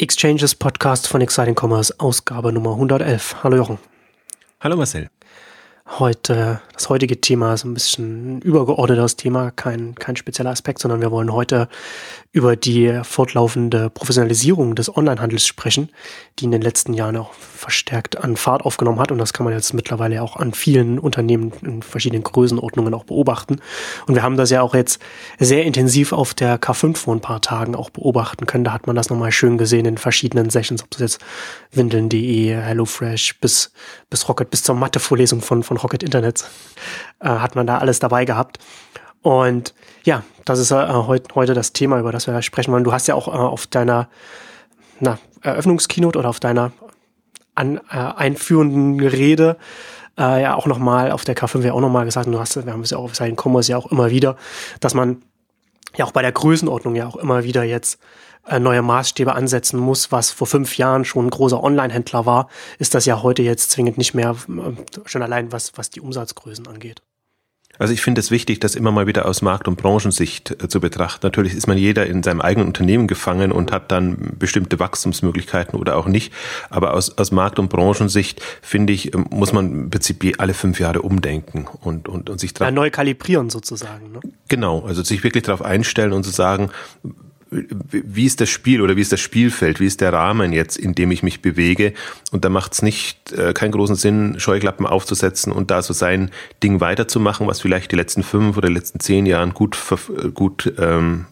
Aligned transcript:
Exchanges 0.00 0.54
Podcast 0.54 1.08
von 1.08 1.20
Exciting 1.20 1.56
Commerce, 1.56 1.92
Ausgabe 1.98 2.52
Nummer 2.52 2.70
111. 2.70 3.42
Hallo 3.42 3.56
Jochen. 3.56 3.78
Hallo 4.60 4.76
Marcel. 4.76 5.10
Heute, 5.90 6.60
das 6.74 6.90
heutige 6.90 7.18
Thema 7.18 7.54
ist 7.54 7.64
ein 7.64 7.72
bisschen 7.72 8.42
übergeordnetes 8.42 9.16
Thema, 9.16 9.50
kein, 9.50 9.94
kein 9.94 10.16
spezieller 10.16 10.50
Aspekt, 10.50 10.80
sondern 10.80 11.00
wir 11.00 11.10
wollen 11.10 11.32
heute 11.32 11.68
über 12.30 12.56
die 12.56 13.00
fortlaufende 13.04 13.88
Professionalisierung 13.88 14.74
des 14.74 14.94
Onlinehandels 14.94 15.46
sprechen, 15.46 15.88
die 16.38 16.44
in 16.44 16.50
den 16.50 16.60
letzten 16.60 16.92
Jahren 16.92 17.16
auch 17.16 17.32
verstärkt 17.32 18.22
an 18.22 18.36
Fahrt 18.36 18.66
aufgenommen 18.66 19.00
hat. 19.00 19.10
Und 19.10 19.18
das 19.18 19.32
kann 19.32 19.44
man 19.44 19.54
jetzt 19.54 19.72
mittlerweile 19.72 20.22
auch 20.22 20.36
an 20.36 20.52
vielen 20.52 20.98
Unternehmen 20.98 21.52
in 21.62 21.82
verschiedenen 21.82 22.22
Größenordnungen 22.22 22.92
auch 22.92 23.04
beobachten. 23.04 23.60
Und 24.06 24.14
wir 24.14 24.22
haben 24.22 24.36
das 24.36 24.50
ja 24.50 24.60
auch 24.60 24.74
jetzt 24.74 25.00
sehr 25.38 25.64
intensiv 25.64 26.12
auf 26.12 26.34
der 26.34 26.60
K5 26.60 26.96
vor 26.96 27.14
ein 27.16 27.22
paar 27.22 27.40
Tagen 27.40 27.74
auch 27.74 27.88
beobachten 27.88 28.44
können. 28.44 28.64
Da 28.64 28.72
hat 28.74 28.86
man 28.86 28.94
das 28.94 29.08
nochmal 29.08 29.32
schön 29.32 29.56
gesehen 29.56 29.86
in 29.86 29.96
verschiedenen 29.96 30.50
Sessions, 30.50 30.82
ob 30.82 30.90
das 30.90 31.00
jetzt 31.00 31.20
Windeln.de, 31.72 32.54
HelloFresh 32.54 33.40
bis, 33.40 33.72
bis 34.10 34.28
Rocket, 34.28 34.50
bis 34.50 34.62
zur 34.62 34.74
Mathe-Vorlesung 34.74 35.40
von, 35.40 35.62
von 35.62 35.77
Rocket 35.82 36.02
Internet 36.02 36.48
äh, 37.20 37.28
hat 37.28 37.54
man 37.54 37.66
da 37.66 37.78
alles 37.78 37.98
dabei 37.98 38.24
gehabt. 38.24 38.58
Und 39.22 39.74
ja, 40.04 40.22
das 40.44 40.58
ist 40.58 40.70
äh, 40.70 40.88
heut, 40.88 41.34
heute 41.34 41.54
das 41.54 41.72
Thema, 41.72 41.98
über 41.98 42.12
das 42.12 42.26
wir 42.26 42.40
sprechen 42.42 42.72
wollen. 42.72 42.84
Du 42.84 42.92
hast 42.92 43.08
ja 43.08 43.14
auch 43.14 43.28
äh, 43.28 43.32
auf 43.32 43.66
deiner 43.66 44.08
na, 45.00 45.18
Eröffnungskeynote 45.42 46.18
oder 46.18 46.28
auf 46.28 46.40
deiner 46.40 46.72
an, 47.54 47.78
äh, 47.90 47.96
einführenden 47.96 49.00
Rede 49.06 49.56
äh, 50.18 50.42
ja 50.42 50.54
auch 50.54 50.66
nochmal 50.66 51.10
auf 51.12 51.24
der 51.24 51.36
K5 51.36 51.64
ja 51.64 51.72
auch 51.72 51.80
nochmal 51.80 52.04
gesagt, 52.04 52.26
und 52.26 52.32
du 52.32 52.40
hast, 52.40 52.64
wir 52.64 52.72
haben 52.72 52.82
es 52.82 52.90
ja 52.90 52.98
auch 52.98 53.04
auf 53.04 53.16
Seiten 53.16 53.36
Commerce 53.36 53.70
ja 53.70 53.76
auch 53.76 53.90
immer 53.90 54.10
wieder, 54.10 54.36
dass 54.80 54.94
man 54.94 55.22
ja 55.96 56.04
auch 56.04 56.12
bei 56.12 56.22
der 56.22 56.32
Größenordnung 56.32 56.94
ja 56.94 57.06
auch 57.06 57.16
immer 57.16 57.44
wieder 57.44 57.64
jetzt 57.64 57.98
neue 58.58 58.82
Maßstäbe 58.82 59.34
ansetzen 59.34 59.78
muss, 59.78 60.12
was 60.12 60.30
vor 60.30 60.46
fünf 60.46 60.76
Jahren 60.78 61.04
schon 61.04 61.26
ein 61.26 61.30
großer 61.30 61.62
Online-Händler 61.62 62.26
war, 62.26 62.48
ist 62.78 62.94
das 62.94 63.06
ja 63.06 63.22
heute 63.22 63.42
jetzt 63.42 63.70
zwingend 63.70 63.98
nicht 63.98 64.14
mehr, 64.14 64.36
äh, 64.48 65.08
schon 65.08 65.22
allein 65.22 65.52
was, 65.52 65.72
was 65.76 65.90
die 65.90 66.00
Umsatzgrößen 66.00 66.66
angeht. 66.66 67.02
Also 67.78 67.94
ich 67.94 68.02
finde 68.02 68.20
es 68.20 68.30
wichtig, 68.30 68.58
das 68.58 68.74
immer 68.74 68.90
mal 68.90 69.06
wieder 69.06 69.26
aus 69.26 69.40
Markt- 69.40 69.68
und 69.68 69.76
Branchensicht 69.76 70.62
äh, 70.62 70.68
zu 70.68 70.80
betrachten. 70.80 71.24
Natürlich 71.24 71.54
ist 71.54 71.68
man 71.68 71.78
jeder 71.78 72.06
in 72.06 72.22
seinem 72.22 72.40
eigenen 72.40 72.66
Unternehmen 72.66 73.06
gefangen 73.06 73.52
und 73.52 73.70
hat 73.70 73.92
dann 73.92 74.34
bestimmte 74.38 74.80
Wachstumsmöglichkeiten 74.80 75.78
oder 75.78 75.96
auch 75.96 76.06
nicht. 76.06 76.32
Aber 76.70 76.94
aus, 76.94 77.16
aus 77.18 77.30
Markt- 77.30 77.58
und 77.58 77.68
Branchensicht, 77.68 78.42
finde 78.62 78.92
ich, 78.92 79.14
ähm, 79.14 79.26
muss 79.30 79.52
man 79.52 79.70
im 79.70 79.90
Prinzip 79.90 80.18
alle 80.38 80.54
fünf 80.54 80.80
Jahre 80.80 81.02
umdenken 81.02 81.68
und, 81.80 82.08
und, 82.08 82.28
und 82.28 82.40
sich 82.40 82.52
ja, 82.58 82.70
neu 82.70 82.90
kalibrieren 82.90 83.48
sozusagen. 83.48 84.12
Ne? 84.12 84.20
Genau, 84.48 84.80
also 84.80 85.04
sich 85.04 85.22
wirklich 85.22 85.44
darauf 85.44 85.62
einstellen 85.62 86.12
und 86.12 86.24
zu 86.24 86.30
sagen, 86.30 86.70
wie 87.50 88.26
ist 88.26 88.40
das 88.40 88.50
Spiel 88.50 88.82
oder 88.82 88.96
wie 88.96 89.00
ist 89.00 89.12
das 89.12 89.20
Spielfeld, 89.20 89.80
wie 89.80 89.86
ist 89.86 90.00
der 90.00 90.12
Rahmen 90.12 90.52
jetzt, 90.52 90.76
in 90.76 90.94
dem 90.94 91.10
ich 91.10 91.22
mich 91.22 91.40
bewege. 91.40 91.94
Und 92.30 92.44
da 92.44 92.48
macht 92.48 92.74
es 92.74 92.82
nicht 92.82 93.32
äh, 93.32 93.52
keinen 93.52 93.72
großen 93.72 93.96
Sinn, 93.96 94.38
Scheuklappen 94.38 94.86
aufzusetzen 94.86 95.52
und 95.52 95.70
da 95.70 95.82
so 95.82 95.94
sein 95.94 96.30
Ding 96.62 96.80
weiterzumachen, 96.80 97.46
was 97.46 97.60
vielleicht 97.60 97.92
die 97.92 97.96
letzten 97.96 98.22
fünf 98.22 98.56
oder 98.56 98.68
letzten 98.68 99.00
zehn 99.00 99.24
Jahren 99.26 99.54
gut, 99.54 99.78
gut 100.34 100.72
ähm, 100.78 101.26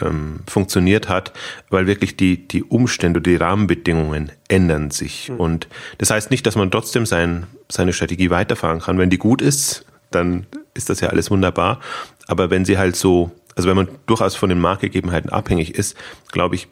ähm, 0.00 0.40
funktioniert 0.46 1.08
hat, 1.08 1.32
weil 1.68 1.86
wirklich 1.86 2.16
die, 2.16 2.46
die 2.46 2.62
Umstände, 2.62 3.20
die 3.20 3.36
Rahmenbedingungen 3.36 4.32
ändern 4.48 4.90
sich. 4.90 5.28
Mhm. 5.28 5.36
Und 5.36 5.68
das 5.98 6.10
heißt 6.10 6.30
nicht, 6.30 6.46
dass 6.46 6.56
man 6.56 6.70
trotzdem 6.70 7.06
sein, 7.06 7.46
seine 7.68 7.92
Strategie 7.92 8.30
weiterfahren 8.30 8.80
kann. 8.80 8.98
Wenn 8.98 9.10
die 9.10 9.18
gut 9.18 9.42
ist, 9.42 9.84
dann 10.10 10.46
ist 10.74 10.90
das 10.90 11.00
ja 11.00 11.08
alles 11.08 11.30
wunderbar. 11.30 11.80
Aber 12.26 12.50
wenn 12.50 12.64
sie 12.64 12.78
halt 12.78 12.96
so 12.96 13.32
also 13.60 13.68
wenn 13.68 13.76
man 13.76 13.88
durchaus 14.06 14.36
von 14.36 14.48
den 14.48 14.58
Marktgegebenheiten 14.58 15.28
abhängig 15.28 15.74
ist, 15.74 15.94
glaube 16.32 16.54
ich, 16.54 16.68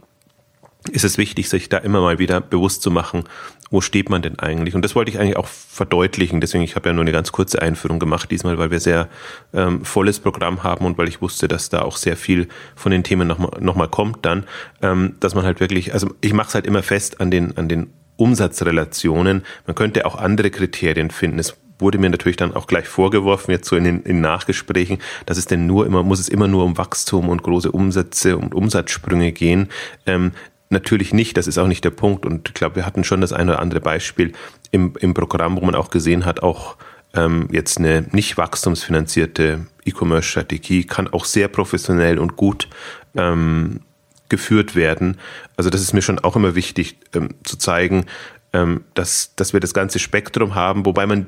ist 0.91 1.05
es 1.05 1.19
wichtig, 1.19 1.50
sich 1.50 1.69
da 1.69 1.77
immer 1.77 2.00
mal 2.00 2.19
wieder 2.19 2.41
bewusst 2.41 2.80
zu 2.80 2.91
machen, 2.91 3.25
wo 3.70 3.83
steht 3.83 4.08
man 4.08 4.22
denn 4.22 4.39
eigentlich? 4.39 4.75
Und 4.75 4.80
das 4.80 4.95
wollte 4.95 5.11
ich 5.11 5.19
eigentlich 5.19 5.36
auch 5.36 5.48
verdeutlichen. 5.48 6.41
Deswegen, 6.41 6.64
ich 6.64 6.77
habe 6.77 6.89
ja 6.89 6.95
nur 6.95 7.03
eine 7.03 7.12
ganz 7.12 7.30
kurze 7.30 7.61
Einführung 7.61 7.98
gemacht 7.98 8.30
diesmal, 8.30 8.56
weil 8.56 8.70
wir 8.70 8.80
sehr 8.80 9.11
ähm, 9.52 9.85
volles 9.85 10.18
Programm 10.18 10.62
haben 10.62 10.86
und 10.86 10.96
weil 10.96 11.08
ich 11.08 11.20
wusste, 11.20 11.46
dass 11.46 11.68
da 11.68 11.83
auch 11.83 11.98
sehr 11.98 12.17
viel 12.17 12.48
von 12.74 12.91
den 12.91 13.05
Themen 13.05 13.29
nochmal 13.29 13.51
noch 13.61 13.77
mal 13.77 13.89
kommt 13.89 14.24
dann, 14.24 14.45
ähm, 14.80 15.17
dass 15.20 15.35
man 15.35 15.45
halt 15.45 15.61
wirklich, 15.61 15.92
also 15.92 16.08
ich 16.23 16.33
mache 16.33 16.48
es 16.48 16.55
halt 16.55 16.67
immer 16.67 16.83
fest 16.83 17.20
an 17.20 17.30
den, 17.30 17.55
an 17.58 17.68
den 17.68 17.92
Umsatzrelationen. 18.17 19.45
Man 19.67 19.77
könnte 19.77 20.07
auch 20.07 20.17
andere 20.17 20.51
Kriterien 20.51 21.11
finden. 21.11 21.39
Es 21.39 21.55
wurde 21.78 21.98
mir 21.98 22.11
natürlich 22.11 22.36
dann 22.36 22.55
auch 22.55 22.66
gleich 22.66 22.86
vorgeworfen, 22.86 23.50
jetzt 23.50 23.68
so 23.68 23.77
in 23.77 23.84
den 23.84 24.02
in 24.02 24.20
Nachgesprächen, 24.20 24.98
dass 25.27 25.39
es 25.39 25.46
denn 25.46 25.66
nur 25.66 25.86
immer, 25.86 26.02
muss 26.02 26.20
es 26.20 26.28
immer 26.28 26.48
nur 26.48 26.64
um 26.64 26.77
Wachstum 26.78 27.28
und 27.28 27.42
große 27.42 27.70
Umsätze 27.70 28.36
und 28.36 28.55
Umsatzsprünge 28.55 29.33
gehen. 29.33 29.68
Ähm, 30.06 30.33
Natürlich 30.70 31.14
nicht, 31.14 31.38
das 31.38 31.46
ist 31.46 31.56
auch 31.56 31.67
nicht 31.67 31.84
der 31.84 31.90
Punkt. 31.90 32.27
Und 32.27 32.48
ich 32.48 32.55
glaube, 32.55 32.77
wir 32.77 32.84
hatten 32.84 33.02
schon 33.02 33.22
das 33.22 33.33
eine 33.33 33.52
oder 33.52 33.61
andere 33.61 33.80
Beispiel 33.80 34.33
im, 34.70 34.92
im 35.00 35.14
Programm, 35.14 35.56
wo 35.56 35.64
man 35.64 35.74
auch 35.74 35.88
gesehen 35.88 36.27
hat, 36.27 36.42
auch 36.42 36.77
ähm, 37.14 37.48
jetzt 37.50 37.78
eine 37.78 38.05
nicht 38.12 38.36
wachstumsfinanzierte 38.36 39.67
E-Commerce-Strategie 39.86 40.84
kann 40.84 41.08
auch 41.08 41.24
sehr 41.24 41.48
professionell 41.48 42.18
und 42.18 42.36
gut 42.36 42.68
ähm, 43.17 43.80
geführt 44.28 44.77
werden. 44.77 45.18
Also 45.56 45.70
das 45.70 45.80
ist 45.80 45.94
mir 45.94 46.02
schon 46.02 46.18
auch 46.18 46.36
immer 46.36 46.55
wichtig 46.55 46.98
ähm, 47.14 47.30
zu 47.44 47.56
zeigen, 47.56 48.05
ähm, 48.52 48.84
dass, 48.92 49.34
dass 49.36 49.55
wir 49.55 49.61
das 49.61 49.72
ganze 49.72 49.98
Spektrum 49.98 50.55
haben, 50.55 50.84
wobei 50.84 51.06
man 51.06 51.27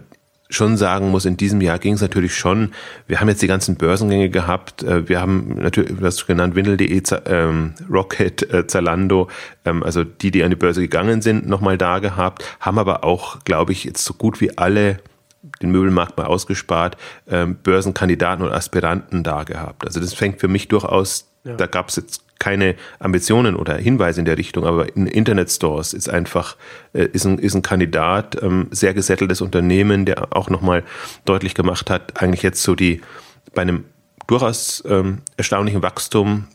schon 0.51 0.77
sagen 0.77 1.11
muss, 1.11 1.25
in 1.25 1.37
diesem 1.37 1.61
Jahr 1.61 1.79
ging 1.79 1.95
es 1.95 2.01
natürlich 2.01 2.35
schon. 2.35 2.73
Wir 3.07 3.21
haben 3.21 3.29
jetzt 3.29 3.43
die 3.43 3.47
ganzen 3.47 3.77
Börsengänge 3.77 4.29
gehabt. 4.29 4.83
Äh, 4.83 5.09
wir 5.09 5.21
haben 5.21 5.57
natürlich, 5.59 5.97
du 5.97 6.05
hast 6.05 6.27
genannt, 6.27 6.55
Windel.de, 6.55 7.03
ähm, 7.27 7.75
Rocket, 7.91 8.53
äh, 8.53 8.67
Zalando, 8.67 9.29
ähm, 9.65 9.83
also 9.83 10.05
die, 10.05 10.31
die 10.31 10.43
an 10.43 10.51
die 10.51 10.57
Börse 10.57 10.81
gegangen 10.81 11.23
sind, 11.23 11.49
nochmal 11.49 11.79
da 11.79 11.99
gehabt, 11.99 12.45
haben 12.61 12.79
aber 12.79 13.05
auch, 13.05 13.45
glaube 13.45 13.73
ich, 13.73 13.85
jetzt 13.85 14.05
so 14.05 14.15
gut 14.15 14.41
wie 14.41 14.59
alle 14.59 14.99
den 15.63 15.71
Möbelmarkt 15.71 16.19
mal 16.19 16.27
ausgespart, 16.27 16.97
ähm, 17.29 17.57
Börsenkandidaten 17.63 18.45
und 18.45 18.53
Aspiranten 18.53 19.23
da 19.23 19.45
gehabt. 19.45 19.87
Also 19.87 20.01
das 20.01 20.13
fängt 20.13 20.41
für 20.41 20.49
mich 20.49 20.69
durchaus, 20.69 21.31
ja. 21.45 21.55
da 21.55 21.67
gab 21.67 21.89
es 21.89 21.97
jetzt 21.97 22.23
keine 22.41 22.75
Ambitionen 22.99 23.55
oder 23.55 23.77
Hinweise 23.77 24.21
in 24.21 24.25
der 24.25 24.37
Richtung, 24.37 24.67
aber 24.67 24.97
in 24.97 25.07
Internetstores 25.07 25.93
ist 25.93 26.09
einfach, 26.09 26.57
äh, 26.93 27.07
ist, 27.13 27.25
ein, 27.25 27.39
ist 27.39 27.55
ein 27.55 27.63
Kandidat, 27.63 28.43
ähm, 28.43 28.67
sehr 28.73 28.95
gesetteltes 28.95 29.41
Unternehmen, 29.41 30.07
der 30.07 30.37
auch 30.37 30.51
nochmal 30.51 30.83
deutlich 31.25 31.55
gemacht 31.55 31.89
hat, 31.91 32.21
eigentlich 32.21 32.43
jetzt 32.43 32.63
so 32.65 32.75
die, 32.75 33.03
bei 33.55 33.63
einem 33.63 33.85
durchaus 34.27 34.83
ähm, 34.89 35.19
erstaunlichen 35.37 35.83
Wachstum 35.83 36.49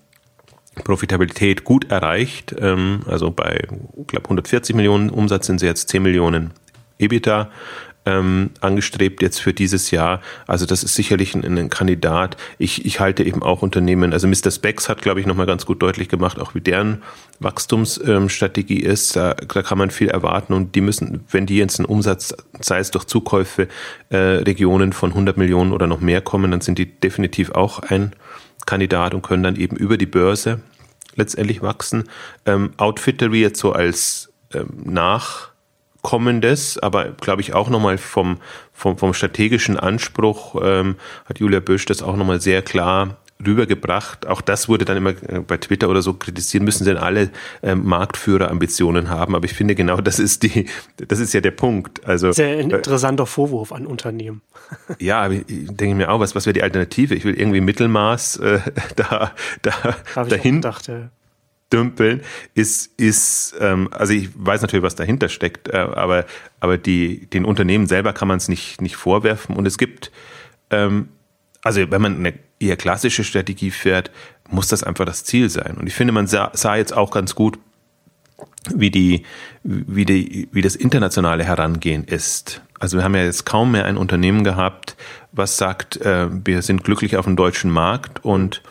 Profitabilität 0.84 1.64
gut 1.64 1.90
erreicht. 1.90 2.54
Ähm, 2.60 3.02
also 3.08 3.32
bei, 3.32 3.66
ich 3.96 4.08
glaube, 4.08 4.26
140 4.26 4.76
Millionen 4.76 5.10
Umsatz 5.10 5.48
sind 5.48 5.60
sie 5.60 5.66
jetzt 5.66 5.88
10 5.90 6.04
Millionen 6.04 6.52
EBITDA 6.98 7.50
ähm, 8.06 8.52
angestrebt 8.62 9.22
jetzt 9.22 9.40
für 9.40 9.54
dieses 9.54 9.92
Jahr. 9.92 10.22
Also 10.48 10.66
das 10.66 10.84
ist 10.84 10.96
sicherlich 10.96 11.36
ein, 11.36 11.58
ein 11.58 11.70
Kandidat. 11.70 12.38
Ich, 12.58 12.86
ich 12.86 13.00
halte 13.00 13.24
eben 13.24 13.42
auch 13.42 13.62
Unternehmen, 13.62 14.14
also 14.14 14.28
Mr. 14.28 14.52
Specs 14.52 14.90
hat, 14.90 15.02
glaube 15.02 15.20
ich, 15.20 15.26
nochmal 15.26 15.46
ganz 15.46 15.66
gut 15.66 15.82
deutlich 15.82 16.10
gemacht, 16.10 16.40
auch 16.40 16.56
wie 16.56 16.62
deren 16.62 17.02
Wachstumsstrategie 17.40 18.84
ähm, 18.84 18.92
ist. 18.92 19.16
Da, 19.16 19.34
da 19.34 19.62
kann 19.64 19.78
man 19.78 19.90
viel 19.90 20.10
erwarten 20.10 20.54
und 20.54 20.76
die 20.76 20.82
müssen, 20.82 21.26
wenn 21.32 21.46
die 21.46 21.58
jetzt 21.58 21.80
einen 21.80 21.88
Umsatz, 21.88 22.36
sei 22.60 22.80
es 22.80 22.92
durch 22.92 23.06
Zukäufe, 23.06 23.68
äh, 24.10 24.18
Regionen 24.18 24.94
von 24.94 25.12
100 25.12 25.38
Millionen 25.38 25.72
oder 25.72 25.88
noch 25.88 26.02
mehr 26.02 26.22
kommen, 26.22 26.52
dann 26.52 26.62
sind 26.62 26.78
die 26.78 26.86
definitiv 26.86 27.52
auch 27.52 27.80
ein 27.80 28.14
Kandidat 28.66 29.14
und 29.14 29.22
können 29.22 29.44
dann 29.44 29.56
eben 29.56 29.76
über 29.76 29.98
die 29.98 30.06
Börse 30.06 30.62
letztendlich 31.16 31.62
wachsen. 31.62 32.06
Ähm, 32.46 32.72
Outfittery 32.78 33.42
jetzt 33.42 33.60
so 33.60 33.72
als 33.72 34.34
ähm, 34.54 34.70
nach 34.84 35.55
Kommendes, 36.06 36.78
aber 36.78 37.06
glaube 37.20 37.42
ich 37.42 37.56
auch 37.56 37.68
nochmal 37.68 37.98
vom, 37.98 38.38
vom, 38.74 38.96
vom 38.96 39.16
strategischen 39.16 39.76
Anspruch 39.76 40.56
ähm, 40.64 40.98
hat 41.26 41.40
Julia 41.40 41.62
Bösch 41.62 41.86
das 41.86 42.04
auch 42.04 42.16
nochmal 42.16 42.40
sehr 42.40 42.62
klar 42.62 43.18
rübergebracht. 43.44 44.28
Auch 44.28 44.42
das 44.42 44.70
wurde 44.70 44.86
dann 44.86 44.98
immer 44.98 45.10
äh, 45.10 45.40
bei 45.40 45.58
Twitter 45.58 45.90
oder 45.90 46.04
so 46.04 46.14
kritisiert, 46.14 46.62
müssen 46.62 46.86
denn 46.86 46.98
alle 46.98 47.32
ähm, 47.64 47.86
Marktführerambitionen 47.86 49.10
haben. 49.10 49.34
Aber 49.36 49.46
ich 49.46 49.54
finde 49.54 49.74
genau, 49.74 50.00
das 50.00 50.20
ist 50.20 50.44
die, 50.44 50.68
das 51.08 51.18
ist 51.18 51.34
ja 51.34 51.42
der 51.42 51.50
Punkt. 51.50 52.06
Also 52.06 52.32
sehr 52.32 52.60
äh, 52.60 52.62
interessanter 52.62 53.26
Vorwurf 53.26 53.72
an 53.72 53.88
Unternehmen. 53.88 54.44
Ja, 55.00 55.24
aber 55.24 55.34
ich 55.34 55.46
denke 55.48 55.96
mir 55.96 56.12
auch, 56.12 56.20
was, 56.20 56.36
was 56.36 56.46
wäre 56.46 56.54
die 56.54 56.64
Alternative? 56.64 57.16
Ich 57.16 57.26
will 57.26 57.34
irgendwie 57.34 57.62
Mittelmaß 57.62 58.38
äh, 58.38 58.60
da, 58.96 59.32
da 59.64 59.96
dahin. 60.16 60.58
Gedacht, 60.58 60.88
ja 60.88 61.10
dümpeln, 61.76 62.22
ist, 62.54 63.00
ist 63.00 63.56
ähm, 63.60 63.90
also 63.92 64.14
ich 64.14 64.30
weiß 64.34 64.62
natürlich, 64.62 64.84
was 64.84 64.96
dahinter 64.96 65.30
steckt, 65.30 65.68
äh, 65.68 65.78
aber, 65.78 66.26
aber 66.60 66.78
die, 66.78 67.28
den 67.28 67.46
Unternehmen 67.46 67.88
selber 67.88 68.14
kann 68.14 68.28
man 68.28 68.38
es 68.38 68.48
nicht, 68.48 68.82
nicht 68.82 68.96
vorwerfen. 68.96 69.56
Und 69.56 69.66
es 69.66 69.78
gibt, 69.78 70.12
ähm, 70.70 71.10
also 71.64 71.92
wenn 71.92 72.02
man 72.02 72.18
eine 72.18 72.34
eher 72.60 72.78
klassische 72.78 73.24
Strategie 73.24 73.72
fährt, 73.72 74.12
muss 74.50 74.68
das 74.68 74.84
einfach 74.84 75.06
das 75.06 75.24
Ziel 75.26 75.50
sein. 75.50 75.76
Und 75.78 75.88
ich 75.88 75.94
finde, 75.94 76.14
man 76.14 76.28
sah, 76.28 76.52
sah 76.54 76.76
jetzt 76.76 76.96
auch 76.96 77.12
ganz 77.12 77.36
gut, 77.36 77.60
wie 78.74 78.90
die, 78.90 79.24
wie 79.64 80.06
die, 80.06 80.48
wie 80.52 80.62
das 80.62 80.76
internationale 80.76 81.44
Herangehen 81.44 82.06
ist. 82.06 82.62
Also 82.80 82.98
wir 82.98 83.04
haben 83.04 83.16
ja 83.16 83.24
jetzt 83.24 83.46
kaum 83.46 83.72
mehr 83.72 83.86
ein 83.86 83.98
Unternehmen 83.98 84.44
gehabt, 84.44 84.96
was 85.32 85.58
sagt, 85.58 85.98
äh, 85.98 86.28
wir 86.32 86.62
sind 86.62 86.84
glücklich 86.84 87.18
auf 87.18 87.26
dem 87.26 87.36
deutschen 87.36 87.72
Markt 87.72 88.24
und 88.24 88.62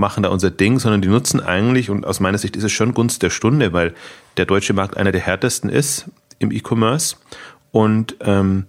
machen 0.00 0.22
da 0.24 0.30
unser 0.30 0.50
Ding, 0.50 0.78
sondern 0.78 1.02
die 1.02 1.08
nutzen 1.08 1.40
eigentlich, 1.40 1.90
und 1.90 2.06
aus 2.06 2.18
meiner 2.18 2.38
Sicht 2.38 2.56
ist 2.56 2.64
es 2.64 2.72
schon 2.72 2.94
Gunst 2.94 3.22
der 3.22 3.30
Stunde, 3.30 3.72
weil 3.72 3.94
der 4.36 4.46
deutsche 4.46 4.72
Markt 4.72 4.96
einer 4.96 5.12
der 5.12 5.20
härtesten 5.20 5.70
ist 5.70 6.06
im 6.38 6.50
E-Commerce 6.50 7.16
und 7.70 8.16
ähm, 8.20 8.64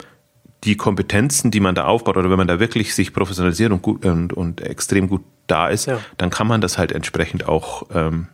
die 0.64 0.78
Kompetenzen, 0.78 1.50
die 1.50 1.60
man 1.60 1.74
da 1.74 1.86
aufbaut, 1.86 2.18
oder 2.18 2.30
wenn 2.30 2.38
man 2.38 2.48
da 2.48 2.60
wirklich 2.60 2.94
sich 2.94 3.14
professionalisiert 3.14 3.72
und, 3.72 3.82
gut, 3.82 4.06
und, 4.06 4.34
und 4.34 4.62
extrem 4.62 5.08
gut 5.08 5.24
da 5.48 5.70
ist, 5.70 5.88
ja. 5.88 6.00
dann 6.18 6.30
kann 6.30 6.48
man 6.48 6.62
das 6.62 6.78
halt 6.78 6.92
entsprechend 6.92 7.48
auch 7.48 7.88
ähm, 7.94 8.28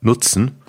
nutzen 0.00 0.62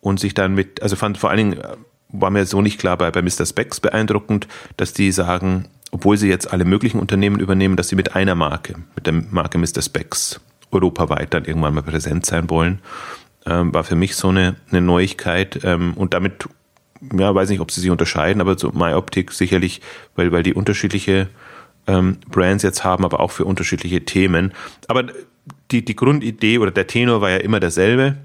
und 0.00 0.18
sich 0.18 0.34
dann 0.34 0.54
mit, 0.54 0.82
also 0.82 0.96
fand 0.96 1.18
vor 1.18 1.30
allen 1.30 1.50
Dingen, 1.50 1.60
äh, 1.60 1.76
war 2.08 2.30
mir 2.30 2.46
so 2.46 2.62
nicht 2.62 2.78
klar 2.78 2.96
bei, 2.96 3.10
bei 3.10 3.20
Mr. 3.20 3.44
Specs 3.44 3.80
beeindruckend, 3.80 4.48
dass 4.76 4.92
die 4.92 5.12
sagen, 5.12 5.68
obwohl 5.96 6.18
sie 6.18 6.28
jetzt 6.28 6.52
alle 6.52 6.66
möglichen 6.66 7.00
Unternehmen 7.00 7.40
übernehmen, 7.40 7.74
dass 7.74 7.88
sie 7.88 7.96
mit 7.96 8.14
einer 8.14 8.34
Marke, 8.34 8.74
mit 8.94 9.06
der 9.06 9.14
Marke 9.14 9.56
Mr. 9.56 9.80
Specs 9.80 10.38
europaweit 10.70 11.32
dann 11.32 11.46
irgendwann 11.46 11.72
mal 11.72 11.82
präsent 11.82 12.26
sein 12.26 12.50
wollen, 12.50 12.80
ähm, 13.46 13.72
war 13.72 13.82
für 13.82 13.96
mich 13.96 14.14
so 14.14 14.28
eine, 14.28 14.56
eine 14.70 14.82
Neuigkeit 14.82 15.60
ähm, 15.64 15.94
und 15.94 16.12
damit 16.12 16.50
ja, 17.18 17.34
weiß 17.34 17.48
nicht, 17.48 17.60
ob 17.60 17.70
sie 17.70 17.80
sich 17.80 17.88
unterscheiden, 17.88 18.42
aber 18.42 18.58
so 18.58 18.72
MyOptic 18.72 19.32
sicherlich, 19.32 19.80
weil, 20.16 20.32
weil 20.32 20.42
die 20.42 20.52
unterschiedliche 20.52 21.28
ähm, 21.86 22.18
Brands 22.28 22.62
jetzt 22.62 22.84
haben, 22.84 23.06
aber 23.06 23.20
auch 23.20 23.30
für 23.30 23.46
unterschiedliche 23.46 24.04
Themen. 24.04 24.52
Aber 24.88 25.06
die, 25.70 25.82
die 25.82 25.96
Grundidee 25.96 26.58
oder 26.58 26.72
der 26.72 26.88
Tenor 26.88 27.22
war 27.22 27.30
ja 27.30 27.38
immer 27.38 27.58
derselbe. 27.58 28.18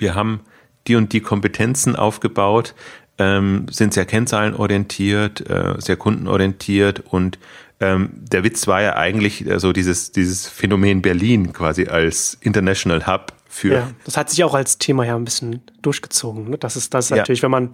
Wir 0.00 0.16
haben 0.16 0.40
die 0.88 0.96
und 0.96 1.12
die 1.12 1.20
Kompetenzen 1.20 1.94
aufgebaut, 1.94 2.74
ähm, 3.18 3.66
sind 3.70 3.94
sehr 3.94 4.04
kennzahlenorientiert, 4.04 5.48
äh, 5.48 5.74
sehr 5.78 5.96
kundenorientiert 5.96 7.00
und 7.00 7.38
ähm, 7.78 8.10
der 8.14 8.42
Witz 8.42 8.66
war 8.66 8.80
ja 8.80 8.96
eigentlich 8.96 9.44
so 9.46 9.52
also 9.52 9.72
dieses, 9.72 10.12
dieses 10.12 10.46
Phänomen 10.46 11.02
Berlin 11.02 11.52
quasi 11.52 11.86
als 11.86 12.38
International 12.40 13.06
Hub 13.06 13.32
für. 13.48 13.74
Ja, 13.74 13.90
das 14.04 14.16
hat 14.16 14.30
sich 14.30 14.42
auch 14.44 14.54
als 14.54 14.78
Thema 14.78 15.04
ja 15.04 15.14
ein 15.14 15.24
bisschen 15.24 15.60
durchgezogen. 15.82 16.50
Ne? 16.50 16.58
Das 16.58 16.76
ist 16.76 16.94
das 16.94 17.10
ja. 17.10 17.16
natürlich, 17.16 17.42
wenn 17.42 17.50
man, 17.50 17.70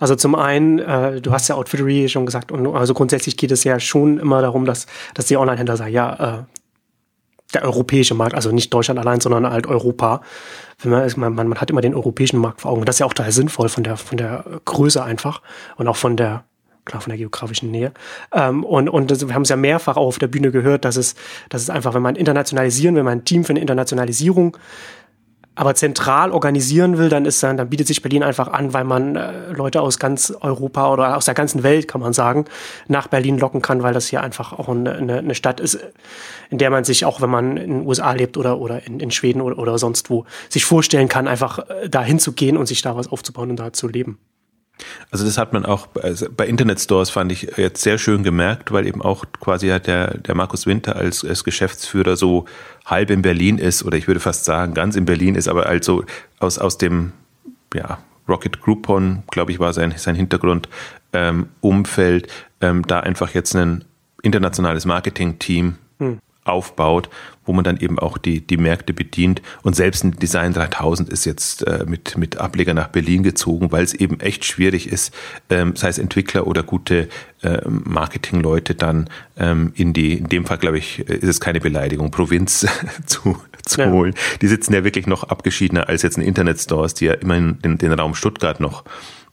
also 0.00 0.16
zum 0.16 0.34
einen, 0.34 0.80
äh, 0.80 1.20
du 1.20 1.32
hast 1.32 1.48
ja 1.48 1.54
Outfittery 1.54 2.08
schon 2.08 2.26
gesagt, 2.26 2.50
und 2.50 2.66
also 2.74 2.94
grundsätzlich 2.94 3.36
geht 3.36 3.52
es 3.52 3.62
ja 3.62 3.78
schon 3.78 4.18
immer 4.18 4.42
darum, 4.42 4.64
dass, 4.64 4.86
dass 5.14 5.26
die 5.26 5.36
Online-Händler 5.36 5.76
sagen, 5.76 5.92
ja, 5.92 6.38
äh, 6.40 6.57
der 7.54 7.62
europäische 7.64 8.14
Markt, 8.14 8.34
also 8.34 8.50
nicht 8.52 8.72
Deutschland 8.72 9.00
allein, 9.00 9.20
sondern 9.20 9.48
halt 9.50 9.66
Europa. 9.66 10.20
Wenn 10.80 10.92
man, 10.92 11.34
man, 11.34 11.48
man 11.48 11.60
hat 11.60 11.70
immer 11.70 11.80
den 11.80 11.94
europäischen 11.94 12.38
Markt 12.38 12.60
vor 12.60 12.70
Augen. 12.70 12.84
Das 12.84 12.96
ist 12.96 13.00
ja 13.00 13.06
auch 13.06 13.14
total 13.14 13.32
sinnvoll 13.32 13.68
von 13.68 13.84
der, 13.84 13.96
von 13.96 14.18
der 14.18 14.44
Größe 14.64 15.02
einfach 15.02 15.42
und 15.76 15.88
auch 15.88 15.96
von 15.96 16.16
der, 16.16 16.44
klar, 16.84 17.00
von 17.00 17.10
der 17.10 17.18
geografischen 17.18 17.70
Nähe. 17.70 17.92
Ähm, 18.32 18.64
und 18.64 18.88
und 18.88 19.10
wir 19.28 19.34
haben 19.34 19.42
es 19.42 19.48
ja 19.48 19.56
mehrfach 19.56 19.96
auch 19.96 20.06
auf 20.06 20.18
der 20.18 20.28
Bühne 20.28 20.50
gehört, 20.50 20.84
dass 20.84 20.96
es, 20.96 21.14
dass 21.48 21.62
es 21.62 21.70
einfach, 21.70 21.94
wenn 21.94 22.02
man 22.02 22.16
internationalisieren, 22.16 22.96
wenn 22.96 23.04
man 23.04 23.18
ein 23.18 23.24
Team 23.24 23.44
für 23.44 23.50
eine 23.50 23.60
Internationalisierung 23.60 24.56
aber 25.58 25.74
zentral 25.74 26.30
organisieren 26.30 26.98
will, 26.98 27.08
dann 27.08 27.24
ist 27.24 27.42
dann, 27.42 27.56
dann 27.56 27.68
bietet 27.68 27.88
sich 27.88 28.00
Berlin 28.00 28.22
einfach 28.22 28.46
an, 28.46 28.74
weil 28.74 28.84
man 28.84 29.16
äh, 29.16 29.50
Leute 29.50 29.80
aus 29.80 29.98
ganz 29.98 30.32
Europa 30.40 30.92
oder 30.92 31.16
aus 31.16 31.24
der 31.24 31.34
ganzen 31.34 31.64
Welt, 31.64 31.88
kann 31.88 32.00
man 32.00 32.12
sagen, 32.12 32.44
nach 32.86 33.08
Berlin 33.08 33.38
locken 33.38 33.60
kann, 33.60 33.82
weil 33.82 33.92
das 33.92 34.06
hier 34.06 34.22
einfach 34.22 34.52
auch 34.52 34.68
eine, 34.68 34.94
eine, 34.94 35.34
Stadt 35.34 35.58
ist, 35.58 35.80
in 36.48 36.58
der 36.58 36.70
man 36.70 36.84
sich 36.84 37.04
auch, 37.04 37.20
wenn 37.20 37.30
man 37.30 37.56
in 37.56 37.70
den 37.70 37.86
USA 37.88 38.12
lebt 38.12 38.36
oder, 38.36 38.60
oder 38.60 38.86
in, 38.86 39.00
in 39.00 39.10
Schweden 39.10 39.40
oder, 39.40 39.58
oder 39.58 39.78
sonst 39.78 40.10
wo, 40.10 40.26
sich 40.48 40.64
vorstellen 40.64 41.08
kann, 41.08 41.26
einfach 41.26 41.58
äh, 41.58 41.88
da 41.88 42.04
hinzugehen 42.04 42.56
und 42.56 42.66
sich 42.66 42.80
da 42.82 42.94
was 42.94 43.10
aufzubauen 43.10 43.50
und 43.50 43.56
da 43.56 43.72
zu 43.72 43.88
leben. 43.88 44.20
Also 45.10 45.24
das 45.24 45.38
hat 45.38 45.52
man 45.52 45.64
auch 45.64 45.88
also 46.02 46.26
bei 46.34 46.46
Internetstores 46.46 47.10
fand 47.10 47.32
ich 47.32 47.52
jetzt 47.56 47.82
sehr 47.82 47.98
schön 47.98 48.22
gemerkt, 48.22 48.72
weil 48.72 48.86
eben 48.86 49.02
auch 49.02 49.24
quasi 49.40 49.66
der, 49.66 50.18
der 50.18 50.34
Markus 50.34 50.66
Winter 50.66 50.96
als, 50.96 51.24
als 51.24 51.44
Geschäftsführer 51.44 52.16
so 52.16 52.44
halb 52.84 53.10
in 53.10 53.22
Berlin 53.22 53.58
ist 53.58 53.84
oder 53.84 53.96
ich 53.96 54.06
würde 54.06 54.20
fast 54.20 54.44
sagen 54.44 54.74
ganz 54.74 54.96
in 54.96 55.04
Berlin 55.04 55.34
ist, 55.34 55.48
aber 55.48 55.66
also 55.66 56.04
aus, 56.38 56.58
aus 56.58 56.78
dem 56.78 57.12
ja, 57.74 57.98
Rocket 58.28 58.60
Groupon, 58.60 59.22
glaube 59.30 59.52
ich, 59.52 59.58
war 59.58 59.72
sein, 59.72 59.94
sein 59.96 60.14
Hintergrund, 60.14 60.68
ähm, 61.12 61.48
Umfeld, 61.60 62.28
ähm, 62.60 62.86
da 62.86 63.00
einfach 63.00 63.34
jetzt 63.34 63.54
ein 63.54 63.84
internationales 64.22 64.84
Marketing-Team 64.84 65.76
hm 65.98 66.20
aufbaut, 66.48 67.08
wo 67.48 67.54
man 67.54 67.64
dann 67.64 67.78
eben 67.78 67.98
auch 67.98 68.18
die, 68.18 68.46
die 68.46 68.58
Märkte 68.58 68.92
bedient. 68.92 69.40
Und 69.62 69.74
selbst 69.74 70.04
ein 70.04 70.12
Design 70.12 70.52
3000 70.52 71.08
ist 71.08 71.24
jetzt 71.24 71.66
äh, 71.66 71.84
mit, 71.86 72.16
mit 72.18 72.36
Ableger 72.36 72.74
nach 72.74 72.88
Berlin 72.88 73.22
gezogen, 73.22 73.72
weil 73.72 73.82
es 73.82 73.94
eben 73.94 74.20
echt 74.20 74.44
schwierig 74.44 74.86
ist, 74.86 75.14
ähm, 75.48 75.74
sei 75.74 75.88
es 75.88 75.98
Entwickler 75.98 76.46
oder 76.46 76.62
gute 76.62 77.08
äh, 77.42 77.60
Marketingleute 77.66 78.74
dann 78.74 79.08
ähm, 79.38 79.72
in 79.74 79.94
die, 79.94 80.18
in 80.18 80.28
dem 80.28 80.44
Fall 80.44 80.58
glaube 80.58 80.78
ich, 80.78 81.00
ist 81.00 81.24
es 81.24 81.40
keine 81.40 81.60
Beleidigung, 81.60 82.10
Provinz 82.10 82.66
zu, 83.06 83.38
zu 83.64 83.80
ja. 83.80 83.90
holen. 83.90 84.14
Die 84.42 84.48
sitzen 84.48 84.74
ja 84.74 84.84
wirklich 84.84 85.06
noch 85.06 85.24
abgeschiedener 85.24 85.88
als 85.88 86.02
jetzt 86.02 86.18
ein 86.18 86.22
Internetstores, 86.22 86.94
die 86.94 87.06
ja 87.06 87.14
immerhin 87.14 87.58
den, 87.62 87.78
den 87.78 87.92
Raum 87.92 88.14
Stuttgart 88.14 88.60
noch 88.60 88.84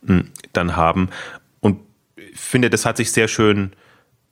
mh, 0.03 0.19
hm, 0.19 0.27
dann 0.53 0.77
haben. 0.77 1.09
Und 1.59 1.79
ich 2.15 2.39
finde, 2.39 2.69
das 2.69 2.85
hat 2.85 2.95
sich 2.95 3.11
sehr 3.11 3.27
schön 3.27 3.73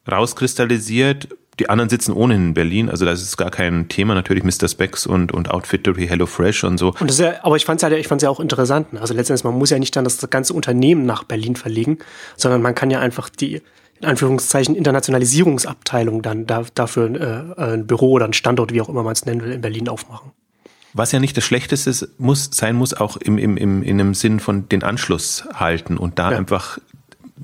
rauskristallisiert 0.09 1.27
die 1.59 1.69
anderen 1.69 1.89
sitzen 1.89 2.13
ohnehin 2.13 2.47
in 2.47 2.53
Berlin, 2.53 2.89
also 2.89 3.05
das 3.05 3.21
ist 3.21 3.37
gar 3.37 3.51
kein 3.51 3.87
Thema. 3.87 4.15
Natürlich 4.15 4.43
Mr. 4.43 4.67
Specs 4.67 5.05
und, 5.05 5.31
und 5.31 5.51
Outfittery, 5.51 6.07
HelloFresh 6.07 6.63
und 6.63 6.77
so. 6.77 6.89
Und 6.99 7.09
das 7.09 7.19
ist 7.19 7.19
ja, 7.19 7.33
aber 7.43 7.55
ich 7.55 7.65
fand 7.65 7.81
es 7.81 7.89
ja, 7.89 7.95
ich 7.95 8.07
fand's 8.07 8.23
ja 8.23 8.29
auch 8.29 8.39
interessant. 8.39 8.93
Ne? 8.93 9.01
Also 9.01 9.13
letztendlich, 9.13 9.43
man 9.43 9.57
muss 9.57 9.69
ja 9.69 9.79
nicht 9.79 9.95
dann 9.95 10.03
das 10.03 10.27
ganze 10.29 10.53
Unternehmen 10.53 11.05
nach 11.05 11.23
Berlin 11.23 11.55
verlegen, 11.55 11.99
sondern 12.37 12.61
man 12.61 12.73
kann 12.73 12.89
ja 12.89 12.99
einfach 12.99 13.29
die, 13.29 13.61
in 14.01 14.05
Anführungszeichen, 14.05 14.75
Internationalisierungsabteilung 14.75 16.21
dann 16.21 16.45
da, 16.45 16.65
dafür 16.73 17.55
äh, 17.57 17.61
ein 17.61 17.87
Büro 17.87 18.13
oder 18.13 18.25
ein 18.25 18.33
Standort, 18.33 18.73
wie 18.73 18.81
auch 18.81 18.89
immer 18.89 19.03
man 19.03 19.13
es 19.13 19.25
nennen 19.25 19.41
will, 19.41 19.51
in 19.51 19.61
Berlin 19.61 19.89
aufmachen. 19.89 20.31
Was 20.93 21.11
ja 21.11 21.19
nicht 21.19 21.35
das 21.35 21.43
Schlechteste 21.43 22.09
muss, 22.19 22.49
sein 22.51 22.75
muss, 22.75 22.93
auch 22.93 23.17
im, 23.17 23.37
im, 23.37 23.57
im, 23.57 23.81
in 23.81 23.97
dem 23.97 24.13
Sinn 24.13 24.39
von 24.39 24.69
den 24.69 24.83
Anschluss 24.83 25.45
halten 25.53 25.97
und 25.97 26.19
da 26.19 26.31
ja. 26.31 26.37
einfach 26.37 26.77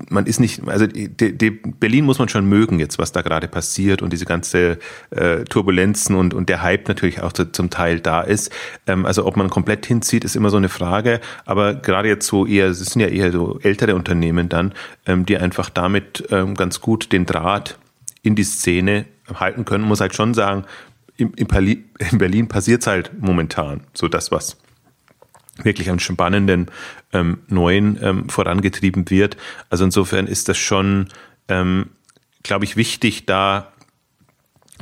man 0.08 0.26
ist 0.26 0.40
nicht, 0.40 0.66
also 0.68 0.86
die, 0.86 1.08
die 1.08 1.50
Berlin 1.50 2.04
muss 2.04 2.18
man 2.18 2.28
schon 2.28 2.46
mögen 2.46 2.78
jetzt, 2.78 2.98
was 2.98 3.12
da 3.12 3.22
gerade 3.22 3.48
passiert 3.48 4.02
und 4.02 4.12
diese 4.12 4.24
ganze 4.24 4.78
äh, 5.10 5.44
Turbulenzen 5.44 6.14
und, 6.14 6.32
und 6.32 6.48
der 6.48 6.62
Hype 6.62 6.88
natürlich 6.88 7.20
auch 7.22 7.32
zu, 7.32 7.50
zum 7.50 7.70
Teil 7.70 8.00
da 8.00 8.20
ist. 8.20 8.52
Ähm, 8.86 9.04
also 9.04 9.26
ob 9.26 9.36
man 9.36 9.50
komplett 9.50 9.86
hinzieht, 9.86 10.24
ist 10.24 10.36
immer 10.36 10.50
so 10.50 10.56
eine 10.56 10.68
Frage. 10.68 11.20
Aber 11.44 11.74
gerade 11.74 12.08
jetzt 12.08 12.26
so 12.26 12.46
eher, 12.46 12.68
es 12.68 12.78
sind 12.78 13.00
ja 13.00 13.08
eher 13.08 13.32
so 13.32 13.58
ältere 13.62 13.94
Unternehmen 13.94 14.48
dann, 14.48 14.72
ähm, 15.06 15.26
die 15.26 15.36
einfach 15.36 15.70
damit 15.70 16.26
ähm, 16.30 16.54
ganz 16.54 16.80
gut 16.80 17.12
den 17.12 17.26
Draht 17.26 17.78
in 18.22 18.36
die 18.36 18.44
Szene 18.44 19.06
halten 19.34 19.64
können. 19.64 19.84
muss 19.84 20.00
halt 20.00 20.14
schon 20.14 20.34
sagen, 20.34 20.64
in, 21.16 21.32
in 21.34 22.18
Berlin 22.18 22.48
passiert 22.48 22.82
es 22.82 22.86
halt 22.86 23.10
momentan 23.20 23.82
so 23.92 24.08
das, 24.08 24.30
was 24.30 24.56
wirklich 25.64 25.90
an 25.90 26.00
spannenden 26.00 26.66
ähm, 27.12 27.38
neuen 27.48 27.98
ähm, 28.02 28.28
vorangetrieben 28.28 29.10
wird. 29.10 29.36
Also 29.68 29.84
insofern 29.84 30.26
ist 30.26 30.48
das 30.48 30.58
schon, 30.58 31.08
ähm, 31.48 31.90
glaube 32.42 32.64
ich, 32.64 32.76
wichtig, 32.76 33.26
da 33.26 33.72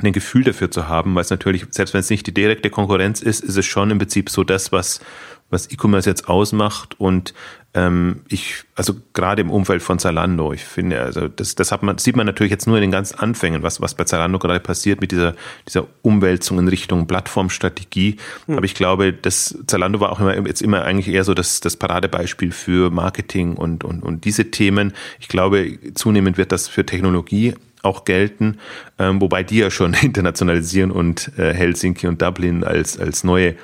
ein 0.01 0.13
Gefühl 0.13 0.43
dafür 0.43 0.71
zu 0.71 0.87
haben, 0.87 1.13
weil 1.15 1.23
es 1.23 1.29
natürlich, 1.29 1.65
selbst 1.71 1.93
wenn 1.93 1.99
es 1.99 2.09
nicht 2.09 2.25
die 2.25 2.33
direkte 2.33 2.69
Konkurrenz 2.69 3.21
ist, 3.21 3.43
ist 3.43 3.57
es 3.57 3.65
schon 3.65 3.91
im 3.91 3.97
Prinzip 3.97 4.29
so 4.29 4.43
das, 4.43 4.71
was 4.71 5.01
was 5.49 5.71
E-Commerce 5.71 6.09
jetzt 6.09 6.27
ausmacht 6.27 6.99
und 6.99 7.33
ähm, 7.75 8.21
ich, 8.29 8.63
also 8.75 8.95
gerade 9.13 9.41
im 9.41 9.51
Umfeld 9.51 9.83
von 9.83 9.99
Zalando, 9.99 10.53
ich 10.53 10.63
finde, 10.63 11.01
also 11.01 11.27
das, 11.27 11.53
das 11.53 11.71
hat 11.71 11.83
man, 11.83 11.99
sieht 11.99 12.15
man 12.15 12.25
natürlich 12.25 12.49
jetzt 12.49 12.65
nur 12.65 12.77
in 12.77 12.81
den 12.81 12.91
ganz 12.91 13.11
Anfängen, 13.11 13.61
was, 13.61 13.79
was 13.79 13.93
bei 13.93 14.05
Zalando 14.05 14.39
gerade 14.39 14.59
passiert 14.59 15.01
mit 15.01 15.11
dieser, 15.11 15.35
dieser 15.67 15.85
Umwälzung 16.01 16.57
in 16.57 16.67
Richtung 16.67 17.05
Plattformstrategie. 17.05 18.17
Mhm. 18.47 18.57
Aber 18.57 18.65
ich 18.65 18.73
glaube, 18.73 19.13
das 19.13 19.57
Zalando 19.67 19.99
war 19.99 20.11
auch 20.11 20.19
immer, 20.19 20.35
jetzt 20.47 20.61
immer 20.61 20.83
eigentlich 20.83 21.13
eher 21.13 21.23
so 21.23 21.35
das, 21.35 21.59
das 21.59 21.77
Paradebeispiel 21.77 22.51
für 22.51 22.89
Marketing 22.89 23.55
und, 23.55 23.83
und, 23.83 24.01
und 24.01 24.25
diese 24.25 24.49
Themen. 24.49 24.93
Ich 25.19 25.27
glaube, 25.27 25.77
zunehmend 25.93 26.37
wird 26.37 26.51
das 26.51 26.67
für 26.67 26.85
Technologie 26.85 27.53
auch 27.81 28.03
gelten, 28.03 28.57
ähm, 28.97 29.21
wobei 29.21 29.43
die 29.43 29.59
ja 29.59 29.71
schon 29.71 29.93
internationalisieren 30.01 30.91
und 30.91 31.31
äh, 31.37 31.53
Helsinki 31.53 32.07
und 32.07 32.21
Dublin 32.21 32.63
als, 32.63 32.99
als 32.99 33.23
neue 33.23 33.55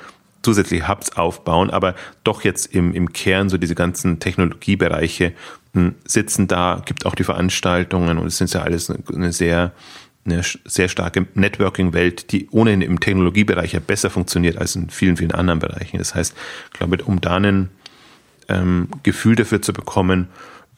zusätzliche 0.46 0.86
Hubs 0.86 1.10
aufbauen, 1.16 1.70
aber 1.70 1.96
doch 2.22 2.44
jetzt 2.44 2.66
im, 2.72 2.94
im 2.94 3.12
Kern 3.12 3.48
so 3.48 3.58
diese 3.58 3.74
ganzen 3.74 4.20
Technologiebereiche 4.20 5.32
hm, 5.74 5.96
sitzen 6.04 6.46
da, 6.46 6.82
gibt 6.84 7.04
auch 7.04 7.16
die 7.16 7.24
Veranstaltungen 7.24 8.16
und 8.16 8.28
es 8.28 8.38
sind 8.38 8.54
ja 8.54 8.62
alles 8.62 8.88
eine 9.12 9.32
sehr, 9.32 9.72
eine 10.24 10.42
sehr 10.64 10.88
starke 10.88 11.26
Networking-Welt, 11.34 12.30
die 12.30 12.48
ohnehin 12.52 12.80
im 12.80 13.00
Technologiebereich 13.00 13.72
ja 13.72 13.80
besser 13.80 14.08
funktioniert 14.08 14.56
als 14.56 14.76
in 14.76 14.88
vielen, 14.88 15.16
vielen 15.16 15.32
anderen 15.32 15.58
Bereichen. 15.58 15.98
Das 15.98 16.14
heißt, 16.14 16.32
ich 16.72 16.78
glaube, 16.78 17.02
um 17.02 17.20
da 17.20 17.38
ein 17.38 17.70
ähm, 18.48 18.86
Gefühl 19.02 19.34
dafür 19.34 19.60
zu 19.60 19.72
bekommen, 19.72 20.28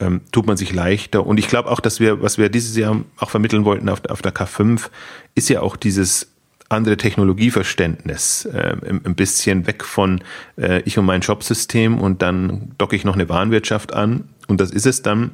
ähm, 0.00 0.22
tut 0.32 0.46
man 0.46 0.56
sich 0.56 0.72
leichter. 0.72 1.26
Und 1.26 1.36
ich 1.36 1.48
glaube 1.48 1.70
auch, 1.70 1.80
dass 1.80 2.00
wir, 2.00 2.22
was 2.22 2.38
wir 2.38 2.48
dieses 2.48 2.74
Jahr 2.74 3.04
auch 3.18 3.28
vermitteln 3.28 3.66
wollten 3.66 3.90
auf, 3.90 4.02
auf 4.08 4.22
der 4.22 4.32
K5, 4.32 4.88
ist 5.34 5.50
ja 5.50 5.60
auch 5.60 5.76
dieses 5.76 6.32
andere 6.68 6.96
Technologieverständnis, 6.96 8.44
äh, 8.46 8.76
ein 8.82 9.14
bisschen 9.14 9.66
weg 9.66 9.84
von 9.84 10.22
äh, 10.56 10.82
ich 10.82 10.98
und 10.98 11.06
mein 11.06 11.22
Shopsystem 11.22 11.98
und 11.98 12.20
dann 12.20 12.72
docke 12.78 12.94
ich 12.94 13.04
noch 13.04 13.14
eine 13.14 13.28
Warenwirtschaft 13.28 13.94
an 13.94 14.24
und 14.48 14.60
das 14.60 14.70
ist 14.70 14.86
es 14.86 15.02
dann 15.02 15.30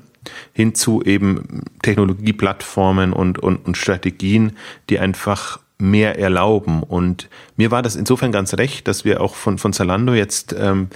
hin 0.53 0.75
zu 0.75 1.03
eben 1.03 1.63
Technologieplattformen 1.83 3.13
und, 3.13 3.39
und, 3.39 3.65
und 3.65 3.77
Strategien, 3.77 4.53
die 4.89 4.99
einfach 4.99 5.61
mehr 5.79 6.19
erlauben. 6.19 6.83
Und 6.83 7.29
mir 7.57 7.71
war 7.71 7.83
das 7.83 7.97
insofern 7.97 8.33
ganz 8.33 8.55
recht, 8.55 8.89
dass 8.89 9.05
wir 9.05 9.21
auch 9.21 9.35
von, 9.35 9.59
von 9.59 9.73
Zalando 9.73 10.15
jetzt 10.15 10.55
ähm, 10.59 10.89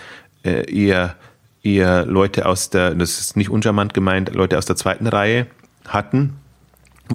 äh, 0.45 0.73
eher, 0.73 1.17
eher 1.63 2.07
Leute 2.07 2.47
aus 2.47 2.71
der, 2.71 2.95
das 2.95 3.19
ist 3.19 3.37
nicht 3.37 3.51
uncharmant 3.51 3.95
gemeint, 3.95 4.35
Leute 4.35 4.57
aus 4.57 4.67
der 4.67 4.77
zweiten 4.77 5.07
Reihe 5.07 5.47
hatten, 5.87 6.37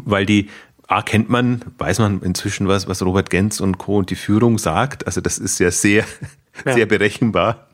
weil 0.05 0.25
die 0.25 0.49
A, 0.93 1.01
kennt 1.01 1.27
man, 1.27 1.61
weiß 1.79 1.97
man 1.97 2.21
inzwischen 2.21 2.67
was, 2.67 2.87
was 2.87 3.01
Robert 3.01 3.31
Genz 3.31 3.59
und 3.59 3.79
Co. 3.79 3.97
und 3.97 4.11
die 4.11 4.15
Führung 4.15 4.59
sagt. 4.59 5.07
Also 5.07 5.21
das 5.21 5.39
ist 5.39 5.57
ja 5.59 5.71
sehr, 5.71 6.05
ja. 6.65 6.73
sehr 6.73 6.85
berechenbar. 6.85 7.67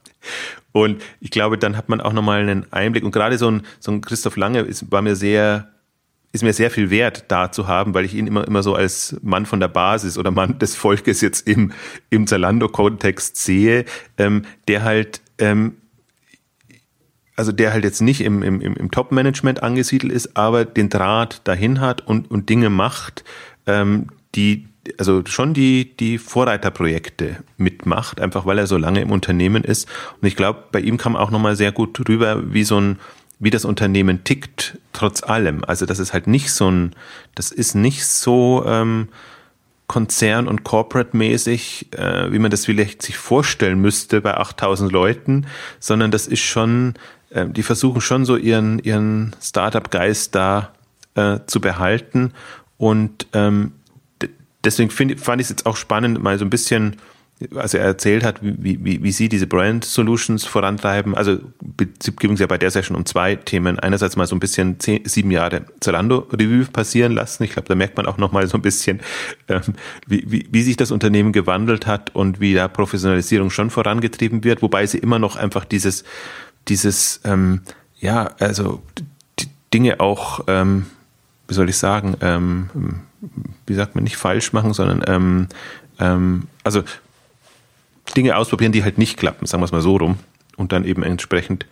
Und 0.72 1.02
ich 1.20 1.30
glaube, 1.30 1.58
dann 1.58 1.76
hat 1.76 1.90
man 1.90 2.00
auch 2.00 2.14
nochmal 2.14 2.40
einen 2.40 2.72
Einblick. 2.72 3.04
Und 3.04 3.12
gerade 3.12 3.38
so 3.38 3.52
ein, 3.52 3.64
so 3.82 3.92
ein 3.92 4.00
Christoph 4.00 4.38
Lange 4.38 4.62
ist, 4.62 4.90
war 4.90 5.02
mir 5.02 5.18
sehr, 5.18 5.68
ist 6.32 6.44
mir 6.44 6.54
sehr 6.54 6.72
viel 6.72 6.92
wert, 6.92 7.26
da 7.28 7.52
zu 7.52 7.68
haben, 7.68 7.94
weil 7.94 8.06
ich 8.06 8.14
ihn 8.16 8.26
immer, 8.26 8.48
immer 8.48 8.64
so 8.64 8.74
als 8.74 9.18
Mann 9.22 9.46
von 9.46 9.60
der 9.60 9.68
Basis 9.68 10.18
oder 10.18 10.32
Mann 10.32 10.58
des 10.58 10.78
Volkes 10.78 11.20
jetzt 11.20 11.46
im, 11.46 11.74
im 12.10 12.26
Zalando-Kontext 12.26 13.36
sehe, 13.36 13.84
ähm, 14.18 14.44
der 14.70 14.84
halt, 14.84 15.20
ähm, 15.40 15.76
also 17.40 17.54
der 17.54 17.72
halt 17.72 17.86
jetzt 17.86 18.02
nicht 18.02 18.20
im, 18.20 18.44
im, 18.44 18.60
im 18.60 18.92
Top-Management 18.92 19.64
angesiedelt 19.64 20.12
ist, 20.12 20.36
aber 20.36 20.66
den 20.66 20.90
Draht 20.90 21.40
dahin 21.46 21.80
hat 21.80 22.06
und, 22.06 22.30
und 22.30 22.50
Dinge 22.50 22.70
macht, 22.70 23.24
ähm, 23.66 24.08
die, 24.36 24.68
also 24.98 25.24
schon 25.26 25.54
die, 25.54 25.96
die 25.96 26.18
Vorreiterprojekte 26.18 27.38
mitmacht, 27.56 28.20
einfach 28.20 28.46
weil 28.46 28.58
er 28.60 28.68
so 28.68 28.76
lange 28.76 29.00
im 29.00 29.10
Unternehmen 29.10 29.64
ist. 29.64 29.88
Und 30.22 30.28
ich 30.28 30.36
glaube, 30.36 30.66
bei 30.74 30.82
ihm 30.82 30.98
kam 30.98 31.16
auch 31.16 31.32
nochmal 31.32 31.56
sehr 31.56 31.72
gut 31.72 31.98
rüber, 32.10 32.54
wie 32.54 32.66
so 32.66 32.78
ein, 32.78 33.00
wie 33.40 33.52
das 33.52 33.64
Unternehmen 33.64 34.26
tickt, 34.26 34.78
trotz 34.92 35.24
allem. 35.24 35.64
Also 35.64 35.86
das 35.86 36.00
ist 36.00 36.12
halt 36.12 36.28
nicht 36.28 36.52
so 36.52 36.70
ein, 36.70 36.94
das 37.36 37.54
ist 37.54 37.74
nicht 37.74 38.06
so 38.06 38.66
ähm, 38.68 39.08
Konzern- 39.90 40.48
und 40.48 40.64
Corporate-mäßig, 40.64 41.88
äh, 41.98 42.32
wie 42.32 42.38
man 42.38 42.52
das 42.52 42.66
vielleicht 42.66 43.02
sich 43.02 43.18
vorstellen 43.18 43.82
müsste 43.82 44.22
bei 44.22 44.38
8000 44.38 44.92
Leuten, 44.92 45.48
sondern 45.80 46.12
das 46.12 46.28
ist 46.28 46.42
schon, 46.42 46.94
äh, 47.32 47.48
die 47.48 47.64
versuchen 47.64 48.00
schon 48.00 48.24
so 48.24 48.38
ihren, 48.38 48.78
ihren 48.80 49.36
Startup-Geist 49.42 50.36
da 50.36 50.74
äh, 51.16 51.40
zu 51.48 51.60
behalten. 51.60 52.34
Und 52.78 53.26
ähm, 53.34 53.72
deswegen 54.64 54.92
find, 54.92 55.20
fand 55.20 55.42
ich 55.42 55.46
es 55.46 55.50
jetzt 55.50 55.66
auch 55.66 55.76
spannend, 55.76 56.22
mal 56.22 56.38
so 56.38 56.46
ein 56.46 56.52
bisschen, 56.52 56.98
also 57.56 57.78
er 57.78 57.86
erzählt 57.86 58.24
hat, 58.24 58.40
wie, 58.42 58.84
wie, 58.84 59.02
wie 59.02 59.12
sie 59.12 59.30
diese 59.30 59.48
Brand 59.48 59.86
Solutions 59.86 60.44
vorantreiben. 60.44 61.16
Also 61.16 61.38
ging 61.78 62.34
es 62.34 62.40
ja 62.40 62.48
bei 62.48 62.58
der 62.58 62.70
Session 62.70 62.98
um 62.98 63.06
zwei 63.06 63.36
Themen. 63.36 63.80
Einerseits 63.80 64.18
mal 64.18 64.28
so 64.28 64.36
ein 64.36 64.40
bisschen 64.40 64.80
zehn, 64.80 65.06
sieben 65.06 65.32
Jahre 65.32 65.64
Zalando 65.80 66.28
Revue 66.34 66.66
passieren 66.66 67.14
lassen. 67.14 67.44
Ich 67.44 67.52
glaube, 67.52 67.68
da 67.70 67.76
merkt 67.76 67.96
man 67.96 68.08
auch 68.08 68.18
noch 68.18 68.34
mal 68.34 68.46
so 68.48 68.58
ein 68.58 68.62
bisschen, 68.62 69.00
ähm, 69.48 69.62
wie, 70.06 70.26
wie, 70.30 70.48
wie 70.52 70.64
sich 70.64 70.76
das 70.76 70.92
Unternehmen 70.92 71.32
gewandelt 71.32 71.88
hat 71.88 72.14
und 72.14 72.42
wie 72.42 72.54
da 72.54 72.68
Professionalisierung 72.68 73.50
schon 73.52 73.70
vorangetrieben 73.70 74.44
wird, 74.44 74.62
wobei 74.62 74.86
sie 74.86 74.98
immer 74.98 75.20
noch 75.20 75.38
einfach 75.38 75.64
dieses, 75.64 76.04
dieses, 76.68 77.22
ähm, 77.24 77.62
ja, 78.00 78.32
also 78.40 78.82
die 79.40 79.48
Dinge 79.74 80.02
auch, 80.02 80.42
ähm, 80.48 80.88
wie 81.48 81.54
soll 81.54 81.70
ich 81.70 81.78
sagen, 81.78 82.18
ähm, 82.20 82.70
wie 83.66 83.74
sagt 83.76 83.96
man, 83.96 84.04
nicht 84.04 84.18
falsch 84.18 84.52
machen, 84.52 84.74
sondern 84.74 85.04
ähm, 85.08 85.48
ähm, 86.00 86.48
also 86.64 86.84
Dinge 88.16 88.38
ausprobieren, 88.38 88.72
die 88.72 88.84
halt 88.84 88.98
nicht 88.98 89.18
klappen, 89.18 89.46
sagen 89.46 89.62
wir 89.62 89.66
es 89.66 89.72
mal 89.72 89.82
so 89.82 89.98
rum, 89.98 90.20
und 90.58 90.72
dann 90.72 90.84
eben 90.84 91.04
entsprechend 91.04 91.66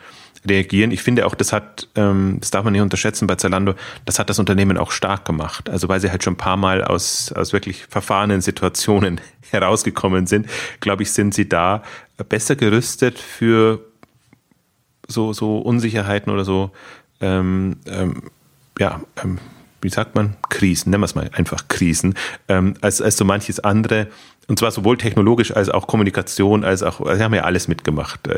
reagieren. 0.47 0.91
Ich 0.91 1.01
finde 1.01 1.25
auch, 1.25 1.35
das 1.35 1.51
hat, 1.51 1.87
ähm, 1.95 2.37
das 2.39 2.51
darf 2.51 2.63
man 2.63 2.73
nicht 2.73 2.81
unterschätzen 2.81 3.27
bei 3.27 3.35
Zalando, 3.35 3.73
das 4.05 4.19
hat 4.19 4.29
das 4.29 4.39
Unternehmen 4.39 4.77
auch 4.77 4.91
stark 4.91 5.25
gemacht. 5.25 5.69
Also 5.69 5.89
weil 5.89 5.99
sie 5.99 6.09
halt 6.09 6.23
schon 6.23 6.33
ein 6.33 6.37
paar 6.37 6.57
Mal 6.57 6.83
aus, 6.83 7.31
aus 7.31 7.53
wirklich 7.53 7.85
verfahrenen 7.87 8.41
Situationen 8.41 9.19
herausgekommen 9.51 10.27
sind, 10.27 10.47
glaube 10.79 11.03
ich, 11.03 11.11
sind 11.11 11.33
sie 11.33 11.49
da 11.49 11.83
besser 12.29 12.55
gerüstet 12.55 13.19
für 13.19 13.81
so, 15.07 15.33
so 15.33 15.57
Unsicherheiten 15.59 16.31
oder 16.31 16.45
so, 16.45 16.71
ähm, 17.21 17.77
ähm, 17.85 18.23
ja, 18.79 19.01
ähm, 19.23 19.39
wie 19.81 19.89
sagt 19.89 20.15
man, 20.15 20.35
Krisen, 20.49 20.89
nennen 20.89 21.01
wir 21.01 21.05
es 21.05 21.15
mal 21.15 21.29
einfach 21.33 21.67
Krisen, 21.67 22.15
ähm, 22.47 22.73
als, 22.81 23.01
als 23.01 23.17
so 23.17 23.25
manches 23.25 23.59
andere. 23.59 24.07
Und 24.47 24.57
zwar 24.57 24.71
sowohl 24.71 24.97
technologisch 24.97 25.53
als 25.53 25.69
auch 25.69 25.87
Kommunikation, 25.87 26.63
als 26.63 26.81
auch, 26.81 27.01
sie 27.15 27.21
haben 27.21 27.33
ja 27.33 27.43
alles 27.43 27.67
mitgemacht. 27.67 28.29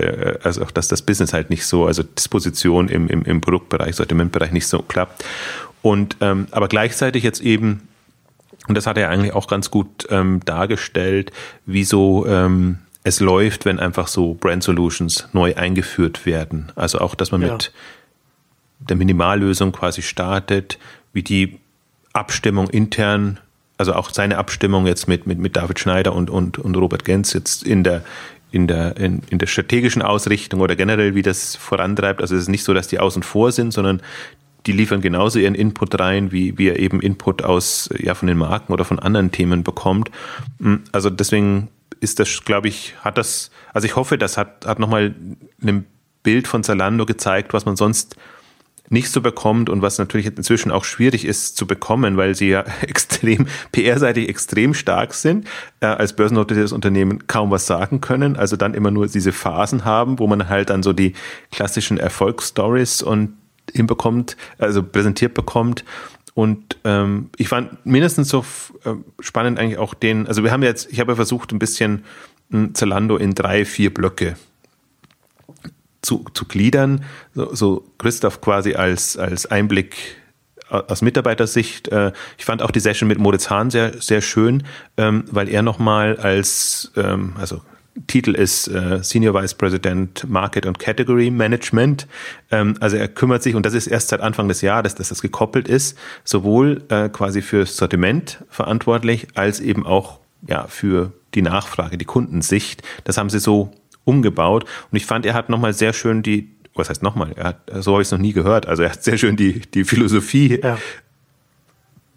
Also 0.43 0.63
auch, 0.63 0.71
dass 0.71 0.87
das 0.87 1.03
Business 1.03 1.33
halt 1.33 1.51
nicht 1.51 1.65
so, 1.65 1.85
also 1.85 2.01
Disposition 2.01 2.87
im, 2.87 3.07
im, 3.07 3.23
im 3.23 3.41
Produktbereich, 3.41 3.95
Sortimentbereich 3.95 4.51
nicht 4.51 4.65
so 4.65 4.81
klappt. 4.81 5.23
Und 5.83 6.17
ähm, 6.21 6.47
aber 6.49 6.67
gleichzeitig 6.67 7.23
jetzt 7.23 7.41
eben, 7.41 7.87
und 8.67 8.75
das 8.75 8.87
hat 8.87 8.97
er 8.97 9.09
eigentlich 9.09 9.33
auch 9.33 9.47
ganz 9.47 9.69
gut 9.69 10.07
ähm, 10.09 10.41
dargestellt, 10.45 11.31
wie 11.67 11.83
so 11.83 12.25
ähm, 12.25 12.79
es 13.03 13.19
läuft, 13.19 13.65
wenn 13.65 13.79
einfach 13.79 14.07
so 14.07 14.33
Brand 14.33 14.63
Solutions 14.63 15.27
neu 15.31 15.55
eingeführt 15.55 16.25
werden. 16.25 16.71
Also 16.75 16.99
auch, 16.99 17.15
dass 17.15 17.31
man 17.31 17.41
ja. 17.43 17.53
mit 17.53 17.71
der 18.79 18.97
Minimallösung 18.97 19.71
quasi 19.71 20.01
startet, 20.01 20.79
wie 21.13 21.23
die 21.23 21.59
Abstimmung 22.13 22.69
intern, 22.69 23.39
also 23.79 23.93
auch 23.93 24.11
seine 24.11 24.37
Abstimmung 24.37 24.85
jetzt 24.85 25.07
mit, 25.07 25.25
mit, 25.25 25.39
mit 25.39 25.55
David 25.55 25.79
Schneider 25.79 26.13
und, 26.13 26.29
und, 26.29 26.59
und 26.59 26.75
Robert 26.75 27.05
Gens 27.05 27.31
jetzt 27.31 27.63
in 27.63 27.83
der, 27.85 28.03
in 28.51 28.67
der, 28.67 28.97
in, 28.97 29.21
in 29.29 29.39
der 29.39 29.47
strategischen 29.47 30.01
Ausrichtung 30.01 30.59
oder 30.59 30.75
generell, 30.75 31.15
wie 31.15 31.21
das 31.21 31.55
vorantreibt. 31.55 32.21
Also 32.21 32.35
es 32.35 32.43
ist 32.43 32.49
nicht 32.49 32.65
so, 32.65 32.73
dass 32.73 32.89
die 32.89 32.99
außen 32.99 33.23
vor 33.23 33.53
sind, 33.53 33.71
sondern 33.71 34.01
die 34.65 34.73
liefern 34.73 34.99
genauso 34.99 35.39
ihren 35.39 35.55
Input 35.55 35.97
rein, 35.97 36.33
wie, 36.33 36.57
wie 36.57 36.67
er 36.67 36.77
eben 36.77 36.99
Input 37.01 37.41
aus, 37.41 37.89
ja, 37.97 38.15
von 38.15 38.27
den 38.27 38.37
Marken 38.37 38.73
oder 38.73 38.83
von 38.83 38.99
anderen 38.99 39.31
Themen 39.31 39.63
bekommt. 39.63 40.11
Hm, 40.59 40.81
also 40.91 41.09
deswegen 41.09 41.69
ist 42.01 42.19
das, 42.19 42.43
glaube 42.43 42.67
ich, 42.67 42.95
hat 42.99 43.17
das, 43.17 43.49
also 43.73 43.85
ich 43.85 43.95
hoffe, 43.95 44.17
das 44.17 44.35
hat, 44.35 44.65
hat 44.65 44.79
nochmal 44.79 45.15
ein 45.63 45.85
Bild 46.21 46.49
von 46.49 46.63
Zalando 46.65 47.05
gezeigt, 47.05 47.53
was 47.53 47.65
man 47.65 47.77
sonst 47.77 48.17
nicht 48.89 49.11
so 49.11 49.21
bekommt 49.21 49.69
und 49.69 49.81
was 49.81 49.97
natürlich 49.97 50.25
inzwischen 50.27 50.71
auch 50.71 50.83
schwierig 50.83 51.25
ist 51.25 51.55
zu 51.55 51.67
bekommen, 51.67 52.17
weil 52.17 52.35
sie 52.35 52.49
ja 52.49 52.65
extrem 52.81 53.47
PR-seitig 53.71 54.27
extrem 54.27 54.73
stark 54.73 55.13
sind, 55.13 55.47
äh, 55.79 55.85
als 55.85 56.13
börsennotiertes 56.13 56.71
Unternehmen 56.71 57.27
kaum 57.27 57.51
was 57.51 57.67
sagen 57.67 58.01
können, 58.01 58.35
also 58.35 58.55
dann 58.55 58.73
immer 58.73 58.91
nur 58.91 59.07
diese 59.07 59.31
Phasen 59.31 59.85
haben, 59.85 60.19
wo 60.19 60.27
man 60.27 60.49
halt 60.49 60.69
dann 60.69 60.83
so 60.83 60.93
die 60.93 61.13
klassischen 61.51 61.97
Erfolgsstories 61.97 63.01
und 63.01 63.37
hinbekommt, 63.71 64.35
also 64.57 64.81
präsentiert 64.81 65.33
bekommt. 65.35 65.85
Und 66.33 66.77
ähm, 66.85 67.29
ich 67.37 67.49
fand 67.49 67.85
mindestens 67.85 68.29
so 68.29 68.45
äh, 68.85 68.93
spannend 69.19 69.59
eigentlich 69.59 69.77
auch 69.77 69.93
den, 69.93 70.27
also 70.27 70.43
wir 70.43 70.51
haben 70.51 70.63
jetzt, 70.63 70.91
ich 70.91 70.99
habe 70.99 71.15
versucht, 71.15 71.51
ein 71.51 71.59
bisschen 71.59 72.03
hm, 72.49 72.73
Zalando 72.73 73.17
in 73.17 73.35
drei, 73.35 73.65
vier 73.65 73.93
Blöcke 73.93 74.35
zu, 76.01 76.25
zu 76.33 76.45
gliedern. 76.45 77.03
So, 77.33 77.53
so 77.55 77.91
Christoph 77.97 78.41
quasi 78.41 78.75
als, 78.75 79.17
als 79.17 79.45
Einblick 79.45 80.17
aus 80.69 81.01
Mitarbeitersicht. 81.01 81.87
Äh, 81.89 82.11
ich 82.37 82.45
fand 82.45 82.61
auch 82.61 82.71
die 82.71 82.79
Session 82.79 83.07
mit 83.07 83.17
Moritz 83.17 83.49
Hahn 83.49 83.69
sehr, 83.71 84.01
sehr 84.01 84.21
schön, 84.21 84.63
ähm, 84.97 85.25
weil 85.31 85.49
er 85.49 85.61
nochmal 85.61 86.17
als, 86.17 86.91
ähm, 86.95 87.33
also 87.39 87.61
Titel 88.07 88.33
ist 88.35 88.67
äh, 88.67 89.03
Senior 89.03 89.33
Vice 89.33 89.55
President 89.55 90.29
Market 90.29 90.65
und 90.65 90.79
Category 90.79 91.31
Management. 91.31 92.07
Ähm, 92.51 92.75
also 92.79 92.97
er 92.97 93.07
kümmert 93.07 93.43
sich, 93.43 93.55
und 93.55 93.65
das 93.65 93.73
ist 93.73 93.87
erst 93.87 94.09
seit 94.09 94.21
Anfang 94.21 94.47
des 94.47 94.61
Jahres, 94.61 94.95
dass 94.95 95.09
das 95.09 95.21
gekoppelt 95.21 95.67
ist, 95.67 95.97
sowohl 96.23 96.83
äh, 96.89 97.09
quasi 97.09 97.41
fürs 97.41 97.75
Sortiment 97.75 98.43
verantwortlich, 98.49 99.27
als 99.35 99.59
eben 99.59 99.85
auch 99.85 100.19
ja, 100.47 100.67
für 100.67 101.11
die 101.33 101.41
Nachfrage, 101.41 101.97
die 101.97 102.05
Kundensicht. 102.05 102.83
Das 103.03 103.17
haben 103.17 103.29
sie 103.29 103.39
so 103.39 103.71
umgebaut. 104.09 104.65
Und 104.91 104.97
ich 104.97 105.05
fand, 105.05 105.25
er 105.25 105.33
hat 105.33 105.49
nochmal 105.49 105.73
sehr 105.73 105.93
schön 105.93 106.23
die, 106.23 106.49
was 106.73 106.89
heißt 106.89 107.03
nochmal, 107.03 107.33
er 107.35 107.43
hat, 107.45 107.71
so 107.79 107.93
habe 107.93 108.01
ich 108.01 108.07
es 108.07 108.11
noch 108.11 108.19
nie 108.19 108.33
gehört, 108.33 108.67
also 108.67 108.83
er 108.83 108.91
hat 108.91 109.03
sehr 109.03 109.17
schön 109.17 109.35
die, 109.35 109.59
die 109.59 109.83
Philosophie 109.83 110.59
ja. 110.61 110.77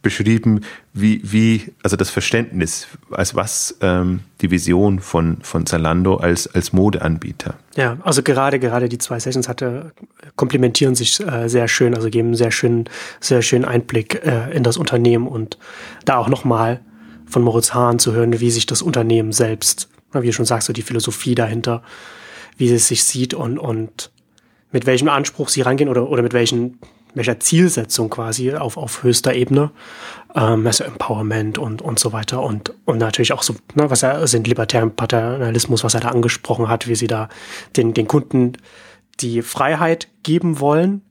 beschrieben, 0.00 0.60
wie, 0.92 1.20
wie, 1.24 1.72
also 1.82 1.96
das 1.96 2.10
Verständnis, 2.10 2.86
als 3.10 3.34
was 3.34 3.76
ähm, 3.80 4.20
die 4.40 4.50
Vision 4.50 5.00
von, 5.00 5.38
von 5.42 5.66
Zalando 5.66 6.16
als, 6.16 6.46
als 6.54 6.72
Modeanbieter. 6.72 7.54
Ja, 7.76 7.98
also 8.02 8.22
gerade, 8.22 8.58
gerade 8.58 8.88
die 8.88 8.98
zwei 8.98 9.18
Sessions 9.18 9.48
hatte, 9.48 9.92
komplementieren 10.36 10.94
sich 10.94 11.20
äh, 11.20 11.48
sehr 11.48 11.68
schön, 11.68 11.94
also 11.94 12.08
geben 12.08 12.34
sehr 12.34 12.50
schön, 12.50 12.88
sehr 13.20 13.42
schönen 13.42 13.64
Einblick 13.64 14.24
äh, 14.24 14.50
in 14.56 14.62
das 14.62 14.76
Unternehmen 14.76 15.26
und 15.26 15.58
da 16.04 16.16
auch 16.16 16.28
nochmal 16.28 16.80
von 17.26 17.42
Moritz 17.42 17.74
Hahn 17.74 17.98
zu 17.98 18.12
hören, 18.12 18.38
wie 18.40 18.50
sich 18.50 18.66
das 18.66 18.82
Unternehmen 18.82 19.32
selbst 19.32 19.88
wie 20.14 20.26
du 20.26 20.32
schon 20.32 20.44
sagst, 20.44 20.66
so 20.66 20.72
die 20.72 20.82
Philosophie 20.82 21.34
dahinter, 21.34 21.82
wie 22.56 22.68
sie 22.68 22.74
es 22.74 22.88
sich 22.88 23.04
sieht 23.04 23.34
und, 23.34 23.58
und 23.58 24.10
mit 24.70 24.86
welchem 24.86 25.08
Anspruch 25.08 25.48
sie 25.48 25.62
rangehen 25.62 25.88
oder, 25.88 26.08
oder 26.08 26.22
mit 26.22 26.32
welchen, 26.32 26.78
welcher 27.14 27.40
Zielsetzung 27.40 28.10
quasi 28.10 28.52
auf, 28.52 28.76
auf 28.76 29.02
höchster 29.02 29.34
Ebene, 29.34 29.70
ähm, 30.34 30.66
also 30.66 30.84
Empowerment 30.84 31.58
und, 31.58 31.82
und 31.82 31.98
so 31.98 32.12
weiter 32.12 32.42
und, 32.42 32.74
und 32.84 32.98
natürlich 32.98 33.32
auch 33.32 33.42
so, 33.42 33.54
ne, 33.74 33.90
was 33.90 34.02
er 34.02 34.26
sind 34.26 34.46
libertären 34.46 34.94
Paternalismus, 34.94 35.84
was 35.84 35.94
er 35.94 36.00
da 36.00 36.08
angesprochen 36.08 36.68
hat, 36.68 36.88
wie 36.88 36.94
sie 36.94 37.06
da 37.06 37.28
den, 37.76 37.94
den 37.94 38.08
Kunden 38.08 38.52
die 39.20 39.42
Freiheit 39.42 40.08
geben 40.22 40.60
wollen, 40.60 41.02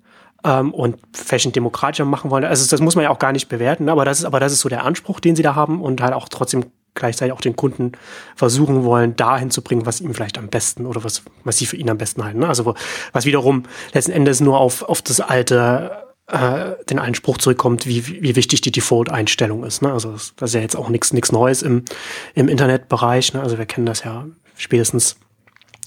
ähm, 0.43 0.73
und 0.73 0.97
Fashion 1.13 1.51
demokratischer 1.51 2.05
machen 2.05 2.31
wollen. 2.31 2.43
Also 2.43 2.69
das 2.69 2.81
muss 2.81 2.95
man 2.95 3.03
ja 3.03 3.09
auch 3.09 3.19
gar 3.19 3.31
nicht 3.31 3.49
bewerten, 3.49 3.89
aber 3.89 4.05
das 4.05 4.19
ist, 4.19 4.25
aber 4.25 4.39
das 4.39 4.51
ist 4.51 4.61
so 4.61 4.69
der 4.69 4.83
Anspruch, 4.85 5.19
den 5.19 5.35
sie 5.35 5.43
da 5.43 5.55
haben 5.55 5.81
und 5.81 6.01
halt 6.01 6.13
auch 6.13 6.29
trotzdem 6.29 6.65
gleichzeitig 6.93 7.33
auch 7.33 7.41
den 7.41 7.55
Kunden 7.55 7.93
versuchen 8.35 8.83
wollen, 8.83 9.15
dahin 9.15 9.51
zu 9.51 9.61
bringen, 9.61 9.85
was 9.85 10.01
ihm 10.01 10.13
vielleicht 10.13 10.37
am 10.37 10.47
besten 10.47 10.85
oder 10.85 11.03
was, 11.03 11.23
was 11.43 11.57
sie 11.57 11.65
für 11.65 11.77
ihn 11.77 11.89
am 11.89 11.97
besten 11.97 12.23
halten. 12.23 12.39
Ne? 12.39 12.47
Also 12.47 12.75
was 13.13 13.25
wiederum 13.25 13.63
letzten 13.93 14.11
Endes 14.11 14.41
nur 14.41 14.59
auf, 14.59 14.83
auf 14.83 15.01
das 15.01 15.19
alte 15.19 15.91
äh, 16.27 16.83
den 16.89 16.99
Einspruch 16.99 17.37
zurückkommt, 17.37 17.85
wie, 17.87 18.21
wie 18.21 18.35
wichtig 18.35 18.61
die 18.61 18.71
Default-Einstellung 18.71 19.63
ist. 19.63 19.81
Ne? 19.81 19.91
Also 19.91 20.11
das, 20.11 20.33
ist 20.39 20.53
ja 20.53 20.61
jetzt 20.61 20.75
auch 20.75 20.89
nichts 20.89 21.31
Neues 21.31 21.61
im, 21.61 21.85
im 22.33 22.47
Internetbereich. 22.47 23.33
Ne? 23.33 23.41
Also 23.41 23.57
wir 23.57 23.65
kennen 23.65 23.85
das 23.85 24.03
ja 24.03 24.25
spätestens 24.55 25.17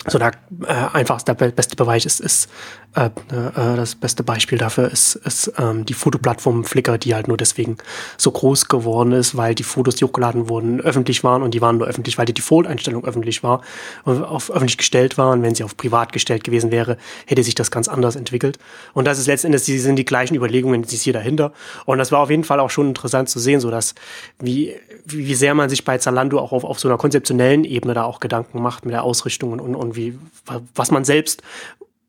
so 0.06 0.18
der 0.18 0.32
äh, 0.66 0.72
einfach 0.92 1.22
der 1.22 1.34
beste 1.34 1.76
Beweis 1.76 2.04
ist, 2.04 2.20
ist 2.20 2.50
äh, 2.94 3.06
äh, 3.06 3.76
das 3.76 3.96
beste 3.96 4.22
Beispiel 4.22 4.56
dafür 4.56 4.90
ist, 4.90 5.16
ist 5.16 5.52
ähm, 5.58 5.84
die 5.84 5.94
Fotoplattform 5.94 6.64
Flickr, 6.64 6.96
die 6.96 7.14
halt 7.14 7.26
nur 7.26 7.36
deswegen 7.36 7.76
so 8.16 8.30
groß 8.30 8.68
geworden 8.68 9.12
ist, 9.12 9.36
weil 9.36 9.54
die 9.56 9.64
Fotos, 9.64 9.96
die 9.96 10.04
hochgeladen 10.04 10.48
wurden, 10.48 10.80
öffentlich 10.80 11.24
waren 11.24 11.42
und 11.42 11.54
die 11.54 11.60
waren 11.60 11.78
nur 11.78 11.88
öffentlich, 11.88 12.18
weil 12.18 12.26
die 12.26 12.34
Default-Einstellung 12.34 13.04
öffentlich 13.04 13.42
war 13.42 13.62
und 14.04 14.22
auf 14.22 14.50
öffentlich 14.50 14.78
gestellt 14.78 15.18
waren. 15.18 15.42
Wenn 15.42 15.56
sie 15.56 15.64
auf 15.64 15.76
privat 15.76 16.12
gestellt 16.12 16.44
gewesen 16.44 16.70
wäre, 16.70 16.96
hätte 17.26 17.42
sich 17.42 17.56
das 17.56 17.72
ganz 17.72 17.88
anders 17.88 18.14
entwickelt. 18.14 18.58
Und 18.92 19.06
das 19.06 19.18
ist 19.18 19.26
letztendlich, 19.26 19.64
die 19.64 19.78
sind 19.78 19.96
die 19.96 20.04
gleichen 20.04 20.36
Überlegungen, 20.36 20.82
die 20.82 20.96
hier 20.96 21.12
dahinter. 21.12 21.52
Und 21.86 21.98
das 21.98 22.12
war 22.12 22.20
auf 22.20 22.30
jeden 22.30 22.44
Fall 22.44 22.60
auch 22.60 22.70
schon 22.70 22.88
interessant 22.88 23.28
zu 23.28 23.40
sehen, 23.40 23.58
so 23.58 23.70
dass 23.70 23.94
wie, 24.38 24.74
wie 25.04 25.34
sehr 25.34 25.54
man 25.54 25.68
sich 25.68 25.84
bei 25.84 25.98
Zalando 25.98 26.38
auch 26.38 26.52
auf, 26.52 26.62
auf 26.62 26.78
so 26.78 26.86
einer 26.86 26.98
konzeptionellen 26.98 27.64
Ebene 27.64 27.94
da 27.94 28.04
auch 28.04 28.20
Gedanken 28.20 28.62
macht 28.62 28.84
mit 28.84 28.94
der 28.94 29.02
Ausrichtung 29.02 29.58
und, 29.58 29.74
und 29.74 29.96
wie, 29.96 30.16
was 30.74 30.92
man 30.92 31.04
selbst 31.04 31.42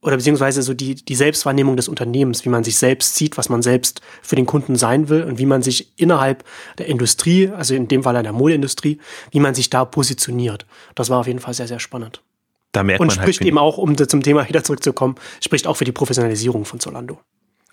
oder 0.06 0.18
beziehungsweise 0.18 0.62
so 0.62 0.76
die, 0.76 0.94
die 0.94 1.16
Selbstwahrnehmung 1.16 1.76
des 1.76 1.88
Unternehmens, 1.88 2.46
wie 2.46 2.50
man 2.50 2.64
sich 2.64 2.78
selbst 2.78 3.16
sieht, 3.16 3.38
was 3.38 3.50
man 3.50 3.64
selbst 3.64 4.02
für 4.22 4.36
den 4.36 4.46
Kunden 4.46 4.76
sein 4.76 5.10
will 5.10 5.24
und 5.24 5.40
wie 5.40 5.48
man 5.48 5.64
sich 5.64 6.00
innerhalb 6.00 6.44
der 6.78 6.86
Industrie, 6.86 7.50
also 7.50 7.74
in 7.74 7.88
dem 7.88 8.04
Fall 8.04 8.16
in 8.16 8.24
der 8.24 8.32
Modeindustrie, 8.32 9.00
wie 9.32 9.40
man 9.40 9.56
sich 9.56 9.72
da 9.72 9.84
positioniert. 9.84 10.68
Das 10.94 11.10
war 11.10 11.20
auf 11.20 11.28
jeden 11.28 11.40
Fall 11.40 11.56
sehr, 11.56 11.68
sehr 11.68 11.80
spannend. 11.80 12.22
Da 12.72 12.84
merkt 12.84 13.02
und 13.02 13.08
man 13.08 13.18
halt 13.18 13.26
spricht 13.26 13.40
halt, 13.40 13.48
eben 13.48 13.58
auch, 13.58 13.80
um 13.80 13.98
zum 13.98 14.22
Thema 14.22 14.48
wieder 14.48 14.64
zurückzukommen, 14.64 15.16
spricht 15.44 15.66
auch 15.66 15.78
für 15.78 15.86
die 15.86 15.92
Professionalisierung 15.92 16.66
von 16.66 16.80
Zolando. 16.80 17.20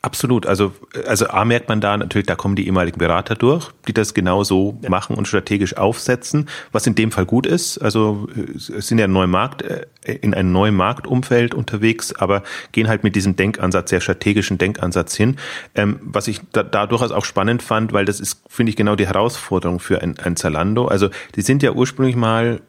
Absolut. 0.04 0.46
Also, 0.46 0.72
also 1.06 1.28
A 1.28 1.44
merkt 1.44 1.68
man 1.68 1.80
da 1.80 1.96
natürlich, 1.96 2.26
da 2.26 2.34
kommen 2.34 2.56
die 2.56 2.66
ehemaligen 2.66 2.98
Berater 2.98 3.36
durch, 3.36 3.70
die 3.86 3.92
das 3.92 4.14
genau 4.14 4.42
so 4.42 4.76
ja. 4.82 4.90
machen 4.90 5.16
und 5.16 5.28
strategisch 5.28 5.76
aufsetzen, 5.76 6.48
was 6.72 6.88
in 6.88 6.96
dem 6.96 7.12
Fall 7.12 7.24
gut 7.24 7.46
ist. 7.46 7.78
Also 7.78 8.26
es 8.56 8.88
sind 8.88 8.98
ja 8.98 9.04
ein 9.04 9.12
neuer 9.12 9.28
Markt, 9.28 9.62
äh, 9.62 9.86
in 10.04 10.34
einem 10.34 10.50
neuen 10.50 10.74
Marktumfeld 10.74 11.54
unterwegs, 11.54 12.12
aber 12.16 12.42
gehen 12.72 12.88
halt 12.88 13.04
mit 13.04 13.14
diesem 13.14 13.36
Denkansatz, 13.36 13.90
sehr 13.90 14.00
strategischen 14.00 14.58
Denkansatz 14.58 15.14
hin. 15.14 15.36
Ähm, 15.76 16.00
was 16.02 16.26
ich 16.26 16.40
da, 16.50 16.64
da 16.64 16.88
durchaus 16.88 17.12
auch 17.12 17.24
spannend 17.24 17.62
fand, 17.62 17.92
weil 17.92 18.04
das 18.04 18.18
ist, 18.18 18.42
finde 18.48 18.70
ich, 18.70 18.76
genau 18.76 18.96
die 18.96 19.06
Herausforderung 19.06 19.78
für 19.78 20.02
ein, 20.02 20.18
ein 20.18 20.34
Zalando. 20.34 20.88
Also 20.88 21.10
die 21.36 21.42
sind 21.42 21.62
ja 21.62 21.70
ursprünglich 21.70 22.16
mal 22.16 22.60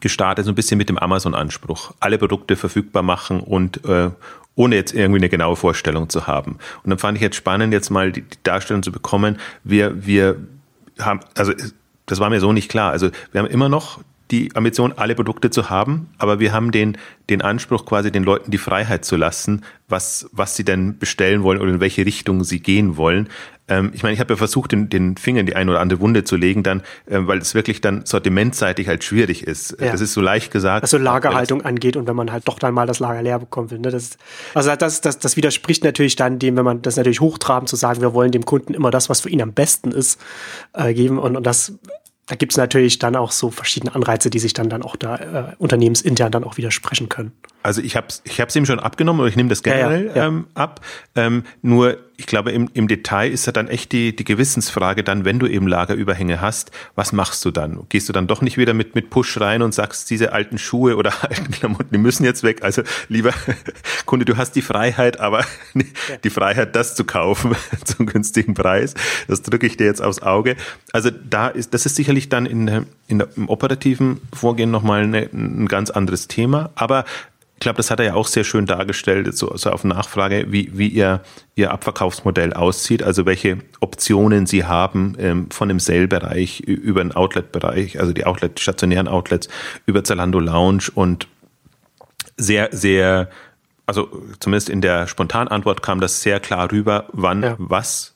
gestartet, 0.00 0.44
so 0.44 0.52
ein 0.52 0.54
bisschen 0.54 0.78
mit 0.78 0.88
dem 0.88 0.98
Amazon-Anspruch. 0.98 1.94
Alle 1.98 2.18
Produkte 2.18 2.56
verfügbar 2.56 3.02
machen 3.02 3.40
und, 3.40 3.84
äh, 3.84 4.10
ohne 4.54 4.76
jetzt 4.76 4.94
irgendwie 4.94 5.20
eine 5.20 5.28
genaue 5.28 5.56
Vorstellung 5.56 6.08
zu 6.08 6.26
haben. 6.26 6.58
Und 6.82 6.90
dann 6.90 6.98
fand 6.98 7.16
ich 7.16 7.22
jetzt 7.22 7.36
spannend, 7.36 7.72
jetzt 7.72 7.90
mal 7.90 8.12
die, 8.12 8.22
die 8.22 8.38
Darstellung 8.42 8.82
zu 8.82 8.92
bekommen. 8.92 9.38
Wir, 9.64 10.06
wir 10.06 10.36
haben, 10.98 11.20
also 11.34 11.52
das 12.06 12.20
war 12.20 12.30
mir 12.30 12.40
so 12.40 12.52
nicht 12.52 12.70
klar. 12.70 12.90
Also 12.90 13.10
wir 13.32 13.40
haben 13.40 13.48
immer 13.48 13.68
noch 13.68 14.00
die 14.30 14.54
Ambition, 14.54 14.92
alle 14.96 15.14
Produkte 15.14 15.50
zu 15.50 15.70
haben, 15.70 16.08
aber 16.18 16.38
wir 16.38 16.52
haben 16.52 16.70
den, 16.70 16.96
den 17.28 17.42
Anspruch, 17.42 17.84
quasi 17.84 18.12
den 18.12 18.22
Leuten 18.22 18.50
die 18.50 18.58
Freiheit 18.58 19.04
zu 19.04 19.16
lassen, 19.16 19.64
was, 19.88 20.28
was 20.32 20.56
sie 20.56 20.64
denn 20.64 20.98
bestellen 20.98 21.42
wollen 21.42 21.60
oder 21.60 21.72
in 21.72 21.80
welche 21.80 22.06
Richtung 22.06 22.44
sie 22.44 22.60
gehen 22.60 22.96
wollen. 22.96 23.28
Ähm, 23.70 23.92
ich 23.94 24.02
meine, 24.02 24.12
ich 24.12 24.20
habe 24.20 24.34
ja 24.34 24.36
versucht, 24.36 24.72
den, 24.72 24.90
den 24.90 25.16
Finger 25.16 25.40
in 25.40 25.46
die 25.46 25.56
eine 25.56 25.70
oder 25.70 25.80
andere 25.80 26.00
Wunde 26.00 26.24
zu 26.24 26.36
legen, 26.36 26.62
dann, 26.62 26.80
äh, 27.06 27.18
weil 27.20 27.38
es 27.38 27.54
wirklich 27.54 27.80
dann 27.80 28.04
sortimentseitig 28.04 28.88
halt 28.88 29.04
schwierig 29.04 29.44
ist. 29.44 29.76
Ja. 29.80 29.92
Das 29.92 30.00
ist 30.00 30.12
so 30.12 30.20
leicht 30.20 30.50
gesagt. 30.50 30.82
Was 30.82 30.90
so 30.90 30.98
Lagerhaltung 30.98 31.62
angeht 31.64 31.96
und 31.96 32.06
wenn 32.06 32.16
man 32.16 32.30
halt 32.32 32.46
doch 32.46 32.58
dann 32.58 32.74
mal 32.74 32.86
das 32.86 32.98
Lager 32.98 33.22
leer 33.22 33.38
bekommen 33.38 33.70
will. 33.70 33.78
Ne? 33.78 33.90
Das, 33.90 34.18
also 34.54 34.74
das, 34.74 35.00
das, 35.00 35.18
das 35.18 35.36
widerspricht 35.36 35.84
natürlich 35.84 36.16
dann 36.16 36.38
dem, 36.38 36.56
wenn 36.56 36.64
man 36.64 36.82
das 36.82 36.96
natürlich 36.96 37.20
hochtraben 37.20 37.66
zu 37.66 37.76
sagen, 37.76 38.02
wir 38.02 38.12
wollen 38.12 38.32
dem 38.32 38.44
Kunden 38.44 38.74
immer 38.74 38.90
das, 38.90 39.08
was 39.08 39.20
für 39.20 39.30
ihn 39.30 39.40
am 39.40 39.52
besten 39.52 39.92
ist, 39.92 40.20
äh, 40.74 40.92
geben. 40.92 41.18
Und, 41.18 41.36
und 41.36 41.46
das 41.46 41.78
da 42.30 42.36
gibt 42.36 42.52
es 42.52 42.58
natürlich 42.58 43.00
dann 43.00 43.16
auch 43.16 43.32
so 43.32 43.50
verschiedene 43.50 43.92
Anreize, 43.92 44.30
die 44.30 44.38
sich 44.38 44.52
dann, 44.52 44.68
dann 44.68 44.82
auch 44.82 44.94
da 44.94 45.16
äh, 45.16 45.54
unternehmensintern 45.58 46.30
dann 46.30 46.44
auch 46.44 46.56
widersprechen 46.58 47.08
können. 47.08 47.32
Also 47.64 47.82
ich 47.82 47.96
habe 47.96 48.06
es 48.06 48.22
ich 48.24 48.40
hab's 48.40 48.54
ihm 48.54 48.66
schon 48.66 48.78
abgenommen 48.78 49.20
oder 49.20 49.28
ich 49.28 49.34
nehme 49.34 49.48
das 49.48 49.64
generell 49.64 50.06
ja, 50.06 50.10
ja, 50.10 50.16
ja. 50.16 50.26
Ähm, 50.28 50.46
ab. 50.54 50.80
Ähm, 51.16 51.42
nur 51.60 51.98
ich 52.20 52.26
glaube, 52.26 52.52
im, 52.52 52.68
im 52.74 52.86
Detail 52.86 53.32
ist 53.32 53.46
ja 53.46 53.52
dann 53.52 53.66
echt 53.66 53.92
die, 53.92 54.14
die 54.14 54.24
Gewissensfrage 54.24 55.02
dann, 55.02 55.24
wenn 55.24 55.38
du 55.38 55.46
eben 55.46 55.66
Lagerüberhänge 55.66 56.42
hast, 56.42 56.70
was 56.94 57.14
machst 57.14 57.42
du 57.46 57.50
dann? 57.50 57.86
Gehst 57.88 58.10
du 58.10 58.12
dann 58.12 58.26
doch 58.26 58.42
nicht 58.42 58.58
wieder 58.58 58.74
mit, 58.74 58.94
mit 58.94 59.08
Push 59.08 59.40
rein 59.40 59.62
und 59.62 59.72
sagst, 59.72 60.10
diese 60.10 60.34
alten 60.34 60.58
Schuhe 60.58 60.96
oder 60.96 61.14
alten 61.22 61.50
Klamotten, 61.50 61.88
die 61.92 61.98
müssen 61.98 62.24
jetzt 62.24 62.42
weg. 62.42 62.62
Also 62.62 62.82
lieber 63.08 63.32
Kunde, 64.04 64.26
du 64.26 64.36
hast 64.36 64.52
die 64.52 64.60
Freiheit, 64.60 65.18
aber 65.18 65.46
die 66.24 66.28
Freiheit, 66.28 66.76
das 66.76 66.94
zu 66.94 67.04
kaufen 67.04 67.56
zum 67.84 68.04
günstigen 68.04 68.52
Preis. 68.52 68.92
Das 69.26 69.40
drücke 69.40 69.66
ich 69.66 69.78
dir 69.78 69.86
jetzt 69.86 70.02
aufs 70.02 70.20
Auge. 70.20 70.56
Also 70.92 71.10
da 71.10 71.48
ist, 71.48 71.72
das 71.72 71.86
ist 71.86 71.96
sicherlich 71.96 72.28
dann 72.28 72.44
in, 72.44 72.84
in 73.08 73.18
der, 73.18 73.28
im 73.34 73.48
operativen 73.48 74.20
Vorgehen 74.34 74.70
nochmal 74.70 75.04
eine, 75.04 75.30
ein 75.32 75.68
ganz 75.68 75.88
anderes 75.88 76.28
Thema. 76.28 76.68
Aber 76.74 77.06
ich 77.60 77.62
glaube, 77.62 77.76
das 77.76 77.90
hat 77.90 78.00
er 78.00 78.06
ja 78.06 78.14
auch 78.14 78.26
sehr 78.26 78.44
schön 78.44 78.64
dargestellt, 78.64 79.36
so, 79.36 79.54
so 79.54 79.70
auf 79.70 79.84
Nachfrage, 79.84 80.46
wie, 80.48 80.70
wie 80.78 80.88
ihr, 80.88 81.20
ihr 81.56 81.70
Abverkaufsmodell 81.70 82.54
aussieht, 82.54 83.02
also 83.02 83.26
welche 83.26 83.58
Optionen 83.80 84.46
sie 84.46 84.64
haben 84.64 85.14
ähm, 85.18 85.50
von 85.50 85.68
dem 85.68 85.78
Sale-Bereich 85.78 86.60
über 86.60 87.04
den 87.04 87.12
Outlet-Bereich, 87.12 88.00
also 88.00 88.14
die 88.14 88.24
Outlet, 88.24 88.60
stationären 88.60 89.08
Outlets, 89.08 89.50
über 89.84 90.02
Zalando 90.02 90.40
Lounge 90.40 90.84
und 90.94 91.28
sehr, 92.38 92.70
sehr, 92.72 93.28
also 93.84 94.08
zumindest 94.40 94.70
in 94.70 94.80
der 94.80 95.06
Spontanantwort 95.06 95.82
kam 95.82 96.00
das 96.00 96.22
sehr 96.22 96.40
klar 96.40 96.72
rüber, 96.72 97.08
wann 97.12 97.42
ja. 97.42 97.56
was 97.58 98.14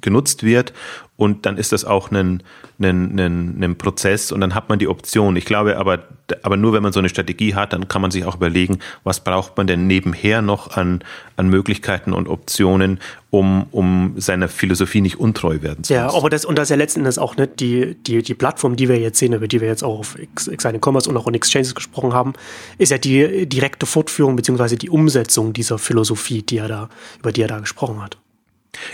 genutzt 0.00 0.44
wird 0.44 0.72
und 1.20 1.44
dann 1.44 1.58
ist 1.58 1.72
das 1.72 1.84
auch 1.84 2.10
ein, 2.10 2.42
ein, 2.78 3.20
ein, 3.20 3.62
ein 3.62 3.76
Prozess 3.76 4.32
und 4.32 4.40
dann 4.40 4.54
hat 4.54 4.70
man 4.70 4.78
die 4.78 4.88
Option. 4.88 5.36
Ich 5.36 5.44
glaube 5.44 5.76
aber, 5.76 5.98
aber 6.42 6.56
nur 6.56 6.72
wenn 6.72 6.82
man 6.82 6.94
so 6.94 6.98
eine 6.98 7.10
Strategie 7.10 7.54
hat, 7.54 7.74
dann 7.74 7.88
kann 7.88 8.00
man 8.00 8.10
sich 8.10 8.24
auch 8.24 8.36
überlegen, 8.36 8.78
was 9.04 9.20
braucht 9.22 9.58
man 9.58 9.66
denn 9.66 9.86
nebenher 9.86 10.40
noch 10.40 10.78
an, 10.78 11.04
an 11.36 11.50
Möglichkeiten 11.50 12.14
und 12.14 12.26
Optionen, 12.26 13.00
um, 13.28 13.66
um 13.70 14.14
seiner 14.16 14.48
Philosophie 14.48 15.02
nicht 15.02 15.20
untreu 15.20 15.60
werden 15.60 15.84
zu 15.84 15.92
Ja, 15.92 16.10
aber 16.10 16.30
das, 16.30 16.46
und 16.46 16.56
das 16.56 16.68
ist 16.68 16.70
ja 16.70 16.76
letzten 16.76 17.00
Endes 17.00 17.18
auch 17.18 17.36
nicht 17.36 17.60
die, 17.60 17.96
die, 17.96 18.22
die 18.22 18.34
Plattform, 18.34 18.76
die 18.76 18.88
wir 18.88 18.98
jetzt 18.98 19.18
sehen, 19.18 19.34
über 19.34 19.46
die 19.46 19.60
wir 19.60 19.68
jetzt 19.68 19.84
auch 19.84 19.98
auf 19.98 20.16
Exciting 20.18 20.80
Commerce 20.82 21.06
und 21.06 21.18
auch 21.18 21.26
in 21.26 21.34
Exchanges 21.34 21.74
gesprochen 21.74 22.14
haben, 22.14 22.32
ist 22.78 22.92
ja 22.92 22.96
die 22.96 23.46
direkte 23.46 23.84
Fortführung 23.84 24.36
beziehungsweise 24.36 24.76
die 24.76 24.88
Umsetzung 24.88 25.52
dieser 25.52 25.76
Philosophie, 25.76 26.40
die 26.40 26.56
er 26.56 26.68
da, 26.68 26.88
über 27.18 27.30
die 27.30 27.42
er 27.42 27.48
da 27.48 27.58
gesprochen 27.58 28.02
hat. 28.02 28.16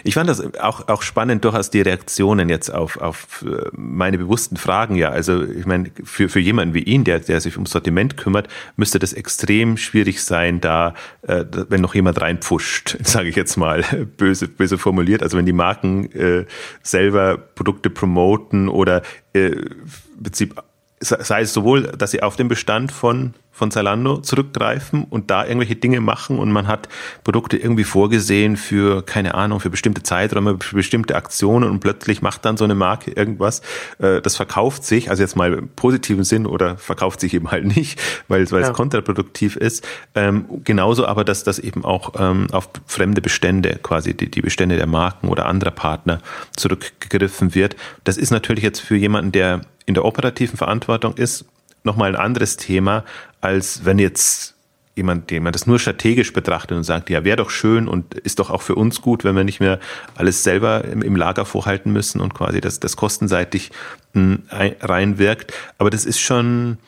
Ich 0.05 0.15
fand 0.15 0.29
das 0.29 0.55
auch, 0.57 0.89
auch 0.89 1.03
spannend, 1.03 1.45
durchaus 1.45 1.71
die 1.71 1.81
Reaktionen 1.81 2.49
jetzt 2.49 2.71
auf, 2.71 2.97
auf 2.99 3.45
äh, 3.47 3.69
meine 3.73 4.19
bewussten 4.19 4.57
Fragen. 4.57 4.97
Ja, 4.97 5.11
also 5.11 5.43
ich 5.43 5.67
meine, 5.67 5.91
für, 6.05 6.29
für 6.29 6.41
jemanden 6.41 6.75
wie 6.75 6.83
ihn, 6.83 7.05
der, 7.05 7.21
der 7.21 7.41
sich 7.41 7.57
ums 7.57 7.71
Sortiment 7.71 8.17
kümmert, 8.17 8.49
müsste 8.77 8.99
das 8.99 9.13
extrem 9.13 9.77
schwierig 9.77 10.23
sein, 10.23 10.61
da, 10.61 10.95
äh, 11.23 11.45
wenn 11.69 11.81
noch 11.81 11.95
jemand 11.95 12.21
reinpfuscht, 12.21 12.97
sage 13.03 13.29
ich 13.29 13.37
jetzt 13.37 13.57
mal, 13.57 13.83
böse, 14.17 14.49
böse 14.49 14.79
formuliert. 14.79 15.23
Also 15.23 15.37
wenn 15.37 15.47
die 15.47 15.53
Marken 15.53 16.11
äh, 16.13 16.47
selber 16.83 17.37
Produkte 17.37 17.91
promoten 17.91 18.69
oder 18.69 19.03
äh, 19.35 19.49
im 19.49 20.23
Prinzip 20.23 20.55
sei 21.01 21.43
es 21.43 21.53
sowohl, 21.53 21.83
dass 21.83 22.11
sie 22.11 22.23
auf 22.23 22.37
den 22.37 22.49
Bestand 22.49 22.91
von 22.93 23.35
von 23.57 23.71
Zalando 23.71 24.19
zurückgreifen 24.19 25.05
und 25.05 25.31
da 25.31 25.47
irgendwelche 25.47 25.77
Dinge 25.77 26.03
machen 26.03 26.39
und 26.39 26.53
man 26.53 26.67
hat 26.67 26.91
Produkte 27.25 27.57
irgendwie 27.57 27.85
vorgesehen 27.85 28.59
für, 28.59 29.01
keine 29.01 29.35
Ahnung, 29.35 29.61
für 29.61 29.71
bestimmte 29.71 30.03
Zeiträume, 30.03 30.59
für 30.61 30.77
bestimmte 30.77 31.17
Aktionen 31.17 31.71
und 31.71 31.81
plötzlich 31.81 32.21
macht 32.21 32.45
dann 32.45 32.59
so 32.59 32.65
eine 32.65 32.75
Marke 32.75 33.13
irgendwas, 33.13 33.63
äh, 33.99 34.21
das 34.21 34.37
verkauft 34.37 34.85
sich, 34.85 35.09
also 35.09 35.23
jetzt 35.23 35.37
mal 35.37 35.55
im 35.55 35.69
positiven 35.71 36.23
Sinn 36.23 36.45
oder 36.45 36.77
verkauft 36.77 37.21
sich 37.21 37.33
eben 37.33 37.51
halt 37.51 37.65
nicht, 37.65 37.99
weil, 38.29 38.51
weil 38.51 38.61
ja. 38.61 38.69
es 38.69 38.75
kontraproduktiv 38.75 39.57
ist. 39.57 39.89
Ähm, 40.15 40.45
genauso 40.63 41.07
aber, 41.07 41.25
dass 41.25 41.43
das 41.43 41.59
eben 41.59 41.83
auch 41.83 42.13
ähm, 42.19 42.49
auf 42.53 42.69
fremde 42.85 43.23
Bestände, 43.23 43.79
quasi 43.83 44.15
die, 44.15 44.31
die 44.31 44.43
Bestände 44.43 44.77
der 44.77 44.87
Marken 44.87 45.29
oder 45.29 45.47
anderer 45.47 45.71
Partner 45.71 46.19
zurückgegriffen 46.57 47.55
wird. 47.55 47.75
Das 48.05 48.19
ist 48.19 48.33
natürlich 48.33 48.65
jetzt 48.65 48.81
für 48.81 48.97
jemanden, 48.97 49.33
der 49.33 49.63
in 49.87 49.95
der 49.95 50.05
operativen 50.05 50.57
Verantwortung 50.57 51.15
ist, 51.15 51.47
nochmal 51.85 52.11
ein 52.11 52.21
anderes 52.21 52.57
Thema, 52.57 53.05
als 53.41 53.85
wenn 53.85 53.99
jetzt 53.99 54.55
jemand, 54.97 55.31
den 55.31 55.43
man 55.43 55.53
das 55.53 55.67
nur 55.67 55.79
strategisch 55.79 56.33
betrachtet 56.33 56.77
und 56.77 56.85
sagt, 56.85 57.11
ja, 57.11 57.23
wäre 57.23 57.37
doch 57.37 57.51
schön 57.51 57.87
und 57.87 58.15
ist 58.15 58.39
doch 58.39 58.51
auch 58.51 58.63
für 58.63 58.75
uns 58.75 59.03
gut, 59.03 59.25
wenn 59.25 59.37
wir 59.37 59.45
nicht 59.45 59.61
mehr 59.61 59.79
alles 60.15 60.43
selber 60.43 60.85
im, 60.85 61.03
im 61.03 61.17
Lager 61.17 61.45
vorhalten 61.45 61.93
müssen 61.93 62.21
und 62.21 62.35
quasi 62.35 62.61
das, 62.61 62.81
das 62.81 62.97
kostenseitig 62.97 63.71
hm, 64.15 64.45
reinwirkt. 64.51 65.53
Aber 65.79 65.91
das 65.91 66.07
ist 66.07 66.19
schon 66.19 66.79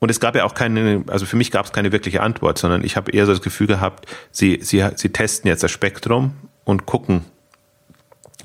und 0.00 0.10
es 0.10 0.20
gab 0.20 0.36
ja 0.36 0.44
auch 0.44 0.54
keine, 0.54 1.04
also 1.08 1.26
für 1.26 1.36
mich 1.36 1.50
gab 1.50 1.66
es 1.66 1.72
keine 1.72 1.92
wirkliche 1.92 2.22
Antwort, 2.22 2.56
sondern 2.58 2.84
ich 2.84 2.96
habe 2.96 3.10
eher 3.10 3.26
so 3.26 3.32
das 3.32 3.42
Gefühl 3.42 3.66
gehabt, 3.66 4.06
sie, 4.30 4.60
sie, 4.62 4.84
sie 4.94 5.08
testen 5.10 5.48
jetzt 5.48 5.62
das 5.62 5.72
Spektrum 5.72 6.34
und 6.64 6.86
gucken, 6.86 7.24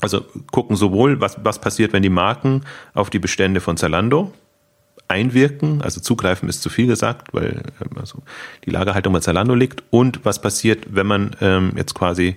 also 0.03 0.25
gucken 0.51 0.75
sowohl, 0.75 1.19
was, 1.21 1.37
was 1.43 1.59
passiert, 1.59 1.93
wenn 1.93 2.03
die 2.03 2.09
Marken 2.09 2.61
auf 2.93 3.09
die 3.09 3.19
Bestände 3.19 3.61
von 3.61 3.77
Zalando 3.77 4.31
einwirken, 5.07 5.81
also 5.81 5.99
zugreifen 5.99 6.49
ist 6.49 6.61
zu 6.61 6.69
viel 6.69 6.87
gesagt, 6.87 7.33
weil 7.33 7.63
ähm, 7.81 7.97
also 7.99 8.23
die 8.65 8.69
Lagerhaltung 8.69 9.13
bei 9.13 9.19
Zalando 9.19 9.53
liegt 9.53 9.83
und 9.89 10.23
was 10.23 10.41
passiert, 10.41 10.87
wenn 10.89 11.07
man 11.07 11.35
ähm, 11.41 11.73
jetzt 11.75 11.93
quasi 11.93 12.35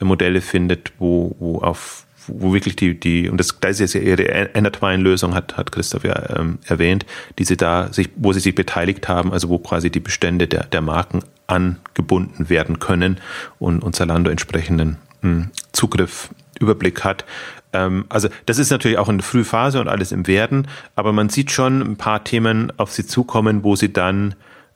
Modelle 0.00 0.40
findet, 0.40 0.92
wo, 0.98 1.34
wo 1.38 1.58
auf 1.60 2.06
wo 2.28 2.52
wirklich 2.52 2.74
die, 2.74 2.98
die, 2.98 3.28
und 3.28 3.38
das, 3.38 3.56
da 3.60 3.68
ist 3.68 3.78
jetzt 3.78 3.94
ja 3.94 4.00
ihre 4.00 4.28
Entertwine-Lösung, 4.28 5.32
hat, 5.32 5.56
hat 5.56 5.70
Christoph 5.70 6.02
ja 6.02 6.36
ähm, 6.36 6.58
erwähnt, 6.66 7.06
die 7.38 7.44
sie 7.44 7.56
da 7.56 7.92
sich, 7.92 8.10
wo 8.16 8.32
sie 8.32 8.40
sich 8.40 8.54
beteiligt 8.54 9.06
haben, 9.08 9.32
also 9.32 9.48
wo 9.48 9.58
quasi 9.58 9.90
die 9.90 10.00
Bestände 10.00 10.48
der, 10.48 10.64
der 10.64 10.80
Marken 10.80 11.20
angebunden 11.46 12.48
werden 12.48 12.80
können 12.80 13.18
und, 13.60 13.82
und 13.84 13.94
Zalando 13.94 14.28
entsprechenden 14.30 14.96
mh, 15.22 15.30
hm, 15.30 15.50
Zugriff, 15.72 16.30
Überblick 16.58 17.04
hat. 17.04 17.24
Ähm, 17.72 18.06
also 18.08 18.28
das 18.46 18.58
ist 18.58 18.70
natürlich 18.70 18.98
auch 18.98 19.08
eine 19.08 19.22
Frühphase 19.22 19.80
und 19.80 19.88
alles 19.88 20.12
im 20.12 20.26
Werden, 20.26 20.68
aber 20.94 21.12
man 21.12 21.28
sieht 21.28 21.50
schon 21.50 21.82
ein 21.82 21.96
paar 21.96 22.24
Themen 22.24 22.72
auf 22.78 22.92
sie 22.92 23.06
zukommen, 23.06 23.64
wo 23.64 23.76
sie 23.76 23.92
dann 23.92 24.34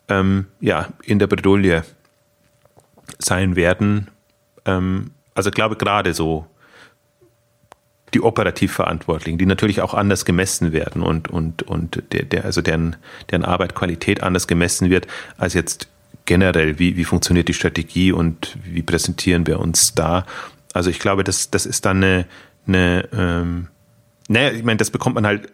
ähm, 0.08 0.46
ja 0.60 0.88
in 1.02 1.18
der 1.18 1.26
Bredouille 1.26 1.84
sein 3.18 3.56
werden. 3.56 4.08
Ähm, 4.64 5.12
also 5.34 5.50
ich 5.50 5.54
glaube 5.54 5.76
gerade 5.76 6.14
so 6.14 6.46
die 8.14 8.22
operativ 8.22 8.72
Verantwortlichen, 8.72 9.38
die 9.38 9.46
natürlich 9.46 9.80
auch 9.80 9.94
anders 9.94 10.24
gemessen 10.24 10.72
werden 10.72 11.02
und, 11.02 11.28
und, 11.28 11.62
und 11.62 12.02
der, 12.12 12.24
der, 12.24 12.44
also 12.44 12.60
deren, 12.60 12.96
deren 13.30 13.44
Arbeitqualität 13.44 14.22
anders 14.22 14.48
gemessen 14.48 14.90
wird, 14.90 15.06
als 15.38 15.54
jetzt 15.54 15.88
generell, 16.24 16.78
wie, 16.78 16.96
wie 16.96 17.04
funktioniert 17.04 17.48
die 17.48 17.54
Strategie 17.54 18.12
und 18.12 18.56
wie 18.64 18.82
präsentieren 18.82 19.46
wir 19.46 19.60
uns 19.60 19.94
da. 19.94 20.26
Also 20.72 20.90
ich 20.90 20.98
glaube, 20.98 21.24
das, 21.24 21.50
das 21.50 21.66
ist 21.66 21.84
dann 21.84 21.98
eine, 21.98 22.26
eine 22.66 23.08
ähm, 23.12 23.68
naja, 24.28 24.52
ich 24.52 24.62
meine, 24.62 24.76
das 24.76 24.90
bekommt 24.90 25.16
man 25.16 25.26
halt 25.26 25.52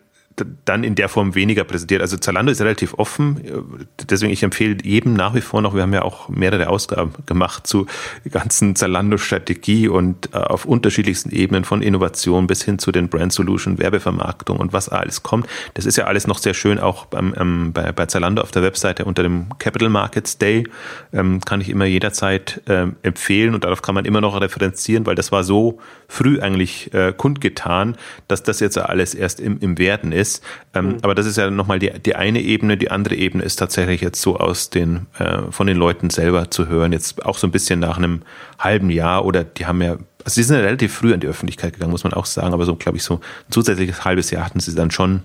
dann 0.64 0.84
in 0.84 0.94
der 0.94 1.08
Form 1.08 1.34
weniger 1.34 1.64
präsentiert. 1.64 2.02
Also 2.02 2.16
Zalando 2.16 2.52
ist 2.52 2.60
relativ 2.60 2.94
offen, 2.94 3.88
deswegen 4.10 4.32
ich 4.32 4.42
empfehle 4.42 4.76
jedem 4.82 5.14
nach 5.14 5.34
wie 5.34 5.40
vor 5.40 5.62
noch, 5.62 5.74
wir 5.74 5.82
haben 5.82 5.94
ja 5.94 6.02
auch 6.02 6.28
mehrere 6.28 6.68
Ausgaben 6.68 7.12
gemacht 7.24 7.66
zu 7.66 7.86
ganzen 8.30 8.76
Zalando-Strategie 8.76 9.88
und 9.88 10.34
äh, 10.34 10.38
auf 10.38 10.64
unterschiedlichsten 10.66 11.30
Ebenen 11.30 11.64
von 11.64 11.80
Innovation 11.80 12.46
bis 12.46 12.62
hin 12.62 12.78
zu 12.78 12.92
den 12.92 13.08
Brand 13.08 13.32
Solution, 13.32 13.78
Werbevermarktung 13.78 14.58
und 14.58 14.72
was 14.72 14.88
alles 14.88 15.22
kommt. 15.22 15.46
Das 15.74 15.86
ist 15.86 15.96
ja 15.96 16.04
alles 16.04 16.26
noch 16.26 16.38
sehr 16.38 16.54
schön 16.54 16.78
auch 16.78 17.06
beim, 17.06 17.34
ähm, 17.38 17.72
bei, 17.72 17.92
bei 17.92 18.06
Zalando 18.06 18.42
auf 18.42 18.50
der 18.50 18.62
Webseite 18.62 19.04
unter 19.04 19.22
dem 19.22 19.46
Capital 19.58 19.88
Markets 19.88 20.38
Day. 20.38 20.64
Ähm, 21.12 21.40
kann 21.40 21.60
ich 21.60 21.70
immer 21.70 21.86
jederzeit 21.86 22.60
ähm, 22.68 22.96
empfehlen 23.02 23.54
und 23.54 23.64
darauf 23.64 23.80
kann 23.80 23.94
man 23.94 24.04
immer 24.04 24.20
noch 24.20 24.38
referenzieren, 24.38 25.06
weil 25.06 25.14
das 25.14 25.32
war 25.32 25.44
so 25.44 25.78
früh 26.08 26.40
eigentlich 26.40 26.92
äh, 26.92 27.14
kundgetan, 27.16 27.96
dass 28.28 28.42
das 28.42 28.60
jetzt 28.60 28.76
alles 28.76 29.14
erst 29.14 29.40
im, 29.40 29.58
im 29.60 29.78
Werden 29.78 30.12
ist 30.12 30.25
ist. 30.26 30.42
Ähm, 30.74 30.86
mhm. 30.86 30.98
Aber 31.02 31.14
das 31.14 31.26
ist 31.26 31.36
ja 31.36 31.50
nochmal 31.50 31.78
die, 31.78 31.90
die 32.04 32.16
eine 32.16 32.40
Ebene. 32.40 32.76
Die 32.76 32.90
andere 32.90 33.14
Ebene 33.14 33.44
ist 33.44 33.56
tatsächlich 33.56 34.00
jetzt 34.00 34.20
so 34.20 34.38
aus 34.38 34.70
den, 34.70 35.06
äh, 35.18 35.50
von 35.50 35.66
den 35.66 35.76
Leuten 35.76 36.10
selber 36.10 36.50
zu 36.50 36.68
hören. 36.68 36.92
Jetzt 36.92 37.24
auch 37.24 37.38
so 37.38 37.46
ein 37.46 37.50
bisschen 37.50 37.80
nach 37.80 37.96
einem 37.96 38.22
halben 38.58 38.90
Jahr 38.90 39.24
oder 39.24 39.44
die 39.44 39.66
haben 39.66 39.82
ja, 39.82 39.92
also 40.24 40.34
sie 40.34 40.42
sind 40.42 40.56
ja 40.56 40.62
relativ 40.62 40.94
früh 40.94 41.14
an 41.14 41.20
die 41.20 41.26
Öffentlichkeit 41.26 41.74
gegangen, 41.74 41.92
muss 41.92 42.04
man 42.04 42.12
auch 42.12 42.26
sagen. 42.26 42.52
Aber 42.52 42.64
so, 42.64 42.74
glaube 42.76 42.98
ich, 42.98 43.04
so 43.04 43.14
ein 43.16 43.50
zusätzliches 43.50 44.04
halbes 44.04 44.30
Jahr 44.30 44.44
hatten 44.44 44.60
sie 44.60 44.74
dann 44.74 44.90
schon 44.90 45.22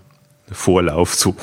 Vorlauf, 0.51 1.13
so 1.15 1.35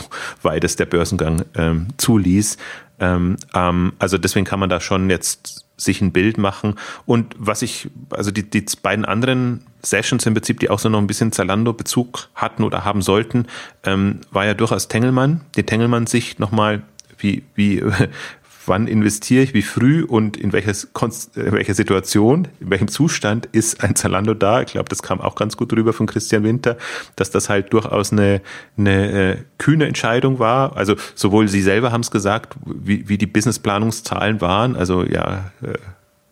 weit 0.42 0.64
es 0.64 0.76
der 0.76 0.86
Börsengang 0.86 1.44
ähm, 1.54 1.88
zuließ. 1.96 2.56
Ähm, 3.00 3.36
ähm, 3.54 3.92
also 3.98 4.18
deswegen 4.18 4.44
kann 4.44 4.60
man 4.60 4.68
da 4.68 4.80
schon 4.80 5.10
jetzt 5.10 5.64
sich 5.76 6.00
ein 6.00 6.12
Bild 6.12 6.38
machen. 6.38 6.74
Und 7.06 7.34
was 7.38 7.62
ich, 7.62 7.88
also 8.10 8.30
die, 8.30 8.48
die 8.48 8.64
beiden 8.82 9.04
anderen 9.04 9.64
Sessions 9.82 10.26
im 10.26 10.34
Prinzip, 10.34 10.60
die 10.60 10.70
auch 10.70 10.78
so 10.78 10.88
noch 10.88 10.98
ein 10.98 11.06
bisschen 11.06 11.32
Zalando-Bezug 11.32 12.28
hatten 12.34 12.64
oder 12.64 12.84
haben 12.84 13.02
sollten, 13.02 13.46
ähm, 13.84 14.20
war 14.30 14.44
ja 14.44 14.54
durchaus 14.54 14.88
Tengelmann, 14.88 15.42
die 15.56 15.62
Tengelmann-Sicht 15.62 16.40
nochmal, 16.40 16.82
wie, 17.18 17.44
wie, 17.54 17.82
wann 18.68 18.86
investiere 18.86 19.42
ich, 19.42 19.54
wie 19.54 19.62
früh 19.62 20.04
und 20.04 20.36
in, 20.36 20.52
welches, 20.52 20.84
in 20.84 21.52
welcher 21.52 21.74
Situation, 21.74 22.48
in 22.60 22.70
welchem 22.70 22.88
Zustand 22.88 23.46
ist 23.46 23.82
ein 23.82 23.96
Zalando 23.96 24.34
da. 24.34 24.60
Ich 24.60 24.72
glaube, 24.72 24.88
das 24.88 25.02
kam 25.02 25.20
auch 25.20 25.34
ganz 25.34 25.56
gut 25.56 25.72
rüber 25.72 25.92
von 25.92 26.06
Christian 26.06 26.44
Winter, 26.44 26.76
dass 27.16 27.30
das 27.30 27.48
halt 27.48 27.72
durchaus 27.72 28.12
eine, 28.12 28.42
eine 28.76 29.10
äh, 29.10 29.36
kühne 29.56 29.86
Entscheidung 29.86 30.38
war. 30.38 30.76
Also 30.76 30.96
sowohl 31.14 31.48
Sie 31.48 31.62
selber 31.62 31.90
haben 31.90 32.02
es 32.02 32.10
gesagt, 32.10 32.56
wie, 32.66 33.08
wie 33.08 33.18
die 33.18 33.26
Businessplanungszahlen 33.26 34.40
waren. 34.40 34.76
Also 34.76 35.04
ja, 35.04 35.50
äh, 35.62 35.72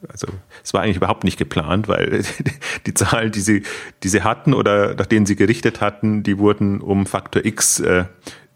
also 0.09 0.29
es 0.63 0.75
war 0.75 0.83
eigentlich 0.83 0.97
überhaupt 0.97 1.25
nicht 1.25 1.39
geplant, 1.39 1.89
weil 1.89 2.23
die 2.87 2.95
Zahlen, 2.95 3.33
die 3.33 3.41
sie, 3.41 3.63
die 4.03 4.09
sie 4.09 4.23
hatten 4.23 4.55
oder 4.55 4.95
nach 4.95 5.07
denen 5.07 5.27
sie 5.27 5.37
gerichtet 5.37 5.81
hatten, 5.81 6.23
die 6.23 6.39
wurden 6.39 6.81
um 6.81 7.07
Faktor 7.07 7.45
X 7.45 7.81
äh, 7.81 8.05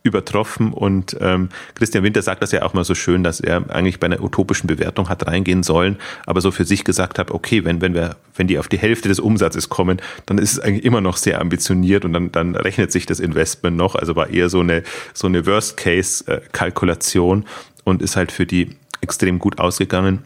übertroffen. 0.03 0.73
Und 0.73 1.17
ähm, 1.21 1.51
Christian 1.75 2.05
Winter 2.05 2.23
sagt 2.23 2.43
das 2.43 2.53
ja 2.53 2.63
auch 2.63 2.73
mal 2.73 2.85
so 2.85 2.95
schön, 2.95 3.23
dass 3.23 3.41
er 3.41 3.71
eigentlich 3.71 4.01
bei 4.01 4.07
einer 4.07 4.23
utopischen 4.23 4.67
Bewertung 4.67 5.09
hat 5.09 5.27
reingehen 5.27 5.63
sollen, 5.63 5.99
aber 6.27 6.41
so 6.41 6.51
für 6.51 6.65
sich 6.65 6.85
gesagt 6.85 7.19
hat, 7.19 7.31
okay, 7.31 7.65
wenn, 7.65 7.81
wenn 7.81 7.95
wir, 7.95 8.17
wenn 8.35 8.47
die 8.47 8.59
auf 8.59 8.69
die 8.69 8.79
Hälfte 8.79 9.09
des 9.09 9.21
Umsatzes 9.21 9.69
kommen, 9.69 10.01
dann 10.27 10.39
ist 10.39 10.53
es 10.53 10.61
eigentlich 10.61 10.85
immer 10.85 11.01
noch 11.01 11.17
sehr 11.17 11.41
ambitioniert 11.41 12.05
und 12.05 12.13
dann, 12.13 12.33
dann 12.33 12.57
rechnet 12.57 12.93
sich 12.93 13.07
das 13.07 13.21
Investment 13.21 13.77
noch. 13.77 13.95
Also 13.95 14.17
war 14.17 14.31
eher 14.31 14.49
so 14.49 14.61
eine, 14.61 14.83
so 15.13 15.27
eine 15.27 15.47
Worst-Case-Kalkulation 15.47 17.45
und 17.85 18.03
ist 18.03 18.17
halt 18.17 18.33
für 18.33 18.47
die 18.47 18.71
extrem 19.03 19.39
gut 19.39 19.59
ausgegangen. 19.59 20.25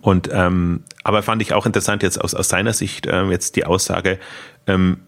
Und 0.00 0.28
ähm, 0.32 0.84
aber 1.04 1.22
fand 1.22 1.42
ich 1.42 1.52
auch 1.52 1.66
interessant 1.66 2.02
jetzt 2.02 2.20
aus, 2.20 2.34
aus 2.34 2.48
seiner 2.48 2.72
Sicht 2.72 3.06
ähm, 3.10 3.30
jetzt 3.30 3.56
die 3.56 3.64
Aussage, 3.64 4.18
ähm, 4.66 4.98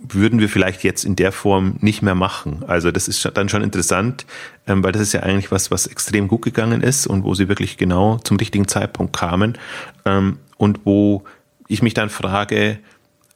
würden 0.00 0.40
wir 0.40 0.48
vielleicht 0.48 0.82
jetzt 0.82 1.04
in 1.04 1.14
der 1.14 1.30
Form 1.30 1.76
nicht 1.80 2.00
mehr 2.00 2.14
machen. 2.14 2.64
Also 2.66 2.90
das 2.90 3.06
ist 3.06 3.30
dann 3.34 3.48
schon 3.48 3.62
interessant, 3.62 4.24
ähm, 4.66 4.82
weil 4.82 4.92
das 4.92 5.02
ist 5.02 5.12
ja 5.12 5.20
eigentlich 5.20 5.50
was, 5.50 5.70
was 5.70 5.86
extrem 5.86 6.26
gut 6.26 6.42
gegangen 6.42 6.82
ist 6.82 7.06
und 7.06 7.24
wo 7.24 7.34
sie 7.34 7.48
wirklich 7.48 7.76
genau 7.76 8.18
zum 8.18 8.38
richtigen 8.38 8.66
Zeitpunkt 8.66 9.14
kamen 9.14 9.58
ähm, 10.06 10.38
und 10.56 10.80
wo 10.84 11.24
ich 11.68 11.82
mich 11.82 11.92
dann 11.92 12.08
frage, 12.08 12.78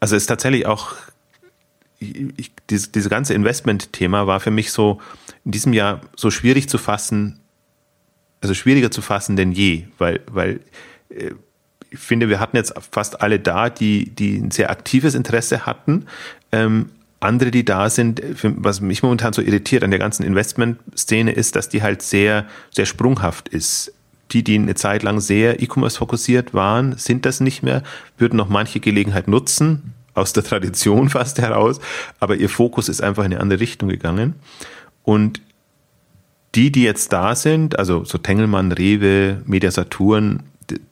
also 0.00 0.16
es 0.16 0.22
ist 0.22 0.28
tatsächlich 0.28 0.66
auch 0.66 0.94
ich, 2.00 2.52
diese, 2.70 2.88
diese 2.88 3.08
ganze 3.08 3.34
Investment-Thema 3.34 4.26
war 4.26 4.40
für 4.40 4.50
mich 4.50 4.72
so 4.72 5.00
in 5.44 5.52
diesem 5.52 5.72
Jahr 5.72 6.00
so 6.16 6.30
schwierig 6.30 6.68
zu 6.68 6.78
fassen, 6.78 7.38
also 8.42 8.54
schwieriger 8.54 8.90
zu 8.90 9.00
fassen 9.00 9.36
denn 9.36 9.52
je, 9.52 9.84
weil, 9.98 10.20
weil 10.30 10.60
äh, 11.08 11.30
ich 11.90 11.98
finde, 11.98 12.28
wir 12.28 12.40
hatten 12.40 12.56
jetzt 12.56 12.74
fast 12.90 13.20
alle 13.20 13.38
da, 13.38 13.68
die, 13.70 14.10
die 14.10 14.38
ein 14.38 14.50
sehr 14.50 14.70
aktives 14.70 15.14
Interesse 15.14 15.66
hatten. 15.66 16.06
Ähm, 16.50 16.90
andere, 17.20 17.50
die 17.50 17.64
da 17.64 17.88
sind, 17.90 18.22
was 18.42 18.80
mich 18.80 19.02
momentan 19.02 19.32
so 19.32 19.42
irritiert 19.42 19.84
an 19.84 19.90
der 19.90 20.00
ganzen 20.00 20.24
Investment-Szene 20.24 21.32
ist, 21.32 21.54
dass 21.54 21.68
die 21.68 21.82
halt 21.82 22.02
sehr, 22.02 22.46
sehr 22.70 22.86
sprunghaft 22.86 23.48
ist. 23.48 23.92
Die, 24.32 24.42
die 24.42 24.56
eine 24.56 24.74
Zeit 24.74 25.02
lang 25.02 25.20
sehr 25.20 25.62
E-Commerce 25.62 25.98
fokussiert 25.98 26.54
waren, 26.54 26.96
sind 26.96 27.26
das 27.26 27.40
nicht 27.40 27.62
mehr, 27.62 27.82
würden 28.16 28.36
noch 28.36 28.48
manche 28.48 28.80
Gelegenheit 28.80 29.28
nutzen, 29.28 29.92
aus 30.14 30.32
der 30.32 30.42
Tradition 30.42 31.08
fast 31.10 31.38
heraus, 31.38 31.78
aber 32.18 32.36
ihr 32.36 32.48
Fokus 32.48 32.88
ist 32.88 33.02
einfach 33.02 33.24
in 33.24 33.32
eine 33.32 33.40
andere 33.40 33.60
Richtung 33.60 33.88
gegangen. 33.88 34.34
Und 35.04 35.40
die, 36.54 36.70
die 36.70 36.82
jetzt 36.82 37.12
da 37.12 37.34
sind, 37.34 37.78
also 37.78 38.04
so 38.04 38.18
Tengelmann, 38.18 38.72
Rewe, 38.72 39.42
Media 39.46 39.70
Saturn, 39.70 40.42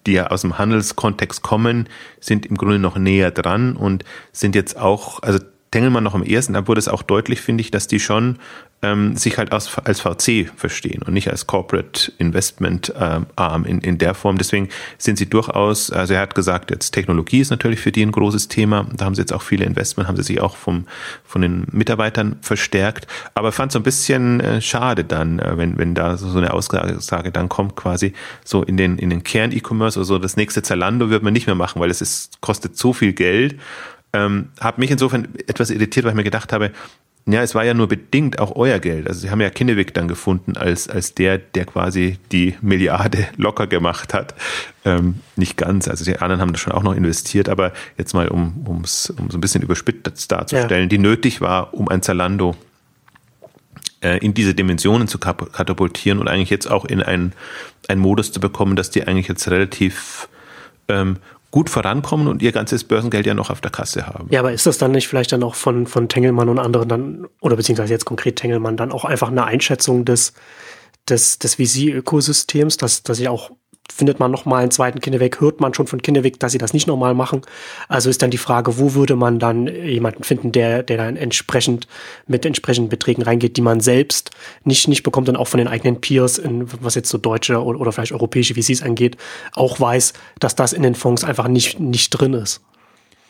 die 0.07 0.13
ja 0.13 0.29
aus 0.29 0.43
dem 0.43 0.59
Handelskontext 0.59 1.43
kommen, 1.43 1.89
sind 2.21 2.47
im 2.47 2.57
Grunde 2.57 2.79
noch 2.79 2.97
näher 2.97 3.31
dran 3.31 3.77
und 3.77 4.05
sind 4.33 4.55
jetzt 4.55 4.77
auch, 4.77 5.23
also 5.23 5.39
Tengelmann 5.71 6.03
noch 6.03 6.15
am 6.15 6.23
ersten, 6.23 6.53
da 6.53 6.67
wurde 6.67 6.81
es 6.81 6.89
auch 6.89 7.03
deutlich, 7.03 7.41
finde 7.41 7.61
ich, 7.61 7.71
dass 7.71 7.87
die 7.87 8.01
schon 8.01 8.39
ähm, 8.83 9.17
sich 9.17 9.39
halt 9.39 9.53
als, 9.53 9.77
als 9.79 10.01
VC 10.01 10.51
verstehen 10.57 11.03
und 11.03 11.13
nicht 11.13 11.31
als 11.31 11.47
Corporate 11.47 12.13
Investment 12.19 12.93
ähm, 12.99 13.27
Arm 13.37 13.65
in, 13.65 13.81
in 13.81 13.99
der 13.99 14.15
Form. 14.15 14.39
Deswegen 14.39 14.69
sind 14.99 15.19
sie 15.19 15.29
durchaus, 15.29 15.91
also 15.91 16.15
er 16.15 16.21
hat 16.21 16.35
gesagt, 16.35 16.71
jetzt 16.71 16.91
Technologie 16.93 17.41
ist 17.41 17.51
natürlich 17.51 17.81
für 17.81 17.93
die 17.93 18.03
ein 18.03 18.11
großes 18.11 18.49
Thema. 18.49 18.87
Da 18.95 19.05
haben 19.05 19.15
sie 19.15 19.21
jetzt 19.21 19.33
auch 19.33 19.43
viele 19.43 19.65
Investment, 19.65 20.09
haben 20.09 20.17
sie 20.17 20.23
sich 20.23 20.41
auch 20.41 20.57
vom, 20.57 20.87
von 21.25 21.43
den 21.43 21.67
Mitarbeitern 21.71 22.37
verstärkt. 22.41 23.07
Aber 23.35 23.53
fand 23.53 23.71
so 23.71 23.79
ein 23.79 23.85
bisschen 23.85 24.41
äh, 24.41 24.61
schade 24.61 25.05
dann, 25.05 25.39
äh, 25.39 25.57
wenn, 25.57 25.77
wenn 25.79 25.95
da 25.95 26.17
so 26.17 26.37
eine 26.39 26.53
Aussage 26.53 27.31
dann 27.31 27.49
kommt, 27.49 27.77
quasi 27.77 28.15
so 28.45 28.63
in 28.63 28.77
den, 28.77 28.99
in 28.99 29.11
den 29.11 29.23
Kern-E-Commerce 29.23 29.99
oder 29.99 30.07
so, 30.07 30.19
das 30.19 30.37
nächste 30.37 30.63
Zalando 30.63 31.11
wird 31.11 31.23
man 31.23 31.33
nicht 31.33 31.47
mehr 31.47 31.55
machen, 31.55 31.81
weil 31.81 31.91
es 31.91 32.01
ist, 32.01 32.41
kostet 32.41 32.77
so 32.77 32.93
viel 32.93 33.13
Geld. 33.13 33.57
Ähm, 34.13 34.49
habe 34.61 34.81
mich 34.81 34.91
insofern 34.91 35.29
etwas 35.47 35.71
irritiert, 35.71 36.05
weil 36.05 36.13
ich 36.13 36.17
mir 36.17 36.25
gedacht 36.25 36.53
habe, 36.53 36.73
ja, 37.27 37.43
es 37.43 37.55
war 37.55 37.65
ja 37.65 37.75
nur 37.75 37.87
bedingt 37.87 38.39
auch 38.39 38.57
euer 38.57 38.79
Geld. 38.79 39.07
Also 39.07 39.21
sie 39.21 39.31
haben 39.31 39.41
ja 39.41 39.51
Kinnevik 39.51 39.95
dann 39.95 40.09
gefunden 40.09 40.57
als, 40.57 40.89
als 40.89 41.15
der, 41.15 41.39
der 41.39 41.67
quasi 41.67 42.19
die 42.33 42.57
Milliarde 42.61 43.29
locker 43.37 43.67
gemacht 43.67 44.15
hat. 44.15 44.35
Ähm, 44.85 45.17
nicht 45.37 45.57
ganz, 45.57 45.87
also 45.87 46.05
die 46.05 46.19
anderen 46.19 46.41
haben 46.41 46.53
das 46.53 46.61
schon 46.61 46.73
auch 46.73 46.83
noch 46.83 46.95
investiert, 46.95 47.49
aber 47.49 47.73
jetzt 47.99 48.15
mal, 48.15 48.29
um 48.29 48.81
es 48.83 49.11
um 49.11 49.31
so 49.31 49.39
ein 49.39 49.41
bisschen 49.41 49.63
überspitzt 49.63 50.33
darzustellen, 50.33 50.85
ja. 50.85 50.89
die 50.89 50.99
nötig 50.99 51.41
war, 51.41 51.75
um 51.75 51.89
ein 51.89 52.03
Zalando 52.03 52.57
äh, 54.03 54.19
in 54.19 54.35
diese 54.35 54.55
Dimensionen 54.55 55.07
zu 55.07 55.19
katapultieren 55.19 56.19
und 56.19 56.29
eigentlich 56.29 56.51
jetzt 56.51 56.71
auch 56.71 56.85
in 56.85 57.03
einen, 57.03 57.35
einen 57.89 58.01
Modus 58.01 58.33
zu 58.33 58.41
bekommen, 58.41 58.77
dass 58.77 58.91
die 58.91 59.07
eigentlich 59.07 59.29
jetzt 59.29 59.47
relativ 59.51 60.29
ähm, 60.89 61.19
gut 61.51 61.69
vorankommen 61.69 62.29
und 62.29 62.43
ihr 62.43 62.53
ganzes 62.53 62.85
Börsengeld 62.85 63.27
ja 63.27 63.35
noch 63.35 63.51
auf 63.51 63.61
der 63.61 63.71
Kasse 63.71 64.07
haben. 64.07 64.29
Ja, 64.31 64.41
aber 64.41 64.53
ist 64.53 64.67
das 64.67 64.79
dann 64.79 64.93
nicht 64.93 65.09
vielleicht 65.09 65.33
dann 65.33 65.43
auch 65.43 65.55
von, 65.55 65.87
von 65.87 66.09
Tengelmann 66.09 66.49
und 66.49 66.59
anderen 66.59 66.89
dann, 66.89 67.27
oder 67.41 67.57
beziehungsweise 67.57 67.93
jetzt 67.93 68.05
konkret 68.05 68.37
Tengelmann, 68.37 68.77
dann 68.77 68.93
auch 68.93 69.05
einfach 69.05 69.29
eine 69.29 69.45
Einschätzung 69.45 70.05
des, 70.05 70.33
des, 71.09 71.39
des 71.39 71.57
VC-Ökosystems, 71.57 72.77
dass, 72.77 73.03
dass 73.03 73.19
ich 73.19 73.29
auch 73.29 73.51
findet 73.91 74.21
man 74.21 74.31
nochmal 74.31 74.63
einen 74.63 74.71
zweiten 74.71 75.01
Kinderweg, 75.01 75.41
hört 75.41 75.61
man 75.61 75.75
schon 75.75 75.87
von 75.87 76.03
Kinderweg, 76.03 76.39
dass 76.41 76.53
sie 76.53 76.59
das 76.59 76.73
nicht 76.73 76.87
nochmal 76.87 77.15
machen. 77.15 77.43
Also 77.89 78.11
ist 78.11 78.23
dann 78.23 78.31
die 78.31 78.39
Frage, 78.39 78.79
wo 78.79 78.95
würde 78.95 79.17
man 79.17 79.39
dann 79.39 79.67
jemanden 79.67 80.25
finden, 80.25 80.53
der, 80.53 80.83
der 80.83 80.97
dann 80.97 81.17
entsprechend 81.17 81.87
mit 82.27 82.45
entsprechenden 82.45 82.89
Beträgen 82.89 83.23
reingeht, 83.23 83.57
die 83.57 83.63
man 83.63 83.81
selbst 83.81 84.31
nicht, 84.65 84.89
nicht 84.89 85.03
bekommt 85.03 85.29
und 85.29 85.37
auch 85.37 85.49
von 85.49 85.59
den 85.59 85.69
eigenen 85.69 86.01
Peers, 86.01 86.39
in, 86.39 86.67
was 86.83 86.95
jetzt 86.95 87.11
so 87.11 87.19
deutsche 87.19 87.63
oder, 87.63 87.81
oder 87.81 87.93
vielleicht 87.93 88.13
europäische 88.13 88.55
VCs 88.55 88.83
angeht, 88.83 89.17
auch 89.53 89.81
weiß, 89.81 90.13
dass 90.39 90.55
das 90.55 90.73
in 90.73 90.83
den 90.83 90.95
Fonds 90.95 91.25
einfach 91.25 91.49
nicht, 91.49 91.81
nicht 91.81 92.11
drin 92.11 92.35
ist. 92.35 92.61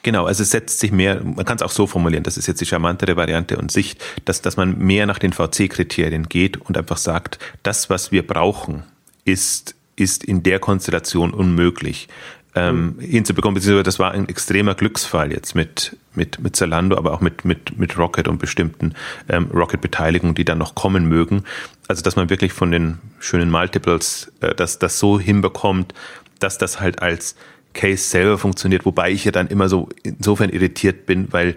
Genau, 0.03 0.25
also 0.25 0.43
es 0.43 0.51
setzt 0.51 0.81
sich 0.81 0.93
mehr, 0.93 1.23
man 1.23 1.45
kann 1.45 1.57
es 1.57 1.63
auch 1.63 1.71
so 1.71 1.87
formulieren, 1.87 2.23
das 2.23 2.39
ist 2.39 2.47
jetzt 2.47 2.61
die 2.61 2.67
charmantere 2.67 3.17
Variante 3.17 3.59
und 3.59 3.71
Sicht, 3.71 4.03
dass, 4.25 4.41
dass 4.41 4.57
man 4.57 4.79
mehr 4.79 5.05
nach 5.05 5.19
den 5.19 5.33
VC-Kriterien 5.33 6.29
geht 6.29 6.57
und 6.57 6.79
einfach 6.79 6.97
sagt, 6.97 7.39
das, 7.63 7.91
was 7.91 8.11
wir 8.11 8.27
brauchen, 8.27 8.85
ist 9.25 9.75
ist 10.01 10.25
in 10.25 10.43
der 10.43 10.59
Konstellation 10.59 11.33
unmöglich 11.33 12.09
ähm, 12.55 12.97
mhm. 12.97 13.01
hinzubekommen. 13.01 13.55
Beziehungsweise 13.55 13.85
das 13.85 13.99
war 13.99 14.13
ein 14.13 14.29
extremer 14.29 14.75
Glücksfall 14.75 15.33
jetzt 15.33 15.55
mit, 15.55 15.97
mit, 16.15 16.41
mit 16.41 16.57
Zalando, 16.57 16.97
aber 16.97 17.13
auch 17.13 17.21
mit, 17.21 17.45
mit, 17.45 17.79
mit 17.79 17.97
Rocket 17.97 18.29
und 18.29 18.39
bestimmten 18.39 18.95
ähm, 19.29 19.47
Rocket-Beteiligungen, 19.53 20.35
die 20.35 20.45
dann 20.45 20.59
noch 20.59 20.75
kommen 20.75 21.07
mögen. 21.07 21.45
Also 21.89 22.03
dass 22.03 22.17
man 22.17 22.31
wirklich 22.31 22.53
von 22.53 22.71
den 22.71 22.99
schönen 23.19 23.51
Multiples 23.51 24.33
äh, 24.41 24.55
das, 24.55 24.79
das 24.79 24.99
so 24.99 25.21
hinbekommt, 25.21 25.95
dass 26.39 26.59
das 26.59 26.81
halt 26.81 27.03
als 27.03 27.37
Case 27.73 28.03
selber 28.03 28.37
funktioniert, 28.37 28.85
wobei 28.85 29.13
ich 29.13 29.25
ja 29.25 29.31
dann 29.31 29.47
immer 29.47 29.69
so 29.69 29.89
insofern 30.03 30.51
irritiert 30.51 31.07
bin, 31.07 31.33
weil 31.33 31.57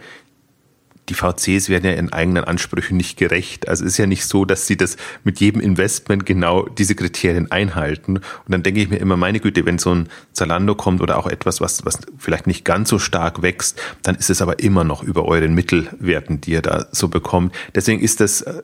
die 1.10 1.16
VCs 1.16 1.70
werden 1.70 1.86
ja 1.86 1.92
ihren 1.92 2.14
eigenen 2.14 2.44
Ansprüchen 2.44 2.96
nicht 2.96 3.18
gerecht. 3.18 3.68
Also 3.68 3.84
es 3.84 3.94
ist 3.94 3.98
ja 3.98 4.06
nicht 4.06 4.26
so, 4.26 4.46
dass 4.46 4.68
sie 4.68 4.78
das 4.78 4.96
mit 5.24 5.40
jedem 5.40 5.60
Investment 5.60 6.26
genau 6.26 6.68
diese 6.68 6.96
Kriterien 6.96 7.52
einhalten. 7.52 8.18
Und 8.18 8.24
dann 8.48 8.64
denke 8.64 8.82
ich 8.82 8.90
mir 8.90 8.98
immer, 8.98 9.18
meine 9.18 9.40
Güte, 9.40 9.66
wenn 9.66 9.80
so 9.80 9.94
ein 9.94 10.10
Zalando 10.32 10.76
kommt 10.76 11.02
oder 11.02 11.18
auch 11.18 11.28
etwas, 11.28 11.60
was, 11.60 11.86
was 11.86 12.00
vielleicht 12.18 12.48
nicht 12.48 12.64
ganz 12.64 12.90
so 12.90 13.00
stark 13.00 13.42
wächst, 13.42 13.82
dann 14.04 14.16
ist 14.16 14.30
es 14.30 14.42
aber 14.42 14.60
immer 14.60 14.84
noch 14.84 15.04
über 15.04 15.26
euren 15.26 15.54
Mittelwerten, 15.54 16.40
die 16.40 16.52
ihr 16.52 16.62
da 16.62 16.88
so 16.92 17.10
bekommt. 17.10 17.54
Deswegen 17.76 18.02
ist 18.02 18.22
das, 18.22 18.42
äh, 18.42 18.64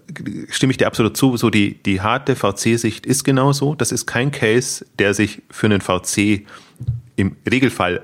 stimme 0.49 0.71
ich 0.71 0.77
dir 0.77 0.87
absolut 0.87 1.17
zu, 1.17 1.35
so 1.35 1.49
die, 1.49 1.81
die 1.83 2.01
harte 2.01 2.35
VC-Sicht 2.35 3.05
ist 3.05 3.23
genau 3.23 3.51
so. 3.51 3.75
Das 3.75 3.91
ist 3.91 4.05
kein 4.05 4.31
Case, 4.31 4.85
der 4.97 5.13
sich 5.13 5.41
für 5.49 5.67
einen 5.67 5.81
VC 5.81 6.45
im 7.19 7.35
Regelfall 7.49 8.01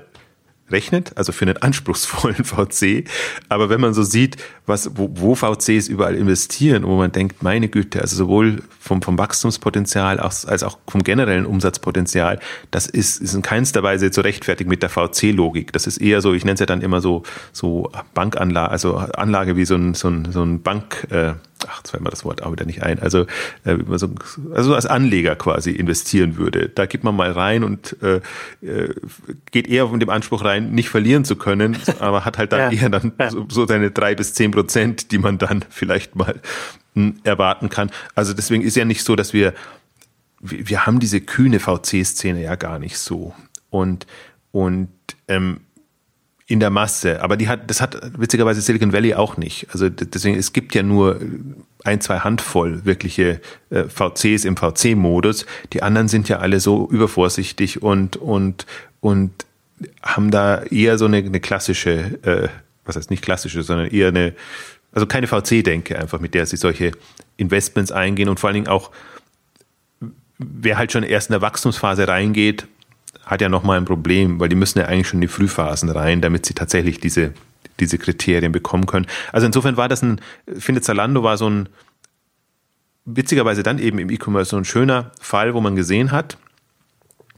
rechnet, 0.70 1.16
also 1.16 1.32
für 1.32 1.44
einen 1.44 1.56
anspruchsvollen 1.58 2.44
VC. 2.44 3.04
Aber 3.48 3.68
wenn 3.68 3.80
man 3.80 3.94
so 3.94 4.02
sieht, 4.02 4.36
was, 4.66 4.90
wo, 4.96 5.10
wo 5.14 5.34
VCs 5.34 5.88
überall 5.88 6.14
investieren, 6.16 6.84
wo 6.84 6.96
man 6.96 7.12
denkt, 7.12 7.42
meine 7.42 7.68
Güte, 7.68 8.00
also 8.00 8.16
sowohl 8.16 8.62
vom, 8.80 9.02
vom 9.02 9.18
Wachstumspotenzial 9.18 10.18
als, 10.18 10.44
als 10.44 10.62
auch 10.62 10.78
vom 10.88 11.04
generellen 11.04 11.46
Umsatzpotenzial, 11.46 12.40
das 12.70 12.86
ist, 12.86 13.20
ist 13.20 13.34
in 13.34 13.42
keinster 13.42 13.82
Weise 13.82 14.10
zu 14.10 14.22
rechtfertigen 14.22 14.68
mit 14.68 14.82
der 14.82 14.90
VC-Logik. 14.90 15.72
Das 15.72 15.86
ist 15.86 15.98
eher 15.98 16.20
so, 16.20 16.34
ich 16.34 16.44
nenne 16.44 16.54
es 16.54 16.60
ja 16.60 16.66
dann 16.66 16.80
immer 16.80 17.00
so, 17.00 17.22
so 17.52 17.90
Bankanlage, 18.14 18.70
also 18.70 18.96
Anlage 18.96 19.56
wie 19.56 19.64
so 19.64 19.76
ein, 19.76 19.94
so 19.94 20.08
ein, 20.08 20.32
so 20.32 20.42
ein 20.42 20.62
Bank, 20.62 21.06
äh, 21.10 21.34
ach, 21.66 21.78
jetzt 21.78 21.90
fällt 21.90 22.02
mir 22.02 22.10
das 22.10 22.24
Wort 22.24 22.42
auch 22.42 22.52
wieder 22.52 22.66
nicht 22.66 22.82
ein, 22.82 22.98
also, 23.00 23.26
äh, 23.64 23.76
so, 23.94 24.10
also 24.52 24.74
als 24.74 24.86
Anleger 24.86 25.36
quasi 25.36 25.70
investieren 25.70 26.36
würde. 26.36 26.68
Da 26.68 26.86
geht 26.86 27.04
man 27.04 27.16
mal 27.16 27.32
rein 27.32 27.64
und 27.64 27.96
äh, 28.02 28.20
äh 28.66 28.94
geht 29.50 29.68
eher 29.68 29.88
von 29.88 30.00
dem 30.00 30.10
Anspruch 30.10 30.44
rein, 30.44 30.72
nicht 30.72 30.88
verlieren 30.88 31.24
zu 31.24 31.36
können, 31.36 31.76
aber 32.00 32.24
hat 32.24 32.38
halt 32.38 32.52
dann 32.52 32.72
ja. 32.72 32.82
eher 32.82 32.88
dann 32.90 33.12
so, 33.30 33.46
so 33.48 33.66
seine 33.66 33.90
drei 33.90 34.14
bis 34.14 34.34
zehn 34.34 34.50
Prozent, 34.50 35.12
die 35.12 35.18
man 35.18 35.38
dann 35.38 35.64
vielleicht 35.70 36.16
mal 36.16 36.40
mh, 36.94 37.06
hm, 37.06 37.14
erwarten 37.24 37.68
kann. 37.68 37.90
Also 38.14 38.34
deswegen 38.34 38.62
ist 38.62 38.76
ja 38.76 38.84
nicht 38.84 39.02
so, 39.02 39.16
dass 39.16 39.32
wir, 39.32 39.54
wir, 40.40 40.68
wir 40.68 40.86
haben 40.86 41.00
diese 41.00 41.20
kühne 41.20 41.60
VC-Szene 41.60 42.42
ja 42.42 42.56
gar 42.56 42.78
nicht 42.78 42.98
so. 42.98 43.34
Und, 43.70 44.06
und 44.52 44.88
ähm, 45.28 45.60
in 46.46 46.60
der 46.60 46.70
Masse. 46.70 47.22
Aber 47.22 47.36
die 47.36 47.48
hat, 47.48 47.68
das 47.68 47.80
hat 47.80 48.00
witzigerweise 48.18 48.60
Silicon 48.60 48.92
Valley 48.92 49.14
auch 49.14 49.36
nicht. 49.36 49.66
Also 49.72 49.88
deswegen, 49.88 50.38
es 50.38 50.52
gibt 50.52 50.74
ja 50.74 50.82
nur 50.82 51.20
ein, 51.84 52.00
zwei 52.00 52.20
Handvoll 52.20 52.84
wirkliche 52.84 53.40
äh, 53.70 53.84
VCs 53.84 54.44
im 54.44 54.56
VC-Modus. 54.56 55.44
Die 55.72 55.82
anderen 55.82 56.08
sind 56.08 56.28
ja 56.28 56.38
alle 56.38 56.60
so 56.60 56.88
übervorsichtig 56.88 57.82
und, 57.82 58.16
und, 58.16 58.66
und 59.00 59.32
haben 60.02 60.30
da 60.30 60.62
eher 60.62 60.98
so 60.98 61.06
eine, 61.06 61.18
eine 61.18 61.40
klassische, 61.40 62.18
äh, 62.22 62.48
was 62.84 62.96
heißt 62.96 63.10
nicht 63.10 63.22
klassische, 63.22 63.62
sondern 63.62 63.88
eher 63.88 64.08
eine, 64.08 64.32
also 64.92 65.06
keine 65.06 65.26
VC-Denke 65.26 65.98
einfach, 65.98 66.20
mit 66.20 66.34
der 66.34 66.46
sie 66.46 66.56
solche 66.56 66.92
Investments 67.36 67.90
eingehen 67.90 68.28
und 68.28 68.38
vor 68.38 68.48
allen 68.48 68.54
Dingen 68.54 68.68
auch, 68.68 68.92
wer 70.38 70.78
halt 70.78 70.92
schon 70.92 71.02
erst 71.02 71.28
in 71.28 71.32
der 71.32 71.42
Wachstumsphase 71.42 72.06
reingeht, 72.06 72.66
hat 73.24 73.40
ja 73.40 73.48
nochmal 73.48 73.78
ein 73.78 73.84
Problem, 73.84 74.40
weil 74.40 74.48
die 74.48 74.56
müssen 74.56 74.78
ja 74.78 74.86
eigentlich 74.86 75.08
schon 75.08 75.18
in 75.18 75.22
die 75.22 75.28
Frühphasen 75.28 75.90
rein, 75.90 76.20
damit 76.20 76.46
sie 76.46 76.54
tatsächlich 76.54 77.00
diese, 77.00 77.32
diese 77.80 77.98
Kriterien 77.98 78.52
bekommen 78.52 78.86
können. 78.86 79.06
Also 79.32 79.46
insofern 79.46 79.76
war 79.76 79.88
das 79.88 80.02
ein, 80.02 80.20
finde 80.58 80.80
Zalando 80.80 81.22
war 81.22 81.36
so 81.36 81.48
ein, 81.48 81.68
witzigerweise 83.04 83.62
dann 83.62 83.78
eben 83.78 83.98
im 83.98 84.10
E-Commerce 84.10 84.50
so 84.50 84.56
ein 84.56 84.64
schöner 84.64 85.12
Fall, 85.20 85.54
wo 85.54 85.60
man 85.60 85.76
gesehen 85.76 86.10
hat, 86.12 86.38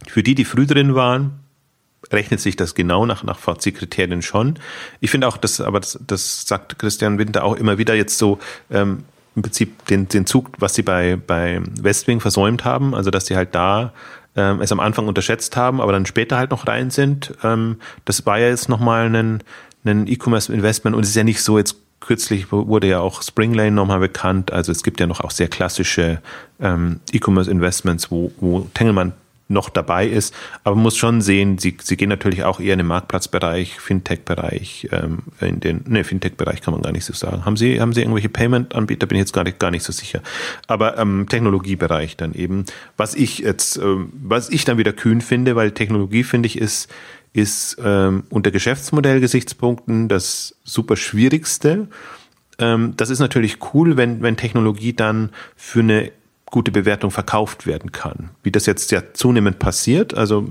für 0.06 0.22
die, 0.22 0.34
die 0.34 0.44
früh 0.44 0.66
drin 0.66 0.94
waren, 0.94 1.40
rechnet 2.10 2.40
sich 2.40 2.56
das 2.56 2.74
genau 2.74 3.04
nach, 3.06 3.22
nach 3.22 3.38
VC-Kriterien 3.38 4.22
schon. 4.22 4.58
Ich 5.00 5.10
finde 5.10 5.28
auch, 5.28 5.36
dass, 5.36 5.60
aber 5.60 5.80
das, 5.80 5.98
das 6.06 6.46
sagt 6.46 6.78
Christian 6.78 7.18
Winter 7.18 7.44
auch 7.44 7.56
immer 7.56 7.76
wieder 7.78 7.94
jetzt 7.94 8.18
so, 8.18 8.38
ähm, 8.70 9.04
im 9.34 9.42
Prinzip 9.42 9.86
den, 9.86 10.08
den 10.08 10.26
Zug, 10.26 10.50
was 10.58 10.74
sie 10.74 10.82
bei, 10.82 11.16
bei 11.16 11.60
Westwing 11.80 12.20
versäumt 12.20 12.64
haben, 12.64 12.94
also 12.94 13.10
dass 13.10 13.26
sie 13.26 13.36
halt 13.36 13.54
da 13.54 13.92
ähm, 14.38 14.61
es 14.62 14.70
am 14.70 14.79
Anfang 14.79 15.09
unterschätzt 15.09 15.57
haben, 15.57 15.81
aber 15.81 15.90
dann 15.90 16.07
später 16.07 16.38
halt 16.38 16.53
noch 16.53 16.68
rein 16.68 16.90
sind. 16.90 17.35
Ähm, 17.42 17.77
das 18.05 18.24
war 18.24 18.38
ja 18.38 18.46
jetzt 18.46 18.68
nochmal 18.68 19.14
ein, 19.14 19.42
ein 19.85 20.07
E-Commerce-Investment 20.07 20.94
und 20.94 21.03
es 21.03 21.11
ist 21.11 21.16
ja 21.16 21.24
nicht 21.24 21.42
so, 21.42 21.59
jetzt 21.59 21.77
kürzlich 22.01 22.53
wurde 22.53 22.87
ja 22.87 23.01
auch 23.01 23.22
Springlane 23.22 23.72
nochmal 23.72 23.98
bekannt. 23.98 24.53
Also 24.53 24.70
es 24.70 24.85
gibt 24.85 25.01
ja 25.01 25.09
noch 25.09 25.20
auch 25.20 25.33
sehr 25.33 25.48
klassische 25.48 26.22
ähm, 26.61 27.01
E-Commerce-Investments, 27.12 28.12
wo, 28.12 28.31
wo 28.38 28.68
Tengelmann 28.74 29.12
noch 29.48 29.70
dabei 29.70 30.06
ist. 30.06 30.34
Aber 30.62 30.76
man 30.76 30.84
muss 30.84 30.96
schon 30.96 31.20
sehen, 31.20 31.58
sie, 31.58 31.76
sie 31.82 31.96
gehen 31.96 32.08
natürlich 32.08 32.44
auch 32.44 32.61
eher 32.61 32.74
in 32.74 32.78
den 32.78 32.87
Marktplatzbereich, 32.87 33.80
Fintech-Bereich, 33.80 34.88
ähm, 34.92 35.18
in 35.40 35.61
den, 35.61 35.84
ne, 35.88 36.04
Fintech-Bereich 36.04 36.61
kann 36.61 36.74
man 36.74 36.82
gar 36.82 36.92
nicht 36.92 37.04
so 37.04 37.14
sagen. 37.14 37.44
Haben 37.44 37.56
Sie, 37.56 37.80
haben 37.80 37.92
Sie 37.92 38.02
irgendwelche 38.02 38.28
Payment-Anbieter? 38.28 39.06
Bin 39.06 39.16
ich 39.16 39.22
jetzt 39.22 39.32
gar 39.32 39.44
nicht, 39.44 39.58
gar 39.58 39.70
nicht 39.70 39.82
so 39.82 39.92
sicher. 39.92 40.20
Aber 40.66 40.98
ähm, 40.98 41.26
Technologiebereich 41.28 42.16
dann 42.16 42.34
eben. 42.34 42.64
Was 42.96 43.14
ich 43.14 43.38
jetzt, 43.38 43.78
ähm, 43.78 44.12
was 44.22 44.50
ich 44.50 44.64
dann 44.64 44.78
wieder 44.78 44.92
kühn 44.92 45.20
finde, 45.20 45.56
weil 45.56 45.72
Technologie 45.72 46.24
finde 46.24 46.46
ich 46.46 46.58
ist, 46.58 46.88
ist 47.32 47.76
ähm, 47.82 48.24
unter 48.30 48.50
Geschäftsmodellgesichtspunkten 48.50 50.08
das 50.08 50.56
super 50.64 50.96
schwierigste. 50.96 51.88
Ähm, 52.58 52.94
das 52.96 53.11
ist 53.11 53.20
natürlich 53.20 53.58
cool, 53.72 53.96
wenn, 53.96 54.22
wenn 54.22 54.37
Technologie 54.37 54.92
dann 54.92 55.30
für 55.56 55.80
eine 55.80 56.11
gute 56.50 56.70
Bewertung 56.70 57.11
verkauft 57.11 57.66
werden 57.66 57.92
kann. 57.92 58.30
Wie 58.42 58.50
das 58.50 58.66
jetzt 58.66 58.90
ja 58.90 59.02
zunehmend 59.12 59.58
passiert. 59.58 60.14
Also 60.14 60.48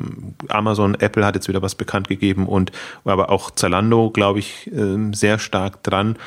Amazon, 0.47 0.95
Apple 0.95 1.25
hat 1.25 1.35
jetzt 1.35 1.47
wieder 1.47 1.61
was 1.61 1.75
bekannt 1.75 2.07
gegeben 2.07 2.45
und 2.47 2.71
aber 3.03 3.29
auch 3.29 3.51
Zalando, 3.51 4.11
glaube 4.11 4.39
ich, 4.39 4.69
ähm, 4.73 5.13
sehr 5.13 5.39
stark 5.39 5.83
dran. 5.83 6.17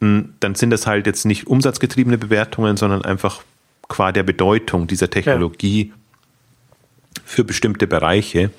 Hm, 0.00 0.34
dann 0.40 0.54
sind 0.54 0.70
das 0.70 0.86
halt 0.86 1.06
jetzt 1.06 1.26
nicht 1.26 1.46
umsatzgetriebene 1.46 2.18
Bewertungen, 2.18 2.76
sondern 2.76 3.04
einfach 3.04 3.42
qua 3.88 4.12
der 4.12 4.22
Bedeutung 4.22 4.86
dieser 4.86 5.10
Technologie 5.10 5.92
ja. 5.92 7.22
für 7.24 7.44
bestimmte 7.44 7.86
Bereiche. 7.86 8.50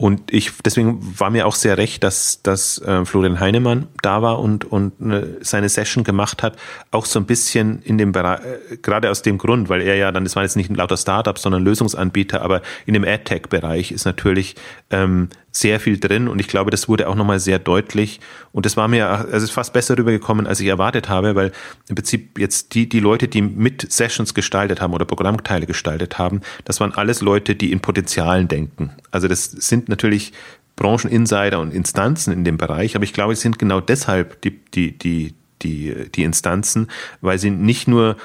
Und 0.00 0.32
ich, 0.32 0.52
deswegen 0.64 0.98
war 1.20 1.28
mir 1.28 1.46
auch 1.46 1.54
sehr 1.54 1.76
recht, 1.76 2.02
dass, 2.02 2.40
dass 2.42 2.80
äh, 2.80 3.04
Florian 3.04 3.38
Heinemann 3.38 3.86
da 4.00 4.22
war 4.22 4.38
und, 4.38 4.64
und 4.64 4.94
eine, 4.98 5.36
seine 5.42 5.68
Session 5.68 6.04
gemacht 6.04 6.42
hat, 6.42 6.56
auch 6.90 7.04
so 7.04 7.18
ein 7.18 7.26
bisschen 7.26 7.82
in 7.82 7.98
dem 7.98 8.10
Bereich, 8.10 8.40
äh, 8.40 8.76
gerade 8.78 9.10
aus 9.10 9.20
dem 9.20 9.36
Grund, 9.36 9.68
weil 9.68 9.82
er 9.82 9.96
ja 9.96 10.10
dann, 10.10 10.24
das 10.24 10.36
waren 10.36 10.44
jetzt 10.44 10.56
nicht 10.56 10.74
lauter 10.74 10.96
Startups, 10.96 11.42
sondern 11.42 11.62
Lösungsanbieter, 11.64 12.40
aber 12.40 12.62
in 12.86 12.94
dem 12.94 13.04
AdTech-Bereich 13.04 13.92
ist 13.92 14.06
natürlich 14.06 14.54
ähm, 14.88 15.28
sehr 15.52 15.80
viel 15.80 15.98
drin 15.98 16.28
und 16.28 16.38
ich 16.38 16.48
glaube, 16.48 16.70
das 16.70 16.88
wurde 16.88 17.08
auch 17.08 17.14
nochmal 17.14 17.40
sehr 17.40 17.58
deutlich 17.58 18.20
und 18.52 18.66
das 18.66 18.76
war 18.76 18.88
mir, 18.88 19.08
also 19.08 19.44
ist 19.44 19.50
fast 19.50 19.72
besser 19.72 19.98
rübergekommen, 19.98 20.46
als 20.46 20.60
ich 20.60 20.68
erwartet 20.68 21.08
habe, 21.08 21.34
weil 21.34 21.52
im 21.88 21.96
Prinzip 21.96 22.38
jetzt 22.38 22.74
die, 22.74 22.88
die 22.88 23.00
Leute, 23.00 23.28
die 23.28 23.42
mit 23.42 23.90
Sessions 23.90 24.34
gestaltet 24.34 24.80
haben 24.80 24.94
oder 24.94 25.04
Programmteile 25.04 25.66
gestaltet 25.66 26.18
haben, 26.18 26.40
das 26.64 26.80
waren 26.80 26.94
alles 26.94 27.20
Leute, 27.20 27.56
die 27.56 27.72
in 27.72 27.80
Potenzialen 27.80 28.48
denken. 28.48 28.90
Also 29.10 29.26
das 29.26 29.44
sind 29.44 29.88
natürlich 29.88 30.32
Brancheninsider 30.76 31.58
und 31.60 31.74
Instanzen 31.74 32.32
in 32.32 32.44
dem 32.44 32.56
Bereich, 32.56 32.94
aber 32.94 33.04
ich 33.04 33.12
glaube, 33.12 33.32
es 33.32 33.40
sind 33.40 33.58
genau 33.58 33.80
deshalb 33.80 34.40
die, 34.42 34.58
die, 34.72 34.96
die, 34.96 35.34
die, 35.62 36.10
die 36.14 36.22
Instanzen, 36.22 36.88
weil 37.20 37.38
sie 37.38 37.50
nicht 37.50 37.88
nur 37.88 38.16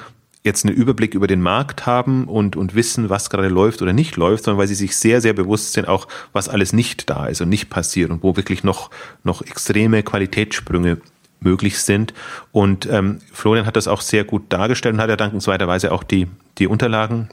jetzt 0.46 0.64
einen 0.64 0.74
Überblick 0.74 1.14
über 1.14 1.26
den 1.26 1.42
Markt 1.42 1.84
haben 1.84 2.24
und, 2.24 2.56
und 2.56 2.74
wissen, 2.74 3.10
was 3.10 3.28
gerade 3.28 3.48
läuft 3.48 3.82
oder 3.82 3.92
nicht 3.92 4.16
läuft, 4.16 4.44
sondern 4.44 4.58
weil 4.58 4.68
sie 4.68 4.74
sich 4.74 4.96
sehr, 4.96 5.20
sehr 5.20 5.32
bewusst 5.32 5.72
sind, 5.72 5.88
auch 5.88 6.08
was 6.32 6.48
alles 6.48 6.72
nicht 6.72 7.10
da 7.10 7.26
ist 7.26 7.40
und 7.40 7.48
nicht 7.48 7.68
passiert 7.68 8.10
und 8.10 8.22
wo 8.22 8.36
wirklich 8.36 8.64
noch, 8.64 8.90
noch 9.24 9.42
extreme 9.42 10.02
Qualitätssprünge 10.02 10.98
möglich 11.40 11.78
sind. 11.78 12.14
Und 12.52 12.88
ähm, 12.90 13.18
Florian 13.32 13.66
hat 13.66 13.76
das 13.76 13.88
auch 13.88 14.00
sehr 14.00 14.24
gut 14.24 14.44
dargestellt 14.48 14.94
und 14.94 15.00
hat 15.00 15.10
ja 15.10 15.16
dankenswerterweise 15.16 15.92
auch 15.92 16.02
die, 16.02 16.28
die 16.58 16.66
Unterlagen 16.66 17.28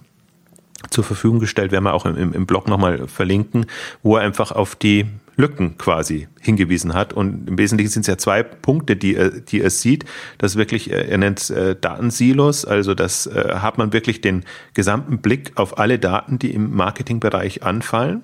zur 0.90 1.04
Verfügung 1.04 1.40
gestellt, 1.40 1.72
werden 1.72 1.86
wir 1.86 1.94
auch 1.94 2.06
im, 2.06 2.34
im 2.34 2.46
Blog 2.46 2.68
nochmal 2.68 3.08
verlinken, 3.08 3.68
wo 4.02 4.18
er 4.18 4.24
einfach 4.24 4.52
auf 4.52 4.76
die 4.76 5.06
Lücken 5.36 5.78
quasi 5.78 6.28
hingewiesen 6.40 6.94
hat. 6.94 7.14
Und 7.14 7.50
im 7.50 7.58
Wesentlichen 7.58 7.92
sind 7.92 8.02
es 8.02 8.08
ja 8.08 8.18
zwei 8.18 8.44
Punkte, 8.44 8.96
die 8.96 9.16
er, 9.16 9.32
die 9.32 9.62
er 9.62 9.70
sieht. 9.70 10.06
Das 10.38 10.56
wirklich, 10.56 10.92
äh, 10.92 11.10
er 11.10 11.18
nennt 11.18 11.42
es 11.42 11.50
äh, 11.50 11.76
Datensilos, 11.76 12.66
also 12.66 12.94
das 12.94 13.28
äh, 13.28 13.56
hat 13.56 13.78
man 13.78 13.94
wirklich 13.94 14.22
den 14.22 14.44
gesamten 14.74 15.20
Blick 15.20 15.54
auf 15.56 15.80
alle 15.80 16.00
Daten, 16.00 16.40
die 16.40 16.54
im 16.54 16.76
Marketingbereich 16.76 17.64
anfallen, 17.64 18.24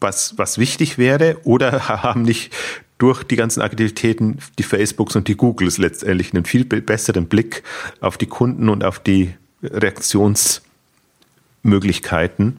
was, 0.00 0.38
was 0.38 0.58
wichtig 0.58 0.98
wäre, 0.98 1.38
oder 1.44 1.88
haben 1.88 2.22
nicht 2.22 2.54
durch 2.98 3.22
die 3.22 3.36
ganzen 3.36 3.62
Aktivitäten 3.62 4.38
die 4.58 4.64
Facebooks 4.64 5.14
und 5.14 5.28
die 5.28 5.36
Googles 5.36 5.78
letztendlich 5.78 6.34
einen 6.34 6.44
viel 6.44 6.64
besseren 6.64 7.26
Blick 7.26 7.62
auf 8.00 8.18
die 8.18 8.26
Kunden 8.26 8.68
und 8.68 8.82
auf 8.82 8.98
die 8.98 9.34
Reaktionsmöglichkeiten. 9.62 12.56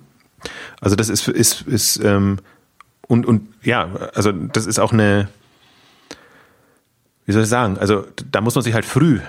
Also 0.80 0.95
das 0.95 1.10
ist, 1.10 1.28
ist, 1.28 1.63
ist 1.63 2.00
ähm, 2.02 2.38
und, 3.10 3.26
und 3.26 3.48
ja, 3.63 3.89
also 4.13 4.32
das 4.32 4.67
ist 4.67 4.80
auch 4.80 4.93
eine, 4.93 5.28
wie 7.26 7.32
soll 7.32 7.41
ich 7.41 7.50
sagen, 7.50 7.78
also 7.80 8.06
da 8.32 8.39
muss 8.39 8.54
man 8.54 8.63
sich 8.63 8.76
halt 8.76 8.86
früh 8.86 9.19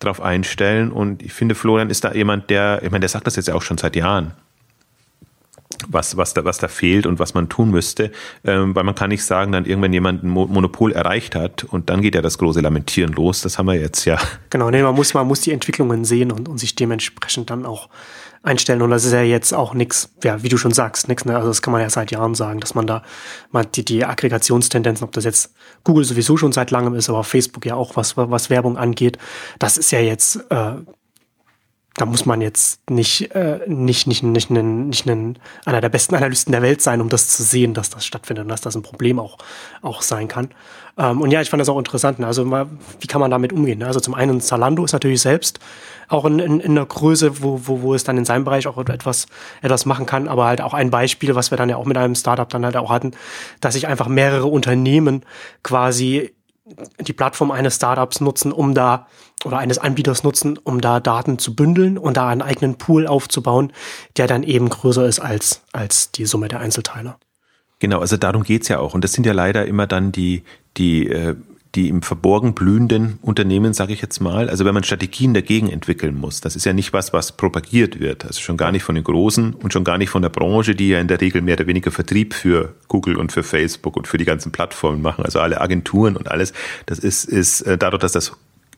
drauf 0.00 0.22
einstellen 0.22 0.90
und 0.90 1.22
ich 1.22 1.34
finde, 1.34 1.54
Florian 1.54 1.90
ist 1.90 2.04
da 2.04 2.14
jemand, 2.14 2.48
der, 2.48 2.82
ich 2.82 2.90
meine, 2.90 3.00
der 3.00 3.10
sagt 3.10 3.26
das 3.26 3.36
jetzt 3.36 3.48
ja 3.48 3.54
auch 3.54 3.60
schon 3.60 3.76
seit 3.76 3.96
Jahren, 3.96 4.32
was, 5.88 6.16
was, 6.16 6.32
da, 6.32 6.46
was 6.46 6.56
da 6.56 6.68
fehlt 6.68 7.04
und 7.04 7.18
was 7.18 7.34
man 7.34 7.50
tun 7.50 7.70
müsste, 7.70 8.12
ähm, 8.44 8.74
weil 8.74 8.84
man 8.84 8.94
kann 8.94 9.10
nicht 9.10 9.24
sagen, 9.24 9.52
dann 9.52 9.66
irgendwann 9.66 9.92
jemand 9.92 10.24
ein 10.24 10.30
Monopol 10.30 10.92
erreicht 10.92 11.34
hat 11.34 11.64
und 11.64 11.90
dann 11.90 12.00
geht 12.00 12.14
ja 12.14 12.22
das 12.22 12.38
große 12.38 12.60
Lamentieren 12.60 13.12
los, 13.12 13.42
das 13.42 13.58
haben 13.58 13.66
wir 13.66 13.74
jetzt 13.74 14.06
ja. 14.06 14.16
Genau, 14.48 14.70
nee, 14.70 14.82
man 14.82 14.94
muss, 14.94 15.12
man 15.12 15.26
muss 15.26 15.42
die 15.42 15.52
Entwicklungen 15.52 16.06
sehen 16.06 16.32
und, 16.32 16.48
und 16.48 16.56
sich 16.56 16.76
dementsprechend 16.76 17.50
dann 17.50 17.66
auch 17.66 17.90
einstellen. 18.42 18.82
Und 18.82 18.90
das 18.90 19.04
ist 19.04 19.12
ja 19.12 19.22
jetzt 19.22 19.54
auch 19.54 19.74
nichts, 19.74 20.10
ja, 20.24 20.42
wie 20.42 20.48
du 20.48 20.56
schon 20.56 20.72
sagst, 20.72 21.08
nichts, 21.08 21.24
ne? 21.24 21.36
Also 21.36 21.48
das 21.48 21.62
kann 21.62 21.72
man 21.72 21.80
ja 21.80 21.90
seit 21.90 22.10
Jahren 22.10 22.34
sagen, 22.34 22.60
dass 22.60 22.74
man 22.74 22.86
da 22.86 23.02
mal 23.50 23.64
die, 23.64 23.84
die 23.84 24.04
Aggregationstendenzen, 24.04 25.04
ob 25.04 25.12
das 25.12 25.24
jetzt 25.24 25.54
Google 25.84 26.04
sowieso 26.04 26.36
schon 26.36 26.52
seit 26.52 26.70
langem 26.70 26.94
ist, 26.94 27.08
aber 27.08 27.24
Facebook 27.24 27.64
ja 27.66 27.74
auch, 27.74 27.96
was, 27.96 28.16
was 28.16 28.50
Werbung 28.50 28.76
angeht, 28.76 29.18
das 29.58 29.76
ist 29.76 29.92
ja 29.92 30.00
jetzt, 30.00 30.44
äh, 30.50 30.72
da 31.96 32.06
muss 32.06 32.24
man 32.24 32.40
jetzt 32.40 32.88
nicht, 32.90 33.34
äh, 33.34 33.60
nicht, 33.66 34.06
nicht, 34.06 34.22
nicht, 34.22 34.50
nicht, 34.50 34.64
nicht 34.64 35.08
einen, 35.08 35.38
einer 35.66 35.80
der 35.80 35.90
besten 35.90 36.14
Analysten 36.14 36.52
der 36.52 36.62
Welt 36.62 36.80
sein, 36.80 37.00
um 37.00 37.08
das 37.08 37.28
zu 37.28 37.42
sehen, 37.42 37.74
dass 37.74 37.90
das 37.90 38.06
stattfindet 38.06 38.44
und 38.44 38.48
dass 38.48 38.62
das 38.62 38.76
ein 38.76 38.82
Problem 38.82 39.18
auch, 39.18 39.38
auch 39.82 40.00
sein 40.02 40.28
kann. 40.28 40.48
Ähm, 40.96 41.20
und 41.20 41.30
ja, 41.30 41.40
ich 41.42 41.50
fand 41.50 41.60
das 41.60 41.68
auch 41.68 41.78
interessant. 41.78 42.18
Ne? 42.18 42.26
Also 42.26 42.50
wie 42.50 43.06
kann 43.06 43.20
man 43.20 43.30
damit 43.30 43.52
umgehen? 43.52 43.78
Ne? 43.78 43.86
Also 43.86 44.00
zum 44.00 44.14
einen 44.14 44.40
Zalando 44.40 44.84
ist 44.84 44.92
natürlich 44.92 45.20
selbst 45.20 45.58
auch 46.08 46.24
in, 46.24 46.38
in, 46.38 46.60
in 46.60 46.72
einer 46.72 46.86
Größe, 46.86 47.42
wo, 47.42 47.60
wo, 47.64 47.82
wo 47.82 47.94
es 47.94 48.04
dann 48.04 48.18
in 48.18 48.24
seinem 48.24 48.44
Bereich 48.44 48.66
auch 48.66 48.78
etwas, 48.78 49.26
etwas 49.60 49.86
machen 49.86 50.06
kann, 50.06 50.28
aber 50.28 50.46
halt 50.46 50.60
auch 50.60 50.74
ein 50.74 50.90
Beispiel, 50.90 51.34
was 51.34 51.50
wir 51.50 51.58
dann 51.58 51.68
ja 51.68 51.76
auch 51.76 51.86
mit 51.86 51.96
einem 51.96 52.14
Startup 52.14 52.48
dann 52.48 52.64
halt 52.64 52.76
auch 52.76 52.90
hatten, 52.90 53.12
dass 53.60 53.74
sich 53.74 53.86
einfach 53.86 54.08
mehrere 54.08 54.46
Unternehmen 54.46 55.24
quasi 55.62 56.32
die 57.00 57.12
Plattform 57.12 57.50
eines 57.50 57.76
Startups 57.76 58.20
nutzen, 58.20 58.52
um 58.52 58.74
da 58.74 59.06
oder 59.44 59.58
eines 59.58 59.78
Anbieters 59.78 60.22
nutzen, 60.22 60.58
um 60.62 60.80
da 60.80 61.00
Daten 61.00 61.38
zu 61.38 61.54
bündeln 61.54 61.98
und 61.98 62.16
da 62.16 62.28
einen 62.28 62.42
eigenen 62.42 62.76
Pool 62.76 63.06
aufzubauen, 63.06 63.72
der 64.16 64.26
dann 64.26 64.42
eben 64.42 64.68
größer 64.68 65.06
ist 65.06 65.20
als, 65.20 65.62
als 65.72 66.12
die 66.12 66.26
Summe 66.26 66.48
der 66.48 66.60
Einzelteile. 66.60 67.16
Genau, 67.78 67.98
also 67.98 68.16
darum 68.16 68.44
geht's 68.44 68.68
ja 68.68 68.78
auch. 68.78 68.94
Und 68.94 69.02
das 69.02 69.12
sind 69.12 69.26
ja 69.26 69.32
leider 69.32 69.66
immer 69.66 69.88
dann 69.88 70.12
die, 70.12 70.44
die 70.76 71.08
äh, 71.08 71.34
die 71.74 71.88
im 71.88 72.02
Verborgen 72.02 72.54
blühenden 72.54 73.18
Unternehmen, 73.22 73.72
sage 73.72 73.94
ich 73.94 74.02
jetzt 74.02 74.20
mal, 74.20 74.50
also 74.50 74.64
wenn 74.64 74.74
man 74.74 74.84
Strategien 74.84 75.32
dagegen 75.32 75.70
entwickeln 75.70 76.14
muss, 76.14 76.40
das 76.40 76.54
ist 76.54 76.66
ja 76.66 76.72
nicht 76.72 76.92
was, 76.92 77.12
was 77.12 77.32
propagiert 77.32 77.98
wird, 77.98 78.24
also 78.26 78.40
schon 78.40 78.58
gar 78.58 78.72
nicht 78.72 78.82
von 78.82 78.94
den 78.94 79.04
Großen 79.04 79.54
und 79.54 79.72
schon 79.72 79.84
gar 79.84 79.96
nicht 79.96 80.10
von 80.10 80.22
der 80.22 80.28
Branche, 80.28 80.74
die 80.74 80.88
ja 80.88 81.00
in 81.00 81.08
der 81.08 81.20
Regel 81.20 81.40
mehr 81.40 81.56
oder 81.56 81.66
weniger 81.66 81.90
Vertrieb 81.90 82.34
für 82.34 82.74
Google 82.88 83.16
und 83.16 83.32
für 83.32 83.42
Facebook 83.42 83.96
und 83.96 84.06
für 84.06 84.18
die 84.18 84.26
ganzen 84.26 84.52
Plattformen 84.52 85.00
machen, 85.00 85.24
also 85.24 85.40
alle 85.40 85.60
Agenturen 85.60 86.16
und 86.16 86.30
alles, 86.30 86.52
das 86.86 86.98
ist, 86.98 87.24
ist 87.24 87.62
äh, 87.62 87.78
dadurch, 87.78 88.02
dass 88.02 88.12
das 88.12 88.32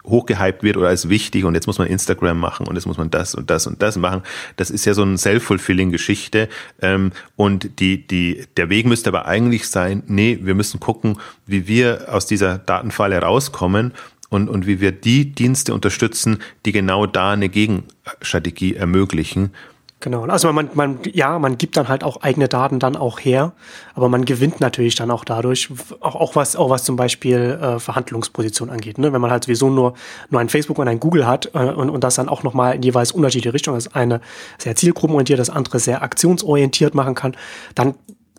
hochgehypt 0.07 0.63
wird 0.63 0.77
oder 0.77 0.89
als 0.89 1.09
wichtig 1.09 1.45
und 1.45 1.55
jetzt 1.55 1.67
muss 1.67 1.79
man 1.79 1.89
Instagram 1.89 2.39
machen 2.39 2.67
und 2.67 2.75
jetzt 2.75 2.87
muss 2.87 2.99
man 2.99 3.11
das 3.11 3.35
und 3.35 3.51
das 3.51 3.67
und 3.67 3.81
das 3.83 3.97
machen. 3.97 4.23
Das 4.57 4.71
ist 4.71 4.85
ja 4.85 4.95
so 4.95 5.03
eine 5.03 5.19
self-fulfilling 5.19 5.91
Geschichte 5.91 6.49
ähm, 6.83 7.13
und 7.37 7.81
die, 7.81 8.07
die, 8.07 8.45
der 8.57 8.69
Weg 8.69 8.87
müsste 8.87 9.11
aber 9.11 9.27
eigentlich 9.27 9.69
sein, 9.69 10.03
nee, 10.07 10.39
wir 10.43 10.55
müssen 10.55 10.81
gucken, 10.81 11.19
wie 11.47 11.67
wir 11.67 12.07
aus 12.09 12.27
dieser 12.27 12.59
Datenfalle 12.59 13.19
rauskommen 13.19 13.93
und, 14.29 14.49
und 14.49 14.67
wie 14.67 14.81
wir 14.81 14.93
die 14.93 15.33
Dienste 15.33 15.73
unterstützen, 15.73 16.39
die 16.67 16.73
genau 16.73 17.07
da 17.07 17.33
eine 17.33 17.49
Gegenstrategie 17.49 18.75
ermöglichen 18.75 19.51
Genau. 20.05 20.25
Also 20.25 20.53
man, 20.53 20.69
man, 20.75 20.99
ja, 21.15 21.39
man 21.39 21.57
gibt 21.57 21.79
dann 21.79 21.89
halt 21.89 22.05
auch 22.05 22.21
eigene 22.21 22.47
Daten 22.47 22.79
dann 22.79 22.95
auch 22.95 23.21
her, 23.21 23.53
aber 23.95 24.11
man 24.11 24.27
gewinnt 24.27 24.61
natürlich 24.61 24.97
dann 24.97 25.11
auch 25.11 25.25
dadurch, 25.25 25.71
auch, 26.01 26.15
auch 26.15 26.37
was, 26.37 26.57
auch 26.57 26.69
was 26.69 26.85
zum 26.85 26.97
Beispiel 26.97 27.59
äh, 27.59 27.79
Verhandlungsposition 27.79 28.69
angeht. 28.69 28.99
Ne? 28.99 29.15
Wenn 29.15 29.23
man 29.23 29.31
halt 29.31 29.45
sowieso 29.45 29.71
nur, 29.71 29.95
nur 30.29 30.43
ein 30.43 30.51
Facebook 30.51 30.79
und 30.79 30.89
ein 30.89 31.01
Google 31.01 31.27
hat 31.27 31.53
äh, 31.55 31.71
und, 31.71 31.89
und 31.89 32.05
das 32.05 32.17
dann 32.17 32.29
auch 32.29 32.43
nochmal 32.43 32.75
in 32.75 32.83
jeweils 32.83 33.13
unterschiedliche 33.13 33.55
Richtungen, 33.55 33.79
das 33.79 33.95
eine 33.95 34.21
sehr 34.59 34.77
zielgruppenorientiert, 34.77 35.39
das 35.39 35.49
andere 35.49 35.79
sehr 35.79 36.03
aktionsorientiert 36.03 36.95
machen 36.95 37.15
kann, 37.15 37.35
dann 37.75 37.95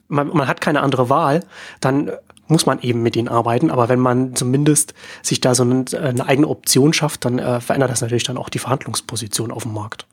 man, 0.08 0.28
man 0.28 0.48
hat 0.48 0.62
keine 0.62 0.82
andere 0.82 1.10
Wahl, 1.10 1.40
dann 1.80 2.12
muss 2.46 2.68
man 2.68 2.80
eben 2.82 3.02
mit 3.02 3.16
ihnen 3.16 3.28
arbeiten. 3.28 3.72
Aber 3.72 3.90
wenn 3.90 4.00
man 4.00 4.36
zumindest 4.36 4.94
sich 5.24 5.42
da 5.42 5.56
so 5.56 5.64
eine, 5.64 5.86
eine 6.00 6.28
eigene 6.28 6.48
Option 6.48 6.94
schafft, 6.94 7.26
dann 7.26 7.40
äh, 7.40 7.60
verändert 7.60 7.90
das 7.90 8.02
natürlich 8.02 8.24
dann 8.24 8.38
auch 8.38 8.50
die 8.50 8.60
Verhandlungsposition 8.60 9.52
auf 9.52 9.64
dem 9.64 9.74
Markt. 9.74 10.06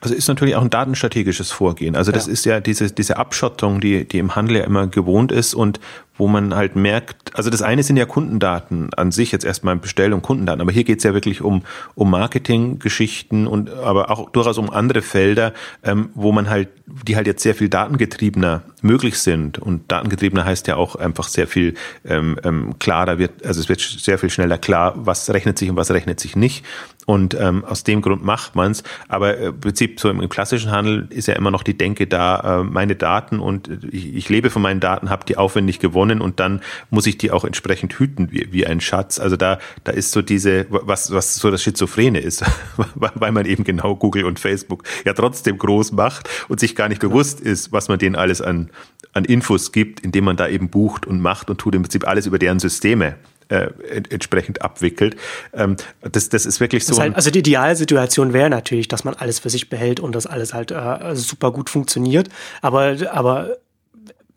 Also 0.00 0.14
ist 0.14 0.28
natürlich 0.28 0.56
auch 0.56 0.62
ein 0.62 0.70
datenstrategisches 0.70 1.50
Vorgehen. 1.50 1.94
Also 1.94 2.10
das 2.10 2.26
ja. 2.26 2.32
ist 2.32 2.44
ja 2.46 2.60
diese, 2.60 2.90
diese 2.90 3.18
Abschottung, 3.18 3.80
die, 3.80 4.08
die 4.08 4.18
im 4.18 4.34
Handel 4.34 4.56
ja 4.56 4.64
immer 4.64 4.86
gewohnt 4.86 5.30
ist 5.30 5.52
und 5.54 5.78
wo 6.20 6.28
man 6.28 6.54
halt 6.54 6.76
merkt, 6.76 7.34
also 7.34 7.48
das 7.48 7.62
eine 7.62 7.82
sind 7.82 7.96
ja 7.96 8.04
Kundendaten 8.04 8.92
an 8.94 9.10
sich, 9.10 9.32
jetzt 9.32 9.46
erstmal 9.46 9.74
Bestellung, 9.76 10.20
Kundendaten, 10.20 10.60
aber 10.60 10.70
hier 10.70 10.84
geht's 10.84 11.02
ja 11.02 11.14
wirklich 11.14 11.40
um, 11.40 11.62
um 11.94 12.10
Marketinggeschichten 12.10 13.46
und 13.46 13.70
aber 13.70 14.10
auch 14.10 14.28
durchaus 14.28 14.58
um 14.58 14.68
andere 14.68 15.00
Felder, 15.00 15.54
ähm, 15.82 16.10
wo 16.14 16.30
man 16.30 16.50
halt, 16.50 16.68
die 16.86 17.16
halt 17.16 17.26
jetzt 17.26 17.42
sehr 17.42 17.54
viel 17.54 17.70
datengetriebener 17.70 18.62
möglich 18.82 19.18
sind. 19.18 19.58
Und 19.58 19.90
datengetriebener 19.90 20.44
heißt 20.44 20.66
ja 20.66 20.76
auch 20.76 20.94
einfach 20.94 21.28
sehr 21.28 21.46
viel 21.46 21.74
ähm, 22.04 22.38
ähm, 22.44 22.78
klarer 22.78 23.18
wird, 23.18 23.46
also 23.46 23.58
es 23.60 23.70
wird 23.70 23.80
sehr 23.80 24.18
viel 24.18 24.28
schneller 24.28 24.58
klar, 24.58 24.94
was 24.96 25.30
rechnet 25.30 25.58
sich 25.58 25.70
und 25.70 25.76
was 25.76 25.90
rechnet 25.90 26.20
sich 26.20 26.36
nicht. 26.36 26.66
Und 27.06 27.34
ähm, 27.34 27.64
aus 27.64 27.82
dem 27.82 28.02
Grund 28.02 28.22
macht 28.22 28.54
man's. 28.54 28.84
Aber 29.08 29.38
äh, 29.38 29.46
im 29.46 29.58
Prinzip 29.58 29.98
so 29.98 30.10
im, 30.10 30.20
im 30.20 30.28
klassischen 30.28 30.70
Handel 30.70 31.08
ist 31.10 31.28
ja 31.28 31.34
immer 31.34 31.50
noch 31.50 31.62
die 31.62 31.76
Denke 31.76 32.06
da, 32.06 32.60
äh, 32.60 32.62
meine 32.62 32.94
Daten 32.94 33.40
und 33.40 33.70
ich, 33.90 34.14
ich 34.14 34.28
lebe 34.28 34.50
von 34.50 34.62
meinen 34.62 34.80
Daten, 34.80 35.08
habe 35.08 35.24
die 35.24 35.36
aufwendig 35.36 35.78
gewonnen 35.80 36.09
gewonnen 36.10 36.20
und 36.20 36.40
dann 36.40 36.60
muss 36.90 37.06
ich 37.06 37.18
die 37.18 37.30
auch 37.30 37.44
entsprechend 37.44 37.94
hüten 37.94 38.30
wie, 38.30 38.48
wie 38.50 38.66
ein 38.66 38.80
Schatz. 38.80 39.18
Also 39.18 39.36
da, 39.36 39.58
da 39.84 39.92
ist 39.92 40.12
so 40.12 40.22
diese, 40.22 40.66
was, 40.68 41.12
was 41.12 41.36
so 41.36 41.50
das 41.50 41.62
Schizophrene 41.62 42.20
ist, 42.20 42.44
weil 42.94 43.32
man 43.32 43.46
eben 43.46 43.64
genau 43.64 43.96
Google 43.96 44.24
und 44.24 44.38
Facebook 44.38 44.84
ja 45.04 45.12
trotzdem 45.12 45.58
groß 45.58 45.92
macht 45.92 46.28
und 46.48 46.60
sich 46.60 46.74
gar 46.74 46.88
nicht 46.88 47.00
bewusst 47.00 47.40
ist, 47.40 47.72
was 47.72 47.88
man 47.88 47.98
denen 47.98 48.16
alles 48.16 48.40
an, 48.40 48.70
an 49.12 49.24
Infos 49.24 49.72
gibt, 49.72 50.00
indem 50.00 50.24
man 50.24 50.36
da 50.36 50.48
eben 50.48 50.68
bucht 50.68 51.06
und 51.06 51.20
macht 51.20 51.50
und 51.50 51.58
tut 51.58 51.74
im 51.74 51.82
Prinzip 51.82 52.06
alles 52.06 52.26
über 52.26 52.38
deren 52.38 52.58
Systeme 52.58 53.16
äh, 53.48 53.70
entsprechend 54.10 54.62
abwickelt. 54.62 55.16
Ähm, 55.52 55.76
das, 56.02 56.28
das 56.28 56.46
ist 56.46 56.60
wirklich 56.60 56.84
so. 56.84 57.00
Halt, 57.00 57.16
also 57.16 57.30
die 57.30 57.40
Idealsituation 57.40 58.32
wäre 58.32 58.48
natürlich, 58.48 58.86
dass 58.86 59.02
man 59.02 59.14
alles 59.14 59.40
für 59.40 59.50
sich 59.50 59.68
behält 59.68 59.98
und 59.98 60.14
das 60.14 60.26
alles 60.26 60.54
halt 60.54 60.70
äh, 60.70 61.16
super 61.16 61.50
gut 61.50 61.68
funktioniert. 61.68 62.28
Aber, 62.62 62.96
aber 63.10 63.56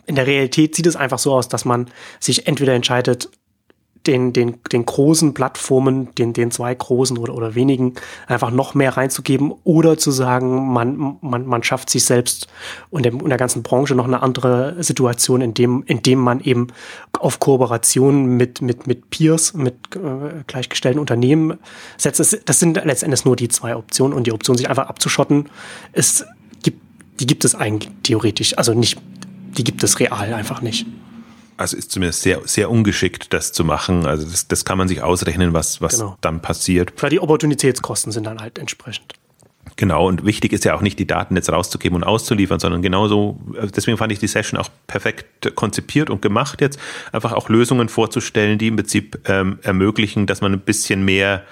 in 0.06 0.16
der 0.16 0.28
Realität 0.28 0.76
sieht 0.76 0.88
es 0.88 0.96
einfach 0.96 1.20
so 1.20 1.34
aus, 1.34 1.48
dass 1.48 1.66
man 1.66 1.88
sich 2.20 2.48
entweder 2.48 2.74
entscheidet, 2.74 3.30
den, 4.08 4.34
den, 4.34 4.60
den 4.72 4.86
großen 4.86 5.34
Plattformen, 5.34 6.14
den, 6.16 6.34
den 6.34 6.52
zwei 6.52 6.74
großen 6.76 7.18
oder, 7.18 7.34
oder 7.34 7.56
wenigen, 7.56 7.94
einfach 8.28 8.52
noch 8.52 8.74
mehr 8.74 8.98
reinzugeben 8.98 9.54
oder 9.64 9.98
zu 9.98 10.12
sagen, 10.12 10.74
man, 10.74 11.18
man, 11.22 11.46
man 11.46 11.64
schafft 11.64 11.90
sich 11.90 12.04
selbst 12.04 12.48
und 12.90 13.06
in 13.06 13.30
der 13.30 13.38
ganzen 13.38 13.64
Branche 13.64 13.96
noch 13.96 14.06
eine 14.06 14.22
andere 14.22 14.84
Situation, 14.84 15.42
in 15.42 15.54
dem, 15.54 15.84
in 15.86 16.02
dem 16.02 16.20
man 16.20 16.42
eben 16.42 16.68
auf 17.18 17.40
Kooperation 17.40 18.26
mit, 18.26 18.62
mit, 18.62 18.88
mit 18.88 19.10
Peers, 19.10 19.54
mit 19.54 19.76
äh, 19.96 20.44
gleichgestellten 20.48 21.00
Unternehmen 21.00 21.60
setzt. 21.98 22.20
Das, 22.20 22.38
das 22.44 22.60
sind 22.60 22.84
letztendlich 22.84 23.24
nur 23.24 23.36
die 23.36 23.48
zwei 23.48 23.76
Optionen 23.76 24.18
und 24.18 24.28
die 24.28 24.34
Option, 24.34 24.58
sich 24.58 24.70
einfach 24.70 24.90
abzuschotten, 24.90 25.50
ist, 25.94 26.26
gibt, 26.62 26.82
die 27.20 27.26
gibt 27.26 27.46
es 27.46 27.56
eigentlich 27.56 27.90
theoretisch, 28.04 28.58
also 28.58 28.74
nicht 28.74 29.00
die 29.58 29.64
gibt 29.64 29.84
es 29.84 30.00
real 30.00 30.34
einfach 30.34 30.62
nicht. 30.62 30.86
Also 31.58 31.78
ist 31.78 31.92
zumindest 31.92 32.24
sehr, 32.24 32.42
sehr 32.46 32.70
ungeschickt, 32.70 33.32
das 33.32 33.52
zu 33.52 33.64
machen. 33.64 34.06
Also 34.06 34.26
das, 34.28 34.48
das 34.48 34.66
kann 34.66 34.78
man 34.78 34.88
sich 34.88 35.02
ausrechnen, 35.02 35.54
was, 35.54 35.82
was 35.82 36.00
genau. 36.00 36.18
dann 36.22 36.42
passiert. 36.42 36.94
Weil 37.02 37.12
die 37.12 37.20
Opportunitätskosten 37.20 38.12
sind 38.12 38.26
dann 38.26 38.42
halt 38.42 38.58
entsprechend. 38.58 39.14
Genau, 39.76 40.08
und 40.08 40.26
wichtig 40.26 40.54
ist 40.54 40.66
ja 40.66 40.76
auch 40.76 40.82
nicht, 40.82 41.00
die 41.00 41.08
Daten 41.08 41.36
jetzt 41.36 41.52
rauszugeben 41.52 41.96
und 41.96 42.04
auszuliefern, 42.04 42.60
sondern 42.60 42.82
genauso, 42.82 43.40
äh, 43.56 43.68
deswegen 43.68 43.98
fand 43.98 44.12
ich 44.12 44.20
die 44.20 44.28
Session 44.28 44.60
auch 44.60 44.70
perfekt 44.88 45.56
konzipiert 45.56 46.10
und 46.10 46.22
gemacht 46.22 46.62
jetzt, 46.62 46.80
einfach 47.12 47.32
auch 47.32 47.50
Lösungen 47.50 47.90
vorzustellen, 47.90 48.58
die 48.58 48.68
im 48.68 48.76
Prinzip 48.76 49.20
ähm, 49.26 49.60
ermöglichen, 49.64 50.28
dass 50.28 50.42
man 50.42 50.54
ein 50.54 50.60
bisschen 50.60 51.06
mehr 51.06 51.44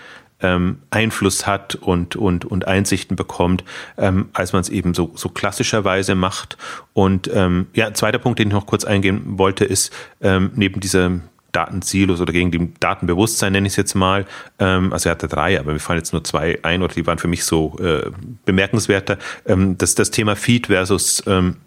ähm, 0.42 0.80
Einfluss 0.90 1.48
hat 1.48 1.76
und, 1.76 2.16
und, 2.16 2.46
und 2.46 2.68
Einsichten 2.68 3.16
bekommt, 3.16 3.64
ähm, 3.98 4.30
als 4.34 4.54
man 4.54 4.62
es 4.62 4.70
eben 4.70 4.94
so, 4.94 5.12
so 5.16 5.30
klassischerweise 5.30 6.16
macht. 6.16 6.58
Und 6.94 7.30
ähm, 7.34 7.68
ja, 7.74 7.94
zweiter 7.94 8.20
Punkt, 8.20 8.40
den 8.40 8.50
ich 8.50 8.54
noch 8.54 8.66
kurz 8.66 8.84
eingehen 8.84 9.22
wollte, 9.38 9.66
ist 9.66 9.94
ähm, 10.22 10.52
neben 10.56 10.80
dieser 10.80 11.20
Datensilos 11.52 12.22
oder 12.22 12.34
gegen 12.34 12.52
die 12.52 12.74
Datenbewusstsein, 12.80 13.52
nenne 13.52 13.68
ich 13.68 13.74
es 13.74 13.78
jetzt 13.78 13.96
mal. 13.96 14.26
Ähm, 14.60 14.94
also 14.94 15.10
er 15.10 15.14
hatte 15.14 15.28
drei, 15.28 15.60
aber 15.60 15.74
mir 15.74 15.80
fallen 15.80 16.00
jetzt 16.00 16.14
nur 16.14 16.24
zwei 16.24 16.60
ein 16.64 16.82
oder 16.82 16.94
die 16.94 17.06
waren 17.06 17.18
für 17.18 17.28
mich 17.28 17.44
so 17.44 17.78
äh, 17.80 18.10
bemerkenswerter. 18.46 19.18
Ähm, 19.46 19.78
das, 19.78 19.96
das 19.96 20.12
Thema 20.12 20.36
Feed 20.36 20.68
versus 20.68 21.24
ähm, 21.28 21.58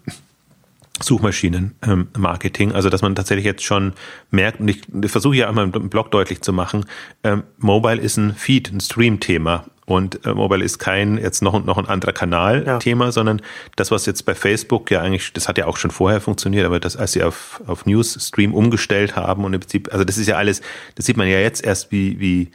Suchmaschinenmarketing, 1.01 2.69
ähm, 2.69 2.75
also 2.75 2.89
dass 2.89 3.01
man 3.01 3.15
tatsächlich 3.15 3.45
jetzt 3.45 3.63
schon 3.63 3.93
merkt, 4.31 4.59
und 4.59 4.67
ich, 4.69 4.81
versuche 5.07 5.35
ja 5.35 5.49
einmal 5.49 5.69
im 5.73 5.89
Blog 5.89 6.11
deutlich 6.11 6.41
zu 6.41 6.53
machen, 6.53 6.85
ähm, 7.23 7.43
Mobile 7.57 8.01
ist 8.01 8.17
ein 8.17 8.33
Feed, 8.33 8.71
ein 8.71 8.79
Stream-Thema 8.79 9.65
und 9.85 10.25
äh, 10.25 10.33
Mobile 10.33 10.63
ist 10.63 10.79
kein 10.79 11.17
jetzt 11.17 11.41
noch, 11.41 11.63
noch 11.63 11.77
ein 11.77 11.87
anderer 11.87 12.13
Kanal-Thema, 12.13 13.05
ja. 13.05 13.11
sondern 13.11 13.41
das, 13.75 13.91
was 13.91 14.05
jetzt 14.05 14.25
bei 14.25 14.35
Facebook 14.35 14.89
ja 14.89 15.01
eigentlich, 15.01 15.33
das 15.33 15.47
hat 15.47 15.57
ja 15.57 15.67
auch 15.67 15.77
schon 15.77 15.91
vorher 15.91 16.21
funktioniert, 16.21 16.65
aber 16.65 16.79
das, 16.79 16.97
als 16.97 17.11
sie 17.11 17.23
auf, 17.23 17.61
auf 17.67 17.85
News-Stream 17.85 18.53
umgestellt 18.53 19.15
haben 19.15 19.43
und 19.45 19.53
im 19.53 19.59
Prinzip, 19.59 19.91
also 19.91 20.03
das 20.03 20.17
ist 20.17 20.27
ja 20.27 20.37
alles, 20.37 20.61
das 20.95 21.05
sieht 21.05 21.17
man 21.17 21.27
ja 21.27 21.39
jetzt 21.39 21.63
erst, 21.63 21.91
wie, 21.91 22.19
wie, 22.19 22.51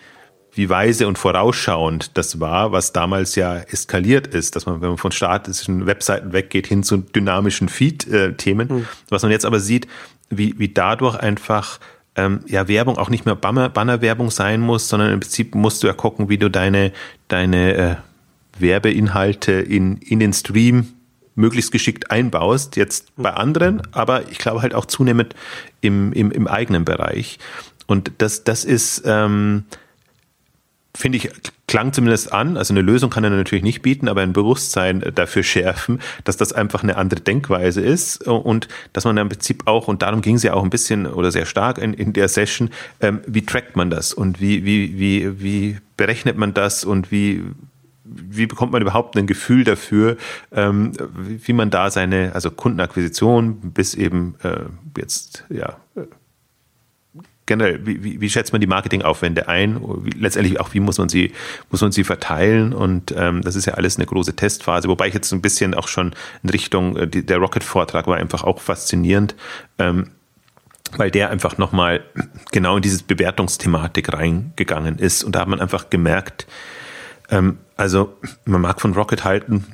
wie 0.53 0.69
weise 0.69 1.07
und 1.07 1.19
vorausschauend 1.19 2.17
das 2.17 2.41
war, 2.41 2.73
was 2.73 2.93
damals 2.93 3.35
ja 3.37 3.57
eskaliert 3.57 4.27
ist, 4.29 4.57
dass 4.57 4.67
man, 4.67 4.81
wenn 4.81 4.89
man 4.91 4.99
von 4.99 5.13
statischen 5.13 5.87
Webseiten 5.87 6.33
weggeht, 6.33 6.67
hin 6.67 6.83
zu 6.83 6.99
dynamischen 6.99 7.69
Feed-Themen, 7.69 8.69
mhm. 8.69 8.87
was 9.09 9.23
man 9.23 9.31
jetzt 9.31 9.47
aber 9.47 9.61
sieht, 9.61 9.87
wie, 10.29 10.59
wie 10.59 10.69
dadurch 10.69 11.17
einfach 11.17 11.79
ähm, 12.17 12.41
ja 12.47 12.69
Werbung 12.69 12.99
auch 12.99 13.11
nicht 13.11 13.27
mehr 13.27 13.37
Banner, 13.37 13.69
Bannerwerbung 13.69 14.31
sein 14.31 14.61
muss, 14.61 14.89
sondern 14.89 15.13
im 15.13 15.21
Prinzip 15.21 15.55
musst 15.55 15.83
du 15.83 15.87
ja 15.87 15.93
gucken, 15.93 16.29
wie 16.29 16.39
du 16.39 16.51
deine, 16.51 16.93
deine 17.29 17.75
äh, 17.75 17.97
Werbeinhalte 18.59 19.53
in, 19.53 19.97
in 19.99 20.19
den 20.19 20.33
Stream 20.33 20.89
möglichst 21.35 21.73
geschickt 21.73 22.11
einbaust, 22.11 22.77
jetzt 22.77 23.13
bei 23.17 23.31
anderen, 23.31 23.83
aber 23.93 24.29
ich 24.31 24.39
glaube 24.39 24.63
halt 24.63 24.75
auch 24.75 24.85
zunehmend 24.85 25.35
im, 25.81 26.13
im, 26.13 26.31
im 26.31 26.47
eigenen 26.47 26.85
Bereich. 26.85 27.39
Und 27.87 28.13
das, 28.19 28.45
das 28.45 28.65
ist, 28.65 29.03
ähm, 29.07 29.65
finde 31.01 31.19
ich, 31.19 31.31
klang 31.67 31.93
zumindest 31.93 32.33
an. 32.33 32.57
Also 32.57 32.75
eine 32.75 32.83
Lösung 32.83 33.11
kann 33.11 33.25
er 33.25 33.31
natürlich 33.31 33.65
nicht 33.65 33.83
bieten, 33.83 34.09
aber 34.09 34.21
ein 34.23 34.33
Bewusstsein 34.33 35.03
dafür 35.15 35.43
schärfen, 35.43 36.01
dass 36.25 36.37
das 36.37 36.53
einfach 36.53 36.83
eine 36.83 36.97
andere 36.97 37.21
Denkweise 37.21 37.81
ist 37.81 38.27
und 38.27 38.69
dass 38.93 39.05
man 39.05 39.17
im 39.17 39.29
Prinzip 39.29 39.67
auch, 39.67 39.89
und 39.89 40.03
darum 40.03 40.21
ging 40.21 40.37
es 40.37 40.43
ja 40.43 40.55
auch 40.55 40.63
ein 40.63 40.71
bisschen 40.71 41.07
oder 41.07 41.31
sehr 41.31 41.47
stark 41.47 41.79
in, 41.79 41.95
in 41.95 42.13
der 42.13 42.29
Session, 42.29 42.71
ähm, 43.01 43.21
wie 43.27 43.45
trackt 43.47 43.77
man 43.77 43.91
das 43.91 44.13
und 44.13 44.41
wie, 44.41 44.65
wie, 44.65 44.99
wie, 44.99 45.41
wie 45.43 45.79
berechnet 45.97 46.37
man 46.37 46.55
das 46.55 46.85
und 46.85 47.11
wie, 47.11 47.45
wie 48.05 48.47
bekommt 48.47 48.73
man 48.73 48.83
überhaupt 48.83 49.17
ein 49.17 49.27
Gefühl 49.27 49.65
dafür, 49.65 50.17
ähm, 50.53 50.93
wie 51.17 51.53
man 51.53 51.71
da 51.71 51.91
seine, 51.91 52.35
also 52.35 52.51
Kundenakquisition 52.51 53.73
bis 53.73 53.95
eben 53.95 54.35
äh, 54.43 54.61
jetzt, 54.99 55.45
ja, 55.49 55.77
generell, 57.51 57.85
wie, 57.85 58.05
wie, 58.05 58.21
wie 58.21 58.31
schätzt 58.31 58.53
man 58.53 58.61
die 58.61 58.69
Marketingaufwände 58.69 59.49
ein? 59.49 59.81
Wie, 60.05 60.11
letztendlich 60.11 60.61
auch, 60.61 60.73
wie 60.73 60.79
muss 60.79 60.99
man 60.99 61.09
sie, 61.09 61.33
muss 61.69 61.81
man 61.81 61.91
sie 61.91 62.05
verteilen? 62.05 62.73
Und 62.73 63.13
ähm, 63.17 63.43
das 63.43 63.57
ist 63.57 63.67
ja 63.67 63.75
alles 63.75 63.97
eine 63.97 64.07
große 64.07 64.37
Testphase, 64.37 64.89
wobei 64.89 65.09
ich 65.09 65.15
jetzt 65.15 65.33
ein 65.33 65.43
bisschen 65.43 65.75
auch 65.75 65.89
schon 65.89 66.15
in 66.45 66.51
Richtung, 66.51 66.97
äh, 66.97 67.09
die, 67.09 67.27
der 67.27 67.39
Rocket-Vortrag 67.39 68.07
war 68.07 68.19
einfach 68.19 68.45
auch 68.45 68.61
faszinierend. 68.61 69.35
Ähm, 69.79 70.13
weil 70.97 71.11
der 71.11 71.31
einfach 71.31 71.59
nochmal 71.59 72.03
genau 72.53 72.77
in 72.77 72.83
diese 72.83 73.03
Bewertungsthematik 73.05 74.13
reingegangen 74.13 74.99
ist. 74.99 75.25
Und 75.25 75.35
da 75.35 75.41
hat 75.41 75.49
man 75.49 75.61
einfach 75.61 75.91
gemerkt, 75.91 76.47
ähm, 77.31 77.59
also 77.77 78.17
man 78.45 78.61
mag 78.61 78.81
von 78.81 78.93
Rocket 78.95 79.25
halten, 79.25 79.67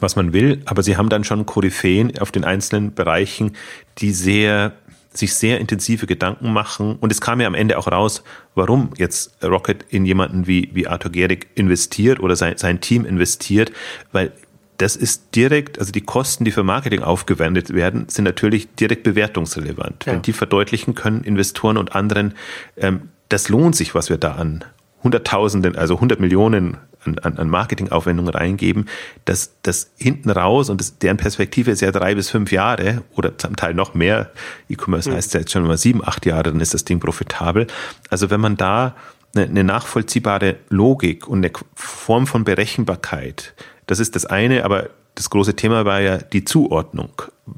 was 0.00 0.16
man 0.16 0.32
will, 0.32 0.62
aber 0.64 0.82
sie 0.82 0.96
haben 0.96 1.08
dann 1.08 1.24
schon 1.24 1.46
Koryphäen 1.46 2.18
auf 2.18 2.30
den 2.30 2.44
einzelnen 2.44 2.94
Bereichen, 2.94 3.56
die 3.98 4.12
sehr 4.12 4.72
sich 5.18 5.34
sehr 5.34 5.58
intensive 5.58 6.06
Gedanken 6.06 6.52
machen. 6.52 6.96
Und 7.00 7.12
es 7.12 7.20
kam 7.20 7.40
ja 7.40 7.46
am 7.46 7.54
Ende 7.54 7.78
auch 7.78 7.86
raus, 7.88 8.22
warum 8.54 8.90
jetzt 8.96 9.42
Rocket 9.42 9.84
in 9.88 10.06
jemanden 10.06 10.46
wie, 10.46 10.70
wie 10.72 10.86
Arthur 10.86 11.12
Gehrig 11.12 11.48
investiert 11.54 12.20
oder 12.20 12.36
sein, 12.36 12.56
sein 12.56 12.80
Team 12.80 13.04
investiert, 13.04 13.72
weil 14.12 14.32
das 14.78 14.94
ist 14.94 15.34
direkt, 15.34 15.78
also 15.80 15.90
die 15.90 16.00
Kosten, 16.00 16.44
die 16.44 16.52
für 16.52 16.62
Marketing 16.62 17.02
aufgewendet 17.02 17.74
werden, 17.74 18.08
sind 18.08 18.24
natürlich 18.24 18.68
direkt 18.76 19.02
bewertungsrelevant. 19.02 20.06
Ja. 20.06 20.12
Wenn 20.12 20.22
die 20.22 20.32
verdeutlichen 20.32 20.94
können, 20.94 21.24
Investoren 21.24 21.76
und 21.76 21.94
anderen, 21.94 22.34
ähm, 22.76 23.08
das 23.28 23.48
lohnt 23.48 23.76
sich, 23.76 23.94
was 23.94 24.08
wir 24.08 24.18
da 24.18 24.32
an 24.32 24.64
Hunderttausenden, 25.02 25.76
also 25.76 25.94
100 25.96 26.20
Millionen 26.20 26.76
an, 27.04 27.18
an, 27.18 27.48
Marketingaufwendungen 27.48 28.32
reingeben, 28.32 28.88
dass 29.24 29.52
das 29.62 29.90
hinten 29.96 30.30
raus 30.30 30.70
und 30.70 30.80
das, 30.80 30.98
deren 30.98 31.16
Perspektive 31.16 31.70
ist 31.70 31.80
ja 31.80 31.90
drei 31.90 32.14
bis 32.14 32.30
fünf 32.30 32.52
Jahre 32.52 33.02
oder 33.14 33.36
zum 33.38 33.56
Teil 33.56 33.74
noch 33.74 33.94
mehr. 33.94 34.30
E-Commerce 34.68 35.10
mhm. 35.10 35.14
heißt 35.14 35.34
ja 35.34 35.40
jetzt 35.40 35.52
schon 35.52 35.66
mal 35.66 35.78
sieben, 35.78 36.06
acht 36.06 36.26
Jahre, 36.26 36.44
dann 36.44 36.60
ist 36.60 36.74
das 36.74 36.84
Ding 36.84 37.00
profitabel. 37.00 37.66
Also 38.10 38.30
wenn 38.30 38.40
man 38.40 38.56
da 38.56 38.94
eine, 39.34 39.46
eine 39.46 39.64
nachvollziehbare 39.64 40.56
Logik 40.68 41.28
und 41.28 41.38
eine 41.38 41.52
Form 41.74 42.26
von 42.26 42.44
Berechenbarkeit, 42.44 43.54
das 43.86 44.00
ist 44.00 44.16
das 44.16 44.26
eine, 44.26 44.64
aber 44.64 44.90
das 45.14 45.30
große 45.30 45.56
Thema 45.56 45.84
war 45.84 46.00
ja 46.00 46.18
die 46.18 46.44
Zuordnung. 46.44 47.10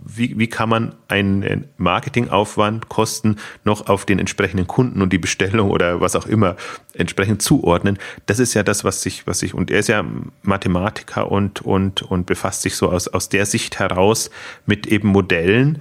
Wie, 0.05 0.39
wie 0.39 0.47
kann 0.47 0.69
man 0.69 0.95
einen 1.09 1.67
Marketingaufwand, 1.77 2.89
Kosten 2.89 3.37
noch 3.65 3.89
auf 3.89 4.05
den 4.05 4.19
entsprechenden 4.19 4.67
Kunden 4.67 5.03
und 5.03 5.13
die 5.13 5.19
Bestellung 5.19 5.71
oder 5.71 6.01
was 6.01 6.17
auch 6.17 6.27
immer 6.27 6.57
entsprechend 6.95 7.43
zuordnen? 7.43 7.99
Das 8.27 8.39
ist 8.39 8.55
ja 8.55 8.63
das, 8.63 8.85
was 8.85 9.03
sich, 9.03 9.27
was 9.27 9.41
sich, 9.41 9.55
und 9.55 9.71
er 9.71 9.81
ist 9.81 9.89
ja 9.89 10.05
Mathematiker 10.43 11.31
und, 11.31 11.63
und, 11.63 12.03
und 12.03 12.27
befasst 12.27 12.63
sich 12.63 12.77
so 12.77 12.91
aus, 12.91 13.09
aus 13.09 13.29
der 13.29 13.47
Sicht 13.47 13.79
heraus 13.79 14.31
mit 14.67 14.87
eben 14.87 15.09
Modellen, 15.09 15.81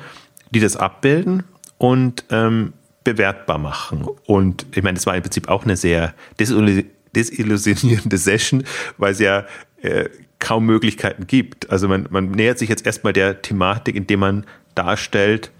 die 0.51 0.59
das 0.59 0.75
abbilden 0.75 1.43
und 1.77 2.25
ähm, 2.29 2.73
bewertbar 3.03 3.57
machen. 3.57 4.07
Und 4.25 4.65
ich 4.75 4.83
meine, 4.83 4.95
das 4.95 5.05
war 5.05 5.15
im 5.15 5.21
Prinzip 5.23 5.47
auch 5.49 5.63
eine 5.63 5.77
sehr 5.77 6.13
desillusionierende 6.37 8.17
Session, 8.17 8.63
weil 8.97 9.13
es 9.13 9.19
ja 9.19 9.45
äh, 9.81 10.09
kaum 10.39 10.65
Möglichkeiten 10.65 11.27
gibt. 11.27 11.69
Also 11.69 11.87
man, 11.87 12.07
man 12.09 12.31
nähert 12.31 12.57
sich 12.57 12.69
jetzt 12.69 12.85
erstmal 12.85 13.13
der 13.13 13.41
Thematik, 13.41 13.95
indem 13.95 14.21
man 14.21 14.45
darstellt, 14.75 15.51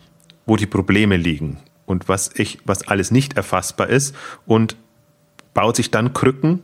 wo 0.45 0.55
die 0.55 0.65
Probleme 0.65 1.17
liegen 1.17 1.57
und 1.85 2.07
was 2.07 2.31
ich, 2.35 2.59
was 2.65 2.87
alles 2.87 3.11
nicht 3.11 3.35
erfassbar 3.35 3.89
ist 3.89 4.15
und 4.45 4.75
baut 5.53 5.75
sich 5.75 5.91
dann 5.91 6.13
Krücken, 6.13 6.61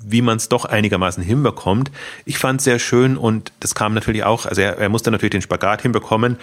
wie 0.00 0.22
man 0.22 0.36
es 0.36 0.48
doch 0.48 0.64
einigermaßen 0.64 1.22
hinbekommt. 1.22 1.90
Ich 2.24 2.38
fand 2.38 2.60
es 2.60 2.64
sehr 2.64 2.78
schön 2.78 3.16
und 3.16 3.52
das 3.60 3.74
kam 3.74 3.94
natürlich 3.94 4.24
auch, 4.24 4.46
also 4.46 4.60
er, 4.60 4.78
er 4.78 4.88
musste 4.88 5.10
natürlich 5.10 5.32
den 5.32 5.42
Spagat 5.42 5.82
hinbekommen, 5.82 6.38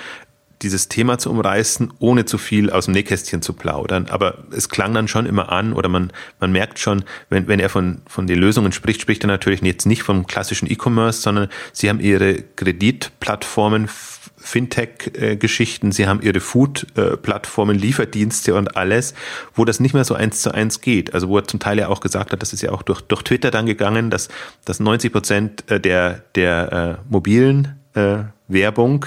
dieses 0.62 0.88
Thema 0.88 1.18
zu 1.18 1.30
umreißen, 1.30 1.94
ohne 2.00 2.26
zu 2.26 2.38
viel 2.38 2.70
aus 2.70 2.86
dem 2.86 2.94
Nähkästchen 2.94 3.42
zu 3.42 3.54
plaudern. 3.54 4.08
Aber 4.10 4.46
es 4.52 4.70
klang 4.70 4.94
dann 4.94 5.08
schon 5.08 5.26
immer 5.26 5.52
an 5.52 5.74
oder 5.74 5.90
man, 5.90 6.12
man 6.40 6.52
merkt 6.52 6.80
schon, 6.80 7.04
wenn, 7.30 7.48
wenn 7.48 7.60
er 7.60 7.70
von, 7.70 8.02
von 8.08 8.28
den 8.28 8.40
Lösungen 8.40 8.72
spricht, 8.72 9.02
spricht 9.02 9.24
er 9.24 9.28
natürlich 9.28 9.62
jetzt 9.62 9.86
nicht 9.86 10.04
vom 10.04 10.26
klassischen 10.28 10.70
E-Commerce, 10.72 11.22
sondern 11.22 11.50
sie 11.74 11.90
haben 11.90 12.00
ihre 12.00 12.44
Kreditplattformen, 12.56 13.90
Fintech-Geschichten, 14.38 15.94
sie 15.94 16.06
haben 16.06 16.22
ihre 16.22 16.42
Food-Plattformen, 16.42 17.78
Lieferdienste 17.78 18.56
und 18.56 18.76
alles, 18.76 19.14
wo 19.56 19.64
das 19.64 19.80
nicht 19.80 19.94
mehr 19.94 20.04
so 20.04 20.16
eins 20.16 20.42
zu 20.42 20.54
eins 20.54 20.82
geht. 20.82 21.14
Also 21.14 21.30
wo 21.30 21.38
er 21.38 21.46
zum 21.46 21.62
Teil 21.62 21.80
ja 21.80 21.88
auch 21.88 22.02
gesagt 22.02 22.34
hat, 22.34 22.42
das 22.42 22.52
ist 22.52 22.62
ja 22.62 22.72
auch 22.72 22.82
durch, 22.82 23.02
durch 23.02 23.24
Twitter 23.24 23.52
dann 23.52 23.66
gegangen, 23.66 24.10
dass, 24.10 24.28
dass 24.66 24.82
90 24.82 25.14
Prozent 25.14 25.64
der, 25.70 26.24
der 26.36 27.00
äh, 27.00 27.04
mobilen 27.10 27.80
äh, 27.94 28.24
Werbung 28.48 29.06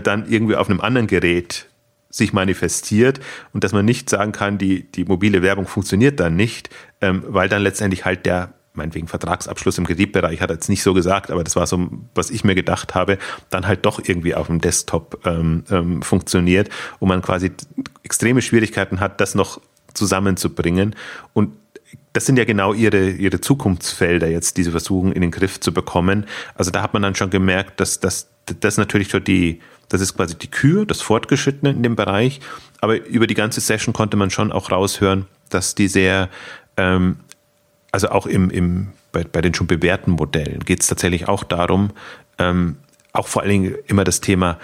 dann 0.00 0.30
irgendwie 0.30 0.56
auf 0.56 0.68
einem 0.68 0.80
anderen 0.80 1.06
Gerät 1.06 1.66
sich 2.10 2.32
manifestiert 2.32 3.20
und 3.52 3.62
dass 3.64 3.72
man 3.72 3.84
nicht 3.84 4.08
sagen 4.08 4.32
kann, 4.32 4.58
die, 4.58 4.90
die 4.90 5.04
mobile 5.04 5.42
Werbung 5.42 5.66
funktioniert 5.66 6.18
dann 6.18 6.36
nicht, 6.36 6.70
ähm, 7.00 7.22
weil 7.26 7.48
dann 7.48 7.62
letztendlich 7.62 8.04
halt 8.04 8.24
der 8.26 8.54
meinetwegen 8.76 9.08
Vertragsabschluss 9.08 9.78
im 9.78 9.86
Kreditbereich 9.86 10.40
hat 10.40 10.50
er 10.50 10.56
jetzt 10.56 10.68
nicht 10.68 10.82
so 10.82 10.94
gesagt, 10.94 11.30
aber 11.30 11.42
das 11.42 11.56
war 11.56 11.66
so, 11.66 11.88
was 12.14 12.30
ich 12.30 12.44
mir 12.44 12.54
gedacht 12.54 12.94
habe, 12.94 13.18
dann 13.50 13.66
halt 13.66 13.84
doch 13.86 14.00
irgendwie 14.04 14.34
auf 14.34 14.46
dem 14.46 14.60
Desktop 14.60 15.26
ähm, 15.26 15.64
ähm, 15.70 16.02
funktioniert 16.02 16.68
und 16.98 17.08
man 17.08 17.22
quasi 17.22 17.52
extreme 18.02 18.42
Schwierigkeiten 18.42 19.00
hat, 19.00 19.20
das 19.20 19.34
noch 19.34 19.60
zusammenzubringen. 19.94 20.94
Und 21.32 21.52
das 22.12 22.26
sind 22.26 22.38
ja 22.38 22.44
genau 22.44 22.72
ihre, 22.72 23.10
ihre 23.10 23.40
Zukunftsfelder 23.40 24.28
jetzt, 24.28 24.56
diese 24.56 24.70
versuchen 24.70 25.12
in 25.12 25.22
den 25.22 25.30
Griff 25.30 25.60
zu 25.60 25.72
bekommen. 25.72 26.26
Also 26.54 26.70
da 26.70 26.82
hat 26.82 26.92
man 26.92 27.02
dann 27.02 27.14
schon 27.14 27.30
gemerkt, 27.30 27.80
dass, 27.80 28.00
das 28.00 28.78
natürlich 28.78 29.08
so 29.08 29.18
die, 29.18 29.60
das 29.88 30.00
ist 30.00 30.16
quasi 30.16 30.36
die 30.36 30.50
Kür, 30.50 30.86
das 30.86 31.00
Fortgeschrittene 31.00 31.70
in 31.70 31.82
dem 31.82 31.96
Bereich. 31.96 32.40
Aber 32.80 33.04
über 33.06 33.26
die 33.26 33.34
ganze 33.34 33.60
Session 33.60 33.92
konnte 33.92 34.16
man 34.16 34.30
schon 34.30 34.52
auch 34.52 34.70
raushören, 34.70 35.26
dass 35.48 35.74
die 35.74 35.88
sehr, 35.88 36.28
ähm, 36.76 37.16
also 37.92 38.08
auch 38.10 38.26
im, 38.26 38.50
im, 38.50 38.88
bei, 39.12 39.24
bei 39.24 39.40
den 39.40 39.54
schon 39.54 39.66
bewährten 39.66 40.12
Modellen 40.12 40.60
geht 40.60 40.82
es 40.82 40.88
tatsächlich 40.88 41.28
auch 41.28 41.44
darum, 41.44 41.90
ähm, 42.38 42.76
auch 43.12 43.28
vor 43.28 43.42
allen 43.42 43.50
Dingen 43.50 43.74
immer 43.86 44.04
das 44.04 44.20
Thema, 44.20 44.58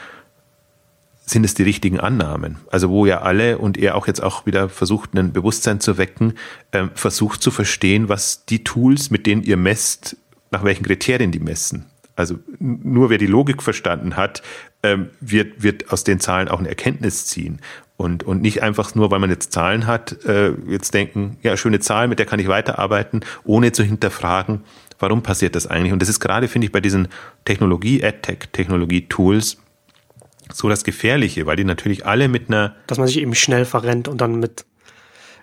sind 1.24 1.44
es 1.44 1.54
die 1.54 1.62
richtigen 1.62 2.00
Annahmen? 2.00 2.56
Also 2.70 2.90
wo 2.90 3.06
ja 3.06 3.22
alle 3.22 3.58
und 3.58 3.78
er 3.78 3.94
auch 3.94 4.06
jetzt 4.06 4.22
auch 4.22 4.44
wieder 4.44 4.68
versucht, 4.68 5.14
ein 5.14 5.32
Bewusstsein 5.32 5.80
zu 5.80 5.96
wecken, 5.96 6.34
ähm, 6.72 6.90
versucht 6.94 7.42
zu 7.42 7.50
verstehen, 7.50 8.08
was 8.08 8.44
die 8.44 8.64
Tools, 8.64 9.10
mit 9.10 9.26
denen 9.26 9.42
ihr 9.42 9.56
messt, 9.56 10.16
nach 10.50 10.64
welchen 10.64 10.84
Kriterien 10.84 11.30
die 11.30 11.40
messen. 11.40 11.86
Also 12.16 12.38
nur 12.58 13.08
wer 13.08 13.18
die 13.18 13.26
Logik 13.26 13.62
verstanden 13.62 14.16
hat, 14.16 14.42
ähm, 14.82 15.10
wird, 15.20 15.62
wird 15.62 15.92
aus 15.92 16.04
den 16.04 16.20
Zahlen 16.20 16.48
auch 16.48 16.58
eine 16.58 16.68
Erkenntnis 16.68 17.26
ziehen. 17.26 17.60
Und, 17.96 18.24
und 18.24 18.42
nicht 18.42 18.62
einfach 18.62 18.94
nur, 18.94 19.10
weil 19.10 19.20
man 19.20 19.30
jetzt 19.30 19.52
Zahlen 19.52 19.86
hat, 19.86 20.24
äh, 20.24 20.52
jetzt 20.66 20.92
denken, 20.92 21.38
ja, 21.42 21.56
schöne 21.56 21.78
Zahl, 21.78 22.08
mit 22.08 22.18
der 22.18 22.26
kann 22.26 22.40
ich 22.40 22.48
weiterarbeiten, 22.48 23.20
ohne 23.44 23.70
zu 23.72 23.84
hinterfragen, 23.84 24.62
warum 24.98 25.22
passiert 25.22 25.54
das 25.54 25.66
eigentlich? 25.66 25.92
Und 25.92 26.02
das 26.02 26.08
ist 26.08 26.18
gerade, 26.18 26.48
finde 26.48 26.66
ich, 26.66 26.72
bei 26.72 26.80
diesen 26.80 27.08
Technologie, 27.44 28.04
AdTech, 28.04 28.48
Technologie-Tools 28.52 29.58
so 30.52 30.68
das 30.68 30.84
Gefährliche, 30.84 31.46
weil 31.46 31.56
die 31.56 31.64
natürlich 31.64 32.06
alle 32.06 32.28
mit 32.28 32.48
einer. 32.48 32.74
Dass 32.86 32.98
man 32.98 33.06
sich 33.06 33.20
eben 33.20 33.34
schnell 33.34 33.64
verrennt 33.64 34.08
und 34.08 34.20
dann 34.20 34.38
mit 34.38 34.64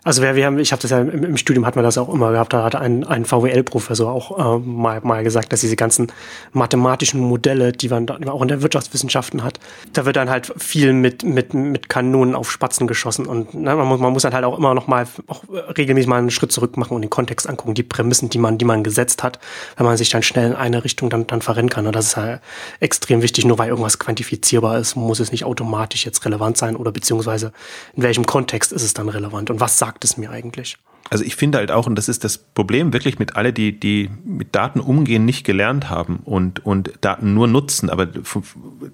also 0.03 0.21
wir, 0.21 0.35
wir 0.35 0.45
haben, 0.45 0.59
ich 0.59 0.71
habe 0.71 0.81
das 0.81 0.91
ja 0.91 0.99
im, 0.99 1.23
im, 1.23 1.37
Studium 1.37 1.65
hat 1.65 1.75
man 1.75 1.83
das 1.83 1.97
auch 1.97 2.13
immer 2.13 2.31
gehabt. 2.31 2.53
Da 2.53 2.63
hat 2.63 2.75
ein, 2.75 3.03
ein 3.03 3.25
VWL-Professor 3.25 4.11
auch 4.11 4.57
äh, 4.57 4.59
mal, 4.59 5.01
mal 5.01 5.23
gesagt, 5.23 5.51
dass 5.51 5.61
diese 5.61 5.75
ganzen 5.75 6.11
mathematischen 6.53 7.19
Modelle, 7.19 7.71
die 7.71 7.89
man, 7.89 8.05
da, 8.05 8.17
auch 8.27 8.41
in 8.41 8.47
der 8.47 8.61
Wirtschaftswissenschaften 8.61 9.43
hat, 9.43 9.59
da 9.93 10.05
wird 10.05 10.15
dann 10.15 10.29
halt 10.29 10.53
viel 10.57 10.93
mit 10.93 11.23
mit 11.23 11.53
mit 11.53 11.89
Kanonen 11.89 12.35
auf 12.35 12.51
Spatzen 12.51 12.87
geschossen 12.87 13.25
und 13.25 13.53
ne, 13.53 13.75
man 13.75 13.87
muss 13.87 13.99
man 13.99 14.13
muss 14.13 14.21
dann 14.23 14.33
halt 14.33 14.45
auch 14.45 14.57
immer 14.57 14.73
noch 14.73 14.87
mal 14.87 15.05
auch 15.27 15.43
regelmäßig 15.77 16.07
mal 16.07 16.17
einen 16.17 16.31
Schritt 16.31 16.51
zurück 16.51 16.77
machen 16.77 16.93
und 16.93 17.01
den 17.01 17.09
Kontext 17.09 17.49
angucken, 17.49 17.73
die 17.73 17.83
Prämissen, 17.83 18.29
die 18.29 18.37
man 18.37 18.57
die 18.57 18.65
man 18.65 18.83
gesetzt 18.83 19.23
hat, 19.23 19.39
wenn 19.77 19.85
man 19.85 19.97
sich 19.97 20.09
dann 20.09 20.23
schnell 20.23 20.51
in 20.51 20.55
eine 20.55 20.83
Richtung 20.83 21.09
dann 21.09 21.27
dann 21.27 21.41
verrennen 21.41 21.69
kann. 21.69 21.87
Und 21.87 21.95
das 21.95 22.07
ist 22.07 22.17
halt 22.17 22.41
extrem 22.79 23.21
wichtig. 23.21 23.45
Nur 23.45 23.57
weil 23.57 23.69
irgendwas 23.69 23.99
quantifizierbar 23.99 24.77
ist, 24.79 24.95
muss 24.95 25.19
es 25.19 25.31
nicht 25.31 25.43
automatisch 25.43 26.05
jetzt 26.05 26.23
relevant 26.25 26.57
sein 26.57 26.75
oder 26.75 26.91
beziehungsweise 26.91 27.51
in 27.95 28.03
welchem 28.03 28.25
Kontext 28.25 28.71
ist 28.71 28.83
es 28.83 28.93
dann 28.93 29.09
relevant 29.09 29.49
und 29.49 29.59
was 29.59 29.77
sagt 29.77 29.88
sagt 29.89 30.03
es 30.03 30.17
mir 30.17 30.29
eigentlich? 30.29 30.77
Also 31.09 31.23
ich 31.23 31.35
finde 31.35 31.57
halt 31.57 31.71
auch, 31.71 31.87
und 31.87 31.95
das 31.95 32.07
ist 32.07 32.23
das 32.23 32.37
Problem 32.37 32.93
wirklich 32.93 33.17
mit 33.17 33.35
alle, 33.35 33.51
die, 33.51 33.79
die 33.79 34.11
mit 34.23 34.53
Daten 34.53 34.79
umgehen, 34.79 35.25
nicht 35.25 35.43
gelernt 35.43 35.89
haben 35.89 36.19
und, 36.25 36.63
und 36.63 36.91
Daten 37.01 37.33
nur 37.33 37.47
nutzen, 37.47 37.89
aber 37.89 38.07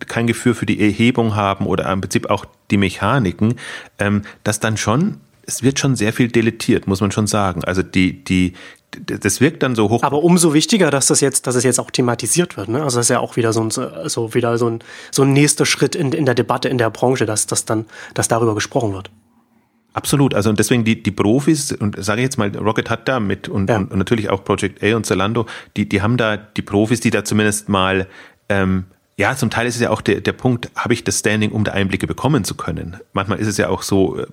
kein 0.08 0.26
Gefühl 0.26 0.54
für 0.54 0.66
die 0.66 0.80
Erhebung 0.80 1.36
haben 1.36 1.66
oder 1.66 1.92
im 1.92 2.00
Prinzip 2.00 2.30
auch 2.30 2.46
die 2.72 2.78
Mechaniken, 2.78 3.56
ähm, 4.00 4.22
dass 4.46 4.62
dann 4.62 4.78
schon, 4.78 5.18
es 5.46 5.64
wird 5.64 5.80
schon 5.80 5.98
sehr 5.98 6.14
viel 6.14 6.30
deletiert, 6.30 6.88
muss 6.88 7.02
man 7.02 7.12
schon 7.12 7.28
sagen. 7.28 7.66
Also 7.66 7.84
die, 7.84 8.24
die, 8.24 8.54
das 9.06 9.42
wirkt 9.42 9.62
dann 9.62 9.76
so 9.76 9.90
hoch. 9.90 10.02
Aber 10.02 10.24
umso 10.24 10.54
wichtiger, 10.54 10.92
dass 10.92 11.08
das 11.08 11.20
jetzt, 11.20 11.48
dass 11.48 11.56
es 11.56 11.66
jetzt 11.66 11.82
auch 11.82 11.92
thematisiert 11.92 12.56
wird. 12.56 12.70
Ne? 12.70 12.82
Also 12.82 13.00
das 13.00 13.08
ist 13.08 13.10
ja 13.10 13.20
auch 13.20 13.36
wieder 13.36 13.52
so 13.52 13.62
ein, 13.62 13.72
so 13.72 14.34
wieder 14.34 14.58
so 14.58 14.70
ein, 14.70 14.80
so 15.12 15.24
ein 15.24 15.34
nächster 15.34 15.66
Schritt 15.66 15.96
in, 15.96 16.14
in 16.14 16.26
der 16.26 16.36
Debatte 16.36 16.70
in 16.70 16.78
der 16.78 16.92
Branche, 16.92 17.26
dass, 17.26 17.46
dass 17.48 17.66
dann, 17.66 17.86
dass 18.14 18.30
darüber 18.30 18.56
gesprochen 18.56 18.94
wird. 18.94 19.12
Absolut, 19.96 20.34
also 20.34 20.50
und 20.50 20.60
deswegen 20.60 20.84
die, 20.84 21.02
die 21.02 21.12
Profis, 21.12 21.72
und 21.72 22.04
sage 22.04 22.20
ich 22.20 22.26
jetzt 22.26 22.38
mal, 22.38 22.54
Rocket 22.58 22.90
hat 22.90 23.08
da 23.08 23.22
mit 23.22 23.48
und, 23.48 23.70
ja. 23.70 23.78
und, 23.78 23.92
und, 23.92 23.98
natürlich 23.98 24.30
auch 24.30 24.44
Project 24.44 24.84
A 24.84 24.98
und 24.98 25.06
Zalando, 25.06 25.46
die, 25.78 25.88
die 25.88 26.02
haben 26.02 26.18
da 26.18 26.36
die 26.36 26.62
Profis, 26.62 27.00
die 27.00 27.12
da 27.12 27.24
zumindest 27.24 27.70
mal, 27.70 28.06
ähm, 28.50 28.88
ja, 29.16 29.38
zum 29.38 29.50
Teil 29.50 29.68
ist 29.68 29.76
es 29.76 29.82
ja 29.82 29.92
auch 29.92 30.02
der, 30.02 30.20
der 30.20 30.34
Punkt, 30.34 30.70
habe 30.76 30.94
ich 30.94 31.06
das 31.06 31.20
Standing, 31.20 31.54
um 31.54 31.64
da 31.64 31.72
Einblicke 31.72 32.08
bekommen 32.08 32.44
zu 32.44 32.56
können. 32.56 32.98
Manchmal 33.14 33.40
ist 33.40 33.48
es 33.48 33.56
ja 33.56 33.70
auch 33.70 33.84
so, 33.84 34.20
äh, 34.20 34.26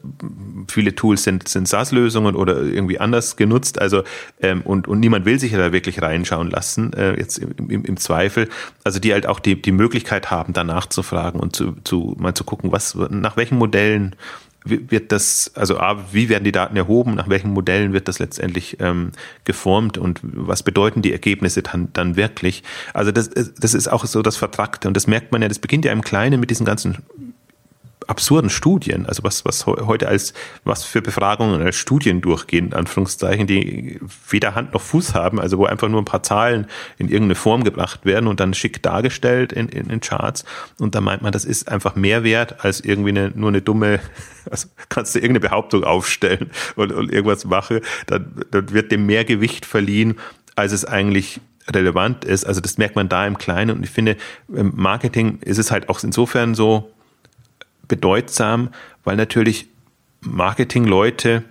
viele 0.67 0.97
Tools 0.97 1.23
sind, 1.23 1.47
sind 1.47 1.69
SaaS-Lösungen 1.69 2.35
oder 2.35 2.61
irgendwie 2.61 2.99
anders 2.99 3.37
genutzt, 3.37 3.81
also 3.81 4.03
ähm, 4.41 4.63
und, 4.63 4.89
und 4.89 4.99
niemand 4.99 5.27
will 5.27 5.39
sich 5.39 5.53
ja 5.53 5.59
da 5.59 5.73
wirklich 5.73 6.03
reinschauen 6.03 6.51
lassen, 6.51 6.93
äh, 6.95 7.17
jetzt 7.17 7.39
im, 7.39 7.71
im, 7.71 7.85
im 7.85 7.97
Zweifel. 7.99 8.49
Also 8.83 8.99
die 8.99 9.13
halt 9.13 9.27
auch 9.27 9.39
die, 9.39 9.63
die 9.63 9.71
Möglichkeit 9.71 10.33
haben, 10.33 10.55
danach 10.55 10.87
zu 10.87 11.05
fragen 11.05 11.39
und 11.39 11.55
zu, 11.55 11.77
zu 11.85 12.17
mal 12.19 12.35
zu 12.35 12.43
gucken, 12.43 12.73
was 12.73 12.97
nach 12.97 13.37
welchen 13.37 13.59
Modellen 13.59 14.17
wird 14.65 15.13
das, 15.13 15.51
also 15.55 15.79
A, 15.79 16.13
wie 16.13 16.29
werden 16.29 16.45
die 16.45 16.53
Daten 16.53 16.77
erhoben, 16.77 17.15
nach 17.15 17.29
welchen 17.29 17.53
Modellen 17.53 17.93
wird 17.93 18.09
das 18.09 18.19
letztendlich 18.19 18.77
ähm, 18.81 19.13
geformt? 19.45 19.99
Und 19.99 20.21
was 20.23 20.63
bedeuten 20.63 21.03
die 21.03 21.13
Ergebnisse 21.13 21.63
dann, 21.63 21.89
dann 21.93 22.17
wirklich? 22.17 22.63
Also 22.95 23.13
das, 23.13 23.31
das 23.31 23.75
ist 23.75 23.89
auch 23.89 24.05
so 24.07 24.23
das 24.23 24.37
Vertrackte. 24.37 24.89
Und 24.89 24.97
das 24.97 25.07
merkt 25.07 25.33
man 25.33 25.43
ja, 25.43 25.49
das 25.49 25.59
beginnt 25.59 25.85
ja 25.85 25.93
im 25.93 26.03
Kleinen 26.03 26.41
mit 26.41 26.51
diesen 26.51 26.67
ganzen 26.67 26.99
absurden 28.09 28.51
Studien, 28.51 29.07
also 29.07 29.23
was, 29.23 29.45
was 29.45 29.67
heute 29.67 30.09
als, 30.09 30.35
was 30.65 30.85
für 30.85 31.03
Befragungen 31.03 31.63
als 31.63 31.77
Studien 31.77 32.21
durchgehen, 32.21 32.67
in 32.67 32.75
Anführungszeichen, 32.75 33.47
die 33.47 34.01
weder 34.29 34.55
Hand 34.55 34.73
noch 34.73 34.81
Fuß 34.81 35.15
haben, 35.15 35.41
also 35.41 35.59
wo 35.59 35.67
einfach 35.67 35.89
nur 35.89 36.01
ein 36.01 36.07
paar 36.07 36.23
Zahlen 36.23 36.67
in 36.99 37.09
irgendeine 37.09 37.35
Form 37.35 37.65
gebracht 37.65 38.05
werden 38.05 38.27
und 38.27 38.41
dann 38.41 38.55
schick 38.55 38.83
dargestellt 38.83 39.53
in, 39.53 39.69
in, 39.69 39.91
in 39.91 40.01
Charts. 40.01 40.45
Und 40.79 40.95
da 40.95 41.01
meint 41.01 41.23
man, 41.23 41.33
das 41.33 41.45
ist 41.45 41.69
einfach 41.69 41.95
mehr 41.95 42.25
wert 42.25 42.65
als 42.65 42.81
irgendwie 42.81 43.11
eine, 43.11 43.33
nur 43.35 43.49
eine 43.49 43.63
dumme, 43.63 44.01
also 44.51 44.69
kannst 44.89 45.15
du 45.15 45.19
irgendeine 45.19 45.49
Behauptung 45.49 45.85
aufstellen 45.85 46.51
und, 46.77 46.93
und 46.93 47.13
irgendwas 47.13 47.45
machen, 47.45 47.81
dann, 48.07 48.45
dann 48.51 48.71
wird 48.71 48.93
dem 48.93 49.07
mehr 49.07 49.25
Gewicht 49.25 49.67
verliehen, 49.67 50.19
als 50.57 50.73
es 50.73 50.85
eigentlich 50.85 51.41
relevant 51.69 52.25
ist. 52.25 52.45
Also 52.45 52.61
das 52.61 52.79
merkt 52.79 52.97
man 52.97 53.09
da 53.09 53.27
im 53.27 53.39
Kleinen. 53.39 53.77
Und 53.77 53.85
ich 53.85 53.91
finde, 53.91 54.17
im 54.49 54.73
Marketing 54.75 55.39
ist 55.41 55.59
es 55.59 55.71
halt 55.71 55.89
auch 55.89 56.03
insofern 56.03 56.55
so, 56.55 56.93
bedeutsam, 57.93 58.71
weil 59.05 59.17
natürlich 59.17 59.69
Marketingleute 60.23 61.45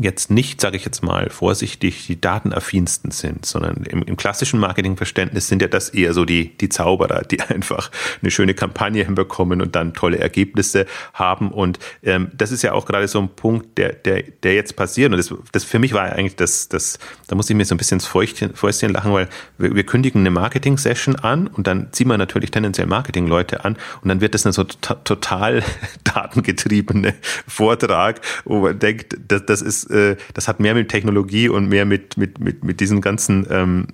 jetzt 0.00 0.32
nicht, 0.32 0.60
sage 0.60 0.76
ich 0.76 0.84
jetzt 0.84 1.04
mal 1.04 1.30
vorsichtig, 1.30 2.06
die 2.08 2.20
datenaffinsten 2.20 3.12
sind, 3.12 3.46
sondern 3.46 3.84
im, 3.84 4.02
im, 4.02 4.16
klassischen 4.16 4.58
Marketingverständnis 4.58 5.46
sind 5.46 5.62
ja 5.62 5.68
das 5.68 5.90
eher 5.90 6.12
so 6.12 6.24
die, 6.24 6.56
die 6.58 6.68
Zauberer, 6.68 7.22
die 7.22 7.40
einfach 7.48 7.92
eine 8.20 8.32
schöne 8.32 8.54
Kampagne 8.54 9.04
hinbekommen 9.04 9.62
und 9.62 9.76
dann 9.76 9.94
tolle 9.94 10.18
Ergebnisse 10.18 10.86
haben. 11.14 11.52
Und 11.52 11.78
ähm, 12.02 12.32
das 12.36 12.50
ist 12.50 12.62
ja 12.62 12.72
auch 12.72 12.84
gerade 12.84 13.06
so 13.06 13.20
ein 13.20 13.28
Punkt, 13.28 13.78
der, 13.78 13.92
der, 13.92 14.24
der 14.42 14.54
jetzt 14.54 14.74
passiert. 14.74 15.12
Und 15.12 15.18
das, 15.18 15.32
das 15.52 15.62
für 15.62 15.78
mich 15.78 15.92
war 15.92 16.02
eigentlich 16.02 16.34
das, 16.34 16.68
das, 16.68 16.98
da 17.28 17.36
muss 17.36 17.48
ich 17.48 17.54
mir 17.54 17.64
so 17.64 17.76
ein 17.76 17.78
bisschen 17.78 17.96
ins 17.96 18.06
Fäustchen, 18.06 18.54
Fäustchen 18.56 18.92
lachen, 18.92 19.12
weil 19.12 19.28
wir, 19.56 19.72
wir 19.72 19.86
kündigen 19.86 20.22
eine 20.22 20.30
Marketing-Session 20.30 21.14
an 21.14 21.46
und 21.46 21.68
dann 21.68 21.92
ziehen 21.92 22.08
wir 22.08 22.18
natürlich 22.18 22.50
tendenziell 22.50 22.88
Marketing-Leute 22.88 23.64
an 23.64 23.76
und 24.02 24.08
dann 24.08 24.20
wird 24.20 24.34
das 24.34 24.44
eine 24.44 24.52
so 24.52 24.64
total 24.64 25.62
datengetriebene 26.04 27.14
Vortrag, 27.46 28.20
wo 28.44 28.62
man 28.62 28.80
denkt, 28.80 29.16
das, 29.28 29.46
das 29.46 29.62
ist 29.62 29.75
ist, 29.84 29.90
äh, 29.90 30.16
das 30.34 30.48
hat 30.48 30.60
mehr 30.60 30.74
mit 30.74 30.88
Technologie 30.88 31.48
und 31.48 31.68
mehr 31.68 31.84
mit, 31.84 32.16
mit, 32.16 32.40
mit, 32.40 32.64
mit 32.64 32.80
diesen 32.80 33.00
ganzen, 33.00 33.46
ähm, 33.50 33.86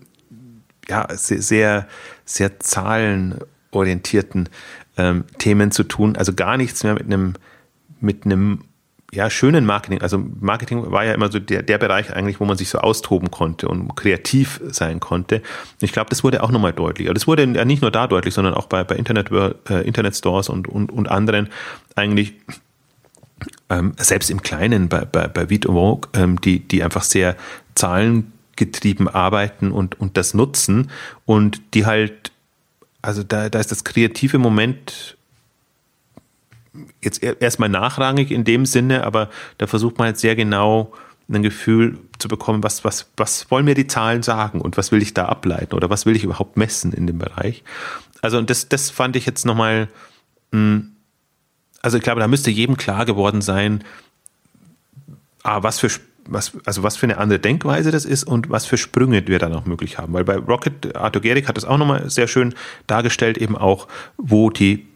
ja, 0.88 1.06
sehr, 1.10 1.42
sehr, 1.42 1.88
sehr 2.24 2.60
zahlenorientierten 2.60 4.48
ähm, 4.96 5.24
Themen 5.38 5.70
zu 5.70 5.84
tun. 5.84 6.16
Also 6.16 6.32
gar 6.32 6.56
nichts 6.56 6.84
mehr 6.84 6.94
mit 6.94 7.04
einem, 7.04 7.34
mit 8.00 8.24
einem 8.24 8.64
ja, 9.12 9.28
schönen 9.28 9.66
Marketing. 9.66 10.00
Also 10.00 10.24
Marketing 10.40 10.90
war 10.90 11.04
ja 11.04 11.12
immer 11.12 11.30
so 11.30 11.38
der, 11.38 11.62
der 11.62 11.76
Bereich 11.76 12.14
eigentlich, 12.14 12.40
wo 12.40 12.46
man 12.46 12.56
sich 12.56 12.70
so 12.70 12.78
austoben 12.78 13.30
konnte 13.30 13.68
und 13.68 13.94
kreativ 13.94 14.60
sein 14.68 15.00
konnte. 15.00 15.42
Ich 15.82 15.92
glaube, 15.92 16.08
das 16.08 16.24
wurde 16.24 16.42
auch 16.42 16.50
nochmal 16.50 16.72
deutlicher. 16.72 17.12
Das 17.12 17.26
wurde 17.26 17.44
ja 17.44 17.64
nicht 17.66 17.82
nur 17.82 17.90
da 17.90 18.06
deutlich, 18.06 18.32
sondern 18.32 18.54
auch 18.54 18.66
bei, 18.66 18.84
bei 18.84 18.96
Internet, 18.96 19.30
äh, 19.68 19.82
Internet 19.82 20.16
Stores 20.16 20.48
und, 20.48 20.66
und, 20.66 20.90
und 20.90 21.10
anderen 21.10 21.50
eigentlich 21.94 22.34
ähm, 23.72 23.94
selbst 23.96 24.30
im 24.30 24.42
Kleinen 24.42 24.88
bei, 24.88 25.04
bei, 25.04 25.28
bei 25.28 25.48
Vite 25.48 25.68
Vogue, 25.68 26.10
ähm, 26.14 26.40
die, 26.40 26.60
die 26.60 26.82
einfach 26.82 27.02
sehr 27.02 27.36
zahlengetrieben 27.74 29.08
arbeiten 29.08 29.72
und, 29.72 29.98
und 29.98 30.16
das 30.16 30.34
nutzen 30.34 30.90
und 31.24 31.74
die 31.74 31.86
halt, 31.86 32.32
also 33.00 33.22
da, 33.22 33.48
da 33.48 33.58
ist 33.58 33.70
das 33.70 33.84
kreative 33.84 34.38
Moment 34.38 35.16
jetzt 37.02 37.22
erstmal 37.22 37.68
nachrangig 37.68 38.30
in 38.30 38.44
dem 38.44 38.66
Sinne, 38.66 39.04
aber 39.04 39.30
da 39.58 39.66
versucht 39.66 39.98
man 39.98 40.06
halt 40.06 40.18
sehr 40.18 40.36
genau 40.36 40.92
ein 41.28 41.42
Gefühl 41.42 41.98
zu 42.18 42.28
bekommen, 42.28 42.62
was, 42.62 42.84
was, 42.84 43.10
was 43.16 43.50
wollen 43.50 43.64
mir 43.64 43.74
die 43.74 43.86
Zahlen 43.86 44.22
sagen 44.22 44.60
und 44.60 44.76
was 44.76 44.92
will 44.92 45.00
ich 45.00 45.14
da 45.14 45.26
ableiten 45.26 45.74
oder 45.74 45.88
was 45.88 46.04
will 46.04 46.16
ich 46.16 46.24
überhaupt 46.24 46.56
messen 46.56 46.92
in 46.92 47.06
dem 47.06 47.18
Bereich. 47.18 47.64
Also 48.20 48.38
und 48.38 48.50
das, 48.50 48.68
das 48.68 48.90
fand 48.90 49.16
ich 49.16 49.24
jetzt 49.24 49.46
nochmal 49.46 49.88
mh, 50.50 50.58
hm, 50.58 50.91
also 51.82 51.96
ich 51.96 52.02
glaube, 52.02 52.20
da 52.20 52.28
müsste 52.28 52.50
jedem 52.50 52.76
klar 52.76 53.04
geworden 53.04 53.42
sein, 53.42 53.84
ah, 55.42 55.62
was 55.62 55.80
für 55.80 55.90
was, 56.24 56.52
also 56.64 56.82
was 56.82 56.96
für 56.96 57.06
eine 57.06 57.18
andere 57.18 57.38
Denkweise 57.38 57.90
das 57.90 58.04
ist 58.04 58.24
und 58.24 58.48
was 58.48 58.66
für 58.66 58.76
Sprünge 58.76 59.26
wir 59.26 59.38
da 59.38 59.48
noch 59.48 59.66
möglich 59.66 59.98
haben. 59.98 60.12
Weil 60.12 60.24
bei 60.24 60.36
Rocket, 60.36 60.96
Arthur 60.96 61.22
Gehrig 61.22 61.48
hat 61.48 61.56
das 61.56 61.64
auch 61.64 61.78
nochmal 61.78 62.08
sehr 62.10 62.28
schön 62.28 62.54
dargestellt, 62.86 63.38
eben 63.38 63.56
auch, 63.56 63.88
wo 64.16 64.50
die 64.50 64.86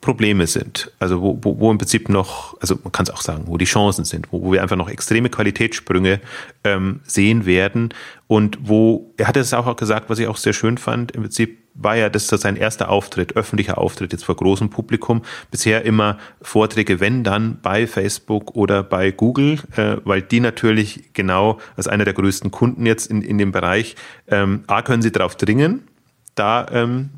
Probleme 0.00 0.46
sind, 0.46 0.90
also 0.98 1.20
wo, 1.20 1.38
wo, 1.42 1.58
wo 1.58 1.70
im 1.70 1.76
Prinzip 1.76 2.08
noch, 2.08 2.58
also 2.60 2.78
man 2.82 2.90
kann 2.90 3.04
es 3.04 3.10
auch 3.10 3.20
sagen, 3.20 3.44
wo 3.46 3.58
die 3.58 3.66
Chancen 3.66 4.06
sind, 4.06 4.28
wo, 4.30 4.42
wo 4.42 4.52
wir 4.52 4.62
einfach 4.62 4.76
noch 4.76 4.88
extreme 4.88 5.28
Qualitätssprünge 5.28 6.20
ähm, 6.64 7.00
sehen 7.04 7.44
werden 7.44 7.92
und 8.26 8.58
wo, 8.62 9.12
er 9.18 9.28
hatte 9.28 9.40
es 9.40 9.52
auch 9.52 9.76
gesagt, 9.76 10.08
was 10.08 10.18
ich 10.18 10.26
auch 10.26 10.38
sehr 10.38 10.54
schön 10.54 10.78
fand, 10.78 11.12
im 11.12 11.22
Prinzip 11.22 11.58
war 11.74 11.96
ja 11.96 12.08
das 12.08 12.26
sein 12.26 12.56
erster 12.56 12.88
Auftritt, 12.88 13.36
öffentlicher 13.36 13.78
Auftritt 13.78 14.12
jetzt 14.12 14.24
vor 14.24 14.36
großem 14.36 14.70
Publikum. 14.70 15.22
Bisher 15.50 15.84
immer 15.84 16.18
Vorträge, 16.42 17.00
wenn 17.00 17.24
dann 17.24 17.60
bei 17.62 17.86
Facebook 17.86 18.54
oder 18.54 18.82
bei 18.82 19.10
Google, 19.10 19.58
äh, 19.76 19.96
weil 20.04 20.22
die 20.22 20.40
natürlich 20.40 21.12
genau 21.12 21.58
als 21.76 21.88
einer 21.88 22.04
der 22.04 22.14
größten 22.14 22.50
Kunden 22.50 22.86
jetzt 22.86 23.06
in, 23.06 23.22
in 23.22 23.38
dem 23.38 23.52
Bereich, 23.52 23.96
ähm, 24.28 24.64
A, 24.66 24.82
können 24.82 25.02
sie 25.02 25.12
darauf 25.12 25.36
dringen, 25.36 25.88
da 26.34 26.66
ähm, 26.70 27.10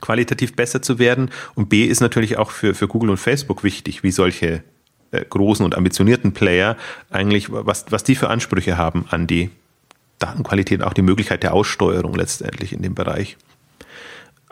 qualitativ 0.00 0.56
besser 0.56 0.82
zu 0.82 0.98
werden. 0.98 1.30
Und 1.54 1.68
B 1.68 1.84
ist 1.84 2.00
natürlich 2.00 2.36
auch 2.36 2.50
für, 2.50 2.74
für 2.74 2.88
Google 2.88 3.10
und 3.10 3.18
Facebook 3.18 3.64
wichtig, 3.64 4.02
wie 4.02 4.10
solche 4.10 4.62
äh, 5.10 5.24
großen 5.24 5.64
und 5.64 5.76
ambitionierten 5.76 6.32
Player 6.32 6.76
eigentlich, 7.10 7.46
was, 7.50 7.86
was 7.90 8.04
die 8.04 8.14
für 8.14 8.28
Ansprüche 8.28 8.76
haben 8.76 9.06
an 9.10 9.26
die 9.26 9.50
Datenqualität 10.18 10.82
auch 10.82 10.92
die 10.92 11.02
Möglichkeit 11.02 11.42
der 11.42 11.54
Aussteuerung 11.54 12.14
letztendlich 12.14 12.72
in 12.72 12.82
dem 12.82 12.94
Bereich. 12.94 13.36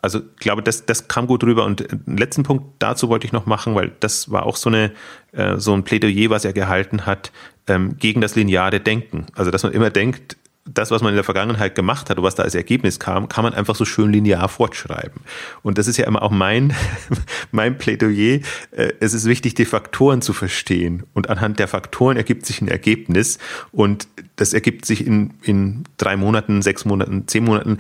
Also 0.03 0.19
ich 0.19 0.41
glaube, 0.41 0.63
das, 0.63 0.85
das 0.85 1.09
kam 1.09 1.27
gut 1.27 1.45
rüber. 1.45 1.65
Und 1.65 1.91
einen 1.91 2.19
letzten 2.19 2.43
Punkt 2.43 2.65
dazu 2.81 3.09
wollte 3.09 3.27
ich 3.27 3.33
noch 3.33 3.47
machen, 3.47 3.75
weil 3.75 3.93
das 4.01 4.31
war 4.31 4.45
auch 4.45 4.57
so, 4.57 4.69
eine, 4.69 4.93
äh, 5.31 5.57
so 5.57 5.73
ein 5.73 5.85
Plädoyer, 5.85 6.29
was 6.29 6.45
er 6.45 6.53
gehalten 6.53 7.07
hat, 7.07 7.33
ähm, 7.69 7.97
gegen 7.99 8.21
das 8.21 8.35
lineare 8.35 8.81
Denken. 8.81 9.27
Also 9.35 9.51
dass 9.51 9.63
man 9.63 9.73
immer 9.73 9.91
denkt, 9.91 10.37
das, 10.65 10.91
was 10.91 11.03
man 11.03 11.11
in 11.11 11.17
der 11.17 11.25
Vergangenheit 11.25 11.75
gemacht 11.75 12.09
hat 12.09 12.19
und 12.19 12.25
was 12.25 12.37
da 12.37 12.45
als 12.45 12.55
Ergebnis 12.55 13.01
kam, 13.01 13.29
kann 13.29 13.43
man 13.43 13.53
einfach 13.53 13.75
so 13.75 13.85
schön 13.85 14.13
linear 14.13 14.49
fortschreiben. 14.49 15.21
Und 15.63 15.77
das 15.77 15.89
ist 15.89 15.97
ja 15.97 16.07
immer 16.07 16.23
auch 16.23 16.31
mein, 16.31 16.73
mein 17.51 17.79
Plädoyer. 17.79 18.41
Äh, 18.71 18.93
es 19.01 19.13
ist 19.13 19.27
wichtig, 19.27 19.55
die 19.55 19.65
Faktoren 19.65 20.23
zu 20.23 20.33
verstehen. 20.33 21.05
Und 21.15 21.31
anhand 21.31 21.59
der 21.59 21.67
Faktoren 21.67 22.17
ergibt 22.17 22.47
sich 22.47 22.61
ein 22.61 22.69
Ergebnis. 22.69 23.39
Und 23.73 24.07
das 24.37 24.55
ergibt 24.55 24.85
sich 24.85 25.05
in, 25.05 25.35
in 25.43 25.85
drei 25.97 26.17
Monaten, 26.17 26.63
sechs 26.63 26.85
Monaten, 26.85 27.27
zehn 27.27 27.45
Monaten 27.45 27.79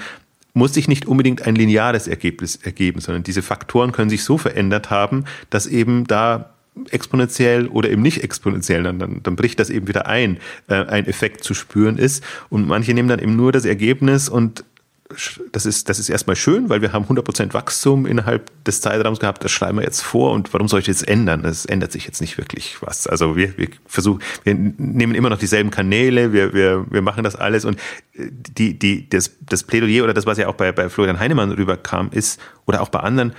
muss 0.54 0.74
sich 0.74 0.88
nicht 0.88 1.06
unbedingt 1.06 1.46
ein 1.46 1.54
lineares 1.54 2.08
Ergebnis 2.08 2.56
ergeben, 2.56 3.00
sondern 3.00 3.22
diese 3.22 3.42
Faktoren 3.42 3.92
können 3.92 4.10
sich 4.10 4.24
so 4.24 4.38
verändert 4.38 4.90
haben, 4.90 5.24
dass 5.50 5.66
eben 5.66 6.06
da 6.06 6.50
exponentiell 6.90 7.68
oder 7.68 7.90
eben 7.90 8.02
nicht 8.02 8.22
exponentiell, 8.22 8.82
dann, 8.82 9.20
dann, 9.22 9.36
bricht 9.36 9.60
das 9.60 9.70
eben 9.70 9.88
wieder 9.88 10.06
ein, 10.06 10.38
äh, 10.68 10.74
ein 10.86 11.06
Effekt 11.06 11.44
zu 11.44 11.54
spüren 11.54 11.98
ist. 11.98 12.24
Und 12.48 12.66
manche 12.66 12.94
nehmen 12.94 13.08
dann 13.08 13.18
eben 13.18 13.36
nur 13.36 13.52
das 13.52 13.64
Ergebnis 13.64 14.28
und 14.28 14.64
das 15.52 15.66
ist, 15.66 15.88
das 15.88 15.98
ist 15.98 16.08
erstmal 16.08 16.36
schön, 16.36 16.68
weil 16.68 16.82
wir 16.82 16.92
haben 16.92 17.04
100% 17.04 17.52
Wachstum 17.54 18.06
innerhalb 18.06 18.50
des 18.64 18.80
Zeitraums 18.80 19.20
gehabt, 19.20 19.44
das 19.44 19.50
schreiben 19.50 19.78
wir 19.78 19.84
jetzt 19.84 20.02
vor 20.02 20.32
und 20.32 20.52
warum 20.52 20.68
soll 20.68 20.80
ich 20.80 20.86
das 20.86 21.02
ändern? 21.02 21.44
Es 21.44 21.64
ändert 21.64 21.92
sich 21.92 22.06
jetzt 22.06 22.20
nicht 22.20 22.38
wirklich 22.38 22.76
was. 22.80 23.06
Also 23.06 23.36
wir, 23.36 23.56
wir 23.58 23.68
versuchen, 23.86 24.20
wir 24.44 24.54
nehmen 24.54 25.14
immer 25.14 25.30
noch 25.30 25.38
dieselben 25.38 25.70
Kanäle, 25.70 26.32
wir, 26.32 26.52
wir, 26.54 26.86
wir 26.90 27.02
machen 27.02 27.24
das 27.24 27.36
alles 27.36 27.64
und 27.64 27.78
die, 28.14 28.78
die, 28.78 29.08
das, 29.08 29.32
das 29.40 29.62
Plädoyer 29.64 30.04
oder 30.04 30.14
das, 30.14 30.26
was 30.26 30.38
ja 30.38 30.48
auch 30.48 30.54
bei, 30.54 30.72
bei 30.72 30.88
Florian 30.88 31.18
Heinemann 31.18 31.52
rüberkam, 31.52 32.10
ist, 32.12 32.40
oder 32.66 32.82
auch 32.82 32.88
bei 32.88 33.00
anderen, 33.00 33.32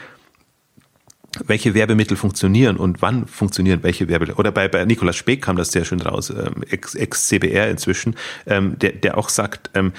welche 1.45 1.73
Werbemittel 1.73 2.17
funktionieren 2.17 2.77
und 2.77 3.01
wann 3.01 3.27
funktionieren 3.27 3.79
welche 3.83 4.07
Werbemittel. 4.07 4.35
Oder 4.35 4.51
bei, 4.51 4.67
bei 4.67 4.85
Nikolaus 4.85 5.15
Speck 5.15 5.41
kam 5.41 5.55
das 5.55 5.71
sehr 5.71 5.85
schön 5.85 6.01
raus, 6.01 6.29
ähm, 6.29 6.63
Ex-CBR 6.69 7.69
inzwischen, 7.69 8.15
ähm, 8.45 8.77
der, 8.79 8.91
der 8.91 9.17
auch 9.17 9.29
sagt, 9.29 9.71
ähm, 9.73 9.93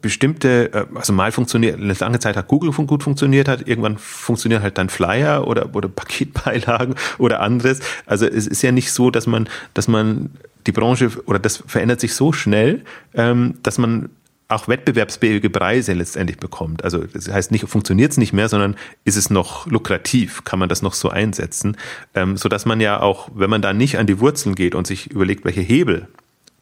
bestimmte, 0.00 0.72
äh, 0.72 0.86
also 0.94 1.12
mal 1.12 1.32
funktioniert, 1.32 1.78
lange 2.00 2.18
Zeit 2.18 2.36
hat 2.36 2.48
Google 2.48 2.72
gut 2.72 3.02
funktioniert 3.02 3.48
hat, 3.48 3.66
irgendwann 3.66 3.98
funktionieren 3.98 4.62
halt 4.62 4.78
dann 4.78 4.88
Flyer 4.88 5.46
oder, 5.46 5.74
oder 5.74 5.88
Paketbeilagen 5.94 6.94
oder 7.18 7.40
anderes. 7.40 7.80
Also 8.06 8.26
es 8.26 8.46
ist 8.46 8.62
ja 8.62 8.72
nicht 8.72 8.92
so, 8.92 9.10
dass 9.10 9.26
man, 9.26 9.48
dass 9.74 9.88
man 9.88 10.30
die 10.66 10.72
Branche 10.72 11.10
oder 11.26 11.38
das 11.38 11.62
verändert 11.66 12.00
sich 12.00 12.14
so 12.14 12.32
schnell, 12.32 12.82
ähm, 13.14 13.54
dass 13.62 13.78
man 13.78 14.10
auch 14.48 14.66
wettbewerbsfähige 14.66 15.50
Preise 15.50 15.92
letztendlich 15.92 16.38
bekommt. 16.38 16.82
Also 16.82 17.04
das 17.04 17.30
heißt 17.30 17.50
nicht, 17.50 17.68
funktioniert 17.68 18.12
es 18.12 18.16
nicht 18.16 18.32
mehr, 18.32 18.48
sondern 18.48 18.76
ist 19.04 19.16
es 19.16 19.28
noch 19.28 19.66
lukrativ, 19.66 20.44
kann 20.44 20.58
man 20.58 20.70
das 20.70 20.80
noch 20.80 20.94
so 20.94 21.10
einsetzen, 21.10 21.76
ähm, 22.14 22.38
so 22.38 22.48
dass 22.48 22.64
man 22.64 22.80
ja 22.80 23.00
auch, 23.00 23.28
wenn 23.34 23.50
man 23.50 23.60
da 23.60 23.74
nicht 23.74 23.98
an 23.98 24.06
die 24.06 24.20
Wurzeln 24.20 24.54
geht 24.54 24.74
und 24.74 24.86
sich 24.86 25.10
überlegt, 25.10 25.44
welche 25.44 25.60
Hebel 25.60 26.08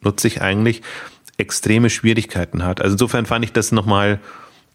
nutze 0.01 0.27
ich 0.27 0.41
eigentlich, 0.41 0.81
extreme 1.37 1.89
Schwierigkeiten 1.89 2.63
hat. 2.63 2.81
Also 2.81 2.93
insofern 2.93 3.25
fand 3.25 3.45
ich 3.45 3.53
das 3.53 3.71
nochmal, 3.71 4.19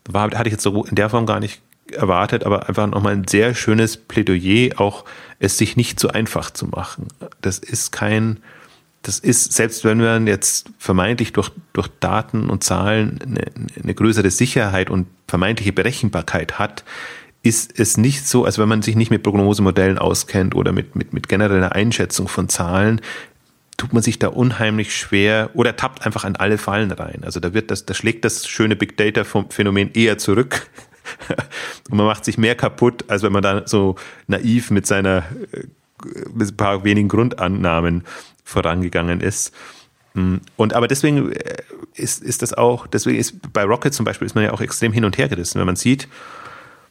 war, 0.09 0.31
hatte 0.31 0.49
ich 0.49 0.53
jetzt 0.53 0.63
so 0.63 0.85
in 0.85 0.95
der 0.95 1.11
Form 1.11 1.27
gar 1.27 1.41
nicht 1.41 1.61
erwartet, 1.91 2.45
aber 2.45 2.69
einfach 2.69 2.87
nochmal 2.87 3.13
ein 3.13 3.27
sehr 3.27 3.55
schönes 3.55 3.97
Plädoyer, 3.97 4.81
auch 4.81 5.05
es 5.39 5.59
sich 5.59 5.77
nicht 5.77 5.99
so 5.99 6.09
einfach 6.09 6.51
zu 6.51 6.67
machen. 6.67 7.09
Das 7.41 7.59
ist 7.59 7.91
kein, 7.91 8.39
das 9.03 9.19
ist, 9.19 9.53
selbst 9.53 9.85
wenn 9.85 9.99
man 9.99 10.27
jetzt 10.27 10.71
vermeintlich 10.79 11.33
durch, 11.33 11.51
durch 11.73 11.89
Daten 12.01 12.49
und 12.49 12.63
Zahlen 12.63 13.19
eine, 13.23 13.45
eine 13.83 13.95
größere 13.95 14.31
Sicherheit 14.31 14.91
und 14.91 15.09
vermeintliche 15.27 15.73
Berechenbarkeit 15.73 16.59
hat, 16.59 16.85
ist 17.43 17.79
es 17.79 17.97
nicht 17.97 18.27
so, 18.27 18.45
als 18.45 18.59
wenn 18.59 18.69
man 18.69 18.83
sich 18.83 18.95
nicht 18.95 19.11
mit 19.11 19.25
Prognosemodellen 19.25 19.99
auskennt 19.99 20.55
oder 20.55 20.71
mit, 20.71 20.95
mit, 20.95 21.13
mit 21.13 21.29
genereller 21.29 21.73
Einschätzung 21.73 22.29
von 22.29 22.49
Zahlen, 22.49 23.01
tut 23.77 23.93
man 23.93 24.03
sich 24.03 24.18
da 24.18 24.29
unheimlich 24.29 24.97
schwer 24.97 25.51
oder 25.55 25.77
tappt 25.77 26.05
einfach 26.07 26.25
an 26.25 26.37
alle 26.37 26.59
Fallen 26.59 26.91
rein. 26.91 27.23
Also 27.25 27.41
da 27.41 27.55
wird 27.55 27.70
das, 27.70 27.87
da 27.87 27.95
schlägt 27.95 28.25
das 28.25 28.47
schöne 28.47 28.77
Big 28.77 28.97
Data 28.97 29.25
Phänomen 29.25 29.93
eher 29.93 30.18
zurück. 30.18 30.68
Und 31.91 31.97
man 31.97 32.07
macht 32.07 32.25
sich 32.25 32.39
mehr 32.39 32.55
kaputt, 32.55 33.05
als 33.09 33.23
wenn 33.23 33.33
man 33.33 33.43
da 33.43 33.66
so 33.66 33.97
naiv 34.29 34.70
mit 34.70 34.87
seiner, 34.87 35.25
äh, 35.53 35.64
mit 36.33 36.51
ein 36.51 36.57
paar 36.57 36.85
wenigen 36.85 37.09
Grundannahmen 37.09 38.05
vorangegangen 38.45 39.20
ist. 39.20 39.53
Mm, 40.14 40.37
und 40.57 40.75
aber 40.75 40.89
deswegen 40.89 41.33
äh, 41.33 41.57
ist, 41.95 42.23
ist 42.23 42.43
das 42.43 42.53
auch, 42.53 42.87
deswegen 42.87 43.18
ist 43.18 43.53
bei 43.53 43.64
Rocket 43.64 43.95
zum 43.95 44.05
Beispiel 44.05 44.27
ist 44.27 44.35
man 44.35 44.45
ja 44.45 44.53
auch 44.53 44.61
extrem 44.61 44.93
hin 44.93 45.05
und 45.05 45.18
her 45.18 45.29
gerissen, 45.29 45.59
wenn 45.59 45.66
man 45.66 45.77
sieht, 45.77 46.09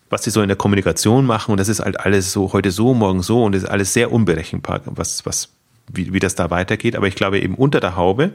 was 0.09 0.23
sie 0.23 0.31
so 0.31 0.41
in 0.41 0.47
der 0.47 0.57
Kommunikation 0.57 1.25
machen 1.25 1.51
und 1.51 1.59
das 1.59 1.69
ist 1.69 1.79
halt 1.79 1.99
alles 1.99 2.31
so 2.31 2.51
heute 2.53 2.71
so, 2.71 2.93
morgen 2.93 3.21
so 3.21 3.43
und 3.43 3.53
das 3.53 3.63
ist 3.63 3.69
alles 3.69 3.93
sehr 3.93 4.11
unberechenbar, 4.11 4.81
was, 4.85 5.25
was 5.25 5.49
wie, 5.93 6.13
wie 6.13 6.19
das 6.19 6.35
da 6.35 6.49
weitergeht. 6.49 6.95
Aber 6.95 7.07
ich 7.07 7.15
glaube 7.15 7.39
eben 7.39 7.55
unter 7.55 7.79
der 7.79 7.95
Haube 7.95 8.33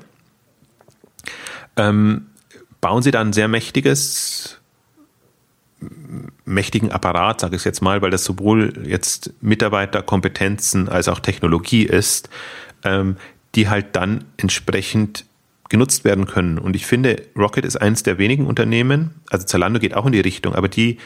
ähm, 1.76 2.26
bauen 2.80 3.02
sie 3.02 3.10
da 3.10 3.20
ein 3.20 3.32
sehr 3.32 3.48
mächtiges, 3.48 4.58
mächtigen 6.44 6.90
Apparat, 6.90 7.40
sage 7.40 7.56
ich 7.56 7.64
jetzt 7.64 7.82
mal, 7.82 8.02
weil 8.02 8.10
das 8.10 8.24
sowohl 8.24 8.86
jetzt 8.86 9.34
Mitarbeiterkompetenzen 9.40 10.88
als 10.88 11.08
auch 11.08 11.20
Technologie 11.20 11.84
ist, 11.84 12.28
ähm, 12.84 13.16
die 13.54 13.68
halt 13.68 13.96
dann 13.96 14.24
entsprechend 14.36 15.24
genutzt 15.68 16.04
werden 16.04 16.26
können. 16.26 16.58
Und 16.58 16.76
ich 16.76 16.86
finde, 16.86 17.22
Rocket 17.36 17.64
ist 17.64 17.76
eines 17.76 18.02
der 18.02 18.18
wenigen 18.18 18.46
Unternehmen, 18.46 19.14
also 19.30 19.44
Zalando 19.46 19.80
geht 19.80 19.94
auch 19.94 20.06
in 20.06 20.12
die 20.12 20.20
Richtung, 20.20 20.54
aber 20.54 20.68
die 20.68 20.98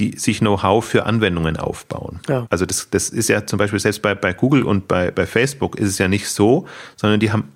die 0.00 0.18
sich 0.18 0.40
Know-how 0.40 0.84
für 0.84 1.04
Anwendungen 1.04 1.56
aufbauen. 1.58 2.20
Ja. 2.28 2.46
Also 2.50 2.66
das, 2.66 2.88
das 2.90 3.10
ist 3.10 3.28
ja 3.28 3.46
zum 3.46 3.58
Beispiel 3.58 3.78
selbst 3.78 4.00
bei, 4.00 4.14
bei 4.14 4.32
Google 4.32 4.62
und 4.62 4.88
bei, 4.88 5.10
bei 5.10 5.26
Facebook 5.26 5.76
ist 5.76 5.88
es 5.88 5.98
ja 5.98 6.08
nicht 6.08 6.28
so, 6.28 6.66
sondern 6.96 7.20
die 7.20 7.30
haben 7.30 7.52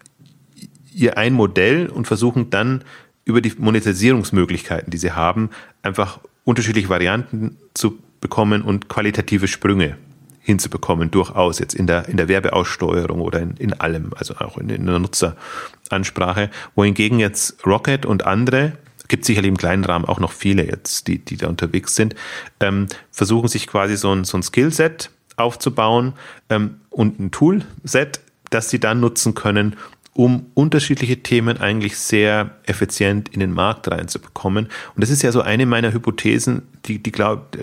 ihr 0.93 1.19
ein 1.19 1.33
Modell 1.33 1.89
und 1.89 2.07
versuchen 2.07 2.51
dann 2.51 2.85
über 3.25 3.41
die 3.41 3.53
Monetarisierungsmöglichkeiten, 3.57 4.91
die 4.91 4.99
sie 4.99 5.13
haben, 5.13 5.51
einfach 5.83 6.21
unterschiedliche 6.45 6.91
Varianten 6.91 7.57
zu 7.73 7.99
bekommen 8.21 8.63
und 8.63 8.89
qualitative 8.89 9.49
Sprünge 9.49 9.97
hinzubekommen, 10.41 11.11
durchaus 11.11 11.59
jetzt 11.59 11.75
in 11.75 11.87
der, 11.87 12.07
in 12.11 12.19
der 12.19 12.29
Werbeaussteuerung 12.29 13.23
oder 13.23 13.41
in, 13.41 13.57
in 13.57 13.73
allem, 13.73 14.13
also 14.17 14.35
auch 14.37 14.59
in, 14.59 14.69
in 14.69 14.85
der 14.85 14.99
Nutzeransprache. 14.99 16.51
Wohingegen 16.75 17.19
jetzt 17.19 17.67
Rocket 17.67 18.05
und 18.05 18.27
andere 18.27 18.75
gibt 19.15 19.27
sicherlich 19.27 19.49
im 19.49 19.57
kleinen 19.57 19.85
Rahmen 19.85 20.07
auch 20.07 20.19
noch 20.19 20.33
viele 20.33 20.67
jetzt, 20.67 21.07
die, 21.07 21.25
die 21.25 21.37
da 21.37 21.47
unterwegs 21.47 21.95
sind, 21.95 22.17
ähm, 22.59 22.89
versuchen 23.13 23.47
sich 23.47 23.69
quasi 23.69 23.97
so 23.97 24.13
ein, 24.13 24.25
so 24.25 24.37
ein 24.37 24.43
Skillset 24.43 25.09
aufzubauen 25.37 26.15
ähm, 26.51 26.81
und 26.91 27.21
ein 27.21 27.31
Toolset, 27.31 28.19
das 28.51 28.71
sie 28.71 28.81
dann 28.81 28.99
nutzen 28.99 29.35
können, 29.35 29.77
um 30.15 30.47
unterschiedliche 30.55 31.23
Themen 31.23 31.59
eigentlich 31.59 31.97
sehr 31.97 32.57
effizient 32.65 33.29
in 33.29 33.39
den 33.39 33.53
Markt 33.53 33.89
reinzubekommen. 33.89 34.65
Und 34.97 35.01
das 35.01 35.11
ist 35.11 35.23
ja 35.23 35.31
so 35.31 35.43
eine 35.43 35.65
meiner 35.65 35.93
Hypothesen, 35.93 36.63
die, 36.85 37.01
die 37.01 37.13
glaubt, 37.13 37.57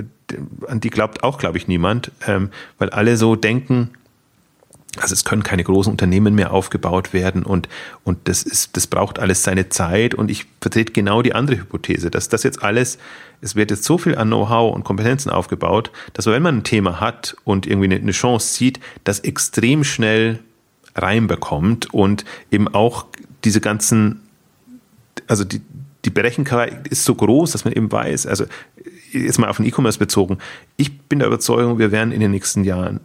an 0.70 0.80
die 0.80 0.89
glaubt 0.89 1.22
auch, 1.22 1.38
glaube 1.38 1.58
ich, 1.58 1.68
niemand, 1.68 2.14
ähm, 2.28 2.49
weil 2.78 2.91
alle 2.91 3.18
so 3.18 3.36
denken, 3.36 3.89
also 5.00 5.14
es 5.14 5.24
können 5.24 5.44
keine 5.44 5.64
großen 5.64 5.89
Unternehmen 5.89 6.36
mehr 6.36 6.52
aufgebaut 6.52 7.14
werden 7.14 7.44
und, 7.44 7.70
und 8.04 8.28
das 8.28 8.44
ist, 8.44 8.76
das 8.76 8.88
braucht 8.88 9.20
alles 9.20 9.44
seine 9.44 9.70
Zeit 9.70 10.14
und 10.14 10.30
ich 10.30 10.46
vertrete 10.60 10.92
genau 10.92 11.22
die 11.22 11.34
andere 11.34 11.58
Hypothese, 11.58 12.12
dass 12.12 12.28
das 12.28 12.44
jetzt 12.44 12.62
alles, 12.62 12.98
es 13.39 13.56
wird 13.56 13.72
jetzt 13.72 13.86
so 13.86 13.98
viel 13.98 14.18
an 14.18 14.28
Know-how 14.28 14.76
und 14.76 14.84
Kompetenzen 14.84 15.30
aufgebaut, 15.30 15.92
dass 16.14 16.26
wenn 16.26 16.44
man 16.44 16.58
ein 16.58 16.64
Thema 16.64 17.00
hat 17.00 17.38
und 17.46 17.68
irgendwie 17.68 17.96
eine 17.96 18.12
Chance 18.12 18.54
sieht, 18.54 18.80
das 19.06 19.22
extrem 19.22 19.84
schnell 19.84 20.39
reinbekommt 20.96 21.94
und 21.94 22.26
eben 22.52 22.68
auch 22.68 23.06
diese 23.46 23.62
ganzen, 23.62 24.22
also 25.28 25.46
die, 25.46 25.62
die 26.04 26.10
Berechenbarkeit 26.10 26.88
ist 26.89 27.06
so 27.06 27.16
groß, 27.16 27.54
dass 27.54 27.64
man 27.64 27.74
eben 27.74 27.89
weiß, 27.92 28.28
also 28.28 28.46
jetzt 29.14 29.39
mal 29.39 29.50
auf 29.50 29.58
den 29.58 29.66
E-Commerce 29.66 30.00
bezogen, 30.00 30.38
ich 30.76 31.00
bin 31.00 31.20
der 31.20 31.30
Überzeugung, 31.30 31.80
wir 31.80 31.92
werden 31.92 32.12
in 32.12 32.20
den 32.20 32.32
nächsten 32.32 32.66
Jahren 32.66 33.00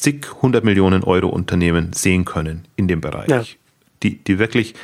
zig 0.00 0.26
100 0.36 0.64
Millionen 0.64 1.04
Euro 1.04 1.28
Unternehmen 1.28 1.92
sehen 1.92 2.24
können 2.24 2.66
in 2.76 2.88
dem 2.88 3.00
Bereich, 3.00 3.28
ja. 3.28 3.44
die, 4.02 4.16
die 4.16 4.38
wirklich 4.38 4.74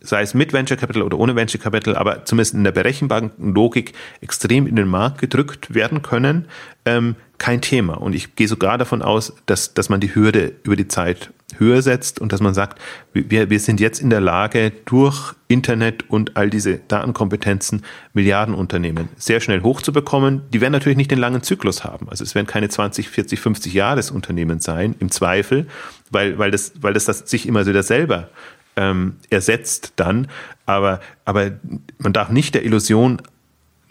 sei 0.00 0.22
es 0.22 0.34
mit 0.34 0.52
Venture 0.52 0.76
Capital 0.76 1.02
oder 1.02 1.18
ohne 1.18 1.36
Venture 1.36 1.60
Capital, 1.60 1.96
aber 1.96 2.24
zumindest 2.24 2.54
in 2.54 2.64
der 2.64 2.72
berechenbaren 2.72 3.30
Logik 3.38 3.92
extrem 4.20 4.66
in 4.66 4.76
den 4.76 4.88
Markt 4.88 5.18
gedrückt 5.18 5.74
werden 5.74 6.02
können, 6.02 6.46
ähm, 6.84 7.16
kein 7.38 7.60
Thema. 7.60 7.94
Und 7.94 8.14
ich 8.14 8.34
gehe 8.36 8.48
sogar 8.48 8.78
davon 8.78 9.02
aus, 9.02 9.34
dass, 9.46 9.74
dass 9.74 9.88
man 9.88 10.00
die 10.00 10.14
Hürde 10.14 10.54
über 10.62 10.76
die 10.76 10.88
Zeit 10.88 11.32
höher 11.58 11.82
setzt 11.82 12.20
und 12.20 12.32
dass 12.32 12.40
man 12.40 12.54
sagt, 12.54 12.80
wir, 13.12 13.50
wir 13.50 13.60
sind 13.60 13.80
jetzt 13.80 14.00
in 14.00 14.10
der 14.10 14.20
Lage, 14.20 14.72
durch 14.84 15.34
Internet 15.48 16.08
und 16.08 16.36
all 16.36 16.50
diese 16.50 16.78
Datenkompetenzen 16.78 17.82
Milliardenunternehmen 18.14 19.08
sehr 19.16 19.40
schnell 19.40 19.62
hochzubekommen. 19.62 20.42
Die 20.52 20.60
werden 20.60 20.72
natürlich 20.72 20.96
nicht 20.96 21.10
den 21.10 21.18
langen 21.18 21.42
Zyklus 21.42 21.84
haben. 21.84 22.08
Also 22.08 22.24
es 22.24 22.34
werden 22.34 22.46
keine 22.46 22.68
20, 22.68 23.08
40, 23.08 23.40
50 23.40 23.74
Jahresunternehmen 23.74 24.60
sein, 24.60 24.94
im 24.98 25.10
Zweifel, 25.10 25.66
weil, 26.10 26.38
weil, 26.38 26.50
das, 26.50 26.72
weil 26.80 26.94
das, 26.94 27.04
das 27.04 27.18
sich 27.30 27.46
immer 27.46 27.66
wieder 27.66 27.82
selber 27.82 28.28
ähm, 28.76 29.16
ersetzt 29.30 29.94
dann. 29.96 30.28
Aber, 30.66 31.00
aber 31.24 31.52
man 31.98 32.12
darf 32.12 32.30
nicht 32.30 32.54
der 32.54 32.64
Illusion 32.64 33.20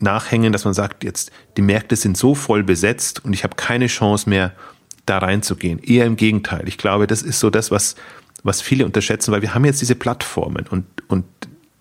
nachhängen, 0.02 0.52
dass 0.52 0.66
man 0.66 0.74
sagt, 0.74 1.04
jetzt 1.04 1.32
die 1.58 1.62
Märkte 1.62 1.96
sind 1.96 2.18
so 2.18 2.36
voll 2.36 2.64
besetzt 2.64 3.24
und 3.24 3.34
ich 3.34 3.44
habe 3.44 3.56
keine 3.56 3.88
Chance 3.88 4.30
mehr, 4.30 4.52
da 5.06 5.18
reinzugehen. 5.18 5.80
Eher 5.80 6.06
im 6.06 6.16
Gegenteil. 6.16 6.68
Ich 6.68 6.78
glaube, 6.78 7.08
das 7.08 7.22
ist 7.22 7.40
so 7.40 7.50
das, 7.50 7.72
was, 7.72 7.96
was 8.44 8.62
viele 8.62 8.86
unterschätzen, 8.86 9.32
weil 9.32 9.42
wir 9.42 9.54
haben 9.54 9.66
jetzt 9.66 9.82
diese 9.82 9.96
Plattformen 9.96 10.66
und, 10.70 10.86
und 11.08 11.26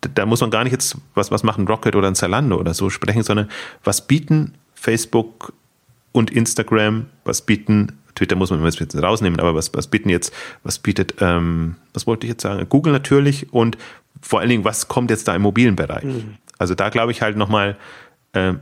da 0.00 0.24
muss 0.24 0.40
man 0.40 0.50
gar 0.50 0.64
nicht 0.64 0.72
jetzt, 0.72 0.96
was, 1.14 1.30
was 1.30 1.42
machen 1.42 1.66
Rocket 1.66 1.94
oder 1.94 2.08
ein 2.08 2.14
Zalando 2.14 2.56
oder 2.56 2.74
so 2.74 2.88
sprechen, 2.88 3.22
sondern 3.22 3.50
was 3.84 4.06
bieten 4.06 4.54
Facebook 4.74 5.52
und 6.12 6.30
Instagram, 6.30 7.06
was 7.24 7.42
bieten 7.42 7.98
Twitter 8.14 8.36
muss 8.36 8.50
man 8.50 8.64
jetzt 8.64 8.96
rausnehmen, 8.96 9.40
aber 9.40 9.54
was, 9.54 9.72
was 9.74 9.86
bieten 9.86 10.08
jetzt, 10.08 10.32
was 10.62 10.78
bietet, 10.78 11.16
ähm, 11.20 11.76
was 11.94 12.06
wollte 12.06 12.26
ich 12.26 12.30
jetzt 12.30 12.42
sagen? 12.42 12.66
Google 12.68 12.92
natürlich 12.92 13.52
und 13.52 13.78
vor 14.20 14.40
allen 14.40 14.48
Dingen, 14.48 14.64
was 14.64 14.88
kommt 14.88 15.10
jetzt 15.10 15.28
da 15.28 15.34
im 15.34 15.42
mobilen 15.42 15.76
Bereich? 15.76 16.04
Mhm. 16.04 16.36
Also 16.58 16.74
da 16.74 16.88
glaube 16.88 17.12
ich 17.12 17.22
halt 17.22 17.36
nochmal 17.36 17.76
äh, 18.32 18.54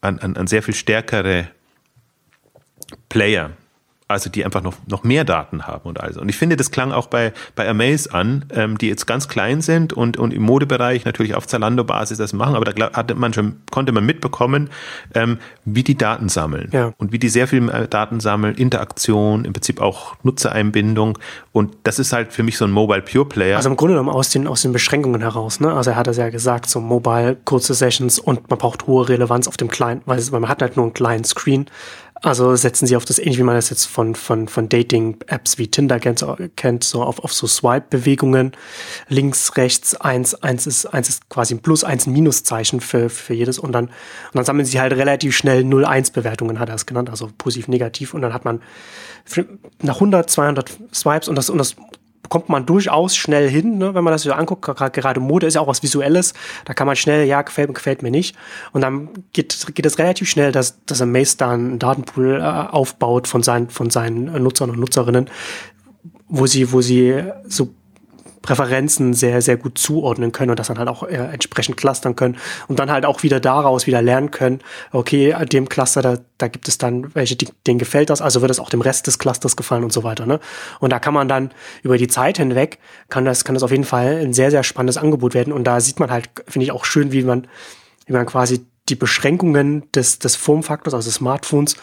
an, 0.00 0.18
an, 0.18 0.36
an 0.36 0.46
sehr 0.46 0.62
viel 0.62 0.74
stärkere 0.74 1.48
Player, 3.08 3.50
also 4.06 4.28
die 4.28 4.44
einfach 4.44 4.62
noch, 4.62 4.74
noch 4.86 5.02
mehr 5.02 5.24
Daten 5.24 5.66
haben 5.66 5.88
und 5.88 5.98
also. 5.98 6.20
Und 6.20 6.28
ich 6.28 6.36
finde, 6.36 6.56
das 6.56 6.70
klang 6.70 6.92
auch 6.92 7.06
bei, 7.06 7.32
bei 7.56 7.66
Amaze 7.66 8.12
an, 8.12 8.44
ähm, 8.52 8.76
die 8.76 8.88
jetzt 8.88 9.06
ganz 9.06 9.28
klein 9.28 9.62
sind 9.62 9.94
und, 9.94 10.18
und 10.18 10.34
im 10.34 10.42
Modebereich 10.42 11.06
natürlich 11.06 11.34
auf 11.34 11.46
Zalando-Basis 11.46 12.18
das 12.18 12.34
machen, 12.34 12.54
aber 12.54 12.66
da 12.66 12.92
hatte 12.92 13.14
man 13.14 13.32
schon, 13.32 13.56
konnte 13.70 13.92
man 13.92 14.04
mitbekommen, 14.04 14.68
ähm, 15.14 15.38
wie 15.64 15.82
die 15.82 15.96
Daten 15.96 16.28
sammeln 16.28 16.68
ja. 16.72 16.92
und 16.98 17.12
wie 17.12 17.18
die 17.18 17.30
sehr 17.30 17.48
viel 17.48 17.66
äh, 17.70 17.88
Daten 17.88 18.20
sammeln, 18.20 18.56
Interaktion, 18.56 19.46
im 19.46 19.54
Prinzip 19.54 19.80
auch 19.80 20.16
Nutzereinbindung 20.22 21.18
und 21.52 21.74
das 21.84 21.98
ist 21.98 22.12
halt 22.12 22.34
für 22.34 22.42
mich 22.42 22.58
so 22.58 22.66
ein 22.66 22.72
Mobile 22.72 23.00
Pure 23.00 23.24
Player. 23.24 23.56
Also 23.56 23.70
im 23.70 23.76
Grunde 23.76 23.94
genommen 23.94 24.10
aus 24.10 24.28
den, 24.28 24.46
aus 24.46 24.60
den 24.60 24.72
Beschränkungen 24.72 25.22
heraus, 25.22 25.60
ne? 25.60 25.72
Also 25.72 25.92
er 25.92 25.96
hat 25.96 26.08
es 26.08 26.18
ja 26.18 26.28
gesagt, 26.28 26.68
so 26.68 26.78
Mobile, 26.80 27.38
kurze 27.46 27.72
Sessions 27.72 28.18
und 28.18 28.50
man 28.50 28.58
braucht 28.58 28.86
hohe 28.86 29.08
Relevanz 29.08 29.48
auf 29.48 29.56
dem 29.56 29.68
kleinen, 29.68 30.02
weil, 30.04 30.20
weil 30.30 30.40
man 30.40 30.50
hat 30.50 30.60
halt 30.60 30.76
nur 30.76 30.84
einen 30.84 30.92
kleinen 30.92 31.24
Screen 31.24 31.66
also 32.24 32.56
setzen 32.56 32.86
sie 32.86 32.96
auf 32.96 33.04
das 33.04 33.18
ähnlich 33.18 33.38
wie 33.38 33.42
man 33.42 33.54
das 33.54 33.68
jetzt 33.68 33.84
von, 33.84 34.14
von, 34.14 34.48
von 34.48 34.70
Dating-Apps 34.70 35.58
wie 35.58 35.68
Tinder 35.68 36.00
kennt, 36.00 36.24
kennt 36.56 36.82
so 36.82 37.02
auf, 37.02 37.18
auf 37.18 37.34
so 37.34 37.46
Swipe-Bewegungen. 37.46 38.52
Links, 39.08 39.56
rechts, 39.56 39.94
eins, 39.94 40.34
eins 40.34 40.66
ist, 40.66 40.86
eins 40.86 41.10
ist 41.10 41.28
quasi 41.28 41.54
ein 41.54 41.60
Plus, 41.60 41.84
eins 41.84 42.06
ein 42.06 42.14
Minuszeichen 42.14 42.80
für, 42.80 43.10
für 43.10 43.34
jedes 43.34 43.58
und 43.58 43.72
dann, 43.72 43.86
und 43.86 43.92
dann 44.34 44.44
sammeln 44.46 44.64
sie 44.64 44.80
halt 44.80 44.94
relativ 44.94 45.36
schnell 45.36 45.64
0-1-Bewertungen, 45.64 46.58
hat 46.58 46.70
er 46.70 46.76
es 46.76 46.86
genannt, 46.86 47.10
also 47.10 47.30
positiv, 47.36 47.68
negativ 47.68 48.14
und 48.14 48.22
dann 48.22 48.32
hat 48.32 48.46
man 48.46 48.62
nach 49.82 49.96
100, 49.96 50.30
200 50.30 50.78
Swipes 50.94 51.28
und 51.28 51.36
das, 51.36 51.50
und 51.50 51.58
das 51.58 51.76
kommt 52.28 52.48
man 52.48 52.66
durchaus 52.66 53.16
schnell 53.16 53.48
hin, 53.48 53.78
ne, 53.78 53.94
wenn 53.94 54.04
man 54.04 54.12
das 54.12 54.22
so 54.22 54.32
anguckt. 54.32 54.64
Gerade 54.92 55.20
Mode 55.20 55.46
ist 55.46 55.54
ja 55.54 55.60
auch 55.60 55.66
was 55.66 55.82
Visuelles. 55.82 56.34
Da 56.64 56.74
kann 56.74 56.86
man 56.86 56.96
schnell, 56.96 57.26
ja, 57.26 57.42
gefällt 57.42 57.68
mir, 57.68 57.74
gefällt 57.74 58.02
mir 58.02 58.10
nicht. 58.10 58.36
Und 58.72 58.80
dann 58.80 59.08
geht, 59.32 59.66
geht 59.74 59.86
es 59.86 59.98
relativ 59.98 60.28
schnell, 60.28 60.52
dass, 60.52 60.84
dass 60.84 61.00
ein 61.00 61.12
Mace 61.12 61.36
da 61.36 61.52
einen 61.52 61.78
Datenpool 61.78 62.40
äh, 62.40 62.42
aufbaut 62.42 63.28
von 63.28 63.42
seinen, 63.42 63.70
von 63.70 63.90
seinen 63.90 64.42
Nutzern 64.42 64.70
und 64.70 64.78
Nutzerinnen, 64.78 65.28
wo 66.28 66.46
sie, 66.46 66.72
wo 66.72 66.80
sie 66.80 67.24
so 67.46 67.74
Präferenzen 68.44 69.14
sehr, 69.14 69.40
sehr 69.40 69.56
gut 69.56 69.78
zuordnen 69.78 70.30
können 70.30 70.50
und 70.50 70.58
das 70.58 70.68
dann 70.68 70.78
halt 70.78 70.88
auch 70.88 71.02
äh, 71.02 71.14
entsprechend 71.14 71.78
clustern 71.78 72.14
können 72.14 72.36
und 72.68 72.78
dann 72.78 72.90
halt 72.90 73.06
auch 73.06 73.22
wieder 73.22 73.40
daraus 73.40 73.86
wieder 73.86 74.02
lernen 74.02 74.30
können, 74.30 74.60
okay, 74.92 75.34
dem 75.46 75.70
Cluster, 75.70 76.02
da, 76.02 76.18
da 76.36 76.48
gibt 76.48 76.68
es 76.68 76.76
dann 76.76 77.14
welche, 77.14 77.36
die, 77.36 77.48
denen 77.66 77.78
gefällt 77.78 78.10
das, 78.10 78.20
also 78.20 78.42
wird 78.42 78.50
es 78.50 78.60
auch 78.60 78.68
dem 78.68 78.82
Rest 78.82 79.06
des 79.06 79.18
Clusters 79.18 79.56
gefallen 79.56 79.82
und 79.82 79.94
so 79.94 80.04
weiter. 80.04 80.26
Ne? 80.26 80.40
Und 80.78 80.90
da 80.90 80.98
kann 80.98 81.14
man 81.14 81.26
dann 81.26 81.52
über 81.82 81.96
die 81.96 82.06
Zeit 82.06 82.36
hinweg, 82.36 82.80
kann 83.08 83.24
das, 83.24 83.46
kann 83.46 83.54
das 83.54 83.62
auf 83.62 83.70
jeden 83.70 83.84
Fall 83.84 84.18
ein 84.20 84.34
sehr, 84.34 84.50
sehr 84.50 84.62
spannendes 84.62 84.98
Angebot 84.98 85.32
werden 85.32 85.50
und 85.50 85.64
da 85.64 85.80
sieht 85.80 85.98
man 85.98 86.10
halt, 86.10 86.28
finde 86.46 86.64
ich 86.64 86.72
auch 86.72 86.84
schön, 86.84 87.12
wie 87.12 87.22
man, 87.22 87.46
wie 88.04 88.12
man 88.12 88.26
quasi 88.26 88.66
die 88.90 88.94
Beschränkungen 88.94 89.90
des, 89.92 90.18
des 90.18 90.36
Formfaktors, 90.36 90.92
also 90.92 91.08
des 91.08 91.14
Smartphones, 91.14 91.76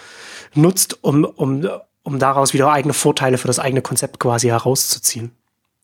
nutzt, 0.53 1.03
um, 1.03 1.25
um, 1.25 1.67
um 2.03 2.19
daraus 2.19 2.53
wieder 2.53 2.71
eigene 2.71 2.93
Vorteile 2.93 3.39
für 3.39 3.47
das 3.47 3.57
eigene 3.57 3.81
Konzept 3.81 4.19
quasi 4.19 4.49
herauszuziehen. 4.49 5.31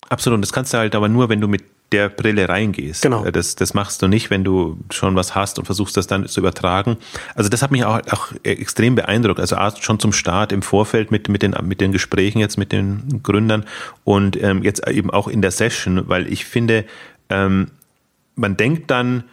Absolut, 0.09 0.41
das 0.41 0.53
kannst 0.53 0.73
du 0.73 0.77
halt 0.77 0.95
aber 0.95 1.09
nur, 1.09 1.29
wenn 1.29 1.41
du 1.41 1.47
mit 1.47 1.63
der 1.91 2.09
Brille 2.09 2.49
reingehst. 2.49 3.01
Genau. 3.01 3.25
Äh, 3.25 3.31
das, 3.31 3.55
das 3.55 3.73
machst 3.73 4.01
du 4.01 4.07
nicht, 4.07 4.29
wenn 4.29 4.43
du 4.43 4.77
schon 4.91 5.15
was 5.15 5.35
hast 5.35 5.57
und 5.59 5.65
versuchst 5.65 5.95
das 5.95 6.07
dann 6.07 6.27
zu 6.27 6.39
übertragen. 6.39 6.97
Also 7.35 7.49
das 7.49 7.61
hat 7.61 7.71
mich 7.71 7.85
auch, 7.85 7.99
auch 8.11 8.31
extrem 8.43 8.95
beeindruckt. 8.95 9.39
Also 9.39 9.57
schon 9.79 9.99
zum 9.99 10.11
Start 10.11 10.51
im 10.51 10.61
Vorfeld 10.61 11.11
mit, 11.11 11.29
mit, 11.29 11.41
den, 11.41 11.55
mit 11.63 11.81
den 11.81 11.91
Gesprächen 11.91 12.39
jetzt 12.39 12.57
mit 12.57 12.71
den 12.71 13.21
Gründern 13.23 13.65
und 14.03 14.41
ähm, 14.41 14.63
jetzt 14.63 14.87
eben 14.87 15.11
auch 15.11 15.27
in 15.27 15.41
der 15.41 15.51
Session, 15.51 16.07
weil 16.07 16.31
ich 16.31 16.45
finde, 16.45 16.85
ähm, 17.29 17.71
man 18.35 18.57
denkt 18.57 18.91
dann, 18.91 19.23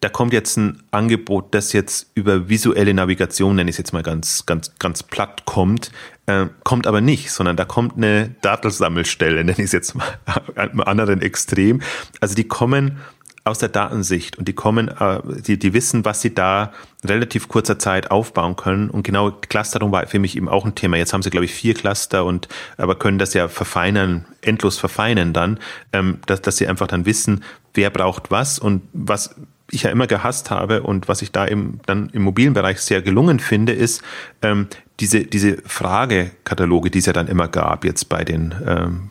da 0.00 0.08
kommt 0.08 0.32
jetzt 0.32 0.56
ein 0.56 0.82
Angebot, 0.90 1.54
das 1.54 1.72
jetzt 1.74 2.10
über 2.14 2.48
visuelle 2.48 2.94
Navigation, 2.94 3.56
nenne 3.56 3.68
ich 3.68 3.74
es 3.74 3.78
jetzt 3.78 3.92
mal 3.92 4.02
ganz, 4.02 4.46
ganz, 4.46 4.72
ganz 4.78 5.02
platt 5.02 5.44
kommt, 5.44 5.92
äh, 6.30 6.48
kommt 6.64 6.86
aber 6.86 7.00
nicht, 7.00 7.30
sondern 7.32 7.56
da 7.56 7.64
kommt 7.64 7.96
eine 7.96 8.34
Datensammelstelle, 8.40 9.36
nenne 9.44 9.52
ich 9.52 9.58
es 9.66 9.72
jetzt 9.72 9.94
mal 9.94 10.06
am 10.54 10.80
anderen 10.80 11.20
Extrem. 11.22 11.82
Also 12.20 12.34
die 12.34 12.46
kommen 12.46 12.98
aus 13.42 13.58
der 13.58 13.70
Datensicht 13.70 14.38
und 14.38 14.46
die 14.46 14.52
kommen, 14.52 14.88
äh, 14.88 15.20
die, 15.46 15.58
die 15.58 15.72
wissen, 15.72 16.04
was 16.04 16.20
sie 16.20 16.34
da 16.34 16.72
relativ 17.04 17.48
kurzer 17.48 17.78
Zeit 17.78 18.10
aufbauen 18.10 18.54
können. 18.54 18.90
Und 18.90 19.02
genau 19.02 19.30
Clusterung 19.30 19.90
war 19.92 20.06
für 20.06 20.18
mich 20.18 20.36
eben 20.36 20.48
auch 20.48 20.64
ein 20.64 20.74
Thema. 20.74 20.98
Jetzt 20.98 21.12
haben 21.12 21.22
sie, 21.22 21.30
glaube 21.30 21.46
ich, 21.46 21.54
vier 21.54 21.74
Cluster 21.74 22.24
und 22.24 22.48
aber 22.76 22.96
können 22.96 23.18
das 23.18 23.34
ja 23.34 23.48
verfeinern, 23.48 24.26
endlos 24.42 24.78
verfeinern 24.78 25.32
dann, 25.32 25.58
ähm, 25.92 26.18
dass, 26.26 26.42
dass 26.42 26.58
sie 26.58 26.66
einfach 26.68 26.86
dann 26.86 27.06
wissen, 27.06 27.42
wer 27.74 27.90
braucht 27.90 28.30
was 28.30 28.58
und 28.58 28.82
was 28.92 29.34
ich 29.70 29.84
ja 29.84 29.90
immer 29.90 30.06
gehasst 30.06 30.50
habe 30.50 30.82
und 30.82 31.08
was 31.08 31.22
ich 31.22 31.32
da 31.32 31.46
eben 31.46 31.80
dann 31.86 32.10
im 32.10 32.22
mobilen 32.22 32.54
Bereich 32.54 32.80
sehr 32.80 33.02
gelungen 33.02 33.40
finde, 33.40 33.72
ist 33.72 34.02
ähm, 34.42 34.66
diese, 35.00 35.24
diese 35.24 35.58
Fragekataloge, 35.64 36.90
die 36.90 36.98
es 36.98 37.06
ja 37.06 37.12
dann 37.12 37.28
immer 37.28 37.48
gab, 37.48 37.84
jetzt 37.84 38.08
bei 38.08 38.24
den 38.24 38.54
ähm, 38.66 39.10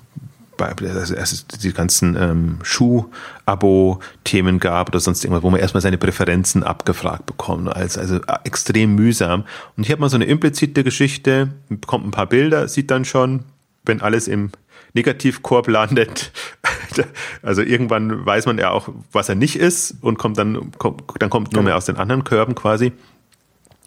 bei, 0.60 0.76
also 0.92 1.46
die 1.64 1.74
ganzen 1.74 2.16
ähm, 2.16 2.60
Schuh-Abo-Themen 2.64 4.60
gab 4.60 4.90
oder 4.90 5.00
sonst 5.00 5.24
irgendwas, 5.24 5.42
wo 5.42 5.50
man 5.50 5.60
erstmal 5.60 5.82
seine 5.82 5.98
Präferenzen 5.98 6.64
abgefragt 6.64 7.26
bekommt. 7.26 7.74
Also, 7.74 8.00
also 8.02 8.20
extrem 8.44 8.94
mühsam. 8.94 9.46
Und 9.78 9.86
ich 9.86 9.92
habe 9.92 10.02
mal 10.02 10.10
so 10.10 10.18
eine 10.18 10.26
implizite 10.26 10.84
Geschichte, 10.84 11.54
bekommt 11.70 12.06
ein 12.06 12.12
paar 12.12 12.28
Bilder, 12.28 12.68
sieht 12.68 12.92
dann 12.92 13.06
schon, 13.06 13.46
wenn 13.86 14.02
alles 14.02 14.28
im 14.28 14.52
Negativkorb 14.94 15.68
landet. 15.68 16.32
Also 17.44 17.62
irgendwann 17.62 18.26
weiß 18.26 18.46
man 18.48 18.58
ja 18.58 18.72
auch, 18.72 18.90
was 19.14 19.30
er 19.30 19.36
nicht 19.36 19.56
ist 19.56 19.96
und 20.02 20.18
kommt 20.18 20.38
dann, 20.38 20.72
kommt, 20.80 21.04
dann 21.20 21.30
kommt 21.30 21.54
nur 21.54 21.64
mehr 21.64 21.78
aus 21.78 21.86
den 21.86 21.96
anderen 21.96 22.26
Körben 22.26 22.56
quasi. 22.56 22.92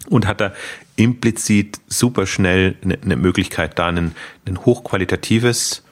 Und 0.09 0.25
hat 0.25 0.41
da 0.41 0.53
implizit 0.95 1.79
super 1.87 2.25
schnell 2.25 2.75
eine, 2.81 2.97
eine 2.99 3.15
Möglichkeit, 3.15 3.77
da 3.77 3.87
ein, 3.87 4.15
ein 4.47 4.65
hochqualitatives 4.65 5.82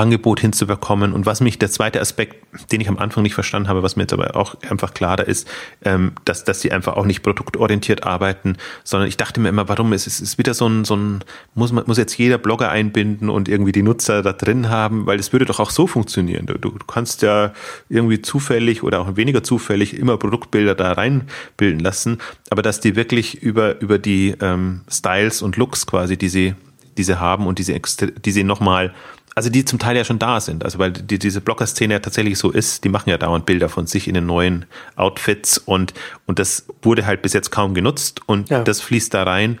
Angebot 0.00 0.40
hinzubekommen. 0.40 1.12
Und 1.12 1.26
was 1.26 1.40
mich, 1.40 1.58
der 1.58 1.70
zweite 1.70 2.00
Aspekt, 2.00 2.36
den 2.72 2.80
ich 2.80 2.88
am 2.88 2.98
Anfang 2.98 3.22
nicht 3.22 3.34
verstanden 3.34 3.68
habe, 3.68 3.82
was 3.82 3.96
mir 3.96 4.04
jetzt 4.04 4.12
aber 4.12 4.34
auch 4.34 4.56
einfach 4.68 4.94
klarer 4.94 5.28
ist, 5.28 5.48
ähm, 5.84 6.12
dass, 6.24 6.44
dass 6.44 6.60
sie 6.60 6.72
einfach 6.72 6.96
auch 6.96 7.04
nicht 7.04 7.22
produktorientiert 7.22 8.04
arbeiten, 8.04 8.56
sondern 8.82 9.08
ich 9.08 9.16
dachte 9.16 9.40
mir 9.40 9.50
immer, 9.50 9.68
warum 9.68 9.92
ist 9.92 10.06
es 10.06 10.20
ist 10.20 10.38
wieder 10.38 10.54
so 10.54 10.66
ein, 10.66 10.84
so 10.84 10.96
ein, 10.96 11.20
muss 11.54 11.72
man, 11.72 11.84
muss 11.86 11.98
jetzt 11.98 12.16
jeder 12.18 12.38
Blogger 12.38 12.70
einbinden 12.70 13.28
und 13.28 13.48
irgendwie 13.48 13.72
die 13.72 13.82
Nutzer 13.82 14.22
da 14.22 14.32
drin 14.32 14.70
haben, 14.70 15.06
weil 15.06 15.20
es 15.20 15.32
würde 15.32 15.44
doch 15.44 15.60
auch 15.60 15.70
so 15.70 15.86
funktionieren. 15.86 16.46
Du, 16.46 16.54
du 16.56 16.72
kannst 16.86 17.22
ja 17.22 17.52
irgendwie 17.88 18.22
zufällig 18.22 18.82
oder 18.82 19.00
auch 19.00 19.16
weniger 19.16 19.42
zufällig 19.42 19.94
immer 19.94 20.16
Produktbilder 20.16 20.74
da 20.74 20.92
reinbilden 20.92 21.80
lassen, 21.80 22.18
aber 22.50 22.62
dass 22.62 22.80
die 22.80 22.96
wirklich 22.96 23.42
über, 23.42 23.80
über 23.80 23.98
die 23.98 24.34
ähm, 24.40 24.80
Styles 24.90 25.42
und 25.42 25.56
Looks 25.56 25.86
quasi, 25.86 26.16
die 26.16 26.28
sie, 26.28 26.54
die 26.96 27.04
sie 27.04 27.20
haben 27.20 27.46
und 27.46 27.58
die 27.58 27.62
sie, 27.62 27.80
die 28.24 28.32
sie 28.32 28.44
nochmal 28.44 28.94
also 29.34 29.48
die 29.48 29.64
zum 29.64 29.78
Teil 29.78 29.96
ja 29.96 30.04
schon 30.04 30.18
da 30.18 30.40
sind, 30.40 30.64
also 30.64 30.78
weil 30.78 30.92
die, 30.92 31.18
diese 31.18 31.40
Blogger-Szene 31.40 31.94
ja 31.94 32.00
tatsächlich 32.00 32.38
so 32.38 32.50
ist, 32.50 32.84
die 32.84 32.88
machen 32.88 33.10
ja 33.10 33.18
dauernd 33.18 33.46
Bilder 33.46 33.68
von 33.68 33.86
sich 33.86 34.08
in 34.08 34.14
den 34.14 34.26
neuen 34.26 34.66
Outfits 34.96 35.58
und, 35.58 35.94
und 36.26 36.38
das 36.38 36.66
wurde 36.82 37.06
halt 37.06 37.22
bis 37.22 37.32
jetzt 37.32 37.50
kaum 37.50 37.74
genutzt 37.74 38.20
und 38.26 38.50
ja. 38.50 38.64
das 38.64 38.80
fließt 38.80 39.14
da 39.14 39.22
rein 39.22 39.58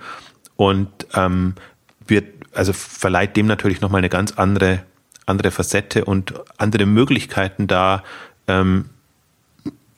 und 0.56 0.88
ähm, 1.14 1.54
wird, 2.06 2.26
also 2.52 2.72
verleiht 2.72 3.36
dem 3.36 3.46
natürlich 3.46 3.80
nochmal 3.80 4.00
eine 4.00 4.08
ganz 4.08 4.32
andere, 4.32 4.82
andere 5.26 5.50
Facette 5.50 6.04
und 6.04 6.34
andere 6.58 6.86
Möglichkeiten 6.86 7.66
da, 7.66 8.02
ähm, 8.48 8.86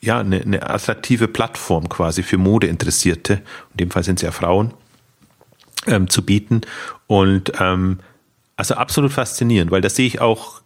ja, 0.01 0.19
eine, 0.19 0.41
eine 0.41 0.69
attraktive 0.69 1.27
Plattform 1.27 1.89
quasi 1.89 2.23
für 2.23 2.37
Modeinteressierte, 2.37 3.41
in 3.71 3.77
dem 3.77 3.91
Fall 3.91 4.03
sind 4.03 4.17
es 4.17 4.21
ja 4.21 4.31
Frauen, 4.31 4.73
ähm, 5.87 6.09
zu 6.09 6.25
bieten. 6.25 6.61
Und 7.07 7.53
ähm, 7.59 7.99
also 8.55 8.75
absolut 8.75 9.11
faszinierend, 9.11 9.71
weil 9.71 9.81
das 9.81 9.95
sehe 9.95 10.07
ich 10.07 10.21
auch, 10.21 10.61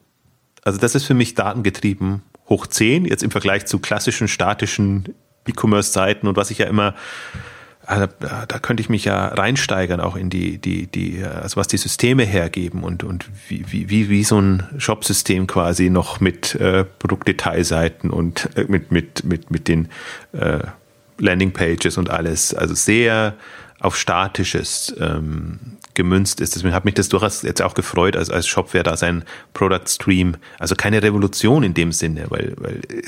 also 0.63 0.79
das 0.79 0.95
ist 0.95 1.05
für 1.05 1.13
mich 1.13 1.35
datengetrieben 1.35 2.21
hoch 2.49 2.67
10, 2.67 3.05
jetzt 3.05 3.23
im 3.23 3.31
Vergleich 3.31 3.65
zu 3.65 3.79
klassischen 3.79 4.27
statischen 4.27 5.15
E-Commerce-Seiten 5.47 6.27
und 6.27 6.35
was 6.35 6.51
ich 6.51 6.59
ja 6.59 6.67
immer 6.67 6.95
also 7.87 8.05
da, 8.19 8.45
da 8.45 8.59
könnte 8.59 8.81
ich 8.81 8.89
mich 8.89 9.05
ja 9.05 9.27
reinsteigern, 9.27 10.01
auch 10.01 10.17
in 10.17 10.29
die, 10.29 10.57
die, 10.57 10.87
die, 10.87 11.23
also 11.23 11.55
was 11.55 11.67
die 11.67 11.77
Systeme 11.77 12.23
hergeben 12.25 12.83
und, 12.83 13.05
und 13.05 13.29
wie, 13.47 13.63
wie, 13.89 14.09
wie 14.09 14.23
so 14.25 14.41
ein 14.41 14.63
Shop-System 14.77 15.47
quasi 15.47 15.89
noch 15.89 16.19
mit 16.19 16.53
äh, 16.55 16.83
Produktdetailseiten 16.83 18.09
und 18.09 18.49
äh, 18.57 18.65
mit, 18.67 18.91
mit, 18.91 19.23
mit, 19.23 19.51
mit 19.51 19.69
den 19.69 19.87
äh, 20.33 20.59
Landingpages 21.17 21.97
und 21.97 22.09
alles. 22.09 22.53
Also 22.53 22.75
sehr 22.75 23.35
auf 23.79 23.97
Statisches 23.97 24.95
ähm, 24.99 25.59
gemünzt 25.93 26.41
ist. 26.41 26.55
Deswegen 26.55 26.73
hat 26.73 26.85
mich 26.85 26.93
das 26.93 27.09
durchaus 27.09 27.41
jetzt 27.41 27.61
auch 27.61 27.73
gefreut, 27.73 28.15
als, 28.15 28.29
als 28.29 28.47
Shopware 28.47 28.83
da 28.83 28.97
sein 28.97 29.23
Product 29.53 29.87
Stream, 29.87 30.35
also 30.59 30.75
keine 30.75 31.03
Revolution 31.03 31.63
in 31.63 31.73
dem 31.73 31.91
Sinne, 31.91 32.25
weil, 32.29 32.53
weil 32.57 32.81
äh, 32.89 33.01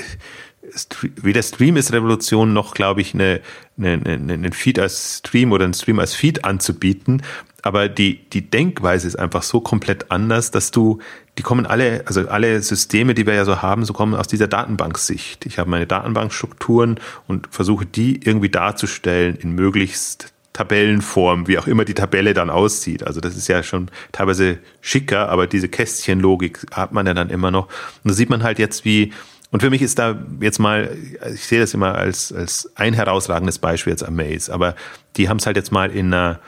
weder 1.16 1.42
Stream 1.42 1.78
ist 1.78 1.94
Revolution 1.94 2.54
noch, 2.54 2.74
glaube 2.74 3.02
ich, 3.02 3.14
eine, 3.14 3.42
eine, 3.78 4.02
eine, 4.06 4.34
einen 4.34 4.54
Feed 4.54 4.80
als 4.80 5.20
Stream 5.20 5.52
oder 5.52 5.66
einen 5.66 5.74
Stream 5.74 6.00
als 6.00 6.14
Feed 6.14 6.46
anzubieten. 6.46 7.24
Aber 7.62 7.90
die, 7.90 8.30
die 8.30 8.50
Denkweise 8.50 9.08
ist 9.08 9.18
einfach 9.18 9.44
so 9.44 9.60
komplett 9.60 10.12
anders, 10.12 10.52
dass 10.52 10.72
du, 10.72 11.00
die 11.38 11.44
kommen 11.44 11.66
alle, 11.66 12.04
also 12.06 12.28
alle 12.28 12.62
Systeme, 12.62 13.14
die 13.14 13.26
wir 13.26 13.34
ja 13.34 13.46
so 13.46 13.62
haben, 13.62 13.84
so 13.84 13.94
kommen 13.94 14.16
aus 14.16 14.28
dieser 14.28 14.48
Datenbanksicht. 14.48 15.46
Ich 15.46 15.60
habe 15.60 15.70
meine 15.70 15.88
Datenbankstrukturen 15.88 17.00
und 17.28 17.48
versuche 17.52 17.86
die 17.86 18.24
irgendwie 18.24 18.50
darzustellen 18.50 19.36
in 19.36 19.52
möglichst 19.52 20.34
Tabellenform, 20.60 21.48
wie 21.48 21.58
auch 21.58 21.68
immer 21.68 21.86
die 21.86 21.94
Tabelle 21.94 22.34
dann 22.34 22.50
aussieht. 22.50 23.08
Also 23.08 23.22
das 23.22 23.38
ist 23.38 23.48
ja 23.48 23.64
schon 23.64 23.90
teilweise 24.12 24.58
schicker, 24.82 25.30
aber 25.30 25.48
diese 25.48 25.70
Kästchenlogik 25.70 26.66
hat 26.72 26.92
man 26.92 27.08
ja 27.08 27.14
dann 27.14 27.30
immer 27.30 27.50
noch. 27.50 27.68
Und 27.68 28.12
da 28.12 28.14
sieht 28.14 28.30
man 28.30 28.44
halt 28.44 28.60
jetzt, 28.60 28.84
wie 28.84 29.14
und 29.52 29.62
für 29.62 29.70
mich 29.70 29.82
ist 29.82 29.98
da 29.98 30.20
jetzt 30.42 30.60
mal, 30.60 30.96
ich 31.34 31.46
sehe 31.46 31.62
das 31.62 31.74
immer 31.74 31.96
als, 31.96 32.34
als 32.34 32.70
ein 32.76 32.94
herausragendes 32.94 33.58
Beispiel 33.58 33.92
jetzt 33.92 34.04
Amaze, 34.04 34.54
aber 34.54 34.76
die 35.16 35.30
haben 35.30 35.38
es 35.38 35.46
halt 35.46 35.56
jetzt 35.56 35.72
mal 35.72 35.92
in 35.92 36.14
einer 36.14 36.40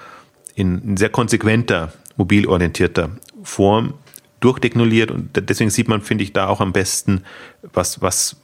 in 0.55 0.97
sehr 0.97 1.09
konsequenter, 1.09 1.93
mobilorientierter 2.17 3.11
Form 3.43 3.93
durchdeknuliert 4.41 5.09
und 5.09 5.29
deswegen 5.49 5.69
sieht 5.69 5.87
man, 5.87 6.01
finde 6.01 6.25
ich, 6.25 6.33
da 6.33 6.47
auch 6.47 6.59
am 6.59 6.73
besten, 6.73 7.23
was, 7.73 8.01
was, 8.01 8.35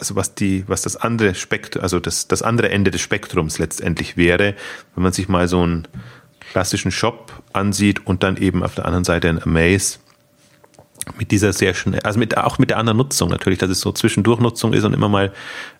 also 0.00 0.16
was 0.16 0.34
die, 0.34 0.64
was 0.66 0.82
das 0.82 0.96
andere 0.96 1.34
Spektrum, 1.34 1.82
also 1.82 2.00
das, 2.00 2.26
das 2.26 2.42
andere 2.42 2.70
Ende 2.70 2.90
des 2.90 3.00
Spektrums 3.00 3.58
letztendlich 3.58 4.16
wäre, 4.16 4.54
wenn 4.94 5.02
man 5.04 5.12
sich 5.12 5.28
mal 5.28 5.46
so 5.46 5.62
einen 5.62 5.86
klassischen 6.50 6.90
Shop 6.90 7.42
ansieht 7.52 8.06
und 8.06 8.22
dann 8.22 8.36
eben 8.36 8.64
auf 8.64 8.74
der 8.74 8.86
anderen 8.86 9.04
Seite 9.04 9.28
ein 9.28 9.40
Amaze 9.42 9.98
mit 11.18 11.30
dieser 11.30 11.52
sehr 11.52 11.74
schnell, 11.74 12.00
also 12.00 12.18
mit, 12.18 12.36
auch 12.36 12.58
mit 12.58 12.70
der 12.70 12.78
anderen 12.78 12.96
Nutzung 12.96 13.30
natürlich, 13.30 13.58
dass 13.58 13.70
es 13.70 13.80
so 13.80 13.92
Zwischendurchnutzung 13.92 14.72
ist 14.72 14.84
und 14.84 14.94
immer 14.94 15.08
mal 15.08 15.32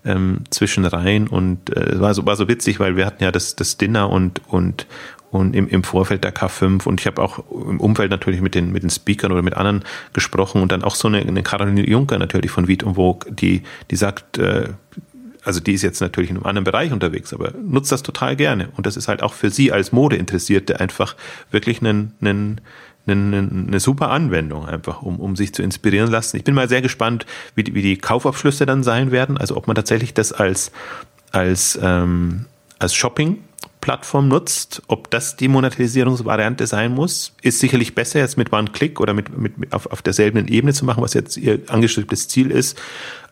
ähm, 0.04 0.44
zwischenrein 0.50 1.28
und 1.28 1.74
äh, 1.76 2.00
war 2.00 2.14
so 2.14 2.24
war 2.26 2.36
so 2.36 2.48
witzig, 2.48 2.80
weil 2.80 2.96
wir 2.96 3.06
hatten 3.06 3.22
ja 3.22 3.32
das 3.32 3.56
das 3.56 3.76
Dinner 3.76 4.10
und 4.10 4.40
und 4.48 4.86
und 5.30 5.54
im, 5.54 5.68
im 5.68 5.84
Vorfeld 5.84 6.24
der 6.24 6.34
K5 6.34 6.86
und 6.86 7.00
ich 7.00 7.06
habe 7.06 7.22
auch 7.22 7.38
im 7.50 7.80
Umfeld 7.80 8.10
natürlich 8.10 8.40
mit 8.40 8.54
den 8.54 8.72
mit 8.72 8.82
den 8.82 8.90
Speakern 8.90 9.32
oder 9.32 9.42
mit 9.42 9.54
anderen 9.54 9.84
gesprochen 10.12 10.62
und 10.62 10.72
dann 10.72 10.82
auch 10.82 10.94
so 10.94 11.08
eine, 11.08 11.20
eine 11.20 11.42
Caroline 11.42 11.88
Juncker 11.88 12.18
natürlich 12.18 12.50
von 12.50 12.66
Viet 12.66 12.82
und 12.82 12.94
Vogue, 12.94 13.32
die 13.32 13.62
die 13.90 13.96
sagt 13.96 14.38
äh, 14.38 14.70
also 15.44 15.60
die 15.60 15.72
ist 15.72 15.82
jetzt 15.82 16.00
natürlich 16.00 16.30
in 16.30 16.36
einem 16.36 16.46
anderen 16.46 16.64
Bereich 16.64 16.92
unterwegs, 16.92 17.32
aber 17.32 17.52
nutzt 17.52 17.92
das 17.92 18.02
total 18.02 18.36
gerne. 18.36 18.68
Und 18.76 18.86
das 18.86 18.96
ist 18.96 19.08
halt 19.08 19.22
auch 19.22 19.32
für 19.32 19.50
sie 19.50 19.72
als 19.72 19.92
Modeinteressierte 19.92 20.80
einfach 20.80 21.16
wirklich 21.50 21.80
ein, 21.80 22.12
ein, 22.20 22.60
eine, 23.06 23.48
eine 23.66 23.80
super 23.80 24.10
Anwendung 24.10 24.66
einfach, 24.66 25.02
um, 25.02 25.18
um 25.18 25.36
sich 25.36 25.54
zu 25.54 25.62
inspirieren 25.62 26.10
lassen. 26.10 26.36
Ich 26.36 26.44
bin 26.44 26.54
mal 26.54 26.68
sehr 26.68 26.82
gespannt, 26.82 27.26
wie 27.54 27.64
die, 27.64 27.74
wie 27.74 27.82
die 27.82 27.96
Kaufabschlüsse 27.96 28.66
dann 28.66 28.82
sein 28.82 29.12
werden. 29.12 29.38
Also 29.38 29.56
ob 29.56 29.66
man 29.66 29.76
tatsächlich 29.76 30.12
das 30.14 30.32
als, 30.32 30.72
als, 31.32 31.78
ähm, 31.82 32.44
als 32.78 32.94
Shopping 32.94 33.38
Plattform 33.80 34.28
nutzt, 34.28 34.82
ob 34.88 35.10
das 35.10 35.36
die 35.36 35.48
Monetarisierungsvariante 35.48 36.66
sein 36.66 36.92
muss, 36.92 37.34
ist 37.42 37.60
sicherlich 37.60 37.94
besser 37.94 38.20
jetzt 38.20 38.36
mit 38.36 38.52
One-Click 38.52 39.00
oder 39.00 39.14
mit, 39.14 39.36
mit, 39.36 39.58
mit 39.58 39.72
auf, 39.72 39.86
auf 39.86 40.02
derselben 40.02 40.48
Ebene 40.48 40.72
zu 40.72 40.84
machen, 40.84 41.02
was 41.02 41.14
jetzt 41.14 41.36
ihr 41.36 41.60
angestrebtes 41.68 42.28
Ziel 42.28 42.50
ist. 42.50 42.80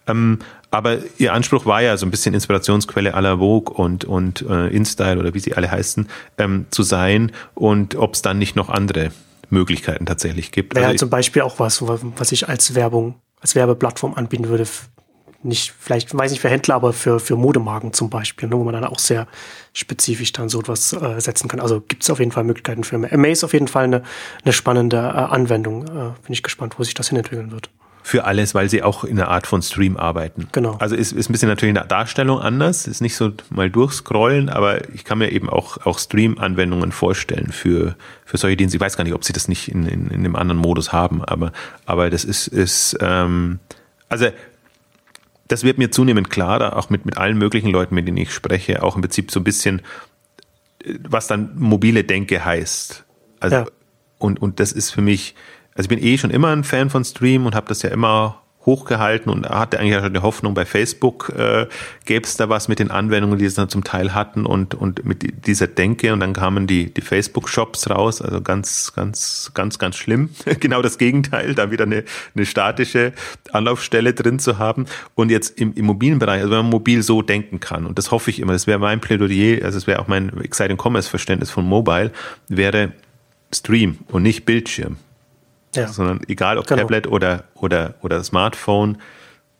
Ähm, 0.06 0.38
aber 0.70 0.98
ihr 1.18 1.32
Anspruch 1.32 1.66
war 1.66 1.82
ja 1.82 1.96
so 1.96 2.06
ein 2.06 2.10
bisschen 2.10 2.34
Inspirationsquelle 2.34 3.14
à 3.14 3.20
la 3.20 3.36
Vogue 3.36 3.74
und, 3.74 4.04
und 4.04 4.42
äh, 4.42 4.68
InStyle 4.68 5.18
oder 5.18 5.34
wie 5.34 5.40
sie 5.40 5.54
alle 5.54 5.70
heißen, 5.70 6.08
ähm, 6.38 6.66
zu 6.70 6.82
sein 6.82 7.32
und 7.54 7.94
ob 7.94 8.14
es 8.14 8.22
dann 8.22 8.38
nicht 8.38 8.56
noch 8.56 8.68
andere 8.68 9.10
Möglichkeiten 9.50 10.06
tatsächlich 10.06 10.52
gibt. 10.52 10.74
Wäre 10.74 10.86
also 10.86 10.98
zum 10.98 11.10
Beispiel 11.10 11.42
auch 11.42 11.58
was, 11.58 11.82
was 11.82 12.32
ich 12.32 12.48
als 12.48 12.74
Werbung, 12.74 13.14
als 13.40 13.54
Werbeplattform 13.54 14.14
anbieten 14.14 14.48
würde. 14.48 14.66
Nicht, 15.42 15.72
vielleicht, 15.78 16.12
weiß 16.16 16.32
nicht 16.32 16.40
für 16.40 16.48
Händler, 16.48 16.74
aber 16.74 16.92
für, 16.92 17.20
für 17.20 17.36
Modemarken 17.36 17.92
zum 17.92 18.10
Beispiel, 18.10 18.48
ne, 18.48 18.56
wo 18.56 18.64
man 18.64 18.74
dann 18.74 18.84
auch 18.84 18.98
sehr 18.98 19.28
spezifisch 19.72 20.32
dann 20.32 20.48
so 20.48 20.60
etwas 20.60 20.92
äh, 20.92 21.20
setzen 21.20 21.48
kann. 21.48 21.60
Also 21.60 21.80
gibt 21.80 22.02
es 22.02 22.10
auf 22.10 22.18
jeden 22.18 22.32
Fall 22.32 22.42
Möglichkeiten 22.42 22.82
für 22.82 22.96
Amaze 22.96 23.46
auf 23.46 23.52
jeden 23.52 23.68
Fall 23.68 23.84
eine, 23.84 24.02
eine 24.44 24.52
spannende 24.52 24.96
äh, 24.96 25.00
Anwendung. 25.00 25.84
Äh, 25.84 25.88
Bin 25.88 26.30
ich 26.30 26.42
gespannt, 26.42 26.78
wo 26.78 26.82
sich 26.82 26.94
das 26.94 27.08
hinentwickeln 27.08 27.52
wird 27.52 27.70
für 28.08 28.24
alles, 28.24 28.54
weil 28.54 28.70
sie 28.70 28.82
auch 28.82 29.04
in 29.04 29.20
einer 29.20 29.28
Art 29.28 29.46
von 29.46 29.60
Stream 29.60 29.98
arbeiten. 29.98 30.48
Genau. 30.52 30.76
Also 30.78 30.96
ist, 30.96 31.12
ist 31.12 31.28
ein 31.28 31.32
bisschen 31.32 31.48
natürlich 31.48 31.70
in 31.70 31.74
der 31.74 31.84
Darstellung 31.84 32.40
anders, 32.40 32.86
ist 32.86 33.02
nicht 33.02 33.14
so 33.14 33.32
mal 33.50 33.70
durchscrollen, 33.70 34.48
aber 34.48 34.88
ich 34.94 35.04
kann 35.04 35.18
mir 35.18 35.30
eben 35.30 35.50
auch, 35.50 35.84
auch 35.84 35.98
Stream-Anwendungen 35.98 36.90
vorstellen 36.90 37.52
für, 37.52 37.96
für 38.24 38.38
solche 38.38 38.56
Dienste. 38.56 38.78
Ich 38.78 38.80
weiß 38.80 38.96
gar 38.96 39.04
nicht, 39.04 39.12
ob 39.12 39.24
sie 39.24 39.34
das 39.34 39.46
nicht 39.46 39.68
in, 39.68 39.86
in, 39.86 40.08
in 40.08 40.22
dem 40.22 40.36
anderen 40.36 40.58
Modus 40.58 40.90
haben, 40.90 41.22
aber, 41.22 41.52
aber 41.84 42.08
das 42.08 42.24
ist, 42.24 42.46
ist 42.46 42.96
ähm, 43.02 43.58
also 44.08 44.28
das 45.48 45.64
wird 45.64 45.78
mir 45.78 45.90
zunehmend 45.90 46.30
klarer, 46.30 46.76
auch 46.76 46.90
mit, 46.90 47.06
mit 47.06 47.16
allen 47.16 47.38
möglichen 47.38 47.70
Leuten, 47.70 47.94
mit 47.94 48.06
denen 48.06 48.18
ich 48.18 48.32
spreche, 48.32 48.82
auch 48.82 48.96
im 48.96 49.02
Prinzip 49.02 49.30
so 49.30 49.40
ein 49.40 49.44
bisschen, 49.44 49.82
was 51.08 51.26
dann 51.26 51.58
mobile 51.58 52.04
Denke 52.04 52.44
heißt. 52.44 53.04
Also, 53.40 53.56
ja. 53.56 53.66
und, 54.18 54.40
und 54.40 54.60
das 54.60 54.72
ist 54.72 54.90
für 54.90 55.00
mich, 55.00 55.34
also 55.74 55.86
ich 55.86 55.88
bin 55.88 56.02
eh 56.02 56.18
schon 56.18 56.30
immer 56.30 56.48
ein 56.48 56.64
Fan 56.64 56.90
von 56.90 57.04
Stream 57.04 57.46
und 57.46 57.54
habe 57.54 57.68
das 57.68 57.82
ja 57.82 57.90
immer 57.90 58.42
hochgehalten 58.66 59.32
und 59.32 59.48
hatte 59.48 59.80
eigentlich 59.80 59.98
schon 60.02 60.12
die 60.12 60.20
Hoffnung, 60.20 60.54
bei 60.54 60.66
Facebook 60.66 61.32
äh, 61.36 61.66
gäbe 62.04 62.26
es 62.26 62.36
da 62.36 62.48
was 62.48 62.68
mit 62.68 62.78
den 62.78 62.90
Anwendungen, 62.90 63.38
die 63.38 63.44
es 63.44 63.54
dann 63.54 63.68
zum 63.68 63.82
Teil 63.82 64.14
hatten 64.14 64.44
und, 64.44 64.74
und 64.74 65.04
mit 65.04 65.46
dieser 65.46 65.66
Denke. 65.66 66.12
Und 66.12 66.20
dann 66.20 66.34
kamen 66.34 66.66
die, 66.66 66.92
die 66.92 67.00
Facebook-Shops 67.00 67.88
raus, 67.88 68.20
also 68.20 68.42
ganz, 68.42 68.92
ganz, 68.94 69.52
ganz, 69.54 69.78
ganz 69.78 69.96
schlimm. 69.96 70.30
genau 70.60 70.82
das 70.82 70.98
Gegenteil, 70.98 71.54
da 71.54 71.70
wieder 71.70 71.84
eine, 71.84 72.04
eine 72.34 72.46
statische 72.46 73.12
Anlaufstelle 73.52 74.12
drin 74.12 74.38
zu 74.38 74.58
haben. 74.58 74.86
Und 75.14 75.30
jetzt 75.30 75.58
im 75.58 75.72
Immobilienbereich, 75.72 76.42
also 76.42 76.50
wenn 76.50 76.58
man 76.58 76.70
mobil 76.70 77.02
so 77.02 77.22
denken 77.22 77.60
kann 77.60 77.86
und 77.86 77.96
das 77.96 78.10
hoffe 78.10 78.30
ich 78.30 78.40
immer, 78.40 78.52
das 78.52 78.66
wäre 78.66 78.78
mein 78.78 79.00
Plädoyer, 79.00 79.64
also 79.64 79.78
es 79.78 79.86
wäre 79.86 80.00
auch 80.00 80.08
mein 80.08 80.28
Exciting 80.42 80.76
Commerce 80.76 81.08
Verständnis 81.08 81.50
von 81.50 81.64
Mobile, 81.64 82.12
wäre 82.48 82.92
Stream 83.52 83.98
und 84.08 84.22
nicht 84.24 84.44
Bildschirm 84.44 84.98
ja. 85.74 85.88
sondern 85.88 86.20
egal 86.28 86.58
ob 86.58 86.66
genau. 86.66 86.82
Tablet 86.82 87.06
oder, 87.06 87.44
oder, 87.54 87.94
oder 88.00 88.22
Smartphone, 88.22 88.98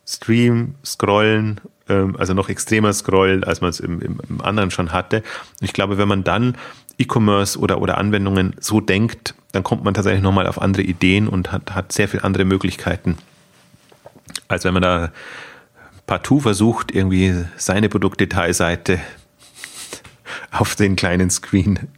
Stream, 0.06 0.74
Scrollen, 0.84 1.60
ähm, 1.88 2.16
also 2.18 2.34
noch 2.34 2.48
extremer 2.48 2.92
Scrollen, 2.92 3.44
als 3.44 3.60
man 3.60 3.70
es 3.70 3.80
im, 3.80 4.00
im, 4.00 4.20
im 4.28 4.40
anderen 4.40 4.70
schon 4.70 4.92
hatte. 4.92 5.22
ich 5.60 5.72
glaube, 5.72 5.98
wenn 5.98 6.08
man 6.08 6.24
dann 6.24 6.56
E-Commerce 6.98 7.58
oder, 7.58 7.80
oder 7.80 7.98
Anwendungen 7.98 8.56
so 8.58 8.80
denkt, 8.80 9.34
dann 9.52 9.62
kommt 9.62 9.84
man 9.84 9.94
tatsächlich 9.94 10.22
nochmal 10.22 10.46
auf 10.46 10.60
andere 10.60 10.82
Ideen 10.82 11.28
und 11.28 11.52
hat, 11.52 11.74
hat 11.74 11.92
sehr 11.92 12.08
viel 12.08 12.20
andere 12.20 12.44
Möglichkeiten, 12.44 13.16
als 14.48 14.64
wenn 14.64 14.74
man 14.74 14.82
da 14.82 15.12
partout 16.06 16.40
versucht, 16.40 16.90
irgendwie 16.90 17.44
seine 17.56 17.88
Produktdetailseite 17.88 18.98
auf 20.50 20.74
den 20.74 20.96
kleinen 20.96 21.30
Screen 21.30 21.88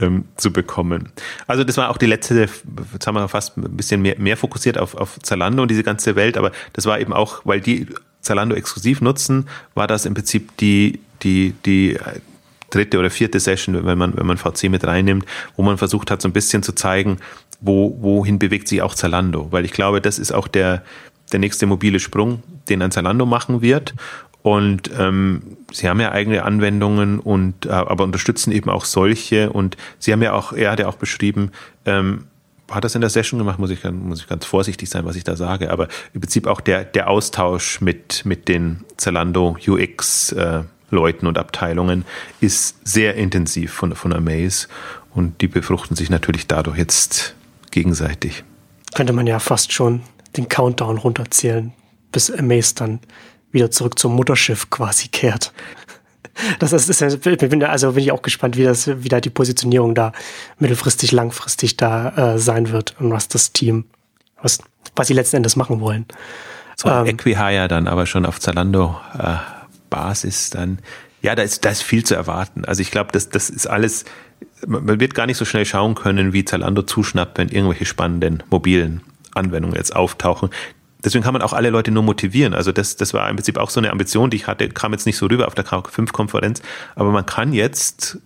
ähm, 0.00 0.24
zu 0.36 0.52
bekommen. 0.52 1.10
Also 1.46 1.64
das 1.64 1.76
war 1.76 1.90
auch 1.90 1.98
die 1.98 2.06
letzte, 2.06 2.48
jetzt 2.92 3.06
haben 3.06 3.14
wir 3.14 3.28
fast 3.28 3.56
ein 3.56 3.76
bisschen 3.76 4.02
mehr, 4.02 4.18
mehr 4.18 4.36
fokussiert 4.36 4.78
auf, 4.78 4.94
auf 4.94 5.18
Zalando 5.22 5.62
und 5.62 5.70
diese 5.70 5.82
ganze 5.82 6.16
Welt, 6.16 6.36
aber 6.36 6.52
das 6.72 6.86
war 6.86 7.00
eben 7.00 7.12
auch, 7.12 7.42
weil 7.44 7.60
die 7.60 7.86
Zalando 8.20 8.54
exklusiv 8.54 9.00
nutzen, 9.00 9.48
war 9.74 9.86
das 9.86 10.06
im 10.06 10.14
Prinzip 10.14 10.56
die, 10.58 11.00
die, 11.22 11.54
die 11.66 11.98
dritte 12.70 12.98
oder 12.98 13.10
vierte 13.10 13.38
Session, 13.38 13.84
wenn 13.84 13.98
man, 13.98 14.16
wenn 14.16 14.26
man 14.26 14.38
VC 14.38 14.64
mit 14.64 14.84
reinnimmt, 14.84 15.26
wo 15.56 15.62
man 15.62 15.78
versucht 15.78 16.10
hat, 16.10 16.22
so 16.22 16.28
ein 16.28 16.32
bisschen 16.32 16.62
zu 16.62 16.72
zeigen, 16.72 17.18
wo, 17.60 17.96
wohin 18.00 18.38
bewegt 18.38 18.68
sich 18.68 18.82
auch 18.82 18.94
Zalando? 18.94 19.48
Weil 19.50 19.64
ich 19.64 19.72
glaube, 19.72 20.00
das 20.00 20.18
ist 20.18 20.32
auch 20.32 20.48
der, 20.48 20.82
der 21.32 21.38
nächste 21.38 21.66
mobile 21.66 22.00
Sprung, 22.00 22.42
den 22.68 22.82
ein 22.82 22.90
Zalando 22.90 23.26
machen 23.26 23.62
wird. 23.62 23.94
Und 24.42 24.90
ähm, 24.98 25.56
sie 25.72 25.88
haben 25.88 26.00
ja 26.00 26.10
eigene 26.10 26.42
Anwendungen 26.42 27.20
und 27.20 27.66
äh, 27.66 27.70
aber 27.70 28.04
unterstützen 28.04 28.52
eben 28.52 28.70
auch 28.70 28.84
solche. 28.84 29.50
Und 29.50 29.76
sie 29.98 30.12
haben 30.12 30.22
ja 30.22 30.32
auch, 30.32 30.52
er 30.52 30.72
hat 30.72 30.80
ja 30.80 30.88
auch 30.88 30.96
beschrieben, 30.96 31.52
ähm, 31.86 32.24
hat 32.70 32.84
das 32.84 32.94
in 32.94 33.00
der 33.00 33.10
Session 33.10 33.38
gemacht, 33.38 33.58
muss 33.58 33.70
ich, 33.70 33.84
muss 33.84 34.20
ich 34.20 34.28
ganz 34.28 34.44
vorsichtig 34.44 34.88
sein, 34.88 35.04
was 35.04 35.16
ich 35.16 35.24
da 35.24 35.36
sage, 35.36 35.70
aber 35.70 35.88
im 36.14 36.20
Prinzip 36.20 36.46
auch 36.46 36.60
der, 36.60 36.84
der 36.84 37.08
Austausch 37.08 37.80
mit, 37.80 38.24
mit 38.24 38.48
den 38.48 38.84
Zalando 38.96 39.56
UX 39.66 40.32
äh, 40.32 40.62
Leuten 40.90 41.26
und 41.26 41.38
Abteilungen 41.38 42.04
ist 42.40 42.76
sehr 42.84 43.14
intensiv 43.14 43.72
von, 43.72 43.94
von 43.94 44.12
Amaze 44.12 44.68
und 45.14 45.40
die 45.40 45.48
befruchten 45.48 45.96
sich 45.96 46.10
natürlich 46.10 46.46
dadurch 46.46 46.78
jetzt 46.78 47.34
gegenseitig. 47.70 48.44
Könnte 48.94 49.12
man 49.12 49.26
ja 49.26 49.38
fast 49.38 49.72
schon 49.72 50.02
den 50.36 50.48
Countdown 50.48 50.98
runterzählen, 50.98 51.72
bis 52.10 52.30
Amaze 52.30 52.74
dann 52.74 53.00
wieder 53.52 53.70
zurück 53.70 53.98
zum 53.98 54.14
Mutterschiff 54.16 54.70
quasi 54.70 55.08
kehrt. 55.08 55.52
Das 56.58 56.72
ist, 56.72 56.88
ist 56.88 57.20
bin, 57.20 57.62
also 57.64 57.92
bin 57.92 58.02
ich 58.02 58.12
auch 58.12 58.22
gespannt, 58.22 58.56
wie 58.56 58.64
das, 58.64 58.88
wie 59.02 59.08
da 59.08 59.20
die 59.20 59.30
Positionierung 59.30 59.94
da 59.94 60.12
mittelfristig, 60.58 61.12
langfristig 61.12 61.76
da 61.76 62.34
äh, 62.34 62.38
sein 62.38 62.70
wird 62.70 62.96
und 62.98 63.10
was 63.10 63.28
das 63.28 63.52
Team, 63.52 63.84
was, 64.40 64.58
was 64.96 65.08
sie 65.08 65.14
letzten 65.14 65.36
Endes 65.36 65.56
machen 65.56 65.80
wollen. 65.80 66.06
So 66.76 66.88
ein 66.88 67.06
ähm, 67.06 67.14
Equihire 67.14 67.68
dann 67.68 67.86
aber 67.86 68.06
schon 68.06 68.24
auf 68.24 68.40
Zalando 68.40 68.98
äh, 69.18 69.36
Basis 69.90 70.50
dann. 70.50 70.78
Ja, 71.20 71.34
da 71.34 71.42
ist, 71.42 71.64
da 71.64 71.70
ist 71.70 71.82
viel 71.82 72.04
zu 72.04 72.14
erwarten. 72.14 72.64
Also 72.64 72.80
ich 72.80 72.90
glaube, 72.90 73.12
das, 73.12 73.28
das 73.28 73.50
ist 73.50 73.66
alles, 73.66 74.04
man 74.66 74.98
wird 74.98 75.14
gar 75.14 75.26
nicht 75.26 75.36
so 75.36 75.44
schnell 75.44 75.66
schauen 75.66 75.94
können, 75.94 76.32
wie 76.32 76.44
Zalando 76.44 76.82
zuschnappt, 76.82 77.38
wenn 77.38 77.48
irgendwelche 77.48 77.84
spannenden 77.84 78.42
mobilen 78.50 79.02
Anwendungen 79.34 79.76
jetzt 79.76 79.94
auftauchen. 79.94 80.50
Deswegen 81.04 81.24
kann 81.24 81.32
man 81.32 81.42
auch 81.42 81.52
alle 81.52 81.70
Leute 81.70 81.90
nur 81.90 82.02
motivieren. 82.02 82.54
Also 82.54 82.72
das, 82.72 82.96
das 82.96 83.12
war 83.12 83.28
im 83.28 83.36
Prinzip 83.36 83.58
auch 83.58 83.70
so 83.70 83.80
eine 83.80 83.90
Ambition, 83.90 84.30
die 84.30 84.36
ich 84.36 84.46
hatte, 84.46 84.68
kam 84.68 84.92
jetzt 84.92 85.06
nicht 85.06 85.16
so 85.16 85.26
rüber 85.26 85.46
auf 85.46 85.54
der 85.54 85.66
K5-Konferenz, 85.66 86.62
aber 86.94 87.10
man 87.10 87.26
kann 87.26 87.52
jetzt 87.52 88.18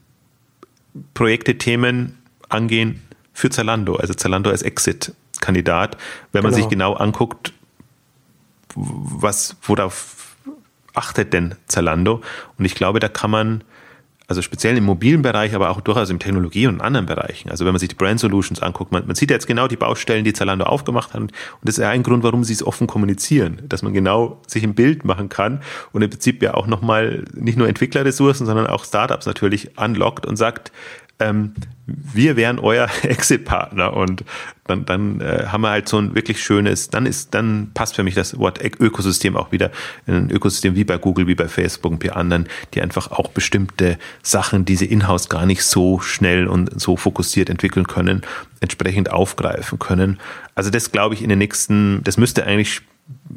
Projekte, 1.14 1.59
Themen 1.59 2.18
angehen 2.49 3.03
für 3.33 3.51
Zalando, 3.51 3.97
also 3.97 4.14
Zalando 4.14 4.51
als 4.51 4.62
Exit-Kandidat, 4.62 5.97
wenn 6.33 6.43
man 6.43 6.53
genau. 6.53 6.62
sich 6.62 6.70
genau 6.70 6.95
anguckt, 6.95 7.53
was, 8.74 9.57
worauf 9.62 10.37
achtet 10.95 11.33
denn 11.33 11.55
Zalando? 11.66 12.22
Und 12.59 12.64
ich 12.64 12.74
glaube, 12.74 13.01
da 13.01 13.09
kann 13.09 13.31
man 13.31 13.64
also 14.29 14.43
speziell 14.43 14.77
im 14.77 14.85
mobilen 14.85 15.22
Bereich, 15.22 15.55
aber 15.55 15.70
auch 15.70 15.81
durchaus 15.81 16.11
im 16.11 16.18
Technologie- 16.18 16.66
und 16.66 16.81
anderen 16.81 17.07
Bereichen. 17.07 17.51
Also 17.51 17.64
wenn 17.64 17.72
man 17.72 17.79
sich 17.79 17.89
die 17.89 17.95
Brand 17.95 18.18
Solutions 18.18 18.61
anguckt, 18.61 18.91
man, 18.91 19.07
man 19.07 19.14
sieht 19.14 19.31
jetzt 19.31 19.47
genau 19.47 19.68
die 19.68 19.77
Baustellen, 19.77 20.24
die 20.24 20.33
Zalando 20.33 20.64
aufgemacht 20.64 21.14
hat. 21.14 21.20
Und 21.20 21.33
das 21.62 21.79
ist 21.79 21.83
ja 21.83 21.91
ein 21.91 22.03
Grund, 22.03 22.24
warum 22.24 22.43
sie 22.43 22.53
es 22.53 22.66
offen 22.66 22.87
kommunizieren, 22.87 23.62
dass 23.68 23.83
man 23.83 23.93
genau 23.93 24.41
sich 24.47 24.64
ein 24.64 24.74
Bild 24.74 25.05
machen 25.05 25.29
kann 25.29 25.62
und 25.93 26.03
im 26.03 26.11
Prinzip 26.11 26.43
ja 26.43 26.55
auch 26.55 26.66
nochmal 26.66 27.24
nicht 27.35 27.57
nur 27.57 27.68
Entwicklerressourcen, 27.68 28.47
sondern 28.47 28.66
auch 28.66 28.85
Startups 28.85 29.27
natürlich 29.27 29.79
unlockt 29.79 30.27
und 30.27 30.37
sagt, 30.37 30.72
ähm, 31.19 31.55
wir 31.87 32.37
wären 32.37 32.59
euer 32.59 32.89
Exit-Partner 33.03 33.95
und 33.95 34.25
dann, 34.67 34.85
dann 34.85 35.21
äh, 35.21 35.47
haben 35.47 35.61
wir 35.61 35.71
halt 35.71 35.89
so 35.89 35.99
ein 35.99 36.14
wirklich 36.14 36.43
schönes, 36.43 36.91
dann 36.91 37.07
ist, 37.07 37.35
dann 37.35 37.71
passt 37.75 37.95
für 37.95 38.03
mich 38.03 38.14
das 38.14 38.39
Wort 38.39 38.61
Ökosystem 38.81 39.37
auch 39.37 39.53
wieder, 39.53 39.71
ein 40.07 40.31
Ökosystem 40.31 40.75
wie 40.75 40.85
bei 40.85 40.99
Google, 40.99 41.27
wie 41.27 41.35
bei 41.35 41.49
Facebook 41.49 41.93
und 41.93 42.03
bei 42.03 42.12
anderen, 42.12 42.49
die 42.75 42.83
einfach 42.83 43.11
auch 43.12 43.29
bestimmte 43.29 43.99
Sachen, 44.23 44.64
die 44.64 44.77
sie 44.77 44.87
in-house 44.87 45.29
gar 45.29 45.47
nicht 45.47 45.62
so 45.62 46.01
schnell 46.01 46.49
und 46.49 46.81
so 46.81 46.97
fokussiert 46.97 47.49
entwickeln 47.49 47.87
können, 47.87 48.23
entsprechend 48.61 49.11
aufgreifen 49.11 49.79
können. 49.79 50.19
Also 50.55 50.71
das 50.71 50.91
glaube 50.91 51.14
ich 51.14 51.23
in 51.23 51.29
den 51.29 51.39
nächsten, 51.39 52.03
das 52.03 52.17
müsste 52.17 52.45
eigentlich 52.45 52.83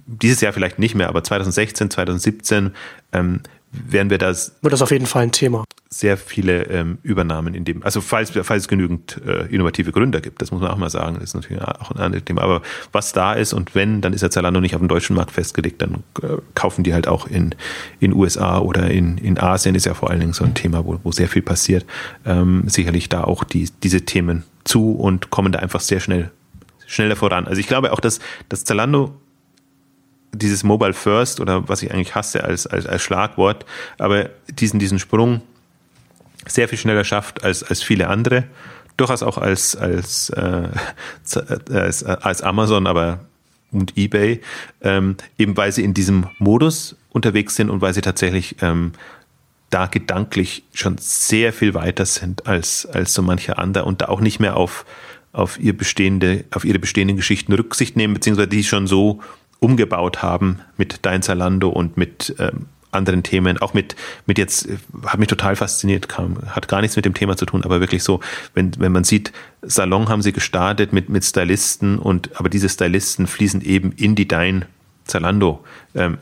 dieses 0.07 0.41
Jahr 0.41 0.53
vielleicht 0.53 0.79
nicht 0.79 0.95
mehr, 0.95 1.09
aber 1.09 1.23
2016, 1.23 1.91
2017 1.91 2.71
ähm, 3.13 3.41
werden 3.71 4.09
wir 4.09 4.17
das. 4.17 4.55
Wird 4.61 4.73
das 4.73 4.81
auf 4.81 4.91
jeden 4.91 5.05
Fall 5.05 5.23
ein 5.23 5.31
Thema. 5.31 5.63
Sehr 5.89 6.17
viele 6.17 6.63
ähm, 6.65 6.99
Übernahmen 7.01 7.55
in 7.55 7.65
dem, 7.65 7.83
also 7.83 8.01
falls, 8.01 8.31
falls 8.31 8.63
es 8.63 8.67
genügend 8.67 9.19
äh, 9.25 9.47
innovative 9.47 9.91
Gründer 9.91 10.21
gibt, 10.21 10.41
das 10.41 10.51
muss 10.51 10.61
man 10.61 10.69
auch 10.69 10.77
mal 10.77 10.89
sagen, 10.89 11.15
das 11.15 11.25
ist 11.25 11.33
natürlich 11.33 11.61
auch 11.61 11.91
ein 11.91 11.97
anderes 11.97 12.25
Thema. 12.25 12.41
Aber 12.41 12.61
was 12.91 13.11
da 13.13 13.33
ist 13.33 13.53
und 13.53 13.73
wenn, 13.75 14.01
dann 14.01 14.13
ist 14.13 14.21
der 14.21 14.31
Zalando 14.31 14.61
nicht 14.61 14.75
auf 14.75 14.81
dem 14.81 14.87
deutschen 14.87 15.15
Markt 15.15 15.31
festgelegt, 15.31 15.81
dann 15.81 16.03
äh, 16.21 16.37
kaufen 16.53 16.83
die 16.83 16.93
halt 16.93 17.07
auch 17.07 17.27
in 17.27 17.55
in 17.99 18.13
USA 18.13 18.59
oder 18.59 18.89
in, 18.91 19.17
in 19.17 19.39
Asien 19.39 19.75
ist 19.75 19.85
ja 19.85 19.93
vor 19.93 20.09
allen 20.09 20.19
Dingen 20.19 20.33
so 20.33 20.43
ein 20.43 20.53
Thema, 20.53 20.85
wo, 20.85 20.99
wo 21.03 21.11
sehr 21.11 21.27
viel 21.27 21.41
passiert. 21.41 21.85
Ähm, 22.25 22.63
sicherlich 22.67 23.09
da 23.09 23.23
auch 23.23 23.43
die, 23.43 23.69
diese 23.83 24.01
Themen 24.01 24.43
zu 24.63 24.91
und 24.91 25.29
kommen 25.29 25.51
da 25.51 25.59
einfach 25.59 25.81
sehr 25.81 25.99
schnell 25.99 26.31
schneller 26.85 27.15
voran. 27.15 27.47
Also 27.47 27.59
ich 27.59 27.67
glaube 27.67 27.91
auch, 27.93 27.99
dass, 27.99 28.19
dass 28.49 28.63
Zalando 28.63 29.13
dieses 30.31 30.63
Mobile 30.63 30.93
First 30.93 31.39
oder 31.39 31.67
was 31.67 31.81
ich 31.81 31.91
eigentlich 31.91 32.15
hasse 32.15 32.43
als, 32.43 32.67
als, 32.67 32.85
als 32.85 33.01
Schlagwort, 33.01 33.65
aber 33.97 34.29
diesen, 34.49 34.79
diesen 34.79 34.99
Sprung 34.99 35.41
sehr 36.47 36.67
viel 36.67 36.77
schneller 36.77 37.03
schafft 37.03 37.43
als, 37.43 37.63
als 37.63 37.81
viele 37.81 38.07
andere. 38.07 38.45
Durchaus 38.97 39.23
auch 39.23 39.37
als, 39.37 39.75
als, 39.75 40.29
äh, 40.31 40.67
als, 41.71 42.03
als 42.03 42.41
Amazon, 42.41 42.87
aber 42.87 43.19
und 43.71 43.97
eBay, 43.97 44.41
ähm, 44.81 45.15
eben 45.37 45.55
weil 45.55 45.71
sie 45.71 45.83
in 45.83 45.93
diesem 45.93 46.27
Modus 46.39 46.95
unterwegs 47.09 47.55
sind 47.55 47.69
und 47.69 47.81
weil 47.81 47.93
sie 47.93 48.01
tatsächlich 48.01 48.55
ähm, 48.61 48.93
da 49.69 49.85
gedanklich 49.85 50.63
schon 50.73 50.97
sehr 50.97 51.53
viel 51.53 51.73
weiter 51.73 52.05
sind 52.05 52.47
als, 52.47 52.87
als 52.87 53.13
so 53.13 53.21
mancher 53.21 53.59
andere 53.59 53.85
und 53.85 54.01
da 54.01 54.07
auch 54.07 54.21
nicht 54.21 54.39
mehr 54.39 54.57
auf, 54.57 54.85
auf, 55.31 55.59
ihr 55.59 55.77
bestehende, 55.77 56.45
auf 56.51 56.65
ihre 56.65 56.79
bestehenden 56.79 57.17
Geschichten 57.17 57.53
Rücksicht 57.53 57.95
nehmen, 57.95 58.15
beziehungsweise 58.15 58.47
die 58.47 58.63
schon 58.63 58.87
so 58.87 59.21
umgebaut 59.59 60.21
haben 60.21 60.61
mit 60.77 61.05
Dein 61.05 61.21
Zalando 61.21 61.69
und 61.69 61.97
mit 61.97 62.35
ähm, 62.39 62.67
anderen 62.91 63.23
Themen, 63.23 63.59
auch 63.59 63.73
mit, 63.73 63.95
mit 64.25 64.37
jetzt, 64.37 64.67
hat 65.05 65.19
mich 65.19 65.27
total 65.27 65.55
fasziniert, 65.55 66.09
kam, 66.09 66.37
hat 66.47 66.67
gar 66.67 66.81
nichts 66.81 66.95
mit 66.95 67.05
dem 67.05 67.13
Thema 67.13 67.37
zu 67.37 67.45
tun, 67.45 67.63
aber 67.63 67.79
wirklich 67.79 68.03
so, 68.03 68.19
wenn, 68.53 68.71
wenn 68.79 68.91
man 68.91 69.03
sieht, 69.03 69.31
Salon 69.61 70.09
haben 70.09 70.21
sie 70.21 70.33
gestartet 70.33 70.91
mit, 70.91 71.09
mit 71.09 71.23
Stylisten 71.23 71.99
und, 71.99 72.39
aber 72.39 72.49
diese 72.49 72.69
Stylisten 72.69 73.27
fließen 73.27 73.61
eben 73.61 73.91
in 73.91 74.15
die 74.15 74.27
Dein 74.27 74.65
Zalando 75.05 75.63
ähm, 75.95 76.17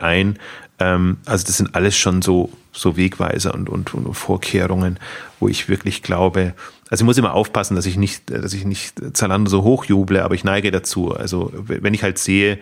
ein. 0.00 0.38
Ähm, 0.78 1.16
also 1.24 1.46
das 1.46 1.56
sind 1.56 1.74
alles 1.74 1.96
schon 1.96 2.22
so, 2.22 2.50
so 2.78 2.96
Wegweiser 2.96 3.54
und, 3.54 3.68
und, 3.68 3.94
und 3.94 4.14
Vorkehrungen, 4.14 4.98
wo 5.40 5.48
ich 5.48 5.68
wirklich 5.68 6.02
glaube, 6.02 6.54
also 6.90 7.02
ich 7.02 7.06
muss 7.06 7.18
immer 7.18 7.34
aufpassen, 7.34 7.74
dass 7.74 7.86
ich 7.86 7.96
nicht, 7.96 8.30
dass 8.30 8.54
ich 8.54 8.64
nicht 8.64 9.16
Zalando 9.16 9.50
so 9.50 9.62
hochjuble, 9.62 10.22
aber 10.22 10.34
ich 10.34 10.44
neige 10.44 10.70
dazu. 10.70 11.14
Also 11.14 11.52
wenn 11.54 11.94
ich 11.94 12.02
halt 12.02 12.18
sehe, 12.18 12.58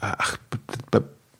ach, 0.00 0.36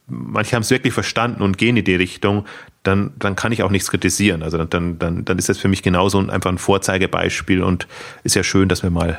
manche 0.09 0.57
haben 0.57 0.63
es 0.63 0.71
wirklich 0.71 0.95
verstanden 0.95 1.43
und 1.43 1.59
gehen 1.59 1.77
in 1.77 1.85
die 1.85 1.95
Richtung, 1.95 2.47
dann, 2.83 3.13
dann 3.19 3.37
kann 3.37 3.53
ich 3.53 3.63
auch 3.63 3.71
nichts 3.71 3.91
kritisieren. 3.91 4.43
Also 4.43 4.63
dann, 4.65 4.99
dann, 4.99 5.25
dann 5.25 5.39
ist 5.39 5.49
das 5.49 5.59
für 5.59 5.69
mich 5.69 5.83
genauso 5.83 6.19
einfach 6.19 6.51
ein 6.51 6.59
Vorzeigebeispiel 6.59 7.63
und 7.63 7.87
ist 8.25 8.37
ja 8.37 8.43
schön, 8.43 8.69
dass 8.69 8.83
wir 8.83 8.91
mal 8.91 9.19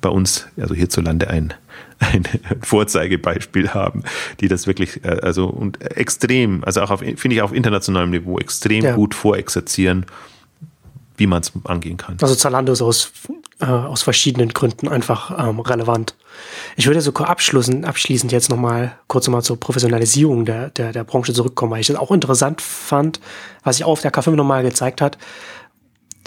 bei 0.00 0.08
uns, 0.08 0.48
also 0.58 0.74
hierzulande 0.74 1.28
ein, 1.28 1.54
ein 1.98 2.24
Vorzeigebeispiel 2.62 3.70
haben, 3.70 4.02
die 4.40 4.48
das 4.48 4.66
wirklich, 4.66 5.04
äh, 5.04 5.20
also 5.22 5.46
und 5.46 5.80
extrem, 5.82 6.62
also 6.64 6.82
auch 6.82 6.90
auf, 6.90 7.00
finde 7.00 7.34
ich 7.34 7.42
auf 7.42 7.52
internationalem 7.52 8.10
Niveau 8.10 8.38
extrem 8.38 8.84
ja. 8.84 8.94
gut 8.94 9.14
vorexerzieren 9.14 10.06
wie 11.16 11.26
man 11.26 11.42
es 11.42 11.52
angehen 11.64 11.96
kann. 11.96 12.16
Also 12.20 12.34
Zalando 12.34 12.72
ist 12.72 12.82
aus, 12.82 13.12
äh, 13.60 13.66
aus 13.66 14.02
verschiedenen 14.02 14.50
Gründen 14.50 14.88
einfach 14.88 15.48
ähm, 15.48 15.60
relevant. 15.60 16.14
Ich 16.76 16.86
würde 16.86 17.00
sogar 17.00 17.28
abschließend, 17.28 17.84
abschließend 17.84 18.32
jetzt 18.32 18.50
nochmal 18.50 18.98
kurz 19.06 19.26
nochmal 19.26 19.42
zur 19.42 19.58
Professionalisierung 19.58 20.44
der, 20.44 20.70
der, 20.70 20.92
der 20.92 21.04
Branche 21.04 21.32
zurückkommen, 21.32 21.72
weil 21.72 21.80
ich 21.80 21.86
das 21.86 21.96
auch 21.96 22.10
interessant 22.10 22.60
fand, 22.60 23.20
was 23.64 23.76
sich 23.76 23.84
auch 23.84 23.92
auf 23.92 24.02
der 24.02 24.12
K5 24.12 24.32
nochmal 24.32 24.62
gezeigt 24.62 25.00
hat, 25.00 25.16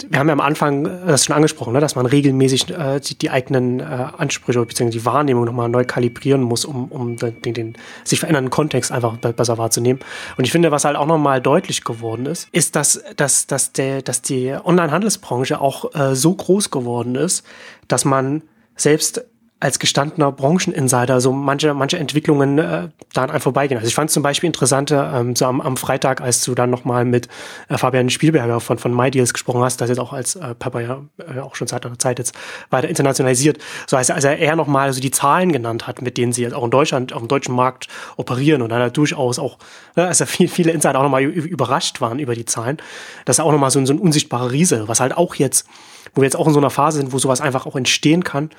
wir 0.08 0.18
haben 0.18 0.28
ja 0.28 0.32
am 0.32 0.40
Anfang 0.40 0.84
das 1.06 1.24
schon 1.24 1.36
angesprochen, 1.36 1.72
ne, 1.72 1.80
dass 1.80 1.94
man 1.94 2.06
regelmäßig 2.06 2.70
äh, 2.70 3.00
die, 3.00 3.16
die 3.16 3.30
eigenen 3.30 3.80
äh, 3.80 3.82
Ansprüche 3.84 4.64
bzw. 4.64 4.90
die 4.90 5.04
Wahrnehmung 5.04 5.44
nochmal 5.44 5.68
neu 5.68 5.84
kalibrieren 5.84 6.42
muss, 6.42 6.64
um, 6.64 6.88
um 6.88 7.16
den, 7.16 7.54
den 7.54 7.76
sich 8.04 8.20
verändernden 8.20 8.50
Kontext 8.50 8.92
einfach 8.92 9.16
besser 9.16 9.58
wahrzunehmen. 9.58 10.00
Und 10.36 10.44
ich 10.44 10.52
finde, 10.52 10.70
was 10.70 10.84
halt 10.84 10.96
auch 10.96 11.06
nochmal 11.06 11.40
deutlich 11.40 11.84
geworden 11.84 12.26
ist, 12.26 12.48
ist, 12.52 12.76
dass, 12.76 13.02
dass, 13.16 13.46
dass, 13.46 13.72
der, 13.72 14.02
dass 14.02 14.22
die 14.22 14.54
Online-Handelsbranche 14.64 15.60
auch 15.60 15.94
äh, 15.94 16.14
so 16.14 16.34
groß 16.34 16.70
geworden 16.70 17.14
ist, 17.14 17.44
dass 17.88 18.04
man 18.04 18.42
selbst 18.76 19.24
als 19.60 19.78
gestandener 19.78 20.32
Brancheninsider 20.32 21.20
so 21.20 21.32
manche, 21.32 21.74
manche 21.74 21.98
Entwicklungen 21.98 22.58
äh, 22.58 22.88
da 23.12 23.24
einfach 23.24 23.42
vorbeigehen. 23.42 23.78
Also 23.78 23.88
ich 23.88 23.94
fand 23.94 24.10
zum 24.10 24.22
Beispiel 24.22 24.46
interessant, 24.46 24.90
ähm, 24.90 25.36
so 25.36 25.44
am, 25.44 25.60
am 25.60 25.76
Freitag, 25.76 26.22
als 26.22 26.42
du 26.42 26.54
dann 26.54 26.70
nochmal 26.70 27.04
mit 27.04 27.28
äh, 27.68 27.76
Fabian 27.76 28.08
Spielberger 28.08 28.60
von, 28.60 28.78
von 28.78 28.96
MyDeals 28.96 29.34
gesprochen 29.34 29.62
hast, 29.62 29.82
das 29.82 29.90
jetzt 29.90 29.98
auch 29.98 30.14
als 30.14 30.36
äh, 30.36 30.54
Papa 30.54 30.80
ja 30.80 31.02
äh, 31.18 31.40
auch 31.40 31.56
schon 31.56 31.66
seit 31.66 31.84
einer 31.84 31.98
Zeit 31.98 32.18
jetzt 32.18 32.34
weiter 32.70 32.88
internationalisiert, 32.88 33.58
so 33.86 33.98
als, 33.98 34.10
als 34.10 34.24
er 34.24 34.38
eher 34.38 34.56
nochmal 34.56 34.94
so 34.94 35.00
die 35.00 35.10
Zahlen 35.10 35.52
genannt 35.52 35.86
hat, 35.86 36.00
mit 36.00 36.16
denen 36.16 36.32
sie 36.32 36.42
jetzt 36.42 36.54
auch 36.54 36.64
in 36.64 36.70
Deutschland, 36.70 37.12
auf 37.12 37.18
dem 37.20 37.28
deutschen 37.28 37.54
Markt 37.54 37.88
operieren 38.16 38.62
und 38.62 38.70
dann 38.70 38.80
halt 38.80 38.96
durchaus 38.96 39.38
auch, 39.38 39.58
ne, 39.94 40.06
als 40.06 40.20
er 40.20 40.26
viel, 40.26 40.48
viele 40.48 40.72
Insider 40.72 40.98
auch 40.98 41.02
nochmal 41.02 41.22
überrascht 41.22 42.00
waren 42.00 42.18
über 42.18 42.34
die 42.34 42.46
Zahlen, 42.46 42.78
dass 43.26 43.38
er 43.38 43.44
auch 43.44 43.52
nochmal 43.52 43.70
so, 43.70 43.84
so 43.84 43.92
ein 43.92 43.98
unsichtbarer 43.98 44.52
Riese, 44.52 44.88
was 44.88 45.00
halt 45.00 45.14
auch 45.14 45.34
jetzt, 45.34 45.66
wo 46.14 46.22
wir 46.22 46.26
jetzt 46.26 46.36
auch 46.36 46.46
in 46.46 46.52
so 46.52 46.60
einer 46.60 46.70
Phase 46.70 46.98
sind, 46.98 47.12
wo 47.12 47.18
sowas 47.18 47.40
einfach 47.40 47.66
auch 47.66 47.76
entstehen 47.76 48.24
kann 48.24 48.50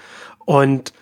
und 0.45 0.93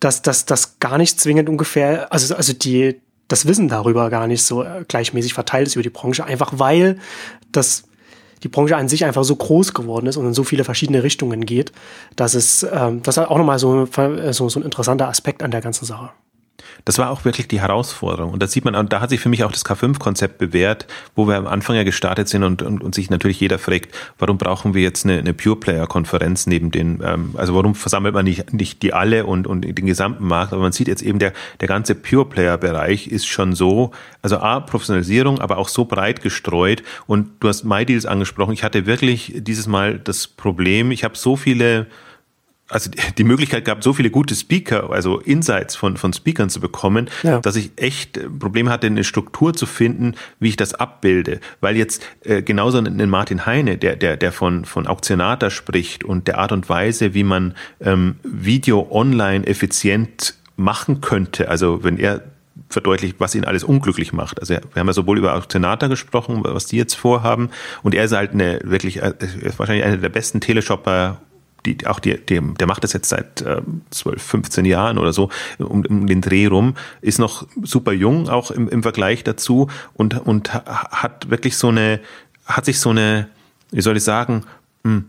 dass 0.00 0.22
das 0.22 0.78
gar 0.78 0.98
nicht 0.98 1.18
zwingend 1.20 1.48
ungefähr, 1.48 2.12
also, 2.12 2.34
also 2.34 2.52
die, 2.52 3.00
das 3.28 3.46
Wissen 3.46 3.68
darüber 3.68 4.10
gar 4.10 4.26
nicht 4.26 4.42
so 4.42 4.62
äh, 4.62 4.84
gleichmäßig 4.86 5.34
verteilt 5.34 5.66
ist 5.66 5.74
über 5.74 5.82
die 5.82 5.90
Branche, 5.90 6.24
einfach 6.24 6.52
weil 6.56 6.98
das 7.50 7.84
die 8.42 8.48
Branche 8.48 8.76
an 8.76 8.88
sich 8.88 9.04
einfach 9.04 9.24
so 9.24 9.34
groß 9.34 9.72
geworden 9.72 10.06
ist 10.06 10.16
und 10.18 10.26
in 10.26 10.34
so 10.34 10.44
viele 10.44 10.64
verschiedene 10.64 11.02
Richtungen 11.02 11.46
geht, 11.46 11.72
dass 12.16 12.34
es 12.34 12.62
ähm, 12.70 13.02
das 13.02 13.16
ist 13.16 13.24
auch 13.24 13.38
nochmal 13.38 13.58
so, 13.58 13.86
so, 13.86 14.48
so 14.48 14.60
ein 14.60 14.62
interessanter 14.62 15.08
Aspekt 15.08 15.42
an 15.42 15.50
der 15.50 15.62
ganzen 15.62 15.86
Sache. 15.86 16.10
Das 16.84 16.98
war 16.98 17.10
auch 17.10 17.24
wirklich 17.24 17.48
die 17.48 17.60
Herausforderung. 17.60 18.32
Und 18.32 18.42
da 18.42 18.46
sieht 18.46 18.64
man, 18.64 18.74
und 18.74 18.92
da 18.92 19.00
hat 19.00 19.10
sich 19.10 19.20
für 19.20 19.28
mich 19.28 19.44
auch 19.44 19.52
das 19.52 19.64
K5-Konzept 19.64 20.38
bewährt, 20.38 20.86
wo 21.14 21.26
wir 21.26 21.36
am 21.36 21.46
Anfang 21.46 21.76
ja 21.76 21.82
gestartet 21.82 22.28
sind 22.28 22.42
und, 22.42 22.62
und, 22.62 22.82
und 22.82 22.94
sich 22.94 23.10
natürlich 23.10 23.40
jeder 23.40 23.58
fragt, 23.58 23.94
warum 24.18 24.38
brauchen 24.38 24.74
wir 24.74 24.82
jetzt 24.82 25.04
eine, 25.04 25.18
eine 25.18 25.34
Pure-Player-Konferenz 25.34 26.46
neben 26.46 26.70
den, 26.70 27.00
ähm, 27.04 27.34
also 27.36 27.54
warum 27.54 27.74
versammelt 27.74 28.14
man 28.14 28.24
nicht, 28.24 28.52
nicht 28.52 28.82
die 28.82 28.92
alle 28.92 29.26
und, 29.26 29.46
und 29.46 29.62
den 29.62 29.86
gesamten 29.86 30.26
Markt? 30.26 30.52
Aber 30.52 30.62
man 30.62 30.72
sieht 30.72 30.88
jetzt 30.88 31.02
eben, 31.02 31.18
der, 31.18 31.32
der 31.60 31.68
ganze 31.68 31.94
Pure-Player-Bereich 31.94 33.08
ist 33.08 33.26
schon 33.26 33.54
so, 33.54 33.92
also 34.22 34.38
A, 34.38 34.60
Professionalisierung, 34.60 35.40
aber 35.40 35.58
auch 35.58 35.68
so 35.68 35.84
breit 35.84 36.22
gestreut. 36.22 36.82
Und 37.06 37.28
du 37.40 37.48
hast 37.48 37.64
MyDeals 37.64 38.06
angesprochen. 38.06 38.52
Ich 38.52 38.62
hatte 38.62 38.86
wirklich 38.86 39.32
dieses 39.36 39.66
Mal 39.66 39.98
das 39.98 40.26
Problem, 40.26 40.90
ich 40.90 41.04
habe 41.04 41.16
so 41.16 41.36
viele 41.36 41.86
also 42.68 42.90
die 43.16 43.24
Möglichkeit 43.24 43.64
gab, 43.64 43.84
so 43.84 43.92
viele 43.92 44.10
gute 44.10 44.34
Speaker, 44.34 44.90
also 44.90 45.20
Insights 45.20 45.76
von, 45.76 45.96
von 45.96 46.12
Speakern 46.12 46.50
zu 46.50 46.60
bekommen, 46.60 47.08
ja. 47.22 47.40
dass 47.40 47.56
ich 47.56 47.70
echt 47.76 48.16
äh, 48.16 48.28
Probleme 48.28 48.70
hatte, 48.70 48.86
eine 48.88 49.04
Struktur 49.04 49.54
zu 49.54 49.66
finden, 49.66 50.14
wie 50.40 50.48
ich 50.48 50.56
das 50.56 50.74
abbilde. 50.74 51.40
Weil 51.60 51.76
jetzt 51.76 52.04
äh, 52.24 52.42
genauso 52.42 52.78
ein 52.78 53.08
Martin 53.08 53.46
Heine, 53.46 53.78
der, 53.78 53.96
der, 53.96 54.16
der 54.16 54.32
von, 54.32 54.64
von 54.64 54.86
Auktionator 54.86 55.50
spricht 55.50 56.04
und 56.04 56.26
der 56.26 56.38
Art 56.38 56.52
und 56.52 56.68
Weise, 56.68 57.14
wie 57.14 57.24
man 57.24 57.54
ähm, 57.80 58.16
Video 58.22 58.88
online 58.90 59.46
effizient 59.46 60.34
machen 60.56 61.00
könnte, 61.00 61.48
also 61.48 61.84
wenn 61.84 61.98
er 61.98 62.22
verdeutlicht, 62.68 63.16
was 63.18 63.34
ihn 63.34 63.44
alles 63.44 63.62
unglücklich 63.62 64.12
macht. 64.12 64.40
Also 64.40 64.54
wir 64.54 64.80
haben 64.80 64.86
ja 64.86 64.92
sowohl 64.92 65.18
über 65.18 65.34
Auktionator 65.36 65.88
gesprochen, 65.88 66.40
was 66.42 66.66
die 66.66 66.78
jetzt 66.78 66.94
vorhaben, 66.94 67.50
und 67.82 67.94
er 67.94 68.04
ist 68.04 68.12
halt 68.12 68.32
eine 68.32 68.60
wirklich, 68.64 69.02
äh, 69.02 69.12
ist 69.40 69.58
wahrscheinlich 69.58 69.84
einer 69.84 69.98
der 69.98 70.08
besten 70.08 70.40
Teleshopper 70.40 71.20
die, 71.66 71.86
auch 71.86 71.98
die, 71.98 72.18
die, 72.18 72.40
der 72.40 72.66
macht 72.66 72.84
das 72.84 72.92
jetzt 72.92 73.08
seit 73.08 73.42
äh, 73.42 73.60
12, 73.90 74.22
15 74.22 74.64
Jahren 74.64 74.98
oder 74.98 75.12
so 75.12 75.30
um, 75.58 75.84
um 75.84 76.06
den 76.06 76.20
Dreh 76.20 76.46
rum, 76.46 76.74
ist 77.00 77.18
noch 77.18 77.46
super 77.62 77.92
jung, 77.92 78.28
auch 78.28 78.50
im, 78.50 78.68
im 78.68 78.82
Vergleich 78.82 79.24
dazu 79.24 79.68
und, 79.94 80.18
und 80.26 80.54
hat 80.54 81.30
wirklich 81.30 81.56
so 81.56 81.68
eine, 81.68 82.00
hat 82.46 82.64
sich 82.64 82.78
so 82.78 82.90
eine, 82.90 83.28
wie 83.72 83.80
soll 83.80 83.96
ich 83.96 84.04
sagen, 84.04 84.44
hm, 84.84 85.06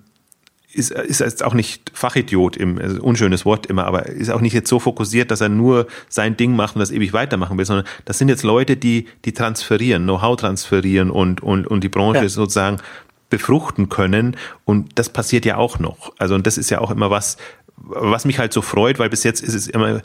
ist, 0.73 0.91
ist 0.91 1.19
jetzt 1.19 1.43
auch 1.43 1.53
nicht 1.53 1.91
Fachidiot 1.93 2.55
im 2.55 2.77
also 2.77 3.01
unschönes 3.01 3.45
Wort 3.45 3.65
immer, 3.65 3.85
aber 3.85 4.07
ist 4.07 4.29
auch 4.29 4.41
nicht 4.41 4.53
jetzt 4.53 4.69
so 4.69 4.79
fokussiert, 4.79 5.31
dass 5.31 5.41
er 5.41 5.49
nur 5.49 5.87
sein 6.09 6.37
Ding 6.37 6.55
macht 6.55 6.75
und 6.75 6.79
das 6.79 6.91
ewig 6.91 7.13
weitermachen 7.13 7.57
will, 7.57 7.65
sondern 7.65 7.85
das 8.05 8.17
sind 8.17 8.29
jetzt 8.29 8.43
Leute, 8.43 8.77
die 8.77 9.07
die 9.25 9.33
transferieren, 9.33 10.03
Know-how 10.03 10.35
transferieren 10.35 11.09
und 11.09 11.41
und 11.41 11.65
und 11.65 11.83
die 11.83 11.89
Branche 11.89 12.23
ja. 12.23 12.29
sozusagen 12.29 12.77
befruchten 13.29 13.89
können. 13.89 14.37
Und 14.65 14.97
das 14.99 15.09
passiert 15.09 15.45
ja 15.45 15.57
auch 15.57 15.79
noch. 15.79 16.13
Also, 16.17 16.35
und 16.35 16.47
das 16.47 16.57
ist 16.57 16.69
ja 16.69 16.79
auch 16.79 16.91
immer 16.91 17.09
was, 17.09 17.37
was 17.79 18.25
mich 18.25 18.39
halt 18.39 18.53
so 18.53 18.61
freut, 18.61 18.97
weil 18.97 19.09
bis 19.09 19.23
jetzt 19.23 19.41
ist 19.41 19.53
es 19.53 19.67
immer, 19.67 20.01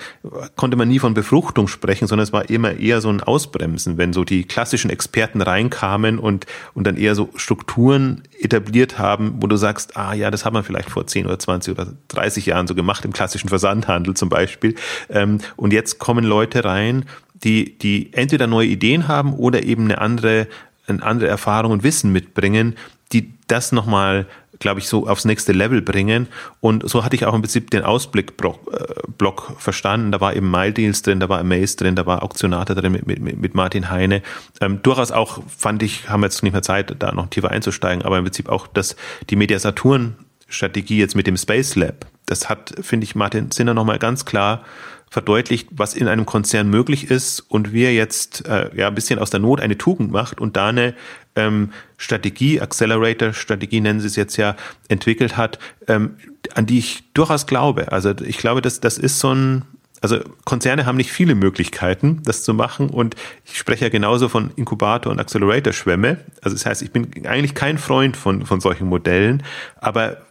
konnte 0.57 0.77
man 0.77 0.89
nie 0.89 0.99
von 0.99 1.14
Befruchtung 1.14 1.68
sprechen, 1.68 2.07
sondern 2.07 2.25
es 2.25 2.33
war 2.33 2.51
immer 2.51 2.77
eher 2.77 3.01
so 3.01 3.09
ein 3.09 3.23
Ausbremsen, 3.23 3.97
wenn 3.97 4.12
so 4.12 4.25
die 4.25 4.45
klassischen 4.45 4.91
Experten 4.91 5.41
reinkamen 5.41 6.18
und, 6.18 6.47
und 6.75 6.87
dann 6.87 6.97
eher 6.97 7.14
so 7.14 7.31
Strukturen 7.35 8.23
etabliert 8.39 8.99
haben, 8.99 9.37
wo 9.41 9.47
du 9.47 9.57
sagst, 9.57 9.97
ah 9.97 10.12
ja, 10.12 10.31
das 10.31 10.45
hat 10.45 10.53
man 10.53 10.64
vielleicht 10.64 10.91
vor 10.91 11.07
10 11.07 11.25
oder 11.27 11.39
20 11.39 11.73
oder 11.73 11.95
30 12.09 12.47
Jahren 12.47 12.66
so 12.66 12.75
gemacht, 12.75 13.05
im 13.07 13.12
klassischen 13.12 13.49
Versandhandel 13.49 14.14
zum 14.14 14.29
Beispiel. 14.29 14.75
Ähm, 15.09 15.39
und 15.57 15.73
jetzt 15.73 15.99
kommen 15.99 16.25
Leute 16.25 16.64
rein, 16.64 17.07
die, 17.35 17.79
die 17.79 18.12
entweder 18.12 18.47
neue 18.47 18.68
Ideen 18.68 19.09
haben 19.09 19.33
oder 19.33 19.62
eben 19.62 19.85
eine 19.85 19.99
andere, 19.99 20.47
eine 20.87 21.03
andere 21.03 21.29
Erfahrung 21.29 21.73
und 21.73 21.83
Wissen 21.83 22.12
mitbringen, 22.12 22.77
die 23.13 23.33
das 23.47 23.73
nochmal, 23.73 24.27
glaube 24.59 24.81
ich, 24.81 24.89
so 24.89 25.07
aufs 25.07 25.25
nächste 25.25 25.53
Level 25.53 25.83
bringen. 25.83 26.29
Und 26.61 26.89
so 26.89 27.05
hatte 27.05 27.17
ich 27.17 27.27
auch 27.27 27.35
im 27.35 27.43
Prinzip 27.43 27.71
den 27.71 27.83
Ausblick-Block 27.83 29.51
äh, 29.51 29.61
verstanden. 29.61 30.13
Da 30.13 30.21
war 30.21 30.35
eben 30.35 30.51
MyDeals 30.51 31.03
drin, 31.03 31.21
da 31.21 31.29
war 31.29 31.39
Amaze 31.41 31.77
drin, 31.77 31.97
da 31.97 32.07
war 32.07 32.23
Auktionator 32.23 32.75
drin 32.75 32.93
mit, 32.93 33.07
mit, 33.07 33.21
mit 33.21 33.55
Martin 33.55 33.91
Heine. 33.91 34.23
Ähm, 34.61 34.81
durchaus 34.83 35.11
auch, 35.11 35.43
fand 35.57 35.83
ich, 35.83 36.09
haben 36.09 36.21
wir 36.21 36.27
jetzt 36.27 36.43
nicht 36.43 36.53
mehr 36.53 36.63
Zeit, 36.63 36.95
da 36.99 37.13
noch 37.13 37.29
tiefer 37.29 37.51
einzusteigen, 37.51 38.05
aber 38.05 38.19
im 38.19 38.25
Prinzip 38.25 38.49
auch, 38.49 38.67
dass 38.67 38.97
die 39.31 39.37
Media 39.37 39.59
Saturn 39.59 40.17
Strategie 40.49 40.99
jetzt 40.99 41.17
mit 41.17 41.27
dem 41.27 41.37
Space 41.37 41.77
Lab, 41.77 42.07
das 42.27 42.49
hat, 42.49 42.75
finde 42.81 43.05
ich, 43.05 43.15
Martin 43.15 43.51
Sinner 43.51 43.75
nochmal 43.75 43.99
ganz 43.99 44.25
klar 44.25 44.65
verdeutlicht, 45.13 45.69
was 45.73 45.93
in 45.93 46.09
einem 46.09 46.25
Konzern 46.25 46.71
möglich 46.71 47.11
ist 47.11 47.41
und 47.41 47.75
wie 47.75 47.83
er 47.83 47.93
jetzt 47.93 48.49
äh, 48.49 48.75
ja 48.75 48.89
ein 48.89 48.95
bisschen 48.95 49.19
aus 49.19 49.29
der 49.29 49.41
Not 49.41 49.61
eine 49.61 49.77
Tugend 49.77 50.11
macht 50.11 50.41
und 50.41 50.57
da 50.57 50.69
eine 50.69 50.95
ähm, 51.37 51.71
Strategie, 51.99 52.63
Accelerator-Strategie 52.63 53.83
nennen 53.83 54.01
sie 54.01 54.07
es 54.07 54.17
jetzt 54.17 54.39
ja, 54.39 54.57
entwickelt 54.89 55.37
hat, 55.37 55.59
ähm, 55.87 56.17
an 56.55 56.65
die 56.65 56.79
ich 56.79 57.05
durchaus 57.13 57.47
glaube. 57.47 57.93
Also 57.93 58.15
ich 58.25 58.39
glaube, 58.39 58.63
dass 58.63 58.81
das 58.81 58.97
ist 58.97 59.19
so 59.19 59.35
ein, 59.35 59.67
also 60.01 60.19
Konzerne 60.47 60.87
haben 60.87 60.97
nicht 60.97 61.13
viele 61.13 61.35
Möglichkeiten, 61.35 62.23
das 62.25 62.43
zu 62.43 62.55
machen 62.55 62.89
und 62.89 63.15
ich 63.45 63.59
spreche 63.59 63.85
ja 63.85 63.91
genauso 63.91 64.31
von 64.31 64.51
Inkubator- 64.57 65.13
und 65.13 65.21
Accelerator-Schwämme. 65.21 66.21
Also 66.41 66.57
das 66.57 66.65
heißt, 66.65 66.81
ich 66.81 66.91
bin 66.91 67.27
eigentlich 67.27 67.55
kein 67.55 67.77
Freund 67.77 68.17
von, 68.17 68.47
von 68.47 68.63
solchen 68.63 68.89
Modellen, 68.89 69.43
aber 69.79 70.23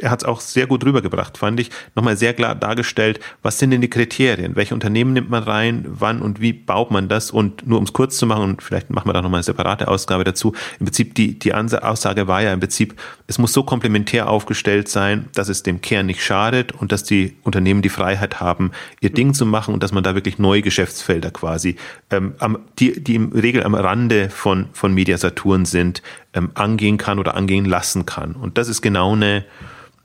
er 0.00 0.10
hat 0.10 0.22
es 0.22 0.28
auch 0.28 0.40
sehr 0.40 0.66
gut 0.66 0.84
rübergebracht, 0.84 1.38
fand 1.38 1.60
ich, 1.60 1.70
nochmal 1.94 2.16
sehr 2.16 2.34
klar 2.34 2.54
dargestellt, 2.54 3.20
was 3.42 3.58
sind 3.58 3.70
denn 3.70 3.80
die 3.80 3.90
Kriterien, 3.90 4.56
welche 4.56 4.74
Unternehmen 4.74 5.12
nimmt 5.12 5.30
man 5.30 5.42
rein, 5.42 5.84
wann 5.86 6.22
und 6.22 6.40
wie 6.40 6.52
baut 6.52 6.90
man 6.90 7.08
das? 7.08 7.30
Und 7.30 7.66
nur 7.66 7.78
um 7.78 7.84
es 7.84 7.92
kurz 7.92 8.16
zu 8.16 8.26
machen 8.26 8.44
und 8.44 8.62
vielleicht 8.62 8.90
machen 8.90 9.08
wir 9.08 9.12
da 9.12 9.22
nochmal 9.22 9.38
eine 9.38 9.44
separate 9.44 9.88
Ausgabe 9.88 10.24
dazu, 10.24 10.54
im 10.78 10.86
Prinzip 10.86 11.14
die, 11.14 11.38
die 11.38 11.54
Aussage 11.54 12.26
war 12.26 12.42
ja 12.42 12.52
im 12.52 12.60
Prinzip, 12.60 12.94
es 13.26 13.38
muss 13.38 13.52
so 13.52 13.62
komplementär 13.62 14.28
aufgestellt 14.28 14.88
sein, 14.88 15.28
dass 15.34 15.48
es 15.48 15.62
dem 15.62 15.80
Kern 15.80 16.06
nicht 16.06 16.22
schadet 16.22 16.72
und 16.72 16.92
dass 16.92 17.04
die 17.04 17.36
Unternehmen 17.42 17.82
die 17.82 17.88
Freiheit 17.88 18.40
haben, 18.40 18.72
ihr 19.00 19.10
Ding 19.10 19.34
zu 19.34 19.46
machen 19.46 19.74
und 19.74 19.82
dass 19.82 19.92
man 19.92 20.02
da 20.02 20.14
wirklich 20.14 20.38
neue 20.38 20.62
Geschäftsfelder 20.62 21.30
quasi, 21.30 21.76
ähm, 22.10 22.34
die, 22.78 23.02
die 23.02 23.14
im 23.14 23.32
Regel 23.32 23.62
am 23.62 23.74
Rande 23.74 24.30
von, 24.30 24.68
von 24.72 24.92
Media 24.94 25.16
Saturn 25.18 25.64
sind, 25.64 26.02
ähm, 26.32 26.50
angehen 26.54 26.98
kann 26.98 27.18
oder 27.18 27.34
angehen 27.34 27.64
lassen 27.64 28.06
kann. 28.06 28.32
Und 28.32 28.58
das 28.58 28.68
ist 28.68 28.82
genau 28.82 29.12
eine, 29.12 29.44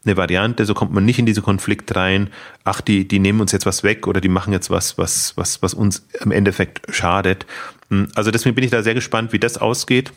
eine 0.06 0.18
Variante, 0.18 0.66
so 0.66 0.74
kommt 0.74 0.94
man 0.94 1.06
nicht 1.06 1.20
in 1.20 1.26
diese 1.26 1.42
Konflikt 1.42 1.96
rein, 1.96 2.30
ach, 2.64 2.82
die, 2.82 3.08
die 3.08 3.20
nehmen 3.20 3.42
uns 3.42 3.52
jetzt 3.52 3.66
was 3.66 3.84
weg 3.84 4.08
oder 4.08 4.22
die 4.22 4.30
machen 4.30 4.54
jetzt 4.54 4.70
was, 4.70 4.98
was, 4.98 5.36
was, 5.36 5.62
was 5.62 5.74
uns 5.74 6.08
im 6.22 6.32
Endeffekt 6.32 6.94
schadet. 6.94 7.46
Hm, 7.90 8.08
also 8.16 8.32
deswegen 8.32 8.56
bin 8.56 8.64
ich 8.64 8.72
da 8.72 8.84
sehr 8.84 8.94
gespannt, 8.94 9.34
wie 9.34 9.40
das 9.40 9.58
ausgeht. 9.58 10.12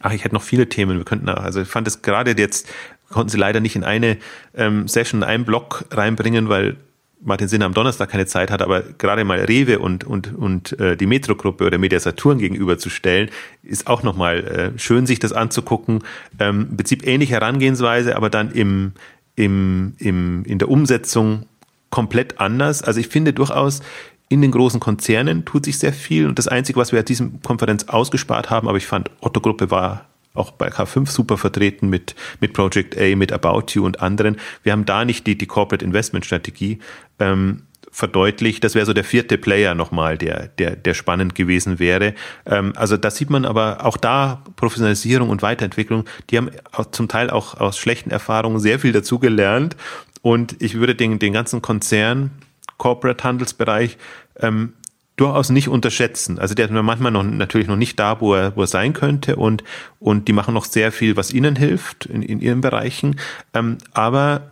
Ach, 0.00 0.12
ich 0.12 0.24
hätte 0.24 0.34
noch 0.34 0.42
viele 0.42 0.68
Themen. 0.68 0.98
Wir 0.98 1.04
könnten, 1.04 1.28
also 1.28 1.62
ich 1.62 1.68
fand 1.68 1.86
es 1.86 2.02
gerade 2.02 2.34
jetzt, 2.36 2.68
konnten 3.10 3.28
sie 3.28 3.38
leider 3.38 3.60
nicht 3.60 3.76
in 3.76 3.84
eine 3.84 4.18
ähm, 4.54 4.88
Session, 4.88 5.22
in 5.22 5.28
einen 5.28 5.44
Block 5.44 5.84
reinbringen, 5.90 6.48
weil 6.48 6.76
Martin 7.22 7.48
Sinner 7.48 7.66
am 7.66 7.74
Donnerstag 7.74 8.10
keine 8.10 8.26
Zeit 8.26 8.50
hat, 8.50 8.62
aber 8.62 8.82
gerade 8.82 9.24
mal 9.24 9.40
Rewe 9.40 9.78
und, 9.78 10.04
und, 10.04 10.34
und 10.34 10.78
äh, 10.80 10.96
die 10.96 11.06
Metro-Gruppe 11.06 11.66
oder 11.66 11.78
Media 11.78 12.00
Saturn 12.00 12.38
gegenüberzustellen, 12.38 13.30
ist 13.62 13.86
auch 13.86 14.02
nochmal 14.02 14.72
äh, 14.74 14.78
schön, 14.78 15.06
sich 15.06 15.18
das 15.18 15.32
anzugucken. 15.32 16.02
Ähm, 16.38 16.68
Im 16.70 16.76
Prinzip 16.76 17.06
ähnliche 17.06 17.34
Herangehensweise, 17.34 18.16
aber 18.16 18.30
dann 18.30 18.52
im, 18.52 18.92
im, 19.36 19.94
im, 19.98 20.44
in 20.44 20.58
der 20.58 20.70
Umsetzung 20.70 21.46
komplett 21.90 22.40
anders. 22.40 22.82
Also 22.82 23.00
ich 23.00 23.08
finde 23.08 23.32
durchaus, 23.32 23.82
in 24.28 24.40
den 24.40 24.52
großen 24.52 24.80
Konzernen 24.80 25.44
tut 25.44 25.64
sich 25.64 25.78
sehr 25.78 25.92
viel 25.92 26.26
und 26.26 26.38
das 26.38 26.48
Einzige, 26.48 26.78
was 26.78 26.92
wir 26.92 27.00
at 27.00 27.08
diesem 27.08 27.42
Konferenz 27.42 27.84
ausgespart 27.84 28.48
haben, 28.48 28.68
aber 28.68 28.78
ich 28.78 28.86
fand, 28.86 29.10
Otto-Gruppe 29.20 29.70
war 29.70 30.06
auch 30.40 30.50
bei 30.52 30.68
K5 30.68 31.08
super 31.08 31.36
vertreten 31.36 31.88
mit, 31.88 32.14
mit 32.40 32.52
Project 32.52 32.98
A, 32.98 33.14
mit 33.14 33.32
About 33.32 33.66
You 33.72 33.84
und 33.84 34.00
anderen. 34.00 34.36
Wir 34.62 34.72
haben 34.72 34.84
da 34.84 35.04
nicht 35.04 35.26
die, 35.26 35.36
die 35.36 35.46
Corporate 35.46 35.84
Investment 35.84 36.24
Strategie 36.24 36.78
ähm, 37.18 37.62
verdeutlicht. 37.90 38.62
Das 38.64 38.74
wäre 38.74 38.86
so 38.86 38.92
der 38.92 39.04
vierte 39.04 39.36
Player 39.36 39.74
nochmal, 39.74 40.16
der, 40.16 40.48
der, 40.48 40.76
der 40.76 40.94
spannend 40.94 41.34
gewesen 41.34 41.78
wäre. 41.78 42.14
Ähm, 42.46 42.72
also 42.76 42.96
da 42.96 43.10
sieht 43.10 43.30
man 43.30 43.44
aber 43.44 43.84
auch 43.84 43.96
da 43.96 44.42
Professionalisierung 44.56 45.28
und 45.28 45.42
Weiterentwicklung. 45.42 46.04
Die 46.30 46.38
haben 46.38 46.50
zum 46.92 47.08
Teil 47.08 47.30
auch 47.30 47.60
aus 47.60 47.78
schlechten 47.78 48.10
Erfahrungen 48.10 48.60
sehr 48.60 48.78
viel 48.78 48.92
dazugelernt 48.92 49.76
Und 50.22 50.60
ich 50.60 50.74
würde 50.74 50.94
den, 50.94 51.18
den 51.18 51.32
ganzen 51.32 51.62
Konzern, 51.62 52.30
Corporate-Handelsbereich, 52.78 53.98
ähm, 54.38 54.74
durchaus 55.16 55.50
nicht 55.50 55.68
unterschätzen. 55.68 56.38
Also 56.38 56.54
der 56.54 56.66
ist 56.66 56.72
manchmal 56.72 57.12
noch 57.12 57.22
natürlich 57.22 57.68
noch 57.68 57.76
nicht 57.76 57.98
da, 57.98 58.20
wo 58.20 58.34
er, 58.34 58.56
wo 58.56 58.62
er 58.62 58.66
sein 58.66 58.92
könnte 58.92 59.36
und, 59.36 59.64
und 59.98 60.28
die 60.28 60.32
machen 60.32 60.54
noch 60.54 60.64
sehr 60.64 60.92
viel, 60.92 61.16
was 61.16 61.32
ihnen 61.32 61.56
hilft 61.56 62.06
in, 62.06 62.22
in 62.22 62.40
ihren 62.40 62.60
Bereichen. 62.60 63.20
Ähm, 63.52 63.78
aber 63.92 64.50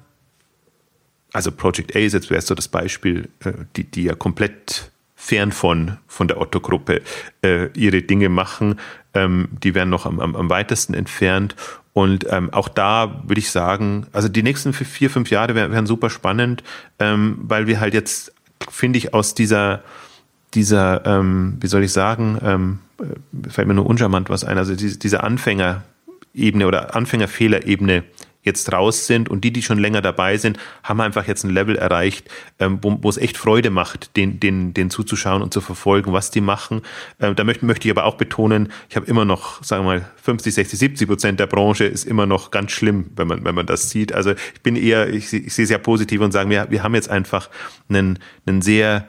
also 1.32 1.52
Project 1.52 1.94
A 1.96 2.00
ist 2.00 2.12
jetzt 2.12 2.30
wäre 2.30 2.40
so 2.42 2.54
das 2.54 2.68
Beispiel, 2.68 3.28
äh, 3.44 3.52
die, 3.76 3.84
die 3.84 4.04
ja 4.04 4.14
komplett 4.14 4.90
fern 5.14 5.52
von, 5.52 5.98
von 6.06 6.28
der 6.28 6.40
Otto-Gruppe 6.40 7.02
äh, 7.42 7.68
ihre 7.72 8.02
Dinge 8.02 8.28
machen. 8.28 8.78
Ähm, 9.14 9.48
die 9.62 9.74
werden 9.74 9.90
noch 9.90 10.06
am, 10.06 10.20
am, 10.20 10.36
am 10.36 10.48
weitesten 10.48 10.94
entfernt. 10.94 11.56
Und 11.92 12.26
ähm, 12.30 12.52
auch 12.52 12.68
da 12.68 13.22
würde 13.26 13.40
ich 13.40 13.50
sagen, 13.50 14.06
also 14.12 14.28
die 14.28 14.44
nächsten 14.44 14.72
vier, 14.72 15.10
fünf 15.10 15.30
Jahre 15.30 15.56
wären, 15.56 15.72
wären 15.72 15.86
super 15.86 16.10
spannend, 16.10 16.62
ähm, 17.00 17.36
weil 17.40 17.66
wir 17.66 17.80
halt 17.80 17.94
jetzt, 17.94 18.32
finde 18.70 18.98
ich, 18.98 19.12
aus 19.12 19.34
dieser, 19.34 19.82
dieser, 20.54 21.04
ähm, 21.06 21.56
wie 21.60 21.66
soll 21.66 21.84
ich 21.84 21.92
sagen, 21.92 22.38
ähm, 22.42 22.78
äh, 23.00 23.48
fällt 23.50 23.68
mir 23.68 23.74
nur 23.74 23.86
uncharmant 23.86 24.30
was 24.30 24.44
ein, 24.44 24.58
also 24.58 24.74
diese, 24.74 24.98
diese 24.98 25.22
Anfängerebene 25.22 26.66
oder 26.66 26.94
Anfängerfehlerebene 26.94 28.04
jetzt 28.48 28.72
raus 28.72 29.06
sind 29.06 29.28
und 29.28 29.44
die, 29.44 29.52
die 29.52 29.62
schon 29.62 29.78
länger 29.78 30.00
dabei 30.00 30.36
sind, 30.38 30.58
haben 30.82 31.00
einfach 31.00 31.26
jetzt 31.26 31.44
ein 31.44 31.50
Level 31.50 31.76
erreicht, 31.76 32.30
ähm, 32.58 32.78
wo, 32.82 33.08
es 33.08 33.18
echt 33.18 33.36
Freude 33.36 33.70
macht, 33.70 34.16
den, 34.16 34.40
den, 34.40 34.74
den 34.74 34.90
zuzuschauen 34.90 35.42
und 35.42 35.52
zu 35.52 35.60
verfolgen, 35.60 36.12
was 36.12 36.30
die 36.30 36.40
machen. 36.40 36.82
Ähm, 37.20 37.36
da 37.36 37.44
möchte, 37.44 37.66
möchte 37.66 37.86
ich 37.86 37.92
aber 37.92 38.04
auch 38.04 38.14
betonen, 38.14 38.72
ich 38.88 38.96
habe 38.96 39.06
immer 39.06 39.24
noch, 39.24 39.62
sagen 39.62 39.84
wir 39.84 39.98
mal, 39.98 40.10
50, 40.22 40.54
60, 40.54 40.78
70 40.78 41.08
Prozent 41.08 41.40
der 41.40 41.46
Branche 41.46 41.84
ist 41.84 42.04
immer 42.04 42.26
noch 42.26 42.50
ganz 42.50 42.72
schlimm, 42.72 43.10
wenn 43.16 43.28
man, 43.28 43.44
wenn 43.44 43.54
man 43.54 43.66
das 43.66 43.90
sieht. 43.90 44.12
Also 44.12 44.32
ich 44.32 44.62
bin 44.62 44.76
eher, 44.76 45.12
ich, 45.12 45.32
ich 45.32 45.54
sehe 45.54 45.66
sehr 45.66 45.78
positiv 45.78 46.20
und 46.20 46.32
sagen, 46.32 46.48
wir, 46.48 46.70
wir 46.70 46.82
haben 46.82 46.94
jetzt 46.94 47.10
einfach 47.10 47.50
einen, 47.88 48.18
einen 48.46 48.62
sehr 48.62 49.06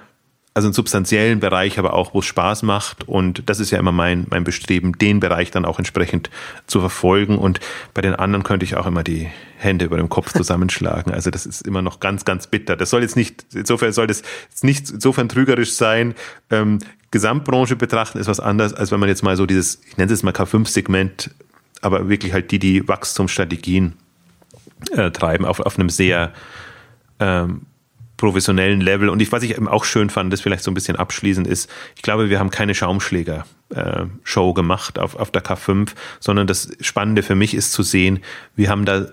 also 0.60 0.68
einen 0.68 0.73
substanziellen 0.73 1.40
Bereich, 1.40 1.80
aber 1.80 1.94
auch, 1.94 2.14
wo 2.14 2.19
es 2.19 2.26
Spaß 2.26 2.64
macht. 2.64 3.07
Und 3.07 3.49
das 3.49 3.61
ist 3.61 3.72
ja 3.72 3.80
immer 3.80 3.94
mein, 3.94 4.27
mein 4.30 4.44
Bestreben, 4.44 4.91
den 4.91 5.22
Bereich 5.22 5.52
dann 5.52 5.64
auch 5.64 5.77
entsprechend 5.80 6.30
zu 6.68 6.81
verfolgen. 6.81 7.38
Und 7.38 7.61
bei 7.94 8.02
den 8.02 8.14
anderen 8.14 8.44
könnte 8.44 8.65
ich 8.65 8.76
auch 8.76 8.86
immer 8.86 9.02
die 9.02 9.30
Hände 9.57 9.86
über 9.86 9.95
dem 9.95 10.10
Kopf 10.10 10.34
zusammenschlagen. 10.38 11.14
Also 11.14 11.31
das 11.31 11.45
ist 11.45 11.65
immer 11.65 11.81
noch 11.81 12.02
ganz, 12.02 12.26
ganz 12.26 12.48
bitter. 12.48 12.76
Das 12.76 12.90
soll 12.90 13.03
jetzt 13.03 13.15
nicht, 13.15 13.45
insofern 13.53 13.94
soll 13.94 14.07
das 14.07 14.22
jetzt 14.49 14.65
nicht 14.65 14.90
insofern 14.90 15.30
trügerisch 15.30 15.72
sein. 15.72 16.14
Ähm, 16.49 16.80
Gesamtbranche 17.11 17.77
betrachten 17.77 18.18
ist 18.18 18.27
was 18.27 18.41
anderes, 18.41 18.73
als 18.73 18.91
wenn 18.91 18.99
man 18.99 19.07
jetzt 19.07 19.23
mal 19.23 19.38
so 19.38 19.45
dieses, 19.45 19.80
ich 19.88 19.95
nenne 19.95 20.11
es 20.11 20.19
jetzt 20.19 20.23
mal 20.23 20.34
K5-Segment, 20.34 21.31
aber 21.80 22.10
wirklich 22.10 22.34
halt 22.34 22.52
die, 22.52 22.60
die 22.60 22.86
Wachstumsstrategien 22.86 23.94
äh, 24.91 25.10
treiben 25.11 25.45
auf, 25.45 25.61
auf 25.61 25.80
einem 25.80 25.90
sehr 25.90 26.34
ähm, 27.22 27.61
professionellen 28.20 28.82
Level. 28.82 29.10
Und 29.10 29.22
ich, 29.22 29.32
was 29.32 29.44
ich 29.44 29.52
eben 29.52 29.68
auch 29.68 29.86
schön 29.86 30.10
fand, 30.10 30.32
das 30.32 30.41
vielleicht 30.41 30.64
so 30.64 30.70
ein 30.70 30.74
bisschen 30.74 30.98
abschließend 30.98 31.48
ist, 31.48 31.70
ich 31.96 32.02
glaube, 32.02 32.30
wir 32.30 32.38
haben 32.38 32.52
keine 32.52 32.76
Schaumschläger-Show 32.76 34.54
gemacht 34.54 35.00
auf, 35.00 35.16
auf 35.16 35.32
der 35.32 35.44
K5, 35.44 35.91
sondern 36.20 36.46
das 36.46 36.70
Spannende 36.82 37.24
für 37.24 37.36
mich 37.36 37.56
ist 37.56 37.72
zu 37.72 37.82
sehen, 37.82 38.20
wir 38.56 38.70
haben 38.70 38.86
da 38.86 39.08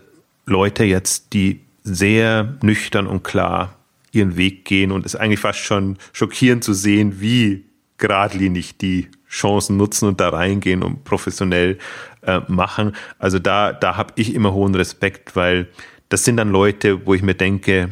Leute 0.45 0.85
jetzt, 0.85 1.33
die 1.33 1.61
sehr 1.83 2.57
nüchtern 2.63 3.07
und 3.07 3.23
klar 3.23 3.77
ihren 4.11 4.37
Weg 4.37 4.65
gehen 4.65 4.91
und 4.91 5.07
es 5.07 5.15
ist 5.15 5.21
eigentlich 5.21 5.41
fast 5.41 5.61
schon 5.61 5.99
schockierend 6.13 6.65
zu 6.65 6.75
sehen, 6.75 7.21
wie 7.21 7.65
geradlinig 7.99 8.77
die 8.77 9.09
Chancen 9.31 9.77
nutzen 9.77 10.09
und 10.09 10.21
da 10.21 10.31
reingehen 10.31 10.83
und 10.83 11.05
professionell 11.05 11.79
äh, 12.23 12.41
machen. 12.49 12.97
Also 13.19 13.39
da, 13.39 13.73
da 13.73 13.97
habe 13.97 14.15
ich 14.17 14.35
immer 14.35 14.53
hohen 14.53 14.75
Respekt, 14.75 15.37
weil 15.37 15.69
das 16.09 16.25
sind 16.25 16.39
dann 16.39 16.51
Leute, 16.51 17.07
wo 17.07 17.15
ich 17.15 17.23
mir 17.23 17.35
denke, 17.35 17.91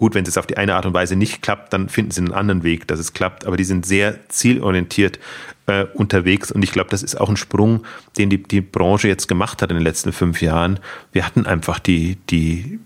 Gut, 0.00 0.14
wenn 0.14 0.24
es 0.24 0.38
auf 0.38 0.46
die 0.46 0.56
eine 0.56 0.76
Art 0.76 0.86
und 0.86 0.94
Weise 0.94 1.14
nicht 1.14 1.42
klappt, 1.42 1.74
dann 1.74 1.90
finden 1.90 2.10
sie 2.10 2.22
einen 2.22 2.32
anderen 2.32 2.62
Weg, 2.62 2.88
dass 2.88 2.98
es 2.98 3.12
klappt. 3.12 3.44
Aber 3.44 3.58
die 3.58 3.64
sind 3.64 3.84
sehr 3.84 4.18
zielorientiert 4.30 5.18
äh, 5.66 5.84
unterwegs. 5.92 6.50
Und 6.50 6.62
ich 6.62 6.72
glaube, 6.72 6.88
das 6.88 7.02
ist 7.02 7.20
auch 7.20 7.28
ein 7.28 7.36
Sprung, 7.36 7.82
den 8.16 8.30
die, 8.30 8.42
die 8.42 8.62
Branche 8.62 9.08
jetzt 9.08 9.28
gemacht 9.28 9.60
hat 9.60 9.70
in 9.70 9.76
den 9.76 9.84
letzten 9.84 10.14
fünf 10.14 10.40
Jahren. 10.40 10.80
Wir 11.12 11.26
hatten 11.26 11.44
einfach 11.44 11.78
die, 11.78 12.16
die, 12.30 12.78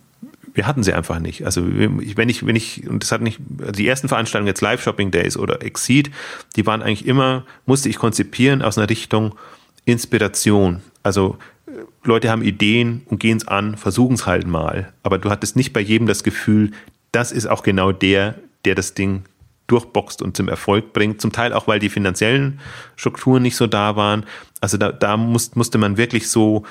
wir 0.55 0.67
hatten 0.67 0.83
sie 0.83 0.93
einfach 0.93 1.21
nicht. 1.21 1.47
Also 1.47 1.63
wenn 1.65 2.29
ich, 2.29 2.45
wenn 2.45 2.57
ich, 2.57 2.85
und 2.89 3.05
das 3.05 3.13
hat 3.13 3.21
nicht, 3.21 3.39
die 3.39 3.87
ersten 3.87 4.09
Veranstaltungen 4.09 4.49
jetzt 4.49 4.61
Live 4.61 4.83
Shopping 4.83 5.13
Days 5.13 5.37
oder 5.37 5.63
Exceed, 5.63 6.11
die 6.57 6.67
waren 6.67 6.83
eigentlich 6.83 7.07
immer, 7.07 7.45
musste 7.65 7.89
ich 7.89 7.97
konzipieren 7.97 8.61
aus 8.61 8.77
einer 8.77 8.91
Richtung 8.91 9.37
Inspiration. 9.85 10.81
Also 11.05 11.39
äh, 11.69 11.71
Leute 12.03 12.29
haben 12.29 12.43
Ideen 12.43 13.03
und 13.07 13.21
gehen 13.21 13.37
es 13.37 13.47
an, 13.47 13.77
versuchen 13.77 14.15
es 14.15 14.27
halt 14.27 14.49
mal. 14.49 14.93
Aber 15.05 15.19
du 15.19 15.31
hattest 15.31 15.55
nicht 15.55 15.73
bei 15.73 15.81
jedem 15.81 16.09
das 16.09 16.25
Gefühl, 16.25 16.73
das 17.15 17.33
ist 17.33 17.47
auch 17.47 17.63
genau 17.63 17.93
der, 17.93 18.35
der 18.65 18.75
das 18.75 18.95
Ding 18.95 19.25
durchboxt 19.67 20.21
und 20.23 20.37
zum 20.37 20.49
Erfolg 20.49 20.93
bringt. 20.93 21.21
Zum 21.21 21.33
Teil 21.33 21.53
auch, 21.53 21.67
weil 21.67 21.79
die 21.79 21.89
finanziellen 21.89 22.61
Strukturen 22.97 23.43
nicht 23.43 23.57
so 23.57 23.67
da 23.67 23.97
waren. 23.97 24.27
Also 24.61 24.77
da, 24.77 24.93
da 24.93 25.17
muss, 25.17 25.55
musste 25.55 25.79
man 25.79 25.97
wirklich 25.97 26.29
so, 26.29 26.65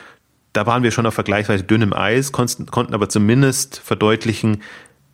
da 0.53 0.65
waren 0.65 0.83
wir 0.83 0.91
schon 0.91 1.05
auf 1.05 1.13
vergleichsweise 1.13 1.63
dünnem 1.63 1.93
Eis, 1.93 2.31
konnten, 2.31 2.67
konnten 2.67 2.93
aber 2.93 3.09
zumindest 3.09 3.79
verdeutlichen, 3.79 4.61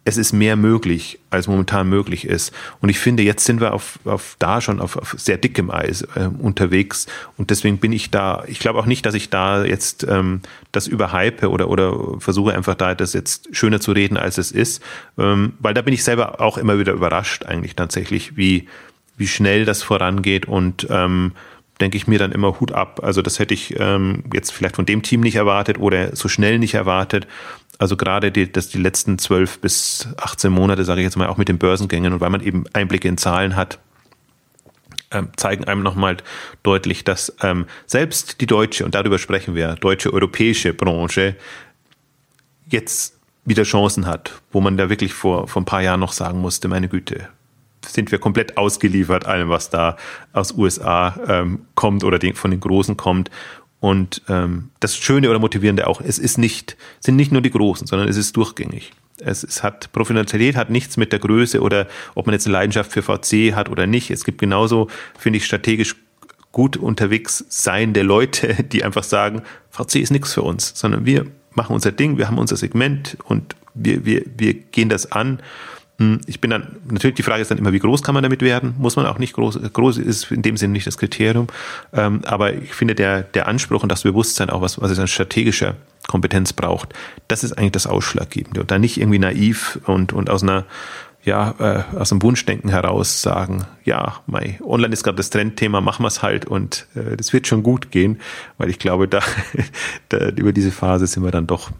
es 0.06 0.18
ist 0.18 0.34
mehr 0.34 0.56
möglich, 0.56 1.20
als 1.30 1.48
momentan 1.48 1.88
möglich 1.88 2.26
ist. 2.26 2.54
Und 2.82 2.90
ich 2.90 3.00
finde, 3.00 3.22
jetzt 3.22 3.46
sind 3.46 3.62
wir 3.62 3.74
auf, 3.74 4.00
auf 4.06 4.36
da 4.40 4.62
schon 4.62 4.80
auf, 4.80 4.98
auf 4.98 5.16
sehr 5.18 5.38
dickem 5.38 5.70
Eis 5.70 6.02
äh, 6.16 6.30
unterwegs. 6.40 7.06
Und 7.38 7.50
deswegen 7.50 7.78
bin 7.78 7.92
ich 7.92 8.10
da, 8.10 8.44
ich 8.48 8.60
glaube 8.60 8.80
auch 8.80 8.86
nicht, 8.86 9.06
dass 9.06 9.14
ich 9.14 9.30
da 9.30 9.64
jetzt 9.64 10.06
ähm, 10.10 10.42
das 10.72 10.88
überhype 10.88 11.50
oder, 11.50 11.70
oder 11.70 12.20
versuche 12.20 12.54
einfach 12.54 12.76
da 12.76 12.96
das 12.96 13.14
jetzt 13.14 13.56
schöner 13.56 13.80
zu 13.82 13.92
reden, 13.92 14.18
als 14.18 14.38
es 14.38 14.52
ist. 14.52 14.82
Ähm, 15.18 15.54
weil 15.60 15.74
da 15.74 15.82
bin 15.82 15.94
ich 15.94 16.04
selber 16.04 16.42
auch 16.42 16.58
immer 16.58 16.80
wieder 16.80 16.94
überrascht, 16.94 17.46
eigentlich 17.46 17.76
tatsächlich, 17.76 18.36
wie, 18.36 18.68
wie 19.18 19.28
schnell 19.28 19.66
das 19.66 19.84
vorangeht 19.84 20.48
und 20.48 20.88
ähm, 20.90 21.34
denke 21.82 21.98
ich 21.98 22.08
mir 22.08 22.20
dann 22.20 22.32
immer 22.32 22.60
Hut 22.60 22.72
ab. 22.72 23.02
Also 23.04 23.22
das 23.22 23.40
hätte 23.40 23.54
ich 23.54 23.80
ähm, 23.80 24.24
jetzt 24.34 24.52
vielleicht 24.52 24.76
von 24.76 24.86
dem 24.86 25.02
Team 25.02 25.22
nicht 25.22 25.36
erwartet 25.36 25.80
oder 25.80 26.16
so 26.16 26.28
schnell 26.28 26.60
nicht 26.60 26.74
erwartet. 26.74 27.28
Also 27.78 27.96
gerade 27.96 28.32
die, 28.32 28.52
dass 28.52 28.70
die 28.70 28.78
letzten 28.78 29.18
zwölf 29.18 29.60
bis 29.60 30.10
18 30.18 30.52
Monate, 30.52 30.84
sage 30.84 31.02
ich 31.02 31.06
jetzt 31.06 31.16
mal, 31.16 31.28
auch 31.28 31.38
mit 31.38 31.48
den 31.48 31.58
Börsengängen 31.58 32.14
und 32.14 32.20
weil 32.20 32.30
man 32.30 32.42
eben 32.42 32.66
Einblicke 32.74 33.08
in 33.08 33.18
Zahlen 33.18 33.56
hat, 33.56 33.80
ähm, 35.12 35.30
zeigen 35.38 35.64
einem 35.64 35.82
nochmal 35.82 36.18
deutlich, 36.62 37.04
dass 37.04 37.36
ähm, 37.42 37.66
selbst 37.88 38.42
die 38.42 38.46
deutsche, 38.46 38.86
und 38.86 38.96
darüber 38.96 39.18
sprechen 39.18 39.56
wir, 39.56 39.76
deutsche 39.76 40.14
europäische 40.14 40.74
Branche 40.74 41.36
jetzt 42.68 43.18
wieder 43.46 43.64
Chancen 43.64 44.06
hat, 44.06 44.34
wo 44.52 44.62
man 44.62 44.78
da 44.78 44.90
wirklich 44.90 45.14
vor, 45.14 45.48
vor 45.48 45.62
ein 45.62 45.66
paar 45.66 45.82
Jahren 45.82 46.00
noch 46.00 46.12
sagen 46.12 46.40
musste, 46.40 46.68
meine 46.68 46.90
Güte, 46.90 47.30
sind 47.86 48.12
wir 48.12 48.20
komplett 48.20 48.58
ausgeliefert 48.58 49.26
allem, 49.26 49.50
was 49.50 49.70
da 49.70 49.98
aus 50.34 50.54
USA 50.54 51.16
ähm, 51.28 51.66
kommt 51.76 52.04
oder 52.04 52.20
den, 52.20 52.36
von 52.36 52.52
den 52.52 52.60
Großen 52.60 52.98
kommt. 52.98 53.30
Und 53.80 54.22
ähm, 54.28 54.72
das 54.82 54.98
Schöne 54.98 55.30
oder 55.30 55.40
Motivierende 55.40 55.88
auch, 55.88 56.02
es 56.02 56.20
ist 56.20 56.38
nicht, 56.38 56.76
sind 57.00 57.16
nicht 57.16 57.32
nur 57.32 57.42
die 57.42 57.52
Großen, 57.52 57.88
sondern 57.88 58.10
es 58.10 58.18
ist 58.18 58.36
durchgängig. 58.36 58.92
Es, 59.20 59.44
es 59.44 59.64
hat 59.64 59.92
Professionalität 59.92 60.56
hat 60.56 60.70
nichts 60.70 60.98
mit 60.98 61.12
der 61.12 61.20
Größe 61.20 61.62
oder 61.62 61.88
ob 62.16 62.26
man 62.26 62.34
jetzt 62.34 62.46
eine 62.46 62.54
Leidenschaft 62.54 62.92
für 62.92 63.02
VC 63.02 63.56
hat 63.56 63.70
oder 63.70 63.88
nicht. 63.88 64.12
Es 64.12 64.26
gibt 64.26 64.40
genauso, 64.40 64.90
finde 65.18 65.38
ich, 65.38 65.46
strategisch 65.46 65.96
gut 66.52 66.78
unterwegs 66.78 67.46
seiende 67.50 68.02
Leute, 68.02 68.64
die 68.64 68.84
einfach 68.84 69.04
sagen, 69.04 69.44
VC 69.72 69.96
ist 69.96 70.12
nichts 70.12 70.34
für 70.34 70.42
uns, 70.42 70.74
sondern 70.76 71.06
wir 71.06 71.26
machen 71.54 71.74
unser 71.74 71.92
Ding, 71.92 72.18
wir 72.18 72.28
haben 72.28 72.38
unser 72.38 72.58
Segment 72.58 73.18
und 73.26 73.56
wir, 73.74 74.06
wir, 74.06 74.24
wir 74.38 74.54
gehen 74.54 74.90
das 74.90 75.12
an 75.12 75.42
ich 76.28 76.40
bin 76.40 76.50
dann, 76.50 76.68
natürlich 76.90 77.16
die 77.16 77.24
Frage 77.24 77.42
ist 77.42 77.52
dann 77.52 77.58
immer, 77.58 77.74
wie 77.74 77.80
groß 77.80 78.04
kann 78.04 78.14
man 78.14 78.24
damit 78.24 78.42
werden? 78.42 78.74
Muss 78.78 78.96
man 78.96 79.06
auch 79.06 79.20
nicht 79.20 79.34
groß, 79.34 79.60
groß 79.74 79.98
ist 79.98 80.32
in 80.32 80.42
dem 80.42 80.56
Sinne 80.56 80.74
nicht 80.74 80.88
das 80.88 80.98
Kriterium. 80.98 81.48
Ähm, 81.94 82.22
aber 82.26 82.54
ich 82.54 82.74
finde, 82.74 82.96
der, 82.96 83.24
der 83.24 83.48
Anspruch 83.48 83.84
und 83.84 83.92
das 83.92 84.04
Bewusstsein 84.04 84.50
auch, 84.50 84.62
was, 84.62 84.80
was 84.82 84.92
es 84.92 85.00
an 85.00 85.08
strategischer 85.08 85.76
Kompetenz 86.08 86.54
braucht, 86.54 86.94
das 87.28 87.44
ist 87.44 87.58
eigentlich 87.58 87.74
das 87.74 87.86
Ausschlaggebende. 87.86 88.62
Und 88.62 88.72
da 88.72 88.80
nicht 88.80 89.00
irgendwie 89.00 89.20
naiv 89.20 89.80
und, 89.86 90.14
und 90.14 90.30
aus 90.30 90.42
einer, 90.42 90.66
ja, 91.26 91.54
äh, 91.60 91.98
aus 91.98 92.10
dem 92.10 92.22
Wunschdenken 92.22 92.70
heraus 92.70 93.22
sagen, 93.22 93.66
ja, 93.84 94.22
mei, 94.26 94.58
online 94.64 94.94
ist 94.94 95.04
gerade 95.04 95.18
das 95.18 95.30
Trendthema, 95.30 95.82
machen 95.82 96.04
wir 96.04 96.08
es 96.08 96.22
halt 96.22 96.46
und 96.46 96.88
äh, 96.96 97.18
das 97.18 97.34
wird 97.34 97.46
schon 97.46 97.62
gut 97.62 97.92
gehen, 97.92 98.22
weil 98.58 98.70
ich 98.70 98.80
glaube, 98.80 99.08
da, 99.10 99.20
da 100.08 100.30
über 100.30 100.54
diese 100.54 100.72
Phase 100.72 101.08
sind 101.08 101.24
wir 101.24 101.32
dann 101.32 101.46
doch 101.46 101.72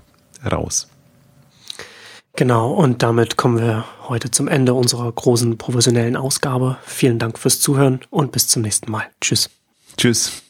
raus. 0.46 0.90
Genau, 2.36 2.72
und 2.72 3.04
damit 3.04 3.38
kommen 3.38 3.60
wir 3.60 3.86
heute 4.08 4.32
zum 4.32 4.48
Ende 4.48 4.74
unserer 4.74 5.12
großen 5.12 5.58
professionellen 5.58 6.16
Ausgabe. 6.16 6.78
Vielen 6.86 7.20
Dank 7.20 7.38
fürs 7.38 7.60
Zuhören 7.60 8.02
und 8.10 8.32
bis 8.32 8.48
zum 8.48 8.62
nächsten 8.62 8.92
Mal. 8.92 9.08
Tschüss. 9.20 9.50
Tschüss. 9.98 10.49